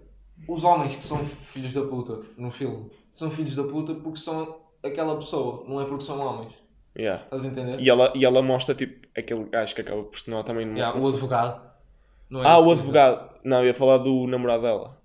Os 0.49 0.63
homens 0.65 0.95
que 0.97 1.05
são 1.05 1.19
filhos 1.25 1.73
da 1.75 1.83
puta 1.83 2.21
no 2.37 2.51
filme 2.51 2.91
são 3.11 3.31
filhos 3.31 3.55
da 3.57 3.65
puta 3.65 3.95
porque 3.95 4.19
são 4.21 4.61
aquela 4.85 5.17
pessoa, 5.17 5.65
não 5.69 5.81
é 5.81 5.85
porque 5.85 6.05
são 6.05 6.21
homens. 6.21 6.55
Yeah. 6.97 7.25
Estás 7.25 7.45
a 7.45 7.49
entender? 7.49 7.81
E 7.81 7.89
ela, 7.89 8.13
e 8.15 8.25
ela 8.25 8.43
mostra, 8.43 8.75
tipo, 8.75 9.07
aquele 9.17 9.45
gajo 9.45 9.75
que 9.75 9.81
acaba 9.81 10.03
por 10.05 10.21
tornar 10.23 10.43
também. 10.45 10.67
Yeah, 10.73 10.99
o 10.99 11.07
advogado. 11.09 11.61
É 12.33 12.37
ah, 12.45 12.59
o 12.59 12.71
advogado. 12.73 13.39
Não, 13.45 13.59
eu 13.61 13.67
ia 13.67 13.75
falar 13.75 13.99
do 13.99 14.27
namorado 14.27 14.63
dela. 14.63 15.01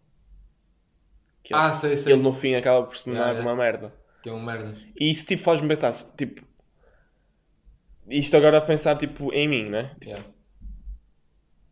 Que 1.43 1.53
Ah, 1.53 1.67
ele, 1.67 1.75
sei, 1.75 1.95
sei. 1.95 2.13
ele 2.13 2.21
no 2.21 2.33
fim 2.33 2.55
acaba 2.55 2.85
por 2.85 2.97
se 2.97 3.05
tornar 3.05 3.29
Yeah, 3.31 3.41
uma 3.41 3.55
merda. 3.55 3.93
Que 4.21 4.29
é 4.29 4.33
um 4.33 4.41
merdas. 4.41 4.77
E 4.99 5.11
isso 5.11 5.25
tipo 5.27 5.43
faz-me 5.43 5.67
pensar, 5.67 5.93
tipo. 6.17 6.41
Isto 8.09 8.37
agora 8.37 8.57
a 8.57 8.61
pensar 8.61 8.97
tipo 8.97 9.31
em 9.33 9.47
mim, 9.47 9.69
né? 9.69 9.95
Yeah. 10.03 10.23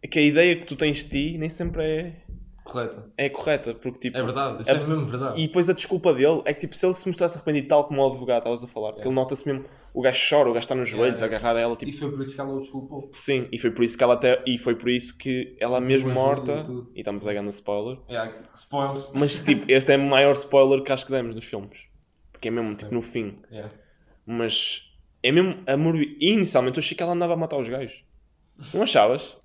É 0.04 0.08
que 0.08 0.18
a 0.20 0.22
ideia 0.22 0.56
que 0.56 0.66
tu 0.66 0.76
tens 0.76 1.04
de 1.06 1.10
ti 1.10 1.38
nem 1.38 1.50
sempre 1.50 1.84
é. 1.84 2.22
Correta. 2.64 3.12
é 3.18 3.28
correta, 3.28 3.74
porque 3.74 4.00
tipo. 4.00 4.18
É 4.18 4.24
verdade, 4.24 4.62
isso 4.62 4.70
é 4.70 4.74
é, 4.76 4.78
mesmo 4.78 5.06
verdade. 5.08 5.42
E 5.42 5.48
depois 5.48 5.68
a 5.70 5.74
desculpa 5.74 6.14
dele 6.14 6.42
é 6.46 6.54
que 6.54 6.62
tipo, 6.62 6.76
se 6.76 6.86
ele 6.86 6.94
se 6.94 7.08
mostrasse 7.08 7.36
arrependido 7.36 7.68
tal 7.68 7.86
como 7.86 8.02
o 8.02 8.08
advogado 8.08 8.38
estavas 8.40 8.64
a 8.64 8.68
falar, 8.68 8.90
porque 8.94 9.02
Yeah. 9.02 9.10
ele 9.10 9.16
nota-se 9.16 9.46
mesmo, 9.52 9.66
o 9.94 10.02
gajo 10.02 10.30
chora, 10.30 10.50
o 10.50 10.54
gajo 10.54 10.64
está 10.64 10.76
nos 10.76 10.88
joelhos 10.88 11.20
Yeah, 11.20 11.36
a 11.36 11.40
agarrar 11.40 11.60
ela, 11.60 11.76
tipo, 11.76 11.92
E 11.92 11.94
foi 11.94 12.12
por 12.12 12.22
isso 12.22 12.36
que 12.36 12.40
ela 12.40 12.54
o 12.54 12.60
desculpou. 12.62 13.10
sim, 13.14 13.48
e 13.52 13.58
foi 13.58 13.72
por 13.72 13.84
isso 13.84 13.98
que 13.98 14.04
ela 14.04 14.14
até, 14.14 14.42
e 14.46 14.58
foi 14.60 14.76
por 14.76 14.90
isso 14.90 15.18
que 15.18 15.58
ela 15.60 15.82
mesmo 15.82 16.12
ajuda 16.12 16.24
morta, 16.24 16.66
e 16.94 16.98
e 16.98 17.00
estamos 17.00 17.24
a 17.24 17.26
dar 17.26 17.34
grande 17.34 17.50
spoiler, 17.50 17.98
Yeah, 18.08 18.32
spoilers. 18.54 19.10
mas 19.14 19.40
tipo, 19.44 19.66
este 19.70 19.92
é 19.94 19.98
o 19.98 20.02
maior 20.02 20.34
spoiler 20.34 20.84
que 20.84 20.92
acho 20.94 21.06
que 21.06 21.12
demos 21.12 21.34
dos 21.36 21.44
filmes, 21.46 21.78
porque 22.32 22.48
é 22.48 22.52
mesmo 22.52 22.76
tipo 22.76 22.94
no 22.94 23.02
fim, 23.02 23.40
mas 24.26 24.84
é 25.24 25.32
mesmo 25.32 25.64
amor, 25.68 25.96
inicialmente 26.20 26.78
eu 26.78 26.84
achei 26.84 26.96
que 26.98 27.04
ela 27.04 27.14
andava 27.14 27.34
a 27.34 27.38
matar 27.38 27.58
os 27.58 27.68
gajos, 27.70 28.04
não 28.74 28.84
achavas? 28.84 29.38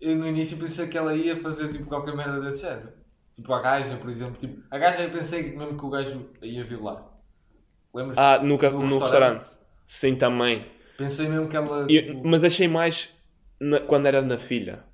Eu 0.00 0.16
no 0.16 0.26
início 0.26 0.56
pensei 0.56 0.88
que 0.88 0.96
ela 0.96 1.14
ia 1.14 1.36
fazer 1.40 1.70
tipo 1.70 1.84
qualquer 1.84 2.16
merda 2.16 2.40
desse 2.40 2.62
género. 2.62 2.92
Tipo 3.34 3.52
a 3.52 3.60
gaja, 3.60 3.96
por 3.96 4.10
exemplo. 4.10 4.36
Tipo, 4.38 4.62
a 4.70 4.78
gaja 4.78 5.02
eu 5.02 5.10
pensei 5.10 5.44
que 5.50 5.56
mesmo 5.56 5.76
que 5.78 5.84
o 5.84 5.90
gajo 5.90 6.30
ia 6.42 6.64
violar. 6.64 7.04
Lembras? 7.94 8.16
Ah, 8.18 8.38
no, 8.38 8.56
No 8.56 8.70
no 8.86 8.98
restaurante. 8.98 9.44
sim 9.86 10.16
também, 10.16 10.64
Pensei 10.96 11.28
mesmo 11.28 11.48
que 11.48 11.56
ela. 11.56 11.86
E- 11.90 12.02
tipo, 12.02 12.26
mas 12.26 12.44
achei 12.44 12.68
mais 12.68 13.14
na- 13.60 13.80
quando 13.80 14.06
era 14.06 14.22
na 14.22 14.38
filha. 14.38 14.84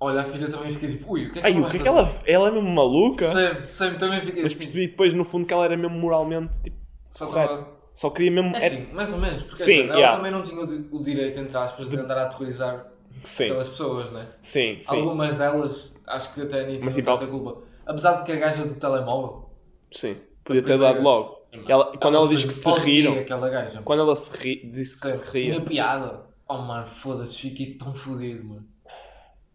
Olha, 0.00 0.22
a 0.22 0.24
filha 0.24 0.50
também 0.50 0.72
fiquei 0.72 0.90
tipo, 0.90 1.12
ui, 1.12 1.26
o 1.26 1.32
que 1.32 1.38
é 1.38 1.42
que 1.42 1.46
Ai, 1.48 1.54
ela 1.56 1.66
o 1.66 1.70
que 1.70 1.76
é 1.76 1.80
que 1.80 1.88
ela. 1.88 2.12
Ela 2.26 2.48
é 2.48 2.50
mesmo 2.50 2.68
maluca? 2.70 3.24
Sempre, 3.26 3.68
sempre 3.70 3.98
também 3.98 4.20
fiquei 4.20 4.42
Mas 4.42 4.52
assim. 4.52 4.58
percebi 4.62 4.86
depois 4.88 5.12
no 5.14 5.24
fundo 5.24 5.46
que 5.46 5.52
ela 5.54 5.64
era 5.64 5.76
mesmo 5.76 5.96
moralmente 5.96 6.60
tipo, 6.62 6.76
Só 7.10 7.26
correto. 7.26 7.66
Só 7.94 8.10
queria 8.10 8.30
mesmo. 8.30 8.54
É 8.56 8.64
era- 8.66 8.74
assim, 8.74 8.92
mais 8.92 9.12
ou 9.12 9.18
menos. 9.18 9.42
Porque 9.42 9.62
Sim, 9.62 9.82
ela 9.82 9.94
yeah. 9.96 10.16
também 10.16 10.32
não 10.32 10.42
tinha 10.42 10.60
o, 10.60 10.66
di- 10.66 10.88
o 10.90 11.02
direito, 11.02 11.38
entre 11.38 11.56
aspas, 11.56 11.88
de 11.88 11.96
andar 11.98 12.16
a 12.18 12.22
aterrorizar 12.24 12.86
Sim, 13.24 13.44
aquelas 13.44 13.68
pessoas, 13.68 14.10
né? 14.12 14.28
sim, 14.42 14.78
sim. 14.82 14.96
Algumas 14.96 15.34
delas, 15.34 15.94
acho 16.06 16.32
que 16.32 16.40
até 16.40 16.66
nem 16.66 16.78
tinham 16.80 16.92
tipo, 16.92 17.04
tanta 17.10 17.26
culpa. 17.26 17.62
Apesar 17.86 18.12
de 18.14 18.24
que 18.24 18.32
a 18.32 18.36
gaja 18.36 18.64
do 18.64 18.74
telemóvel. 18.74 19.50
Sim. 19.92 20.16
Podia 20.44 20.62
ter 20.62 20.78
dado 20.78 21.02
logo. 21.02 21.42
Ela- 21.68 21.92
quando 21.98 22.16
ela 22.16 22.26
diz 22.28 22.40
foi 22.40 22.48
que 22.48 22.54
se 22.54 22.70
riram. 22.80 23.24
Gaja. 23.24 23.82
Quando 23.82 24.00
ela 24.00 24.16
se 24.16 24.34
ri, 24.38 24.70
disse 24.72 25.00
que 25.00 25.08
Sempre. 25.08 25.26
se 25.26 25.30
ria. 25.32 25.52
Tinha 25.54 25.60
piada. 25.60 26.20
Oh 26.48 26.58
mano, 26.58 26.88
foda-se, 26.88 27.36
fiquei 27.38 27.74
tão 27.74 27.94
fodido, 27.94 28.42
mano. 28.44 28.66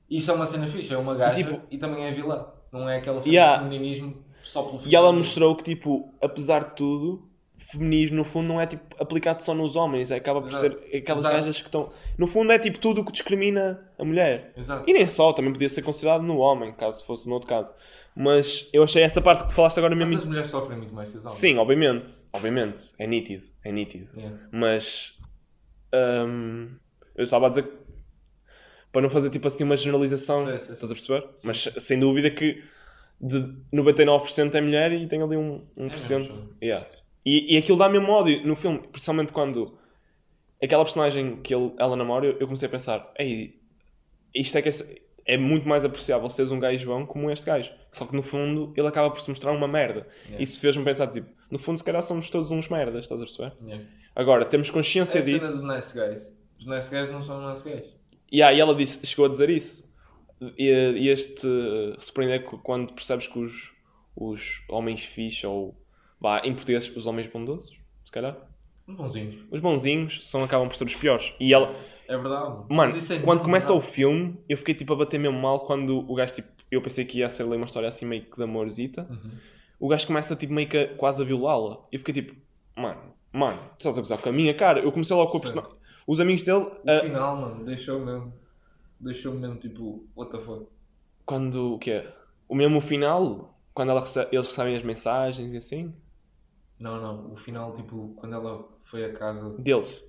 Isso 0.09 0.31
é 0.31 0.33
uma 0.33 0.45
cena 0.45 0.67
fixe, 0.67 0.93
é 0.93 0.97
uma 0.97 1.15
gaja 1.15 1.43
Tipo- 1.43 1.61
e 1.69 1.77
também 1.77 2.05
é 2.05 2.11
vilã. 2.11 2.45
Não 2.71 2.87
é 2.87 2.97
aquela 2.97 3.19
cena 3.19 3.33
Yeah. 3.33 3.57
de 3.63 3.69
feminismo 3.69 4.23
só 4.43 4.61
pelo 4.63 4.81
E 4.85 4.95
ela 4.95 5.07
feminismo. 5.07 5.17
mostrou 5.17 5.55
que, 5.55 5.63
tipo, 5.63 6.13
apesar 6.21 6.63
de 6.65 6.75
tudo, 6.75 7.27
feminismo 7.71 8.17
no 8.17 8.23
fundo 8.23 8.47
não 8.47 8.61
é 8.61 8.65
tipo 8.65 8.95
aplicado 9.01 9.43
só 9.43 9.53
nos 9.53 9.75
homens, 9.75 10.09
é, 10.09 10.15
acaba 10.15 10.41
por 10.41 10.49
Exato. 10.49 10.77
ser 10.77 10.97
aquelas 10.97 11.21
Exato. 11.21 11.35
gajas 11.35 11.59
que 11.59 11.67
estão. 11.67 11.91
No 12.17 12.25
fundo 12.25 12.51
é 12.51 12.59
tipo 12.59 12.79
tudo 12.79 13.01
o 13.01 13.05
que 13.05 13.11
discrimina 13.11 13.89
a 13.99 14.05
mulher. 14.05 14.53
Exato. 14.55 14.89
E 14.89 14.93
nem 14.93 15.07
só, 15.07 15.33
também 15.33 15.51
podia 15.51 15.69
ser 15.69 15.81
considerado 15.81 16.23
no 16.23 16.37
homem, 16.37 16.71
caso 16.73 17.05
fosse 17.05 17.27
no 17.27 17.33
outro 17.33 17.49
caso. 17.49 17.75
Mas 18.15 18.67
eu 18.73 18.83
achei 18.83 19.03
essa 19.03 19.21
parte 19.21 19.43
que 19.43 19.49
tu 19.49 19.55
falaste 19.55 19.77
agora 19.77 19.95
mesmo. 19.95 20.13
Mas 20.13 20.21
as 20.21 20.27
mulheres 20.27 20.49
sofrem 20.49 20.77
muito 20.77 20.93
mais 20.93 21.09
que 21.09 21.17
os 21.17 21.25
homens. 21.25 21.37
Sim, 21.37 21.57
obviamente, 21.57 22.11
obviamente, 22.33 22.85
é 22.97 23.05
nítido, 23.05 23.45
é 23.63 23.71
nítido. 23.71 24.07
Yeah. 24.15 24.37
Mas 24.51 25.13
hum, 26.25 26.69
eu 27.15 27.25
estava 27.25 27.47
a 27.47 27.49
dizer 27.49 27.63
que, 27.63 27.77
para 28.91 29.01
não 29.01 29.09
fazer 29.09 29.29
tipo 29.29 29.47
assim 29.47 29.63
uma 29.65 29.75
generalização, 29.75 30.37
Sim, 30.39 30.51
sim, 30.53 30.59
sim. 30.59 30.73
estás 30.73 30.91
a 30.91 30.95
perceber? 30.95 31.27
Sim. 31.35 31.47
Mas 31.47 31.69
sem 31.79 31.99
dúvida 31.99 32.31
que 32.31 32.63
de 33.19 33.39
99% 33.73 34.55
é 34.55 34.61
mulher 34.61 34.93
e 34.93 35.07
tem 35.07 35.21
ali 35.21 35.35
um, 35.35 35.65
1%. 35.77 36.49
É 36.61 36.65
yeah. 36.65 36.87
E, 37.27 37.55
e 37.55 37.57
aquilo 37.57 37.77
dá 37.77 37.89
mesmo 37.89 38.09
ódio 38.09 38.47
no 38.47 38.55
filme, 38.55 38.79
principalmente 38.79 39.33
quando 39.33 39.77
aquela 40.63 40.85
personagem 40.85 41.41
que 41.41 41.53
ele, 41.53 41.73
ela 41.77 41.95
namora, 41.97 42.25
eu 42.25 42.37
eu 42.39 42.47
comecei 42.47 42.67
a 42.67 42.71
pensar, 42.71 43.11
ei, 43.19 43.59
isto 44.33 44.57
é 44.57 44.61
que 44.61 44.69
é, 44.69 44.73
é 45.25 45.37
muito 45.37 45.67
mais 45.67 45.83
apreciável 45.83 46.29
seres 46.29 46.51
um 46.51 46.59
gajo 46.59 46.87
bom 46.87 47.05
como 47.05 47.29
este 47.29 47.45
gajo. 47.45 47.69
Só 47.91 48.05
que 48.05 48.15
no 48.15 48.23
fundo 48.23 48.71
ele 48.77 48.87
acaba 48.87 49.09
por 49.11 49.19
se 49.19 49.29
mostrar 49.29 49.51
uma 49.51 49.67
merda. 49.67 50.07
Yeah. 50.25 50.41
Isso 50.41 50.61
fez-me 50.61 50.85
pensar, 50.85 51.07
tipo, 51.07 51.27
no 51.51 51.59
fundo 51.59 51.77
se 51.77 51.83
calhar 51.83 52.01
somos 52.01 52.29
todos 52.29 52.49
uns 52.51 52.69
merdas, 52.69 53.03
estás 53.03 53.21
a 53.21 53.25
perceber? 53.25 53.53
Yeah. 53.61 53.83
Agora, 54.15 54.45
temos 54.45 54.69
É 54.69 54.71
consciência 54.71 55.19
a 55.19 55.23
cena 55.23 55.37
disso. 55.39 55.51
dos 55.51 55.63
nice 55.67 55.99
guys. 55.99 56.33
Os 56.59 56.65
nice 56.65 56.89
guys 56.89 57.11
não 57.11 57.21
são 57.21 57.51
nice 57.51 57.69
guys. 57.69 57.85
E 58.31 58.41
aí 58.41 58.57
ela 58.57 58.73
disse, 58.73 59.05
chegou 59.05 59.25
a 59.25 59.29
dizer 59.29 59.49
isso. 59.49 59.85
E, 60.57 60.69
e 60.69 61.09
este 61.09 61.45
uh, 61.45 61.99
surpreender 61.99 62.43
quando 62.43 62.93
percebes 62.93 63.27
que 63.27 63.37
os, 63.37 63.71
os 64.15 64.61
homens 64.69 65.03
fixos, 65.03 65.43
ou 65.43 65.86
vá, 66.19 66.41
em 66.45 66.53
português, 66.53 66.95
os 66.95 67.05
homens 67.07 67.27
bondosos, 67.27 67.77
se 68.05 68.11
calhar, 68.11 68.35
Os 68.87 68.95
bonzinhos. 68.95 69.35
os 69.51 69.59
bonzinhos 69.59 70.27
são, 70.29 70.43
acabam 70.43 70.67
por 70.67 70.75
ser 70.75 70.85
os 70.85 70.95
piores. 70.95 71.33
E 71.39 71.53
ela, 71.53 71.73
É 72.07 72.17
verdade. 72.17 72.63
mano, 72.69 72.93
é 72.97 73.19
quando 73.19 73.43
começa 73.43 73.71
o 73.73 73.75
verdade. 73.77 73.93
filme, 73.95 74.37
eu 74.47 74.57
fiquei 74.57 74.73
tipo 74.75 74.93
a 74.93 74.95
bater 74.95 75.19
mesmo 75.19 75.39
mal 75.39 75.61
quando 75.61 75.99
o 76.09 76.15
gajo, 76.15 76.33
tipo, 76.35 76.47
eu 76.71 76.81
pensei 76.81 77.05
que 77.05 77.19
ia 77.19 77.29
ser 77.29 77.43
ali 77.43 77.55
uma 77.55 77.65
história 77.65 77.87
assim 77.89 78.05
meio 78.05 78.23
que 78.23 78.35
de 78.35 78.43
amorzita. 78.43 79.07
Uhum. 79.09 79.31
O 79.79 79.87
gajo 79.87 80.07
começa 80.07 80.35
tipo 80.35 80.53
meio 80.53 80.67
que 80.67 80.77
a- 80.77 80.95
quase 80.95 81.21
a 81.21 81.25
violá-la. 81.25 81.77
E 81.91 81.95
eu 81.95 81.99
fiquei 81.99 82.13
tipo, 82.15 82.35
mano, 82.75 82.99
mano, 83.31 83.59
tu 83.77 83.87
estás 83.87 83.97
a 83.97 84.01
gozar 84.01 84.17
com 84.19 84.29
a 84.29 84.31
minha 84.31 84.53
cara. 84.53 84.79
Eu 84.79 84.91
comecei 84.91 85.15
logo 85.15 85.31
com 85.31 85.37
a 85.37 85.41
personagem. 85.41 85.71
Os 86.07 86.19
amigos 86.19 86.41
dele, 86.43 86.57
O 86.59 86.69
uh, 86.97 87.01
final, 87.01 87.35
mano, 87.37 87.63
deixou 87.65 87.99
mesmo. 88.03 88.33
Deixou-me 88.99 89.39
mesmo 89.39 89.57
tipo, 89.57 90.03
what 90.15 90.31
the 90.31 90.39
fuck. 90.43 90.65
quando 91.25 91.75
o 91.75 91.79
quê? 91.79 92.03
O 92.49 92.55
mesmo 92.55 92.81
final, 92.81 93.55
quando 93.73 93.89
ela 93.91 94.01
recebe- 94.01 94.29
eles 94.35 94.47
recebem 94.47 94.75
as 94.75 94.81
mensagens 94.83 95.53
e 95.53 95.57
assim, 95.57 95.93
Não, 96.79 97.01
não, 97.01 97.33
o 97.33 97.35
final, 97.35 97.73
tipo, 97.73 98.13
quando 98.17 98.35
ela 98.35 98.67
foi 98.83 99.05
a 99.05 99.13
casa. 99.13 99.49
deles. 99.57 100.03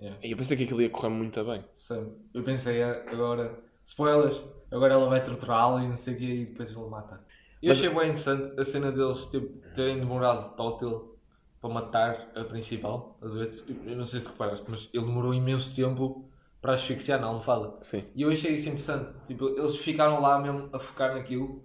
Yeah. 0.00 0.18
E 0.22 0.30
eu 0.30 0.36
pensei 0.36 0.56
que 0.56 0.64
aquilo 0.64 0.80
ia 0.82 0.90
correr 0.90 1.08
muito 1.08 1.42
bem. 1.44 1.64
Sempre. 1.74 2.12
Eu 2.34 2.42
pensei, 2.44 2.82
ah, 2.82 3.04
agora. 3.10 3.58
Spoilers! 3.84 4.40
Agora 4.70 4.94
ela 4.94 5.08
vai 5.08 5.22
torturá-lo 5.24 5.80
e 5.82 5.88
não 5.88 5.94
sei 5.96 6.14
o 6.14 6.18
quê 6.18 6.24
e 6.24 6.44
depois 6.44 6.72
vou 6.72 6.90
matar. 6.90 7.24
Eu 7.62 7.68
Mas- 7.68 7.78
achei 7.78 7.88
bem 7.88 7.98
interessante 8.10 8.60
a 8.60 8.64
cena 8.64 8.92
deles 8.92 9.26
tipo, 9.28 9.46
terem 9.74 9.98
demorado 9.98 10.54
tótil 10.56 11.16
para 11.60 11.70
matar 11.70 12.28
a 12.36 12.44
principal. 12.44 13.16
Às 13.22 13.34
vezes, 13.34 13.66
tipo, 13.66 13.88
eu 13.88 13.96
não 13.96 14.04
sei 14.04 14.20
se 14.20 14.28
reparaste, 14.28 14.66
mas 14.68 14.88
ele 14.92 15.04
demorou 15.06 15.32
imenso 15.34 15.74
tempo 15.74 16.28
para 16.60 16.74
asfixiar 16.74 17.20
na 17.20 17.28
almofada. 17.28 17.72
Sim. 17.80 18.04
E 18.14 18.22
eu 18.22 18.30
achei 18.30 18.52
isso 18.54 18.68
interessante. 18.68 19.10
Tipo, 19.26 19.48
eles 19.48 19.76
ficaram 19.78 20.20
lá 20.20 20.38
mesmo 20.38 20.68
a 20.72 20.78
focar 20.78 21.14
naquilo. 21.14 21.62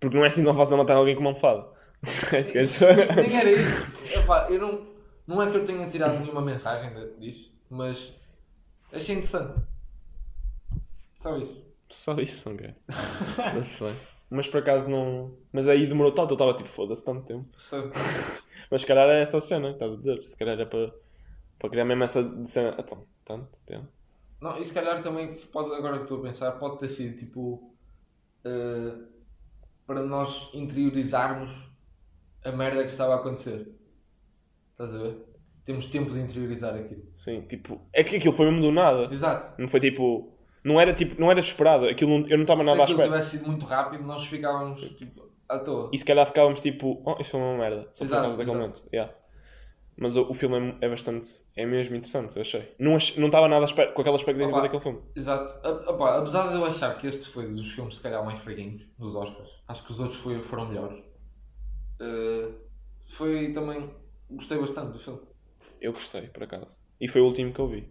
Porque 0.00 0.16
não 0.16 0.24
é 0.24 0.28
assim 0.28 0.42
tão 0.42 0.54
fácil 0.54 0.72
de 0.72 0.78
matar 0.78 0.96
alguém 0.96 1.14
com 1.14 1.20
uma 1.20 1.30
almofada. 1.30 1.68
Sim, 2.04 2.66
sim, 2.66 3.36
era 3.36 3.50
isso. 3.50 4.18
Epá, 4.18 4.48
eu 4.50 4.60
não, 4.60 4.86
não 5.26 5.42
é 5.42 5.50
que 5.50 5.56
eu 5.58 5.64
tenha 5.64 5.88
tirado 5.90 6.18
nenhuma 6.20 6.40
mensagem 6.40 6.90
disso, 7.18 7.52
mas 7.68 8.12
achei 8.92 9.16
interessante. 9.16 9.60
Só 11.14 11.36
isso. 11.36 11.64
Só 11.90 12.14
isso, 12.14 12.48
ok. 12.50 12.74
Não 13.54 13.64
sei. 13.64 13.94
Mas 14.30 14.46
por 14.48 14.58
acaso 14.58 14.88
não. 14.88 15.34
Mas 15.52 15.68
aí 15.68 15.86
demorou 15.86 16.12
tanto, 16.12 16.30
eu 16.30 16.34
estava 16.34 16.54
tipo, 16.54 16.68
foda-se 16.68 17.04
tanto 17.04 17.26
tempo. 17.26 17.48
Só- 17.56 17.90
Mas 18.70 18.80
se 18.82 18.86
calhar 18.86 19.08
é 19.08 19.20
essa 19.20 19.40
cena 19.40 19.70
estás 19.70 19.92
a 19.92 19.96
dizer. 19.96 20.22
Se 20.28 20.36
calhar 20.36 20.58
é 20.58 20.64
para, 20.64 20.94
para 21.58 21.68
criar 21.70 21.84
mesmo 21.84 22.04
essa 22.04 22.46
cena. 22.46 22.76
Então, 22.78 23.04
tanto 23.24 23.48
tempo. 23.66 23.88
Não, 24.40 24.56
e 24.58 24.64
se 24.64 24.72
calhar 24.72 25.02
também 25.02 25.34
pode, 25.52 25.74
agora 25.74 25.98
que 25.98 26.04
estou 26.04 26.20
a 26.20 26.22
pensar, 26.22 26.52
pode 26.52 26.78
ter 26.78 26.88
sido 26.88 27.18
tipo 27.18 27.74
eh, 28.44 28.94
para 29.86 30.02
nós 30.02 30.48
interiorizarmos 30.54 31.69
a 32.44 32.52
merda 32.52 32.84
que 32.84 32.90
estava 32.90 33.14
a 33.14 33.16
acontecer. 33.16 33.66
Estás 34.72 34.94
a 34.94 34.98
ver? 34.98 35.16
Temos 35.64 35.86
tempo 35.86 36.10
de 36.10 36.18
interiorizar 36.20 36.74
aquilo. 36.74 37.02
Sim, 37.14 37.42
tipo. 37.42 37.80
É 37.92 38.02
que 38.02 38.16
aquilo 38.16 38.32
foi 38.34 38.46
mesmo 38.46 38.62
do 38.62 38.72
nada. 38.72 39.08
Exato. 39.12 39.60
Não 39.60 39.68
foi 39.68 39.78
tipo. 39.80 40.32
Não 40.64 40.80
era 40.80 40.92
tipo. 40.94 41.20
Não 41.20 41.30
era 41.30 41.40
esperado. 41.40 41.86
Aquilo 41.86 42.10
não- 42.18 42.28
eu 42.28 42.36
não 42.36 42.42
estava 42.42 42.60
Se 42.60 42.66
nada 42.66 42.80
à 42.80 42.84
aquilo 42.84 43.00
espera. 43.00 43.16
tivesse 43.18 43.38
sido 43.38 43.48
muito 43.48 43.66
rápido, 43.66 44.02
nós 44.04 44.24
ficávamos 44.26 44.80
tipo, 44.96 45.30
à 45.48 45.58
toa. 45.58 45.90
E 45.92 45.98
se 45.98 46.04
calhar 46.04 46.26
ficávamos 46.26 46.60
tipo, 46.60 47.02
oh, 47.04 47.20
isto 47.20 47.32
foi 47.32 47.40
uma 47.40 47.58
merda. 47.58 47.88
Só 47.92 47.98
por 47.98 48.04
Exato, 48.04 48.22
causa 48.22 48.36
daquele 48.38 48.56
exato. 48.56 48.68
momento. 48.68 48.88
Yeah. 48.92 49.14
Mas 49.98 50.16
o, 50.16 50.30
o 50.30 50.34
filme 50.34 50.76
é, 50.80 50.86
é 50.86 50.88
bastante. 50.88 51.28
É 51.54 51.66
mesmo 51.66 51.94
interessante, 51.94 52.34
eu 52.36 52.40
achei. 52.40 52.74
Não, 52.78 52.96
ach- 52.96 53.18
não 53.18 53.26
estava 53.26 53.48
nada 53.48 53.64
à 53.66 53.68
espera- 53.68 53.92
com 53.92 54.00
aquela 54.00 54.16
expectativa 54.16 54.50
Opa. 54.50 54.62
daquele 54.62 54.82
filme. 54.82 55.00
Exato. 55.14 55.54
A- 55.66 56.16
apesar 56.18 56.48
de 56.48 56.54
eu 56.54 56.64
achar 56.64 56.96
que 56.98 57.06
este 57.06 57.28
foi 57.28 57.46
dos 57.52 57.70
filmes 57.70 57.96
se 57.96 58.02
calhar 58.02 58.24
mais 58.24 58.40
fraquinhos 58.40 58.82
dos 58.98 59.14
Oscars, 59.14 59.50
acho 59.68 59.84
que 59.84 59.92
os 59.92 60.00
outros 60.00 60.18
foi- 60.18 60.42
foram 60.42 60.68
melhores. 60.68 60.98
Eh, 62.00 62.52
foi 63.16 63.52
também. 63.52 63.90
Gostei 64.30 64.58
bastante 64.58 64.92
do 64.92 64.98
filme. 64.98 65.20
Eu 65.80 65.92
gostei, 65.92 66.22
por 66.28 66.42
acaso. 66.44 66.78
E 67.00 67.08
foi 67.08 67.20
o 67.20 67.26
último 67.26 67.52
que 67.52 67.60
eu 67.60 67.68
vi. 67.68 67.88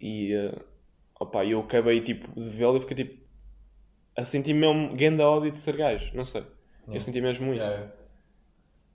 E. 0.00 0.34
Uh, 0.36 0.64
opa, 1.20 1.44
eu 1.44 1.60
acabei 1.60 2.00
tipo 2.02 2.28
de 2.40 2.48
vê-lo 2.50 2.76
e 2.78 2.80
fiquei 2.80 2.96
tipo. 3.04 3.24
A 4.16 4.24
sentir 4.24 4.54
mesmo 4.54 4.96
grande 4.96 5.22
ódio 5.22 5.50
de 5.50 5.58
ser 5.58 5.76
gajo. 5.76 6.10
Não 6.14 6.24
sei. 6.24 6.42
Eu 6.42 6.48
Yeah. 6.94 7.00
senti 7.04 7.20
mesmo 7.20 7.52
isso. 7.52 7.66
Yeah. 7.68 7.92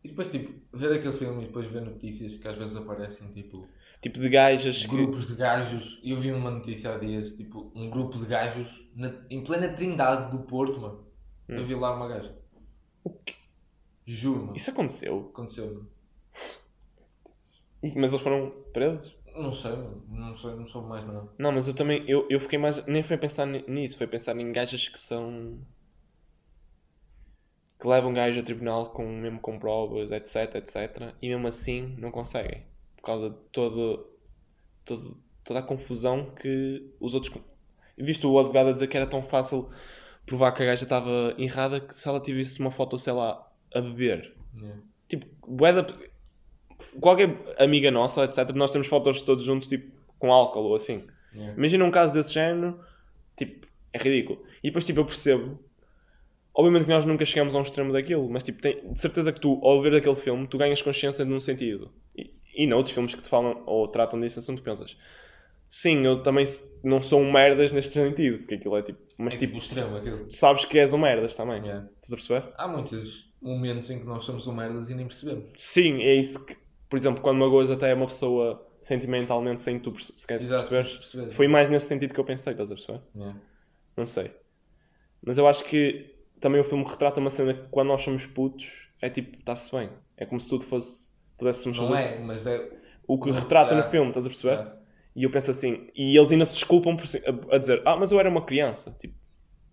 E 0.04 0.08
depois, 0.10 0.30
tipo, 0.32 0.51
ver 0.76 0.93
aquele 0.97 1.14
filme 1.14 1.43
e 1.43 1.45
depois 1.47 1.68
ver 1.72 1.82
notícias 1.82 2.36
que 2.38 2.47
às 2.47 2.58
vezes 2.58 2.76
aparecem, 2.76 3.30
tipo, 3.32 3.68
Tipo 4.01 4.20
de 4.20 4.30
gajas 4.30 4.82
que. 4.86 4.88
grupos 4.88 5.28
de 5.28 5.36
gajos. 5.36 5.99
E 6.04 6.10
eu 6.12 6.18
vi 6.18 6.32
uma 6.32 6.49
notícia 6.51 6.93
há 6.93 6.97
dias, 6.97 7.36
tipo, 7.36 7.72
um 7.76 7.89
grupo 7.89 8.18
de 8.18 8.26
gajos 8.26 8.84
na- 8.95 9.14
em 9.30 9.43
plena 9.43 9.70
Trindade 9.70 10.32
do 10.36 10.43
Porto, 10.43 10.80
mano, 10.82 11.06
Hum. 11.47 11.64
violar 11.64 11.95
uma 11.95 12.08
gaja. 12.10 12.36
O 13.04 13.12
quê? 13.12 13.36
Juro, 14.06 14.45
mano. 14.47 14.56
Isso 14.56 14.72
aconteceu. 14.72 15.30
Aconteceu, 15.34 15.66
mano. 15.68 15.89
Mas 17.95 18.12
eles 18.12 18.22
foram 18.24 18.49
presos? 18.74 19.16
Não 19.36 19.51
sei, 19.51 19.72
mano. 19.72 20.04
Não 20.10 20.36
sei, 20.36 20.51
não 20.56 20.68
soube 20.68 20.88
mais 20.88 21.06
nada. 21.06 21.28
Não, 21.38 21.51
mas 21.51 21.68
eu 21.68 21.76
também. 21.76 22.04
Eu, 22.08 22.28
eu 22.30 22.39
fiquei 22.39 22.58
mais. 22.58 22.86
Nem 22.88 23.04
foi 23.04 23.18
pensar 23.18 23.45
ni- 23.45 23.64
nisso, 23.68 23.97
foi 23.97 24.08
pensar 24.08 24.36
em 24.38 24.51
gajas 24.51 24.88
que 24.88 24.99
são. 24.99 25.58
que 27.80 27.88
leva 27.88 28.08
um 28.08 28.14
gajo 28.14 28.39
a 28.39 28.43
tribunal 28.43 28.91
com, 28.91 29.06
mesmo 29.06 29.39
com 29.39 29.60
provas, 29.60 30.12
etc, 30.12 30.56
etc, 30.56 31.14
e 31.22 31.30
mesmo 31.30 31.47
assim 31.47 31.95
não 31.97 32.12
conseguem. 32.12 32.64
Por 32.95 33.04
causa 33.04 33.30
de 33.30 33.36
todo, 33.51 34.08
todo, 34.86 35.18
toda 35.43 35.60
a 35.60 35.64
confusão 35.64 36.34
que 36.36 36.91
os 36.99 37.14
outros. 37.14 37.34
Visto 37.97 38.32
o 38.32 38.39
advogado 38.39 38.70
a 38.70 38.74
dizer 38.74 38.88
que 38.88 38.97
era 38.97 39.08
tão 39.08 39.24
fácil 39.24 39.70
provar 40.26 40.54
que 40.54 40.64
a 40.64 40.68
gaja 40.68 40.84
estava 40.86 41.36
errada 41.38 41.82
que 41.82 41.95
se 41.95 42.08
ela 42.08 42.22
tivesse 42.22 42.60
uma 42.62 42.72
foto, 42.72 42.97
sei 42.97 43.14
lá, 43.14 43.47
a 43.74 43.82
beber. 43.82 44.34
Yeah. 44.55 44.80
Tipo, 45.09 45.26
bué 45.47 45.74
da- 45.74 45.88
qualquer 46.99 47.36
amiga 47.57 47.91
nossa, 47.91 48.24
etc, 48.26 48.49
nós 48.55 48.71
temos 48.71 48.88
fotos 48.88 49.21
todos 49.21 49.43
juntos, 49.43 49.67
tipo, 49.67 49.91
com 50.19 50.32
álcool 50.32 50.63
ou 50.65 50.76
assim. 50.76 51.05
Yeah. 51.34 51.55
Imagina 51.57 51.86
um 51.86 51.91
caso 51.91 52.13
desse 52.13 52.34
género, 52.34 52.80
tipo, 53.36 53.65
é 53.91 53.97
ridículo. 53.97 54.43
E 54.63 54.67
depois, 54.69 54.86
tipo, 54.86 54.99
eu 54.99 55.05
percebo. 55.05 55.59
Obviamente 56.55 56.84
que 56.86 56.91
nós 56.91 57.03
nunca 57.05 57.26
chegamos 57.26 57.55
a 57.55 57.57
um 57.57 57.63
extremo 57.63 57.91
daquilo, 57.91 58.30
mas, 58.30 58.43
tipo, 58.43 58.61
tem, 58.61 58.91
de 58.93 59.01
certeza 59.01 59.34
que 59.34 59.39
tu, 59.39 59.59
ao 59.63 59.82
ver 59.82 59.95
aquele 59.95 60.15
filme, 60.15 60.45
tu 60.45 60.57
ganhas 60.57 60.82
consciência 60.84 61.26
num 61.26 61.39
sentido. 61.39 61.91
E, 62.15 62.32
e 62.55 62.67
noutros 62.67 62.93
filmes 62.93 63.15
que 63.15 63.24
te 63.24 63.28
falam 63.30 63.63
ou 63.65 63.88
tratam 63.88 64.19
desse 64.19 64.38
assunto, 64.38 64.61
pensas, 64.61 64.95
sim, 65.67 66.05
eu 66.05 66.21
também 66.21 66.45
não 66.84 67.01
sou 67.01 67.19
um 67.19 67.32
merdas 67.32 67.71
neste 67.71 67.93
sentido, 67.93 68.38
porque 68.39 68.53
aquilo 68.55 68.78
é 68.78 68.84
tipo. 68.84 68.99
Mas, 69.17 69.34
É 69.36 69.38
tipo, 69.39 69.45
tipo 69.47 69.55
o 69.55 69.57
extremo, 69.57 69.97
aquilo. 69.97 70.26
tu 70.28 70.36
sabes 70.36 70.63
que 70.65 70.78
és 70.78 70.93
um 70.93 70.99
merdas 70.99 71.36
também. 71.36 71.61
Yeah. 71.63 71.88
Estás 72.03 72.13
a 72.13 72.15
perceber? 72.15 72.53
Há 72.55 72.67
muitos 72.67 73.32
momentos 73.43 73.89
em 73.89 73.99
que 73.99 74.05
nós 74.05 74.23
somos 74.23 74.47
um 74.47 74.53
merdas 74.55 74.89
e 74.89 74.95
nem 74.95 75.05
percebemos. 75.05 75.45
Sim, 75.57 76.01
é 76.01 76.13
isso 76.15 76.45
que, 76.45 76.55
por 76.89 76.95
exemplo, 76.97 77.21
quando 77.21 77.37
magoas 77.39 77.69
até 77.69 77.91
é 77.91 77.93
uma 77.93 78.07
pessoa 78.07 78.65
sentimentalmente 78.81 79.63
sem 79.63 79.79
tu 79.79 79.91
perce- 79.91 80.13
se 80.17 80.27
queres 80.27 80.43
Exato, 80.43 80.69
perceber. 80.69 80.85
sem 80.87 80.97
perceber. 80.97 81.31
Foi 81.33 81.47
mais 81.47 81.69
nesse 81.69 81.87
sentido 81.87 82.13
que 82.13 82.19
eu 82.19 82.25
pensei, 82.25 82.51
estás 82.53 82.71
a 82.71 82.75
perceber? 82.75 83.01
Yeah. 83.15 83.39
Não 83.95 84.07
sei. 84.07 84.31
Mas 85.25 85.37
eu 85.37 85.47
acho 85.47 85.63
que 85.65 86.13
também 86.39 86.59
o 86.59 86.63
filme 86.63 86.83
retrata 86.83 87.19
uma 87.19 87.29
cena 87.29 87.53
que 87.53 87.67
quando 87.69 87.87
nós 87.87 88.01
somos 88.01 88.25
putos 88.25 88.69
é 89.01 89.09
tipo, 89.09 89.37
está-se 89.37 89.71
bem. 89.75 89.89
É 90.17 90.25
como 90.25 90.39
se 90.41 90.49
tudo 90.49 90.65
fosse. 90.65 91.07
Pudéssemos 91.37 91.77
Não 91.79 91.87
fazer 91.87 91.99
é, 92.01 92.19
mas 92.21 92.45
é. 92.45 92.69
o 93.07 93.17
que 93.19 93.31
retrata 93.31 93.71
yeah. 93.71 93.85
no 93.85 93.91
filme, 93.91 94.07
estás 94.09 94.25
a 94.25 94.29
perceber? 94.29 94.53
Yeah. 94.53 94.75
E 95.15 95.23
eu 95.23 95.31
penso 95.31 95.51
assim, 95.51 95.87
e 95.95 96.17
eles 96.17 96.31
ainda 96.31 96.45
se 96.45 96.53
desculpam 96.55 96.95
por, 96.97 97.05
a, 97.05 97.55
a 97.55 97.57
dizer, 97.57 97.81
ah, 97.85 97.95
mas 97.97 98.11
eu 98.11 98.19
era 98.19 98.29
uma 98.29 98.43
criança. 98.45 98.95
Tipo, 98.99 99.13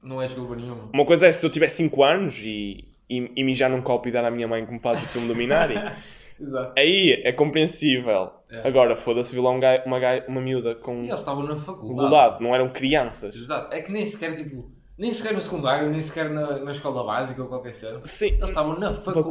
Não 0.02 0.20
é 0.22 0.26
desculpa 0.26 0.54
nenhuma. 0.54 0.90
uma 0.92 1.04
coisa 1.06 1.26
é 1.26 1.32
se 1.32 1.44
eu 1.44 1.50
tiver 1.50 1.68
5 1.68 2.02
anos 2.04 2.38
e, 2.42 2.88
e, 3.11 3.32
e 3.36 3.44
mijar 3.44 3.68
num 3.68 3.82
copo 3.82 4.08
e 4.08 4.12
dar 4.12 4.24
à 4.24 4.30
minha 4.30 4.46
mãe 4.48 4.64
como 4.64 4.80
faz 4.80 5.02
o 5.02 5.06
filme 5.08 5.26
do 5.28 5.34
Minari. 5.36 5.74
Exato. 6.40 6.72
Aí 6.78 7.20
é 7.22 7.32
compreensível. 7.32 8.30
É. 8.50 8.66
Agora, 8.66 8.96
foda-se, 8.96 9.34
viu 9.34 9.42
lá 9.42 9.50
um 9.50 9.61
gai- 9.61 9.82
uma, 9.84 9.98
gai- 9.98 10.24
uma 10.26 10.40
miúda 10.40 10.74
com 10.74 11.02
E 11.04 11.08
eles 11.08 11.20
estavam 11.20 11.42
na 11.44 11.56
faculdade. 11.56 12.00
mudado, 12.08 12.42
não 12.42 12.54
eram 12.54 12.70
crianças. 12.70 13.34
Exato. 13.36 13.72
É 13.74 13.82
que 13.82 13.92
nem 13.92 14.06
sequer, 14.06 14.34
tipo, 14.36 14.70
nem 14.96 15.12
sequer 15.12 15.34
no 15.34 15.40
secundário, 15.40 15.90
nem 15.90 16.00
sequer 16.00 16.30
na, 16.30 16.58
na 16.61 16.70
escola 16.70 17.04
básica 17.04 17.42
ou 17.42 17.48
qualquer 17.48 17.74
cena. 17.74 18.00
Sim, 18.04 18.28
Eles 18.36 18.48
estavam 18.48 18.78
na 18.78 18.92
faculdade. 18.94 19.22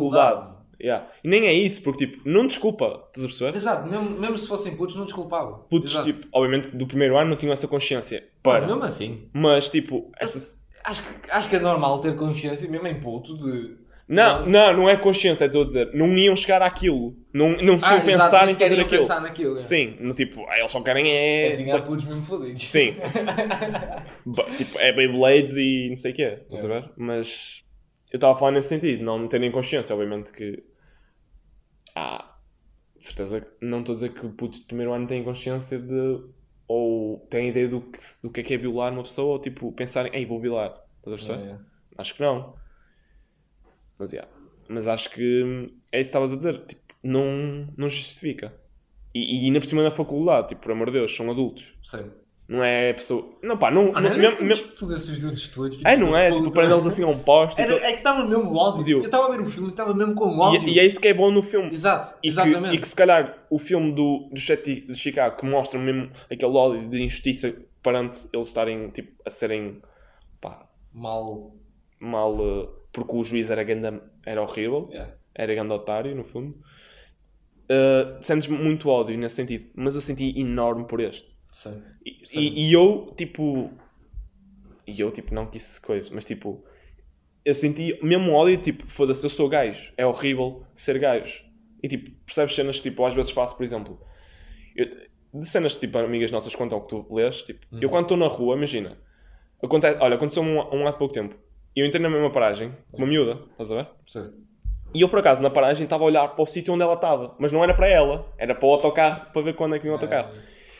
faculdade. 0.43 0.59
Yeah. 0.81 1.07
E 1.23 1.27
nem 1.27 1.45
é 1.47 1.51
isso, 1.53 1.83
porque 1.83 2.07
tipo, 2.07 2.21
não 2.29 2.47
desculpa, 2.47 3.03
estás 3.07 3.25
a 3.25 3.27
perceber? 3.27 3.55
Exato, 3.57 3.89
mesmo, 3.89 4.11
mesmo 4.11 4.37
se 4.37 4.47
fossem 4.47 4.77
putos, 4.77 4.95
não 4.95 5.03
desculpavam. 5.03 5.65
Putos, 5.69 5.91
Exato. 5.91 6.05
tipo, 6.13 6.27
obviamente 6.31 6.69
do 6.69 6.87
primeiro 6.87 7.17
ano 7.17 7.31
não 7.31 7.35
tinham 7.35 7.51
essa 7.51 7.67
consciência. 7.67 8.21
Mas 8.45 8.53
Para. 8.59 8.67
mesmo 8.67 8.83
assim, 8.83 9.27
Mas 9.33 9.67
tipo, 9.69 10.09
essas... 10.21 10.58
acho 10.83 11.03
que, 11.03 11.31
acho 11.31 11.49
que 11.49 11.55
é 11.55 11.59
normal 11.59 11.99
ter 11.99 12.15
consciência, 12.15 12.69
mesmo 12.69 12.87
em 12.87 12.99
puto, 12.99 13.37
de. 13.37 13.77
Não, 14.07 14.43
não, 14.47 14.73
não 14.73 14.89
é 14.89 14.97
consciência, 14.97 15.45
é 15.45 15.47
a 15.47 15.63
dizer. 15.63 15.91
Não 15.93 16.07
iam 16.17 16.35
chegar 16.35 16.63
àquilo. 16.63 17.15
Não, 17.31 17.51
não 17.57 17.79
se 17.79 17.85
Ah, 17.85 17.97
iam 17.97 18.05
pensar 18.05 18.45
em 18.49 18.53
fazer 18.53 18.79
aquilo. 18.79 19.01
pensar 19.01 19.21
naquilo. 19.21 19.57
é. 19.57 19.59
Sim, 19.59 19.97
no 19.99 20.13
tipo, 20.15 20.43
ah, 20.49 20.57
eles 20.57 20.71
só 20.71 20.81
querem 20.81 21.07
é. 21.11 21.49
Assim, 21.49 21.69
há 21.69 21.79
putos 21.79 22.05
mesmo 22.05 22.23
fodidos. 22.25 22.67
Sim. 22.67 22.95
Tipo, 24.57 24.79
é 24.79 24.91
Beyblades 24.93 25.55
e 25.55 25.87
não 25.89 25.97
sei 25.97 26.11
o 26.11 26.15
quê, 26.15 26.39
estás 26.43 26.65
a 26.65 26.67
É. 26.67 26.81
ver? 26.81 26.89
Mas 26.97 27.63
eu 28.11 28.17
estava 28.17 28.33
a 28.33 28.35
falar 28.35 28.51
nesse 28.51 28.69
sentido, 28.69 29.03
não 29.03 29.27
terem 29.27 29.51
consciência, 29.51 29.93
obviamente 29.93 30.31
que. 30.31 30.63
Ah, 31.95 32.35
de 32.97 33.05
certeza 33.05 33.45
não 33.61 33.79
estou 33.79 33.93
a 33.93 33.95
dizer 33.95 34.09
que 34.13 34.27
putos 34.29 34.59
de 34.61 34.65
primeiro 34.65 34.91
ano 34.93 35.07
têm 35.07 35.23
consciência 35.23 35.77
de. 35.79 36.19
Ou 36.69 37.17
têm 37.31 37.49
ideia 37.49 37.67
do 37.67 37.81
que, 37.81 37.99
do 38.21 38.29
que 38.29 38.41
é 38.41 38.43
que 38.43 38.53
é 38.53 38.57
violar 38.57 38.93
uma 38.93 39.01
pessoa, 39.01 39.33
ou 39.33 39.39
tipo, 39.39 39.71
pensarem, 39.71 40.11
ei, 40.13 40.23
vou 40.23 40.39
violar, 40.39 40.79
estás 40.99 41.13
a 41.13 41.17
perceber? 41.17 41.59
Acho 41.97 42.13
que 42.13 42.21
não. 42.21 42.55
Mas, 43.97 44.13
yeah. 44.13 44.31
Mas 44.67 44.87
acho 44.87 45.09
que 45.09 45.43
hum, 45.43 45.63
é 45.91 45.99
isso 45.99 46.11
que 46.11 46.17
estavas 46.17 46.31
a 46.31 46.35
dizer, 46.37 46.63
tipo, 46.67 46.81
não, 47.01 47.67
não 47.75 47.89
justifica. 47.89 48.53
E, 49.15 49.41
e 49.41 49.45
ainda 49.45 49.59
por 49.59 49.65
cima 49.65 49.81
na 49.81 49.89
faculdade, 49.89 50.49
tipo, 50.49 50.61
por 50.61 50.71
amor 50.71 50.87
de 50.87 50.93
Deus, 50.93 51.15
são 51.15 51.29
adultos. 51.31 51.73
Sei. 51.81 52.05
Não 52.49 52.63
é 52.63 52.93
pessoa. 52.93 53.29
Não, 53.43 53.55
pá, 53.59 53.69
não. 53.69 53.91
Ah, 53.93 54.01
não, 54.01 54.09
não, 54.09 54.17
mesmo- 54.17 54.37
não, 54.39 54.47
mesmo- 54.47 54.67
Foda-se 54.75 55.11
os 55.11 55.19
dedos 55.19 55.47
todos. 55.49 55.79
É, 55.85 55.95
não 55.95 56.17
é? 56.17 56.31
Tipo, 56.31 56.49
prendê-los 56.49 56.87
assim 56.87 57.03
a 57.03 57.07
um 57.07 57.19
poste. 57.19 57.61
Era, 57.61 57.75
é 57.75 57.91
que 57.91 57.97
estava 57.99 58.25
mesmo 58.25 58.51
o 58.51 58.59
áudio. 58.59 58.81
Ódio. 58.81 58.97
Eu 58.97 59.05
estava 59.05 59.27
a 59.27 59.37
ver 59.37 59.41
o 59.41 59.45
filme 59.45 59.69
estava 59.69 59.93
mesmo 59.93 60.15
com 60.15 60.35
o 60.35 60.41
áudio. 60.43 60.67
E, 60.67 60.73
e 60.73 60.79
é 60.79 60.85
isso 60.85 60.99
que 60.99 61.07
é 61.07 61.13
bom 61.13 61.29
no 61.29 61.43
filme. 61.43 61.71
Exato, 61.71 62.15
E 62.17 62.21
que, 62.21 62.27
exatamente. 62.29 62.75
e 62.75 62.79
que 62.79 62.87
se 62.87 62.95
calhar 62.95 63.37
o 63.51 63.59
filme 63.59 63.93
do, 63.93 64.29
do 64.33 64.39
Sete 64.39 64.81
de 64.81 64.95
Chicago 64.95 65.37
que 65.37 65.45
mostra 65.45 65.79
mesmo 65.79 66.09
aquele 66.23 66.51
ódio 66.57 66.89
de 66.89 66.99
injustiça 67.03 67.55
perante 67.83 68.27
eles 68.33 68.47
estarem 68.47 68.89
tipo, 68.89 69.11
a 69.23 69.29
serem 69.29 69.79
pá, 70.41 70.67
Mal. 70.91 71.53
mal. 71.99 72.35
eh, 72.41 72.67
porque 72.91 73.15
o 73.15 73.23
juiz 73.23 73.51
era, 73.51 73.63
ganda, 73.63 74.01
era 74.25 74.41
horrível, 74.41 74.87
Yeah. 74.91 75.13
era 75.35 75.53
grande 75.53 75.71
otário 75.71 76.15
no 76.15 76.23
fundo. 76.23 76.57
Eh, 77.69 78.17
sentes 78.21 78.47
muito 78.47 78.89
ódio 78.89 79.15
nesse 79.17 79.35
sentido, 79.35 79.69
mas 79.75 79.93
eu 79.93 80.01
senti 80.01 80.33
enorme 80.39 80.85
por 80.85 80.99
este. 80.99 81.29
Sei. 81.51 81.73
E, 82.05 82.25
Sim. 82.25 82.39
e, 82.39 82.69
e 82.69 82.73
eu, 82.73 83.13
tipo. 83.17 83.71
E 84.87 84.99
eu, 84.99 85.11
tipo, 85.11 85.33
não 85.33 85.47
quis 85.47 85.79
coisa, 85.79 86.09
mas 86.13 86.25
tipo. 86.25 86.63
Eu 87.45 87.55
senti 87.55 87.97
mesmo 88.03 88.33
ódio, 88.33 88.57
tipo, 88.57 88.85
foda-se, 88.87 89.25
eu 89.25 89.29
sou 89.29 89.47
gajo. 89.49 89.93
É 89.97 90.05
horrível 90.05 90.63
ser 90.75 90.99
gajo. 90.99 91.41
E 91.81 91.87
tipo, 91.87 92.11
percebes 92.25 92.53
cenas 92.53 92.77
que, 92.77 92.89
tipo, 92.89 93.05
às 93.05 93.15
vezes 93.15 93.31
faço, 93.31 93.55
por 93.55 93.63
exemplo. 93.63 93.99
eu- 94.75 95.09
de 95.31 95.47
cenas 95.47 95.73
que, 95.73 95.81
tipo, 95.81 95.97
amigas 95.99 96.31
nossas 96.31 96.55
contam 96.55 96.79
o 96.79 96.81
que 96.81 96.89
tu 96.89 97.05
lês, 97.13 97.43
tipo, 97.43 97.65
eu 97.73 97.83
Uhum. 97.83 97.89
quando 97.89 98.03
estou 98.05 98.17
na 98.17 98.27
rua, 98.27 98.55
imagina. 98.55 98.97
Acontece, 99.63 99.97
olha, 99.99 100.15
aconteceu 100.15 100.41
um, 100.41 100.57
um 100.75 100.87
há 100.87 100.93
pouco 100.93 101.13
tempo. 101.13 101.35
E 101.75 101.81
eu 101.81 101.85
entrei 101.85 102.01
na 102.01 102.09
mesma 102.09 102.31
paragem, 102.31 102.73
com 102.91 102.97
uma 102.97 103.05
miúda, 103.07 103.39
estás 103.51 103.71
a 103.71 103.75
ver? 103.75 103.87
Sei. 104.07 104.23
E 104.93 105.01
eu, 105.01 105.07
por 105.09 105.19
acaso, 105.19 105.39
na 105.41 105.49
paragem, 105.51 105.83
estava 105.83 106.03
a 106.03 106.07
olhar 106.07 106.27
para 106.29 106.41
o 106.41 106.45
sítio 106.47 106.73
onde 106.73 106.81
ela 106.83 106.95
estava. 106.95 107.35
Mas 107.39 107.51
não 107.51 107.63
era 107.63 107.73
para 107.75 107.87
ela, 107.87 108.33
era 108.39 108.55
para 108.55 108.67
o 108.67 108.71
autocarro, 108.73 109.31
para 109.31 109.41
ver 109.43 109.55
quando 109.55 109.75
é 109.75 109.77
que 109.77 109.83
vinha 109.83 109.93
o 109.93 109.95
autocarro. 109.97 110.31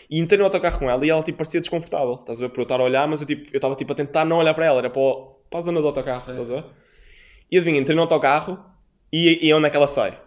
E 0.10 0.20
entrei 0.20 0.38
no 0.40 0.46
autocarro 0.46 0.80
com 0.80 0.90
ela 0.90 1.06
e 1.06 1.10
ela 1.10 1.22
tipo, 1.24 1.38
parecia 1.38 1.60
desconfortável. 1.62 2.16
Estás 2.16 2.40
a 2.42 2.48
ver? 2.48 2.50
Por 2.52 2.62
eu 2.62 2.64
estar 2.64 2.80
a 2.80 2.84
olhar, 2.84 3.08
mas 3.08 3.22
eu 3.22 3.28
tipo, 3.28 3.50
eu 3.54 3.58
estava 3.58 3.76
tipo, 3.76 3.92
a 3.92 3.96
tentar 3.96 4.26
não 4.26 4.38
olhar 4.38 4.54
para 4.54 4.66
ela, 4.66 4.80
era 4.80 4.90
para, 4.90 5.02
o- 5.02 5.36
para 5.50 5.60
a 5.60 5.64
zona 5.64 5.80
do 5.82 5.88
autocarro. 5.88 6.20
Estás 6.20 6.52
a 6.52 6.56
ver? 6.56 6.64
E 7.52 7.58
adivinha, 7.58 7.80
entrei 7.80 7.96
no 7.96 8.02
autocarro 8.04 8.60
e, 9.14 9.48
e 9.48 9.54
onde 9.54 9.68
é 9.68 9.70
que 9.70 9.78
ela 9.78 9.88
sai? 9.88 10.20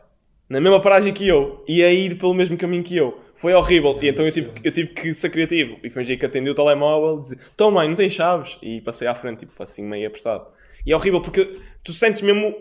Na 0.49 0.61
mesma 0.61 0.81
paragem 0.81 1.13
que 1.13 1.27
eu 1.27 1.65
e 1.67 1.83
a 1.83 1.93
ir 1.93 2.17
pelo 2.19 2.35
mesmo 2.35 2.57
caminho 2.57 2.83
que 2.85 2.97
eu. 2.97 3.21
Foi 3.37 3.53
horrível. 3.55 3.99
E 4.01 4.09
então 4.09 4.25
eu 4.25 4.31
tive, 4.31 4.51
eu 4.63 4.71
tive 4.71 4.91
que 4.91 5.15
ser 5.15 5.31
criativo 5.31 5.77
e 5.83 5.91
fingi 5.91 6.17
que 6.17 6.27
atendi 6.27 6.49
o 6.51 6.55
telemóvel 6.55 7.19
e 7.19 7.23
dizer: 7.23 7.39
Toma, 7.57 7.81
mãe, 7.81 7.89
não 7.89 7.97
tens 7.97 8.13
chaves? 8.13 8.57
E 8.63 8.81
passei 8.83 9.09
à 9.09 9.15
frente, 9.15 9.41
tipo 9.41 9.61
assim, 9.63 9.83
meio 9.85 10.07
apressado. 10.07 10.47
E 10.87 10.93
é 10.93 10.97
horrível 10.97 11.21
porque 11.21 11.57
tu 11.83 11.93
sentes 11.93 12.23
mesmo 12.23 12.55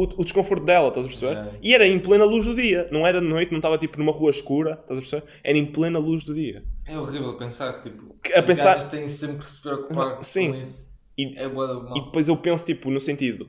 o, 0.00 0.20
o 0.20 0.24
desconforto 0.24 0.64
dela, 0.64 0.88
estás 0.88 1.06
a 1.06 1.08
perceber? 1.08 1.36
É. 1.36 1.58
E 1.62 1.74
era 1.74 1.86
em 1.86 1.98
plena 1.98 2.24
luz 2.24 2.44
do 2.46 2.54
dia, 2.54 2.88
não 2.92 3.06
era 3.06 3.20
de 3.20 3.26
noite, 3.26 3.50
não 3.50 3.58
estava 3.58 3.76
tipo 3.78 3.98
numa 3.98 4.12
rua 4.12 4.30
escura, 4.30 4.78
estás 4.80 4.98
a 4.98 5.02
perceber? 5.02 5.24
Era 5.42 5.58
em 5.58 5.66
plena 5.66 5.98
luz 5.98 6.22
do 6.24 6.34
dia. 6.34 6.62
É 6.86 6.96
horrível 6.98 7.36
pensar 7.36 7.72
que, 7.74 7.90
tipo, 7.90 8.14
Que- 8.22 8.32
a 8.32 8.42
pensar- 8.42 8.74
gajas 8.76 8.90
têm 8.90 9.08
sempre 9.08 9.44
que 9.44 9.50
se 9.50 9.60
preocupar 9.60 10.22
Sim. 10.22 10.52
com 10.52 10.58
isso. 10.58 10.88
E, 11.16 11.36
É 11.36 11.48
boa 11.48 11.92
e 11.96 12.04
depois 12.04 12.28
eu 12.28 12.36
penso, 12.36 12.64
tipo, 12.64 12.90
no 12.90 13.00
sentido: 13.00 13.48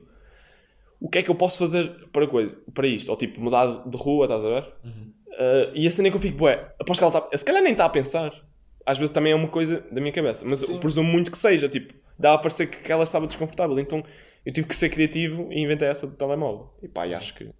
o 1.00 1.08
que 1.08 1.18
é 1.18 1.22
que 1.22 1.30
eu 1.30 1.34
posso 1.36 1.56
fazer 1.58 1.88
para, 2.12 2.26
coisa, 2.26 2.56
para 2.74 2.86
isto? 2.86 3.08
Ou 3.10 3.16
tipo, 3.16 3.40
mudar 3.40 3.88
de 3.88 3.96
rua, 3.96 4.24
estás 4.26 4.44
a 4.44 4.48
ver? 4.48 4.64
Uhum. 4.84 5.12
Uh, 5.28 5.70
e 5.74 5.86
a 5.86 5.90
cena 5.90 6.08
é 6.08 6.10
que 6.10 6.16
eu 6.16 6.20
fico, 6.20 6.36
bué, 6.36 6.74
aposto 6.80 7.00
que 7.00 7.04
ela 7.04 7.16
está. 7.26 7.38
Se 7.38 7.44
calhar 7.44 7.62
nem 7.62 7.72
está 7.72 7.84
a 7.84 7.88
pensar. 7.88 8.32
Às 8.84 8.98
vezes 8.98 9.12
também 9.12 9.30
é 9.30 9.36
uma 9.36 9.46
coisa 9.48 9.84
da 9.92 10.00
minha 10.00 10.12
cabeça, 10.12 10.44
mas 10.48 10.58
Sim. 10.60 10.72
eu 10.74 10.78
presumo 10.80 11.08
muito 11.10 11.30
que 11.30 11.38
seja. 11.38 11.68
Tipo, 11.68 11.94
dá 12.18 12.34
a 12.34 12.38
parecer 12.38 12.66
que 12.66 12.90
ela 12.90 13.04
estava 13.04 13.26
desconfortável. 13.26 13.78
Então 13.78 14.02
eu 14.44 14.52
tive 14.52 14.66
que 14.68 14.76
ser 14.76 14.88
criativo 14.90 15.52
e 15.52 15.60
inventei 15.62 15.88
essa 15.88 16.06
do 16.06 16.16
telemóvel. 16.16 16.72
E 16.82 16.88
pá, 16.88 17.06
e 17.06 17.14
acho 17.14 17.34
que. 17.34 17.50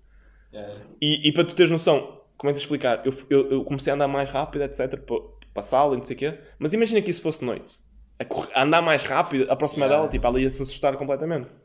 É. 0.53 0.77
E, 1.01 1.29
e 1.29 1.33
para 1.33 1.45
tu 1.45 1.55
teres 1.55 1.71
noção, 1.71 2.21
como 2.37 2.51
é 2.51 2.53
que 2.53 2.59
te 2.59 2.63
explicar? 2.63 3.05
Eu, 3.07 3.13
eu, 3.29 3.51
eu 3.53 3.65
comecei 3.65 3.91
a 3.93 3.95
andar 3.95 4.09
mais 4.09 4.29
rápido, 4.31 4.63
etc. 4.63 4.97
Para, 5.01 5.21
para 5.53 5.61
a 5.61 5.63
sala 5.63 5.95
e 5.95 5.99
não 5.99 6.05
sei 6.05 6.17
o 6.17 6.19
quê. 6.19 6.39
Mas 6.59 6.73
imagina 6.73 7.01
que 7.03 7.11
isso 7.11 7.23
fosse 7.23 7.45
noite. 7.45 7.79
A, 8.19 8.25
correr- 8.25 8.53
a 8.55 8.63
andar 8.65 8.83
mais 8.83 9.03
rápido, 9.05 9.51
aproximar 9.51 9.89
Yeah. 9.89 10.03
dela, 10.03 10.11
tipo, 10.11 10.27
ela 10.27 10.41
ia 10.41 10.51
se 10.51 10.63
assustar 10.63 10.97
completamente. 10.97 11.57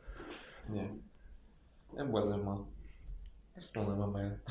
É. 0.74 2.00
É 2.00 2.04
boa 2.04 2.24
normal. 2.24 2.68
Este 3.56 3.78
mundo 3.78 3.90
é 3.92 3.94
uma 3.94 4.06
merda. 4.08 4.42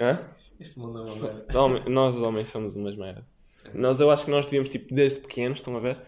Hã? 0.00 0.18
Este 0.58 0.78
mundo 0.78 0.98
é 0.98 1.02
uma 1.02 1.22
merda. 1.32 1.60
Homem- 1.60 1.84
nós, 1.88 2.14
os 2.14 2.22
homens, 2.22 2.48
somos 2.50 2.76
umas 2.76 2.96
merda. 2.96 3.24
Nós, 3.74 4.00
eu 4.00 4.10
acho 4.10 4.24
que 4.24 4.30
nós 4.30 4.44
devíamos, 4.46 4.68
tipo, 4.70 4.94
desde 4.94 5.20
pequenos, 5.20 5.58
estão 5.58 5.76
a 5.76 5.80
ver? 5.80 5.98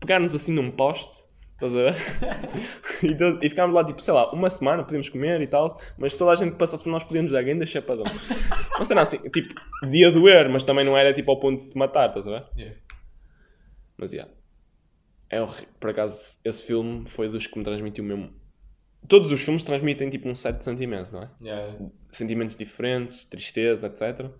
Pegar-nos 0.00 0.34
assim 0.34 0.52
num 0.52 0.70
poste, 0.70 1.16
estás 1.56 1.74
a 1.74 1.76
ver? 1.76 1.96
e, 3.02 3.14
to- 3.16 3.38
e 3.42 3.50
ficarmos 3.50 3.74
lá, 3.74 3.84
tipo, 3.84 4.00
sei 4.00 4.14
lá, 4.14 4.30
uma 4.32 4.48
semana, 4.48 4.82
podíamos 4.84 5.08
comer 5.08 5.40
e 5.40 5.46
tal, 5.46 5.78
mas 5.98 6.14
toda 6.14 6.30
a 6.32 6.34
gente 6.36 6.52
que 6.52 6.58
passasse 6.58 6.82
por 6.84 6.90
nós 6.90 7.02
podíamos 7.04 7.32
dar 7.32 7.42
grande 7.42 7.66
chapadão. 7.66 8.04
Sei, 8.82 8.94
não, 8.94 9.02
assim, 9.02 9.18
tipo, 9.30 9.54
podia 9.80 10.10
doer, 10.10 10.48
mas 10.48 10.64
também 10.64 10.84
não 10.84 10.96
era, 10.96 11.12
tipo, 11.12 11.30
ao 11.30 11.40
ponto 11.40 11.68
de 11.68 11.76
matar, 11.76 12.08
estás 12.08 12.26
a 12.26 12.30
ver? 12.30 12.46
Yeah. 12.56 12.76
Mas, 13.98 14.12
yeah. 14.12 14.32
É 15.28 15.42
horrível. 15.42 15.68
Por 15.80 15.90
acaso, 15.90 16.38
esse 16.44 16.64
filme 16.64 17.08
foi 17.08 17.28
dos 17.28 17.46
que 17.46 17.58
me 17.58 17.64
transmitiu 17.64 18.04
mesmo 18.04 18.32
todos 19.08 19.30
os 19.30 19.40
filmes 19.40 19.64
transmitem 19.64 20.10
tipo 20.10 20.28
um 20.28 20.34
certo 20.34 20.62
sentimento, 20.62 21.12
não 21.12 21.22
é? 21.22 21.30
Yeah. 21.40 21.74
Sentimentos 22.10 22.56
diferentes, 22.56 23.24
tristeza, 23.24 23.86
etc. 23.86 24.30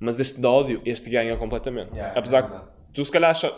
Mas 0.00 0.20
este 0.20 0.40
de 0.40 0.46
ódio, 0.46 0.82
este 0.84 1.10
ganha 1.10 1.36
completamente. 1.36 1.96
Yeah, 1.96 2.18
Apesar 2.18 2.44
é 2.44 2.48
que 2.48 2.92
tu 2.94 3.04
se 3.04 3.10
calhar 3.12 3.30
acha... 3.30 3.52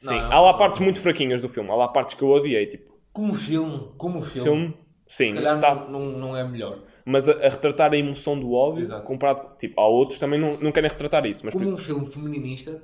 Sim, 0.00 0.14
Não, 0.20 0.32
há 0.32 0.40
lá 0.40 0.52
não. 0.52 0.58
partes 0.58 0.80
muito 0.80 1.00
fraquinhas 1.00 1.40
do 1.42 1.48
filme. 1.48 1.70
Há 1.70 1.74
lá 1.74 1.88
partes 1.88 2.14
que 2.14 2.22
eu 2.22 2.28
odiei, 2.28 2.66
tipo, 2.66 2.90
Como 3.12 3.34
filme, 3.34 3.92
como 3.98 4.22
filme, 4.22 4.50
filme... 4.50 4.74
Sim, 5.06 5.26
se 5.26 5.34
calhar 5.34 5.60
tá. 5.60 5.74
não, 5.74 5.90
não, 5.90 6.18
não 6.18 6.36
é 6.36 6.44
melhor. 6.44 6.78
mas 7.04 7.28
a, 7.28 7.32
a 7.32 7.48
retratar 7.48 7.92
a 7.92 7.96
emoção 7.96 8.38
do 8.38 8.52
ódio, 8.52 8.82
Exato. 8.82 9.06
comparado, 9.06 9.56
tipo, 9.56 9.80
há 9.80 9.86
outros 9.86 10.18
também 10.20 10.38
não, 10.38 10.56
não 10.58 10.70
querem 10.72 10.88
retratar 10.88 11.26
isso. 11.26 11.44
Mas, 11.44 11.52
por 11.54 11.62
Como 11.62 11.74
um 11.74 11.76
filme 11.76 12.06
feminista, 12.06 12.80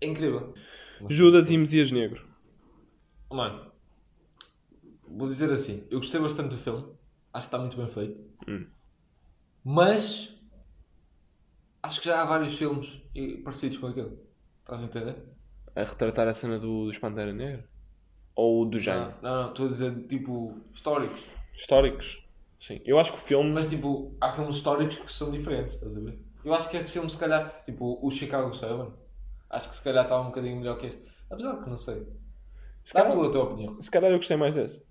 é 0.00 0.06
incrível. 0.06 0.54
Judas 1.08 1.50
e 1.50 1.58
Messias 1.58 1.90
Negro. 1.90 2.22
Mano, 3.30 3.72
vou 5.06 5.26
dizer 5.28 5.52
assim, 5.52 5.86
eu 5.90 5.98
gostei 5.98 6.20
bastante 6.20 6.50
do 6.50 6.56
filme, 6.58 6.82
acho 7.32 7.48
que 7.48 7.54
está 7.54 7.58
muito 7.58 7.76
bem 7.76 7.88
feito, 7.88 8.18
Hum. 8.46 8.66
mas 9.64 10.28
acho 11.82 12.00
que 12.00 12.06
já 12.06 12.22
há 12.22 12.24
vários 12.24 12.54
filmes 12.56 12.88
e- 13.14 13.38
parecidos 13.38 13.78
com 13.78 13.86
aquele. 13.88 14.16
Estás 14.60 14.82
a 14.82 14.86
entender? 14.86 15.16
A 15.80 15.84
retratar 15.84 16.28
a 16.28 16.34
cena 16.34 16.58
do, 16.58 16.86
dos 16.86 16.98
Pantera 16.98 17.32
Negra? 17.32 17.64
Ou 18.34 18.64
do 18.66 18.78
género? 18.78 19.14
Não, 19.22 19.30
não, 19.30 19.42
não, 19.42 19.48
estou 19.50 19.66
a 19.66 19.68
dizer 19.68 20.06
tipo 20.06 20.60
históricos. 20.72 21.20
Históricos? 21.54 22.22
Sim. 22.58 22.80
Eu 22.84 22.98
acho 22.98 23.12
que 23.12 23.18
o 23.18 23.22
filme... 23.22 23.50
Mas 23.50 23.66
tipo, 23.66 24.14
há 24.20 24.32
filmes 24.32 24.56
históricos 24.56 24.98
que 24.98 25.12
são 25.12 25.30
diferentes, 25.30 25.76
estás 25.76 25.96
a 25.96 26.00
ver? 26.00 26.18
Eu 26.44 26.54
acho 26.54 26.68
que 26.68 26.76
este 26.76 26.90
filme, 26.92 27.08
se 27.10 27.18
calhar, 27.18 27.62
tipo 27.64 27.98
o 28.02 28.10
Chicago 28.10 28.52
7, 28.54 28.90
acho 29.50 29.68
que 29.70 29.76
se 29.76 29.84
calhar 29.84 30.04
estava 30.04 30.22
um 30.22 30.26
bocadinho 30.26 30.56
melhor 30.56 30.78
que 30.78 30.86
este. 30.86 31.02
Apesar 31.30 31.62
que 31.62 31.68
não 31.68 31.76
sei. 31.76 32.06
Se 32.84 32.94
Dá 32.94 33.02
calhar, 33.02 33.12
tu 33.12 33.22
a 33.22 33.30
tua 33.30 33.44
opinião. 33.44 33.80
se 33.80 33.90
calhar 33.90 34.10
eu 34.10 34.16
gostei 34.18 34.36
mais 34.36 34.54
desse. 34.54 34.84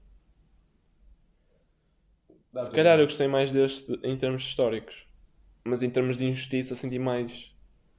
Dá 2.54 2.64
Se 2.64 2.72
calhar 2.72 3.00
eu 3.00 3.06
gostei 3.06 3.28
mais 3.28 3.52
deste 3.54 4.00
em 4.04 4.18
termos 4.18 4.44
históricos. 4.44 5.08
Mas 5.64 5.84
em 5.84 5.90
termos 5.90 6.18
de 6.18 6.26
injustiça 6.26 6.76
senti 6.76 6.98
mais 6.98 7.52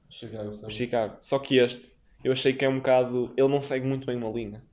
Chicago 0.09 0.49
o 0.49 0.53
7. 0.53 0.73
Chicago. 0.73 1.17
Só 1.21 1.39
que 1.39 1.57
este, 1.57 1.93
eu 2.23 2.31
achei 2.33 2.53
que 2.53 2.63
é 2.65 2.69
um 2.69 2.77
bocado... 2.77 3.31
Ele 3.37 3.47
não 3.47 3.61
segue 3.61 3.85
muito 3.87 4.05
bem 4.05 4.15
uma 4.15 4.29
linha. 4.29 4.63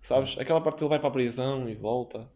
Sabes? 0.00 0.36
Aquela 0.38 0.60
parte 0.60 0.78
que 0.78 0.84
ele 0.84 0.90
vai 0.90 0.98
para 0.98 1.08
a 1.08 1.12
prisão 1.12 1.68
e 1.68 1.74
volta. 1.74 2.28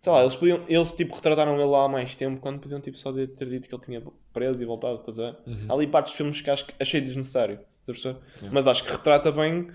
Sei 0.00 0.12
lá, 0.12 0.20
eles 0.22 0.36
podiam... 0.36 0.62
Eles 0.68 0.92
tipo 0.94 1.14
retrataram 1.14 1.54
ele 1.54 1.64
lá 1.64 1.84
há 1.84 1.88
mais 1.88 2.14
tempo 2.16 2.40
quando 2.40 2.60
podiam 2.60 2.80
tipo 2.80 2.98
só 2.98 3.10
de- 3.12 3.28
ter 3.28 3.48
dito 3.48 3.68
que 3.68 3.74
ele 3.74 3.82
tinha 3.82 4.02
preso 4.32 4.62
e 4.62 4.66
voltado, 4.66 4.96
estás 5.00 5.18
a 5.18 5.30
ver? 5.30 5.38
Uhum. 5.46 5.66
Há 5.68 5.72
ali 5.74 5.86
partes 5.86 6.12
de 6.12 6.18
filmes 6.18 6.40
que 6.40 6.50
acho 6.50 6.66
que 6.66 6.74
achei 6.78 7.00
desnecessário. 7.00 7.60
Estás 7.88 8.16
a. 8.16 8.18
Mas 8.52 8.66
acho 8.66 8.84
que 8.84 8.90
retrata 8.90 9.30
bem 9.32 9.70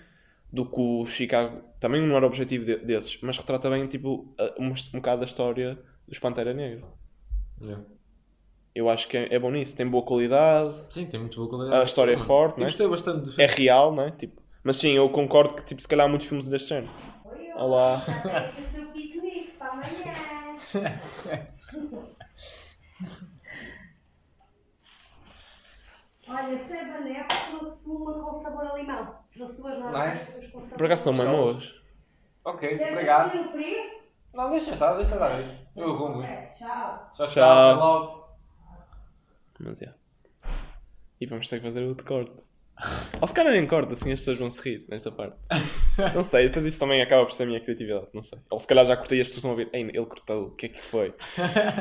do 0.52 0.66
que 0.66 0.80
o 0.80 1.06
Chicago 1.06 1.62
também 1.80 2.02
não 2.02 2.16
era 2.18 2.26
objetivo 2.28 2.66
de- 2.66 2.78
desses, 2.80 3.18
mas 3.22 3.38
retrata 3.38 3.70
bem 3.70 3.88
tipo 3.88 4.36
um, 4.60 4.68
um 4.68 4.74
bocado 5.00 5.22
da 5.22 5.26
história 5.26 5.80
dos 6.08 6.20
Pantera 6.20 6.54
Negra. 6.54 6.84
Yeah. 7.62 7.84
Eu 8.74 8.90
acho 8.90 9.08
que 9.08 9.18
é, 9.18 9.34
é 9.36 9.40
bom 9.40 9.52
nisso, 9.52 9.76
tem 9.76 9.86
boa 9.88 10.04
qualidade, 10.04 10.74
Sim, 10.90 11.06
tem 11.06 11.20
muito 11.20 11.36
boa 11.36 11.50
qualidade. 11.50 11.82
a 11.82 11.84
história 11.86 12.14
é 12.14 12.18
forte, 12.18 12.58
né? 12.60 12.66
gostei 12.68 12.88
bastante 12.88 13.26
do 13.26 13.42
é 13.42 13.48
filme. 13.48 13.64
real, 13.64 13.94
né? 13.94 14.12
Tipo, 14.18 14.42
mas 14.64 14.78
sim, 14.78 14.92
eu 14.92 15.10
concordo 15.10 15.56
que 15.56 15.64
tipo, 15.64 15.82
se 15.82 15.88
calhar 15.88 16.06
há 16.06 16.10
muitos 16.10 16.28
filmes 16.28 16.48
deste 16.48 16.70
género. 16.70 16.92
Olá. 17.54 18.02
Olha, 26.28 26.64
Servaneco 26.66 27.28
trouxe 27.50 27.90
uma 27.90 28.14
com 28.14 28.42
sabor 28.42 28.66
a 28.68 28.76
limão. 28.78 29.16
Trouxe 29.34 29.62
duas. 29.62 29.78
Nice. 29.88 30.32
duas 30.40 30.52
com 30.52 30.62
sabor 30.62 30.78
Por 30.78 30.86
acaso 30.86 31.04
são 31.04 31.16
boas. 31.16 31.74
Ok, 32.46 32.88
obrigado. 32.90 33.36
Não, 34.34 34.50
deixa 34.52 34.72
estar, 34.72 34.94
deixa 34.94 35.14
estar. 35.14 35.40
Eu 35.76 35.90
arrumo 35.92 36.24
isso. 36.24 36.32
É, 36.34 36.46
tchau. 36.58 37.12
Tchau, 37.14 37.28
Tchau. 37.28 37.78
tchau. 37.78 38.21
Mas 39.64 39.82
é. 39.82 39.94
E 41.20 41.26
vamos 41.26 41.48
ter 41.50 41.60
que 41.60 41.66
fazer 41.66 41.84
outro 41.86 42.06
corte. 42.06 42.32
Ou 43.22 43.28
se 43.28 43.34
calhar 43.34 43.54
nem 43.54 43.68
corte, 43.68 43.94
assim 43.94 44.12
as 44.12 44.20
pessoas 44.20 44.40
vão 44.40 44.50
se 44.50 44.60
rir 44.62 44.86
nesta 44.90 45.12
parte. 45.12 45.38
Não 46.16 46.24
sei, 46.24 46.48
depois 46.48 46.66
isso 46.66 46.80
também 46.80 47.02
acaba 47.02 47.26
por 47.26 47.34
ser 47.34 47.44
a 47.44 47.46
minha 47.46 47.60
criatividade, 47.60 48.08
não 48.14 48.24
sei. 48.24 48.40
Ou 48.50 48.60
se 48.60 48.66
calhar 48.66 48.86
já 48.86 48.96
cortei 48.96 49.20
e 49.20 49.22
as 49.22 49.28
pessoas 49.28 49.44
vão 49.44 49.52
ouvir, 49.52 49.70
Ei, 49.74 49.82
ele 49.84 50.06
cortou, 50.06 50.46
o 50.48 50.52
que 50.56 50.66
é 50.68 50.70
que 50.70 50.82
foi? 50.82 51.14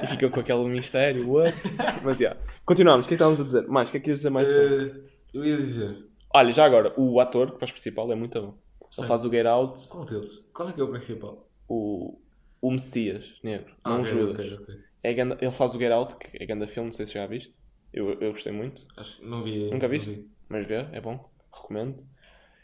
E 0.02 0.06
fica 0.08 0.28
com 0.28 0.40
aquele 0.40 0.64
mistério, 0.68 1.30
what? 1.30 1.54
Mas 2.04 2.18
já. 2.18 2.36
Continuamos, 2.66 3.06
o 3.06 3.08
que 3.08 3.14
é 3.14 3.16
que 3.16 3.22
estávamos 3.22 3.40
a 3.40 3.44
dizer? 3.44 3.66
Mais, 3.68 3.88
o 3.88 3.92
que 3.92 3.98
é 3.98 4.00
que 4.00 4.04
querias 4.04 4.18
dizer 4.18 4.30
mais? 4.30 4.48
Eh, 4.48 5.00
eu 5.32 5.44
ia 5.44 5.56
dizer. 5.56 6.04
Olha, 6.34 6.52
já 6.52 6.66
agora, 6.66 6.92
o 7.00 7.18
ator 7.20 7.52
que 7.52 7.60
faz 7.60 7.70
principal 7.72 8.10
é 8.12 8.14
muito 8.16 8.38
bom. 8.42 8.58
Ele 8.98 9.06
faz 9.06 9.24
o 9.24 9.30
Get 9.30 9.46
Out, 9.46 9.88
Qual 9.88 10.04
deles? 10.04 10.30
Qual 10.52 10.68
é 10.68 10.72
que 10.72 10.80
é 10.80 10.84
o 10.84 10.90
principal? 10.90 11.48
o, 11.68 12.20
o 12.60 12.70
Messias 12.72 13.38
Negro, 13.44 13.74
Ah, 13.84 13.90
não 13.90 13.98
o 13.98 14.00
ok, 14.02 14.10
Judas. 14.10 14.52
ok, 14.52 14.58
ok. 14.60 14.74
É 15.04 15.14
ganda- 15.14 15.38
ele 15.40 15.52
faz 15.52 15.74
o 15.74 15.78
Get 15.78 15.92
Out, 15.92 16.16
que 16.16 16.42
é 16.42 16.44
grande 16.46 16.66
filme, 16.66 16.88
não 16.88 16.92
sei 16.92 17.06
se 17.06 17.14
já 17.14 17.26
viste. 17.26 17.56
Eu, 17.92 18.12
eu 18.20 18.32
gostei 18.32 18.52
muito. 18.52 18.86
Acho 18.96 19.16
que 19.16 19.26
não 19.26 19.42
vi. 19.42 19.70
Nunca 19.70 19.88
viste? 19.88 20.10
vi. 20.10 20.30
Mas 20.48 20.66
vê, 20.66 20.86
é 20.92 21.00
bom, 21.00 21.28
recomendo. 21.52 22.04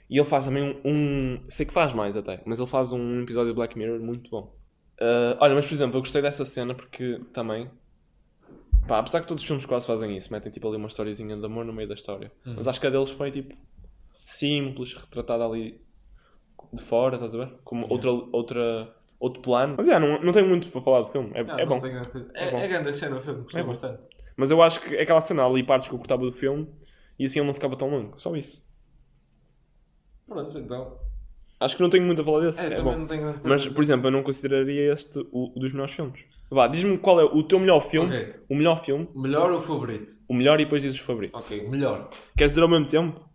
E 0.09 0.19
ele 0.19 0.29
faz 0.29 0.45
também 0.45 0.63
um, 0.63 0.81
um- 0.85 1.51
Sei 1.51 1.67
que 1.67 1.73
faz 1.73 1.93
mais 1.93 2.17
até, 2.17 2.43
mas 2.47 2.61
ele 2.61 2.69
faz 2.69 2.93
um 2.93 3.23
episódio 3.23 3.51
de 3.51 3.57
Black 3.57 3.77
Mirror 3.77 4.01
muito 4.01 4.31
bom. 4.31 4.55
Ah, 5.01 5.37
olha, 5.41 5.55
mas 5.55 5.67
por 5.67 5.75
exemplo, 5.75 5.97
eu 5.97 6.01
gostei 6.01 6.23
dessa 6.23 6.45
cena 6.45 6.75
porque 6.75 7.21
também. 7.33 7.71
Pá, 8.87 8.99
apesar 9.01 9.21
que 9.21 9.27
todos 9.27 9.43
os 9.43 9.47
filmes 9.47 9.67
quase 9.67 9.87
fazem 9.87 10.17
isso, 10.17 10.33
metem 10.33 10.51
tipo 10.53 10.69
ali 10.69 10.77
uma 10.77 10.87
historiazinha 10.89 11.37
de 11.37 11.45
amor 11.45 11.65
no 11.65 11.73
meio 11.73 11.89
da 11.89 11.95
história. 11.95 12.31
Uhum. 12.47 12.55
Mas 12.57 12.69
acho 12.69 12.81
que 12.81 12.87
a 12.87 12.91
deles 12.91 13.11
foi 13.11 13.31
tipo. 13.31 13.55
simples, 14.27 14.95
retratada 14.95 15.45
ali 15.45 15.81
de 16.73 16.83
fora, 16.83 17.17
estás 17.17 17.35
a 17.35 17.39
ver? 17.39 17.53
Como 17.65 17.87
Yeah. 17.87 18.11
outra, 18.11 18.29
outra, 18.33 18.95
outro 19.21 19.43
plano. 19.43 19.75
Mas 19.77 19.89
é, 19.89 19.99
não, 19.99 20.21
não 20.23 20.33
tenho 20.33 20.49
muito 20.49 20.69
para 20.71 20.81
falar 20.83 21.03
do 21.03 21.13
filme, 21.13 21.31
é, 21.35 21.43
Não, 21.45 21.55
é 21.55 21.59
não 21.59 21.67
bom. 21.67 21.81
coisa. 21.81 22.31
É 22.35 22.45
É, 22.45 22.51
bom. 22.51 22.59
é 22.59 22.69
grande 22.69 22.89
a 22.91 22.93
cena 22.93 23.17
o 23.17 23.21
filme, 23.21 23.43
gostei 23.43 23.61
É 23.61 23.65
bom. 23.65 23.71
bastante. 23.71 24.03
Mas 24.37 24.51
eu 24.51 24.61
acho 24.63 24.81
que 24.81 24.95
é 24.95 25.03
aquela 25.03 25.21
cena 25.21 25.47
ali, 25.47 25.63
partes 25.63 25.89
que 25.89 25.95
eu 25.95 25.99
cortava 25.99 26.25
do 26.25 26.33
filme 26.33 26.69
e 27.19 27.25
assim 27.25 27.39
ele 27.39 27.47
não 27.47 27.55
ficava 27.55 27.77
tão 27.77 27.89
longo, 27.89 28.21
só 28.21 28.37
isso. 28.37 28.65
Pronto, 30.27 30.59
então. 30.59 30.99
Acho 31.59 31.77
que 31.77 31.83
não 31.83 31.89
tenho 31.89 32.05
muito 32.05 32.21
a 32.21 32.25
falar 32.25 32.41
desse. 32.41 32.61
É, 32.61 32.67
É, 32.67 32.71
também 32.71 32.85
bom. 32.93 32.99
não 32.99 33.07
tenho. 33.07 33.41
Mas, 33.43 33.67
por 33.67 33.83
exemplo, 33.83 34.09
eu 34.09 34.11
não 34.11 34.23
consideraria 34.23 34.93
este 34.93 35.19
o, 35.33 35.53
o 35.57 35.59
dos 35.61 35.73
melhores 35.73 35.95
filmes. 35.95 36.21
Vá, 36.51 36.69
diz-me 36.69 36.99
qual 36.99 37.19
é 37.21 37.25
o 37.25 37.43
teu 37.43 37.59
melhor 37.59 37.81
filme. 37.81 38.15
Ok. 38.15 38.35
O 38.49 38.55
melhor 38.55 38.85
filme. 38.85 39.09
Melhor 39.15 39.51
ou 39.51 39.61
favorito? 39.61 40.13
O 40.29 40.35
melhor 40.35 40.61
e 40.61 40.65
depois 40.65 40.83
dizes 40.83 41.01
os 41.01 41.07
favoritos. 41.07 41.43
Ok, 41.43 41.67
melhor. 41.69 42.11
Queres 42.37 42.53
dizer 42.53 42.63
ao 42.63 42.69
mesmo 42.69 42.87
tempo? 42.87 43.29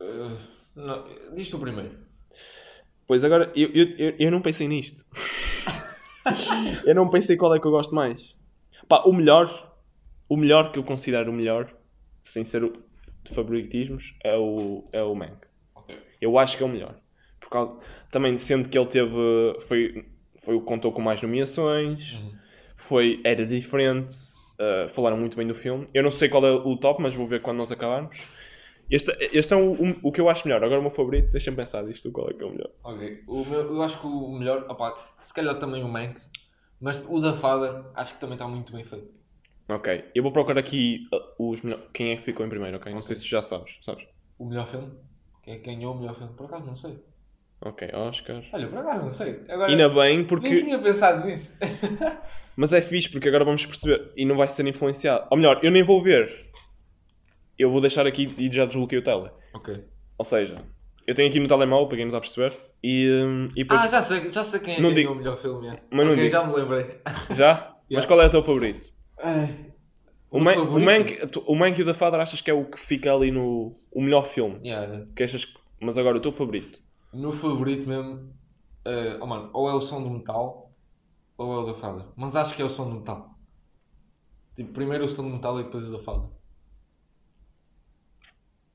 Eh, 0.00 0.36
não, 0.76 1.04
diz 1.34 1.50
tu 1.50 1.58
primeiro. 1.58 1.90
Pois 3.06 3.24
agora, 3.24 3.50
eu, 3.56 3.68
eu, 3.74 3.86
eu, 3.98 4.14
eu 4.18 4.30
não 4.30 4.40
pensei 4.40 4.68
nisto. 4.68 5.04
eu 6.86 6.94
não 6.94 7.10
pensei 7.10 7.36
qual 7.36 7.54
é 7.54 7.58
que 7.60 7.66
eu 7.66 7.70
gosto 7.72 7.94
mais. 7.94 8.36
Pá, 8.88 9.02
o 9.04 9.12
melhor. 9.12 9.71
O 10.32 10.36
melhor 10.38 10.72
que 10.72 10.78
eu 10.78 10.82
considero 10.82 11.30
o 11.30 11.34
melhor, 11.34 11.70
sem 12.22 12.42
ser 12.42 12.64
o 12.64 12.72
de 13.22 13.34
favoritismos, 13.34 14.14
é 14.24 14.34
o, 14.34 14.82
é 14.90 15.02
o 15.02 15.14
Mank. 15.14 15.36
Ok. 15.74 15.94
Eu 16.18 16.38
acho 16.38 16.56
que 16.56 16.62
é 16.62 16.66
o 16.66 16.70
melhor. 16.70 16.94
Por 17.38 17.50
causa, 17.50 17.78
também 18.10 18.38
sendo 18.38 18.66
que 18.66 18.78
ele 18.78 18.86
teve. 18.86 19.14
Foi, 19.68 20.06
foi 20.42 20.54
o 20.54 20.60
que 20.60 20.66
contou 20.66 20.90
com 20.90 21.02
mais 21.02 21.20
nomeações. 21.20 22.14
Uhum. 22.14 22.32
Foi, 22.78 23.20
era 23.22 23.44
diferente. 23.44 24.14
uh, 24.58 24.88
falaram 24.88 25.18
muito 25.18 25.36
bem 25.36 25.46
do 25.46 25.54
filme. 25.54 25.86
Eu 25.92 26.02
não 26.02 26.10
sei 26.10 26.30
qual 26.30 26.46
é 26.46 26.50
o 26.50 26.78
top, 26.78 27.02
mas 27.02 27.14
vou 27.14 27.26
ver 27.26 27.42
quando 27.42 27.58
nós 27.58 27.70
acabarmos. 27.70 28.18
Este, 28.90 29.14
este 29.34 29.52
é 29.52 29.56
o, 29.58 29.74
o, 29.74 29.96
o 30.04 30.10
que 30.10 30.18
eu 30.22 30.30
acho 30.30 30.48
melhor. 30.48 30.64
Agora 30.64 30.80
o 30.80 30.82
meu 30.82 30.92
favorito, 30.92 31.30
deixa-me 31.30 31.58
pensar 31.58 31.84
disto. 31.84 32.10
Qual 32.10 32.30
é 32.30 32.32
que 32.32 32.42
é 32.42 32.46
o 32.46 32.52
melhor? 32.52 32.70
Ok. 32.82 33.22
O 33.28 33.44
meu, 33.44 33.60
eu 33.60 33.82
acho 33.82 34.00
que 34.00 34.06
o 34.06 34.32
melhor, 34.32 34.64
opá, 34.70 34.94
se 35.20 35.34
calhar 35.34 35.58
também 35.58 35.84
o 35.84 35.88
Mank, 35.88 36.18
mas 36.80 37.06
o 37.06 37.20
da 37.20 37.34
Father 37.34 37.84
acho 37.94 38.14
que 38.14 38.20
também 38.20 38.36
está 38.36 38.48
muito 38.48 38.72
bem 38.72 38.82
feito. 38.82 39.20
Ok, 39.74 40.04
eu 40.14 40.22
vou 40.22 40.32
procurar 40.32 40.58
aqui 40.58 41.06
uh, 41.14 41.50
os 41.50 41.60
quem 41.94 42.10
é 42.12 42.16
que 42.16 42.22
ficou 42.22 42.44
em 42.44 42.48
primeiro, 42.48 42.76
ok? 42.76 42.92
Não 42.92 43.00
sei 43.00 43.16
se 43.16 43.22
tu 43.22 43.28
já 43.28 43.42
sabes, 43.42 43.72
sabes? 43.80 44.04
O 44.38 44.44
melhor 44.46 44.68
filme? 44.68 44.92
Quem 45.42 45.54
é 45.54 45.58
que 45.58 45.64
ganhou 45.64 45.94
o 45.94 45.98
melhor 45.98 46.14
filme? 46.16 46.34
Por 46.34 46.46
acaso 46.46 46.66
não 46.66 46.76
sei. 46.76 46.98
Ok, 47.64 47.88
Oscar. 47.94 48.42
Olha, 48.52 48.66
por 48.68 48.78
acaso 48.78 49.04
não 49.04 49.10
sei. 49.10 49.40
Agora, 49.48 49.70
Ainda 49.70 49.88
bem, 49.88 50.16
Nem 50.18 50.26
porque. 50.26 50.62
tinha 50.62 50.78
pensado 50.78 51.26
nisso. 51.26 51.56
Mas 52.56 52.72
é 52.72 52.82
fixe, 52.82 53.08
porque 53.08 53.28
agora 53.28 53.44
vamos 53.44 53.64
perceber. 53.64 54.12
E 54.16 54.24
não 54.24 54.36
vai 54.36 54.48
ser 54.48 54.66
influenciado. 54.66 55.26
Ou 55.30 55.36
melhor, 55.36 55.60
eu 55.62 55.70
nem 55.70 55.82
vou 55.82 56.02
ver. 56.02 56.50
Eu 57.58 57.70
vou 57.70 57.80
deixar 57.80 58.06
aqui 58.06 58.34
e 58.36 58.52
já 58.52 58.66
desbloqueei 58.66 59.00
o 59.00 59.04
tele. 59.04 59.30
ok. 59.54 59.84
Ou 60.18 60.24
seja, 60.24 60.56
eu 61.06 61.14
tenho 61.14 61.28
aqui 61.28 61.40
no 61.40 61.48
telemóvel, 61.48 61.86
para 61.88 61.96
quem 61.96 62.04
não 62.06 62.10
está 62.10 62.18
a 62.18 62.20
perceber. 62.20 62.58
E, 62.82 63.08
hum, 63.24 63.48
e 63.56 63.62
depois. 63.62 63.80
Ah, 63.80 63.88
já 63.88 64.02
sei, 64.02 64.28
já 64.28 64.44
sei 64.44 64.60
quem 64.60 64.74
é 64.74 64.76
que 64.76 64.82
Não 64.82 64.90
ganhou 64.90 65.00
digo. 65.00 65.12
o 65.12 65.16
melhor 65.16 65.38
filme. 65.38 65.68
é. 65.68 65.82
Mas 65.90 66.04
não 66.06 66.12
ok, 66.12 66.16
digo. 66.24 66.28
já 66.32 66.44
me 66.46 66.52
lembrei. 66.54 67.00
Já? 67.30 67.76
Mas 67.90 68.06
qual 68.06 68.20
é 68.20 68.26
o 68.26 68.30
teu 68.30 68.42
favorito? 68.42 68.88
O, 70.30 70.40
meu 70.40 70.64
Man, 70.80 71.00
o, 71.22 71.26
tu- 71.28 71.44
o 71.46 71.54
Mank 71.54 71.78
e 71.78 71.82
o 71.82 71.86
The 71.86 71.94
Father 71.94 72.20
achas 72.20 72.40
que 72.40 72.50
é 72.50 72.54
o 72.54 72.64
que 72.64 72.80
fica 72.80 73.12
ali 73.14 73.30
no. 73.30 73.74
o 73.92 74.00
melhor 74.00 74.26
filme? 74.26 74.60
Yeah, 74.66 75.06
Que 75.14 75.24
achas 75.24 75.44
que- 75.44 75.58
Mas 75.80 75.98
agora, 75.98 76.16
o 76.16 76.20
teu 76.20 76.32
favorito? 76.32 76.80
O 77.12 77.18
meu 77.18 77.32
favorito 77.32 77.86
mesmo, 77.88 78.32
eh, 78.84 79.18
oh 79.20 79.26
mano, 79.26 79.50
ou 79.52 79.68
é 79.68 79.74
o 79.74 79.80
som 79.80 80.02
do 80.02 80.08
metal, 80.10 80.72
ou 81.36 81.52
é 81.54 81.58
o 81.62 81.66
da 81.66 81.74
Father. 81.74 82.06
Mas 82.16 82.34
acho 82.36 82.54
que 82.56 82.62
é 82.62 82.64
o 82.64 82.70
som 82.70 82.88
do 82.88 82.96
metal. 83.00 83.30
Tipo, 84.56 84.72
primeiro 84.72 85.04
o 85.04 85.08
som 85.08 85.24
do 85.24 85.30
metal 85.30 85.60
e 85.60 85.64
depois 85.64 85.88
o 85.88 85.92
da 85.92 85.98
Father. 86.02 86.28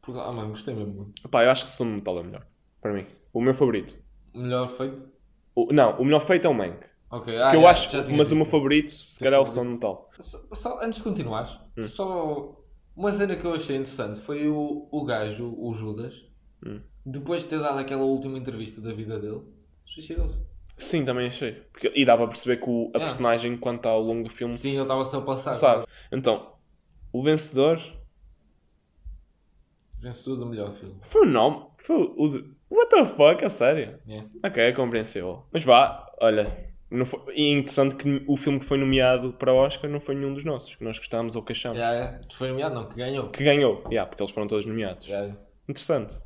Porque, 0.02 0.20
ah 0.20 0.32
mano, 0.32 0.50
gostei 0.50 0.74
mesmo 0.74 0.94
muito. 0.94 1.30
Pá, 1.30 1.44
eu 1.44 1.50
acho 1.52 1.66
que 1.66 1.72
o 1.72 1.74
som 1.74 1.86
do 1.86 1.92
metal 1.92 2.20
é 2.20 2.24
melhor. 2.24 2.48
Para 2.82 2.94
mim. 2.94 3.06
O 3.34 3.42
meu 3.42 3.54
favorito. 3.54 3.98
Melhor 4.34 4.70
feito? 4.70 5.10
O- 5.56 5.74
não, 5.74 6.00
o 6.00 6.06
melhor 6.06 6.26
feito 6.26 6.46
é 6.46 6.50
o 6.50 6.54
Mank. 6.54 6.86
Ok, 7.10 7.38
ah, 7.42 7.52
que 7.52 7.58
eu 7.58 7.62
já- 7.62 7.70
acho, 7.72 8.12
mas 8.14 8.32
o 8.32 8.36
meu 8.36 8.46
favorito, 8.46 8.92
se 8.92 9.20
calhar 9.24 9.40
é 9.40 9.44
o 9.44 9.46
som 9.46 9.64
metal. 9.64 10.10
Só, 10.20 10.38
só- 10.54 10.80
antes 10.82 10.98
de 10.98 11.04
continuares, 11.04 11.58
Hum. 11.78 11.84
só 11.84 12.58
uma 12.96 13.12
cena 13.14 13.36
que 13.36 13.46
eu 13.46 13.54
achei 13.54 13.76
interessante 13.78 14.20
foi 14.20 14.48
o, 14.50 14.88
o 14.92 15.06
gajo, 15.06 15.56
o 15.58 15.74
Judas, 15.74 16.14
Hum. 16.66 16.82
depois 17.06 17.44
de 17.44 17.48
ter 17.50 17.60
dado 17.60 17.80
aquela 17.80 18.04
última 18.04 18.38
entrevista 18.38 18.82
da 18.82 18.92
vida 18.94 19.18
dele, 19.20 19.42
suicidou-se. 19.86 20.38
Sim, 20.78 21.06
também 21.06 21.28
achei. 21.28 21.54
Porque, 21.72 21.92
e 21.96 22.04
dá 22.06 22.16
para 22.18 22.28
perceber 22.28 22.58
que 22.58 22.70
o, 22.70 22.88
a 22.94 22.98
Yeah. 22.98 23.06
personagem, 23.06 23.56
está 23.56 23.90
ao 23.90 24.02
longo 24.02 24.24
do 24.28 24.30
filme, 24.30 24.54
Sim, 24.54 24.74
ele 24.74 24.82
estava 24.82 25.02
a 25.02 25.22
passar. 25.22 25.56
sabe. 25.56 25.86
Então, 26.12 26.54
o 27.14 27.24
vencedor 27.24 27.82
Vencedor 30.00 30.36
do 30.38 30.46
melhor 30.46 30.74
filme. 30.76 30.96
foi 31.04 31.22
o 31.26 31.30
nome. 31.30 31.66
Foi 31.80 31.96
o 31.96 32.28
de. 32.30 32.56
What 32.70 32.90
the 32.92 33.06
fuck? 33.06 33.44
A 33.44 33.50
sério? 33.50 34.00
Yeah. 34.08 34.30
Ok, 34.46 34.62
é 34.62 34.72
compreensível. 34.74 35.46
Mas 35.52 35.64
vá, 35.64 36.06
olha. 36.22 36.67
Não 36.90 37.06
foi... 37.06 37.20
E 37.36 37.54
é 37.54 37.58
interessante 37.58 37.96
que 37.96 38.24
o 38.28 38.38
filme 38.38 38.60
que 38.60 38.66
foi 38.66 38.78
nomeado 38.78 39.34
para 39.34 39.52
o 39.52 39.58
Oscar 39.58 39.90
não 39.90 40.00
foi 40.00 40.16
nenhum 40.16 40.34
dos 40.34 40.44
nossos, 40.46 40.74
que 40.76 40.84
nós 40.84 40.98
gostámos 40.98 41.36
ou 41.36 41.44
queixamos. 41.44 41.78
Yeah, 41.78 41.98
yeah. 41.98 42.20
Foi 42.34 42.48
nomeado, 42.48 42.76
não, 42.76 42.88
que 42.88 42.96
ganhou. 42.96 43.30
Que 43.30 43.44
ganhou, 43.44 43.84
yeah, 43.90 44.08
porque 44.10 44.24
eles 44.24 44.34
foram 44.34 44.48
todos 44.48 44.66
nomeados. 44.66 45.06
Yeah. 45.06 45.36
Interessante. 45.68 46.18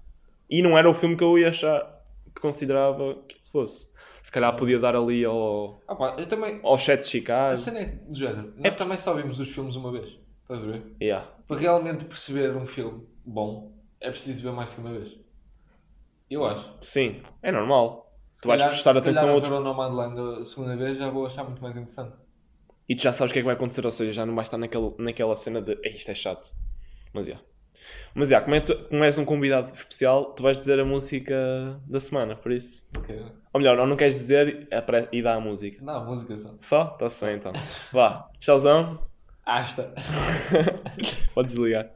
E 0.49 0.61
não 0.61 0.77
era 0.77 0.89
o 0.89 0.93
filme 0.93 1.15
que 1.17 1.23
eu 1.23 1.37
ia 1.37 1.49
achar 1.49 2.03
que 2.35 2.41
considerava 2.41 3.15
que 3.27 3.37
fosse. 3.51 3.89
Se 4.21 4.31
calhar 4.31 4.55
podia 4.55 4.77
dar 4.77 4.95
ali 4.95 5.25
ao, 5.25 5.81
Ah, 5.87 5.95
pá, 5.95 6.15
eu 6.19 6.27
também. 6.27 6.59
ao 6.61 6.77
Chat 6.77 6.99
de 7.01 7.07
Chicago. 7.07 7.53
A 7.55 7.57
cena 7.57 7.79
é 7.79 7.85
do 7.85 8.15
género. 8.17 8.53
Nós 8.55 8.75
também 8.75 8.97
só 8.97 9.15
vimos 9.15 9.39
os 9.39 9.49
filmes 9.49 9.75
uma 9.75 9.91
vez. 9.91 10.15
Estás 10.43 10.63
a 10.63 10.67
ver? 10.67 10.83
Yeah. 11.01 11.27
Para 11.47 11.57
realmente 11.57 12.05
perceber 12.05 12.55
um 12.55 12.67
filme 12.67 13.03
bom, 13.25 13.71
é 13.99 14.11
preciso 14.11 14.43
ver 14.43 14.51
mais 14.51 14.71
que 14.71 14.79
uma 14.79 14.91
vez. 14.91 15.11
Eu 16.29 16.45
acho. 16.45 16.71
Sim, 16.81 17.21
é 17.41 17.51
normal. 17.51 18.10
Se 18.33 18.41
Tu 18.41 18.47
vais 18.47 18.59
calhar- 18.59 18.69
prestar 18.73 18.93
se 18.93 18.97
atenção 18.99 19.21
a 19.21 19.25
calhar 19.25 19.35
outros. 19.35 19.51
ver 19.53 19.59
o 19.59 19.63
Nomadland 19.63 20.41
a 20.41 20.45
segunda 20.45 20.75
vez 20.75 20.97
já 20.97 21.09
vou 21.09 21.25
achar 21.25 21.43
muito 21.43 21.61
mais 21.61 21.75
interessante. 21.75 22.13
E 22.89 22.95
tu 22.95 23.03
já 23.03 23.13
sabes 23.13 23.31
o 23.31 23.33
que 23.33 23.39
é 23.39 23.41
que 23.41 23.45
vai 23.45 23.55
acontecer, 23.55 23.85
ou 23.85 23.91
seja, 23.91 24.11
já 24.11 24.25
não 24.25 24.35
vais 24.35 24.47
estar 24.47 24.57
naquele, 24.57 24.93
naquela 24.97 25.35
cena 25.35 25.61
de 25.61 25.77
"Ei, 25.83 25.91
isto 25.95 26.11
é 26.11 26.15
chato. 26.15 26.53
Mas 27.13 27.27
já. 27.27 27.37
Mas 28.13 28.29
já, 28.29 28.41
como, 28.41 28.55
é 28.55 28.59
tu- 28.59 28.75
como 28.89 29.03
és 29.03 29.17
um 29.17 29.23
convidado 29.25 29.73
especial, 29.73 30.33
tu 30.33 30.43
vais 30.43 30.57
dizer 30.57 30.79
a 30.79 30.85
música 30.85 31.33
da 31.87 31.99
semana, 31.99 32.35
por 32.35 32.51
isso. 32.51 32.85
Ok. 32.97 33.25
Ou 33.53 33.59
melhor, 33.61 33.79
ou 33.79 33.87
não 33.87 33.95
queres 33.95 34.15
dizer 34.15 34.67
apare- 34.71 35.07
e 35.11 35.21
dá 35.21 35.35
a 35.35 35.39
música. 35.39 35.81
Não, 35.83 35.95
a 35.97 36.03
música 36.03 36.35
só. 36.35 36.55
Só? 36.59 36.83
Está-se 36.93 37.25
bem 37.25 37.35
então. 37.35 37.53
Vá, 37.93 38.29
tchauzão. 38.39 39.05
Asta. 39.45 39.93
Pode 41.33 41.47
desligar. 41.49 41.89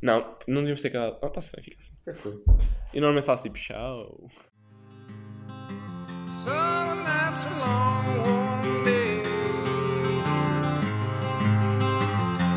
Não, 0.00 0.36
não 0.46 0.56
devíamos 0.60 0.82
ter 0.82 0.90
cada. 0.90 1.18
Não, 1.20 1.28
está-se 1.28 1.52
bem, 1.54 1.64
fica 1.64 1.76
assim. 1.78 2.42
E 2.92 3.00
normalmente 3.00 3.24
faço 3.24 3.44
tipo 3.44 3.56
tchau. 3.56 4.28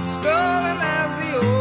Stolen 0.04 0.78
as 0.78 1.10
the 1.20 1.38
old 1.40 1.55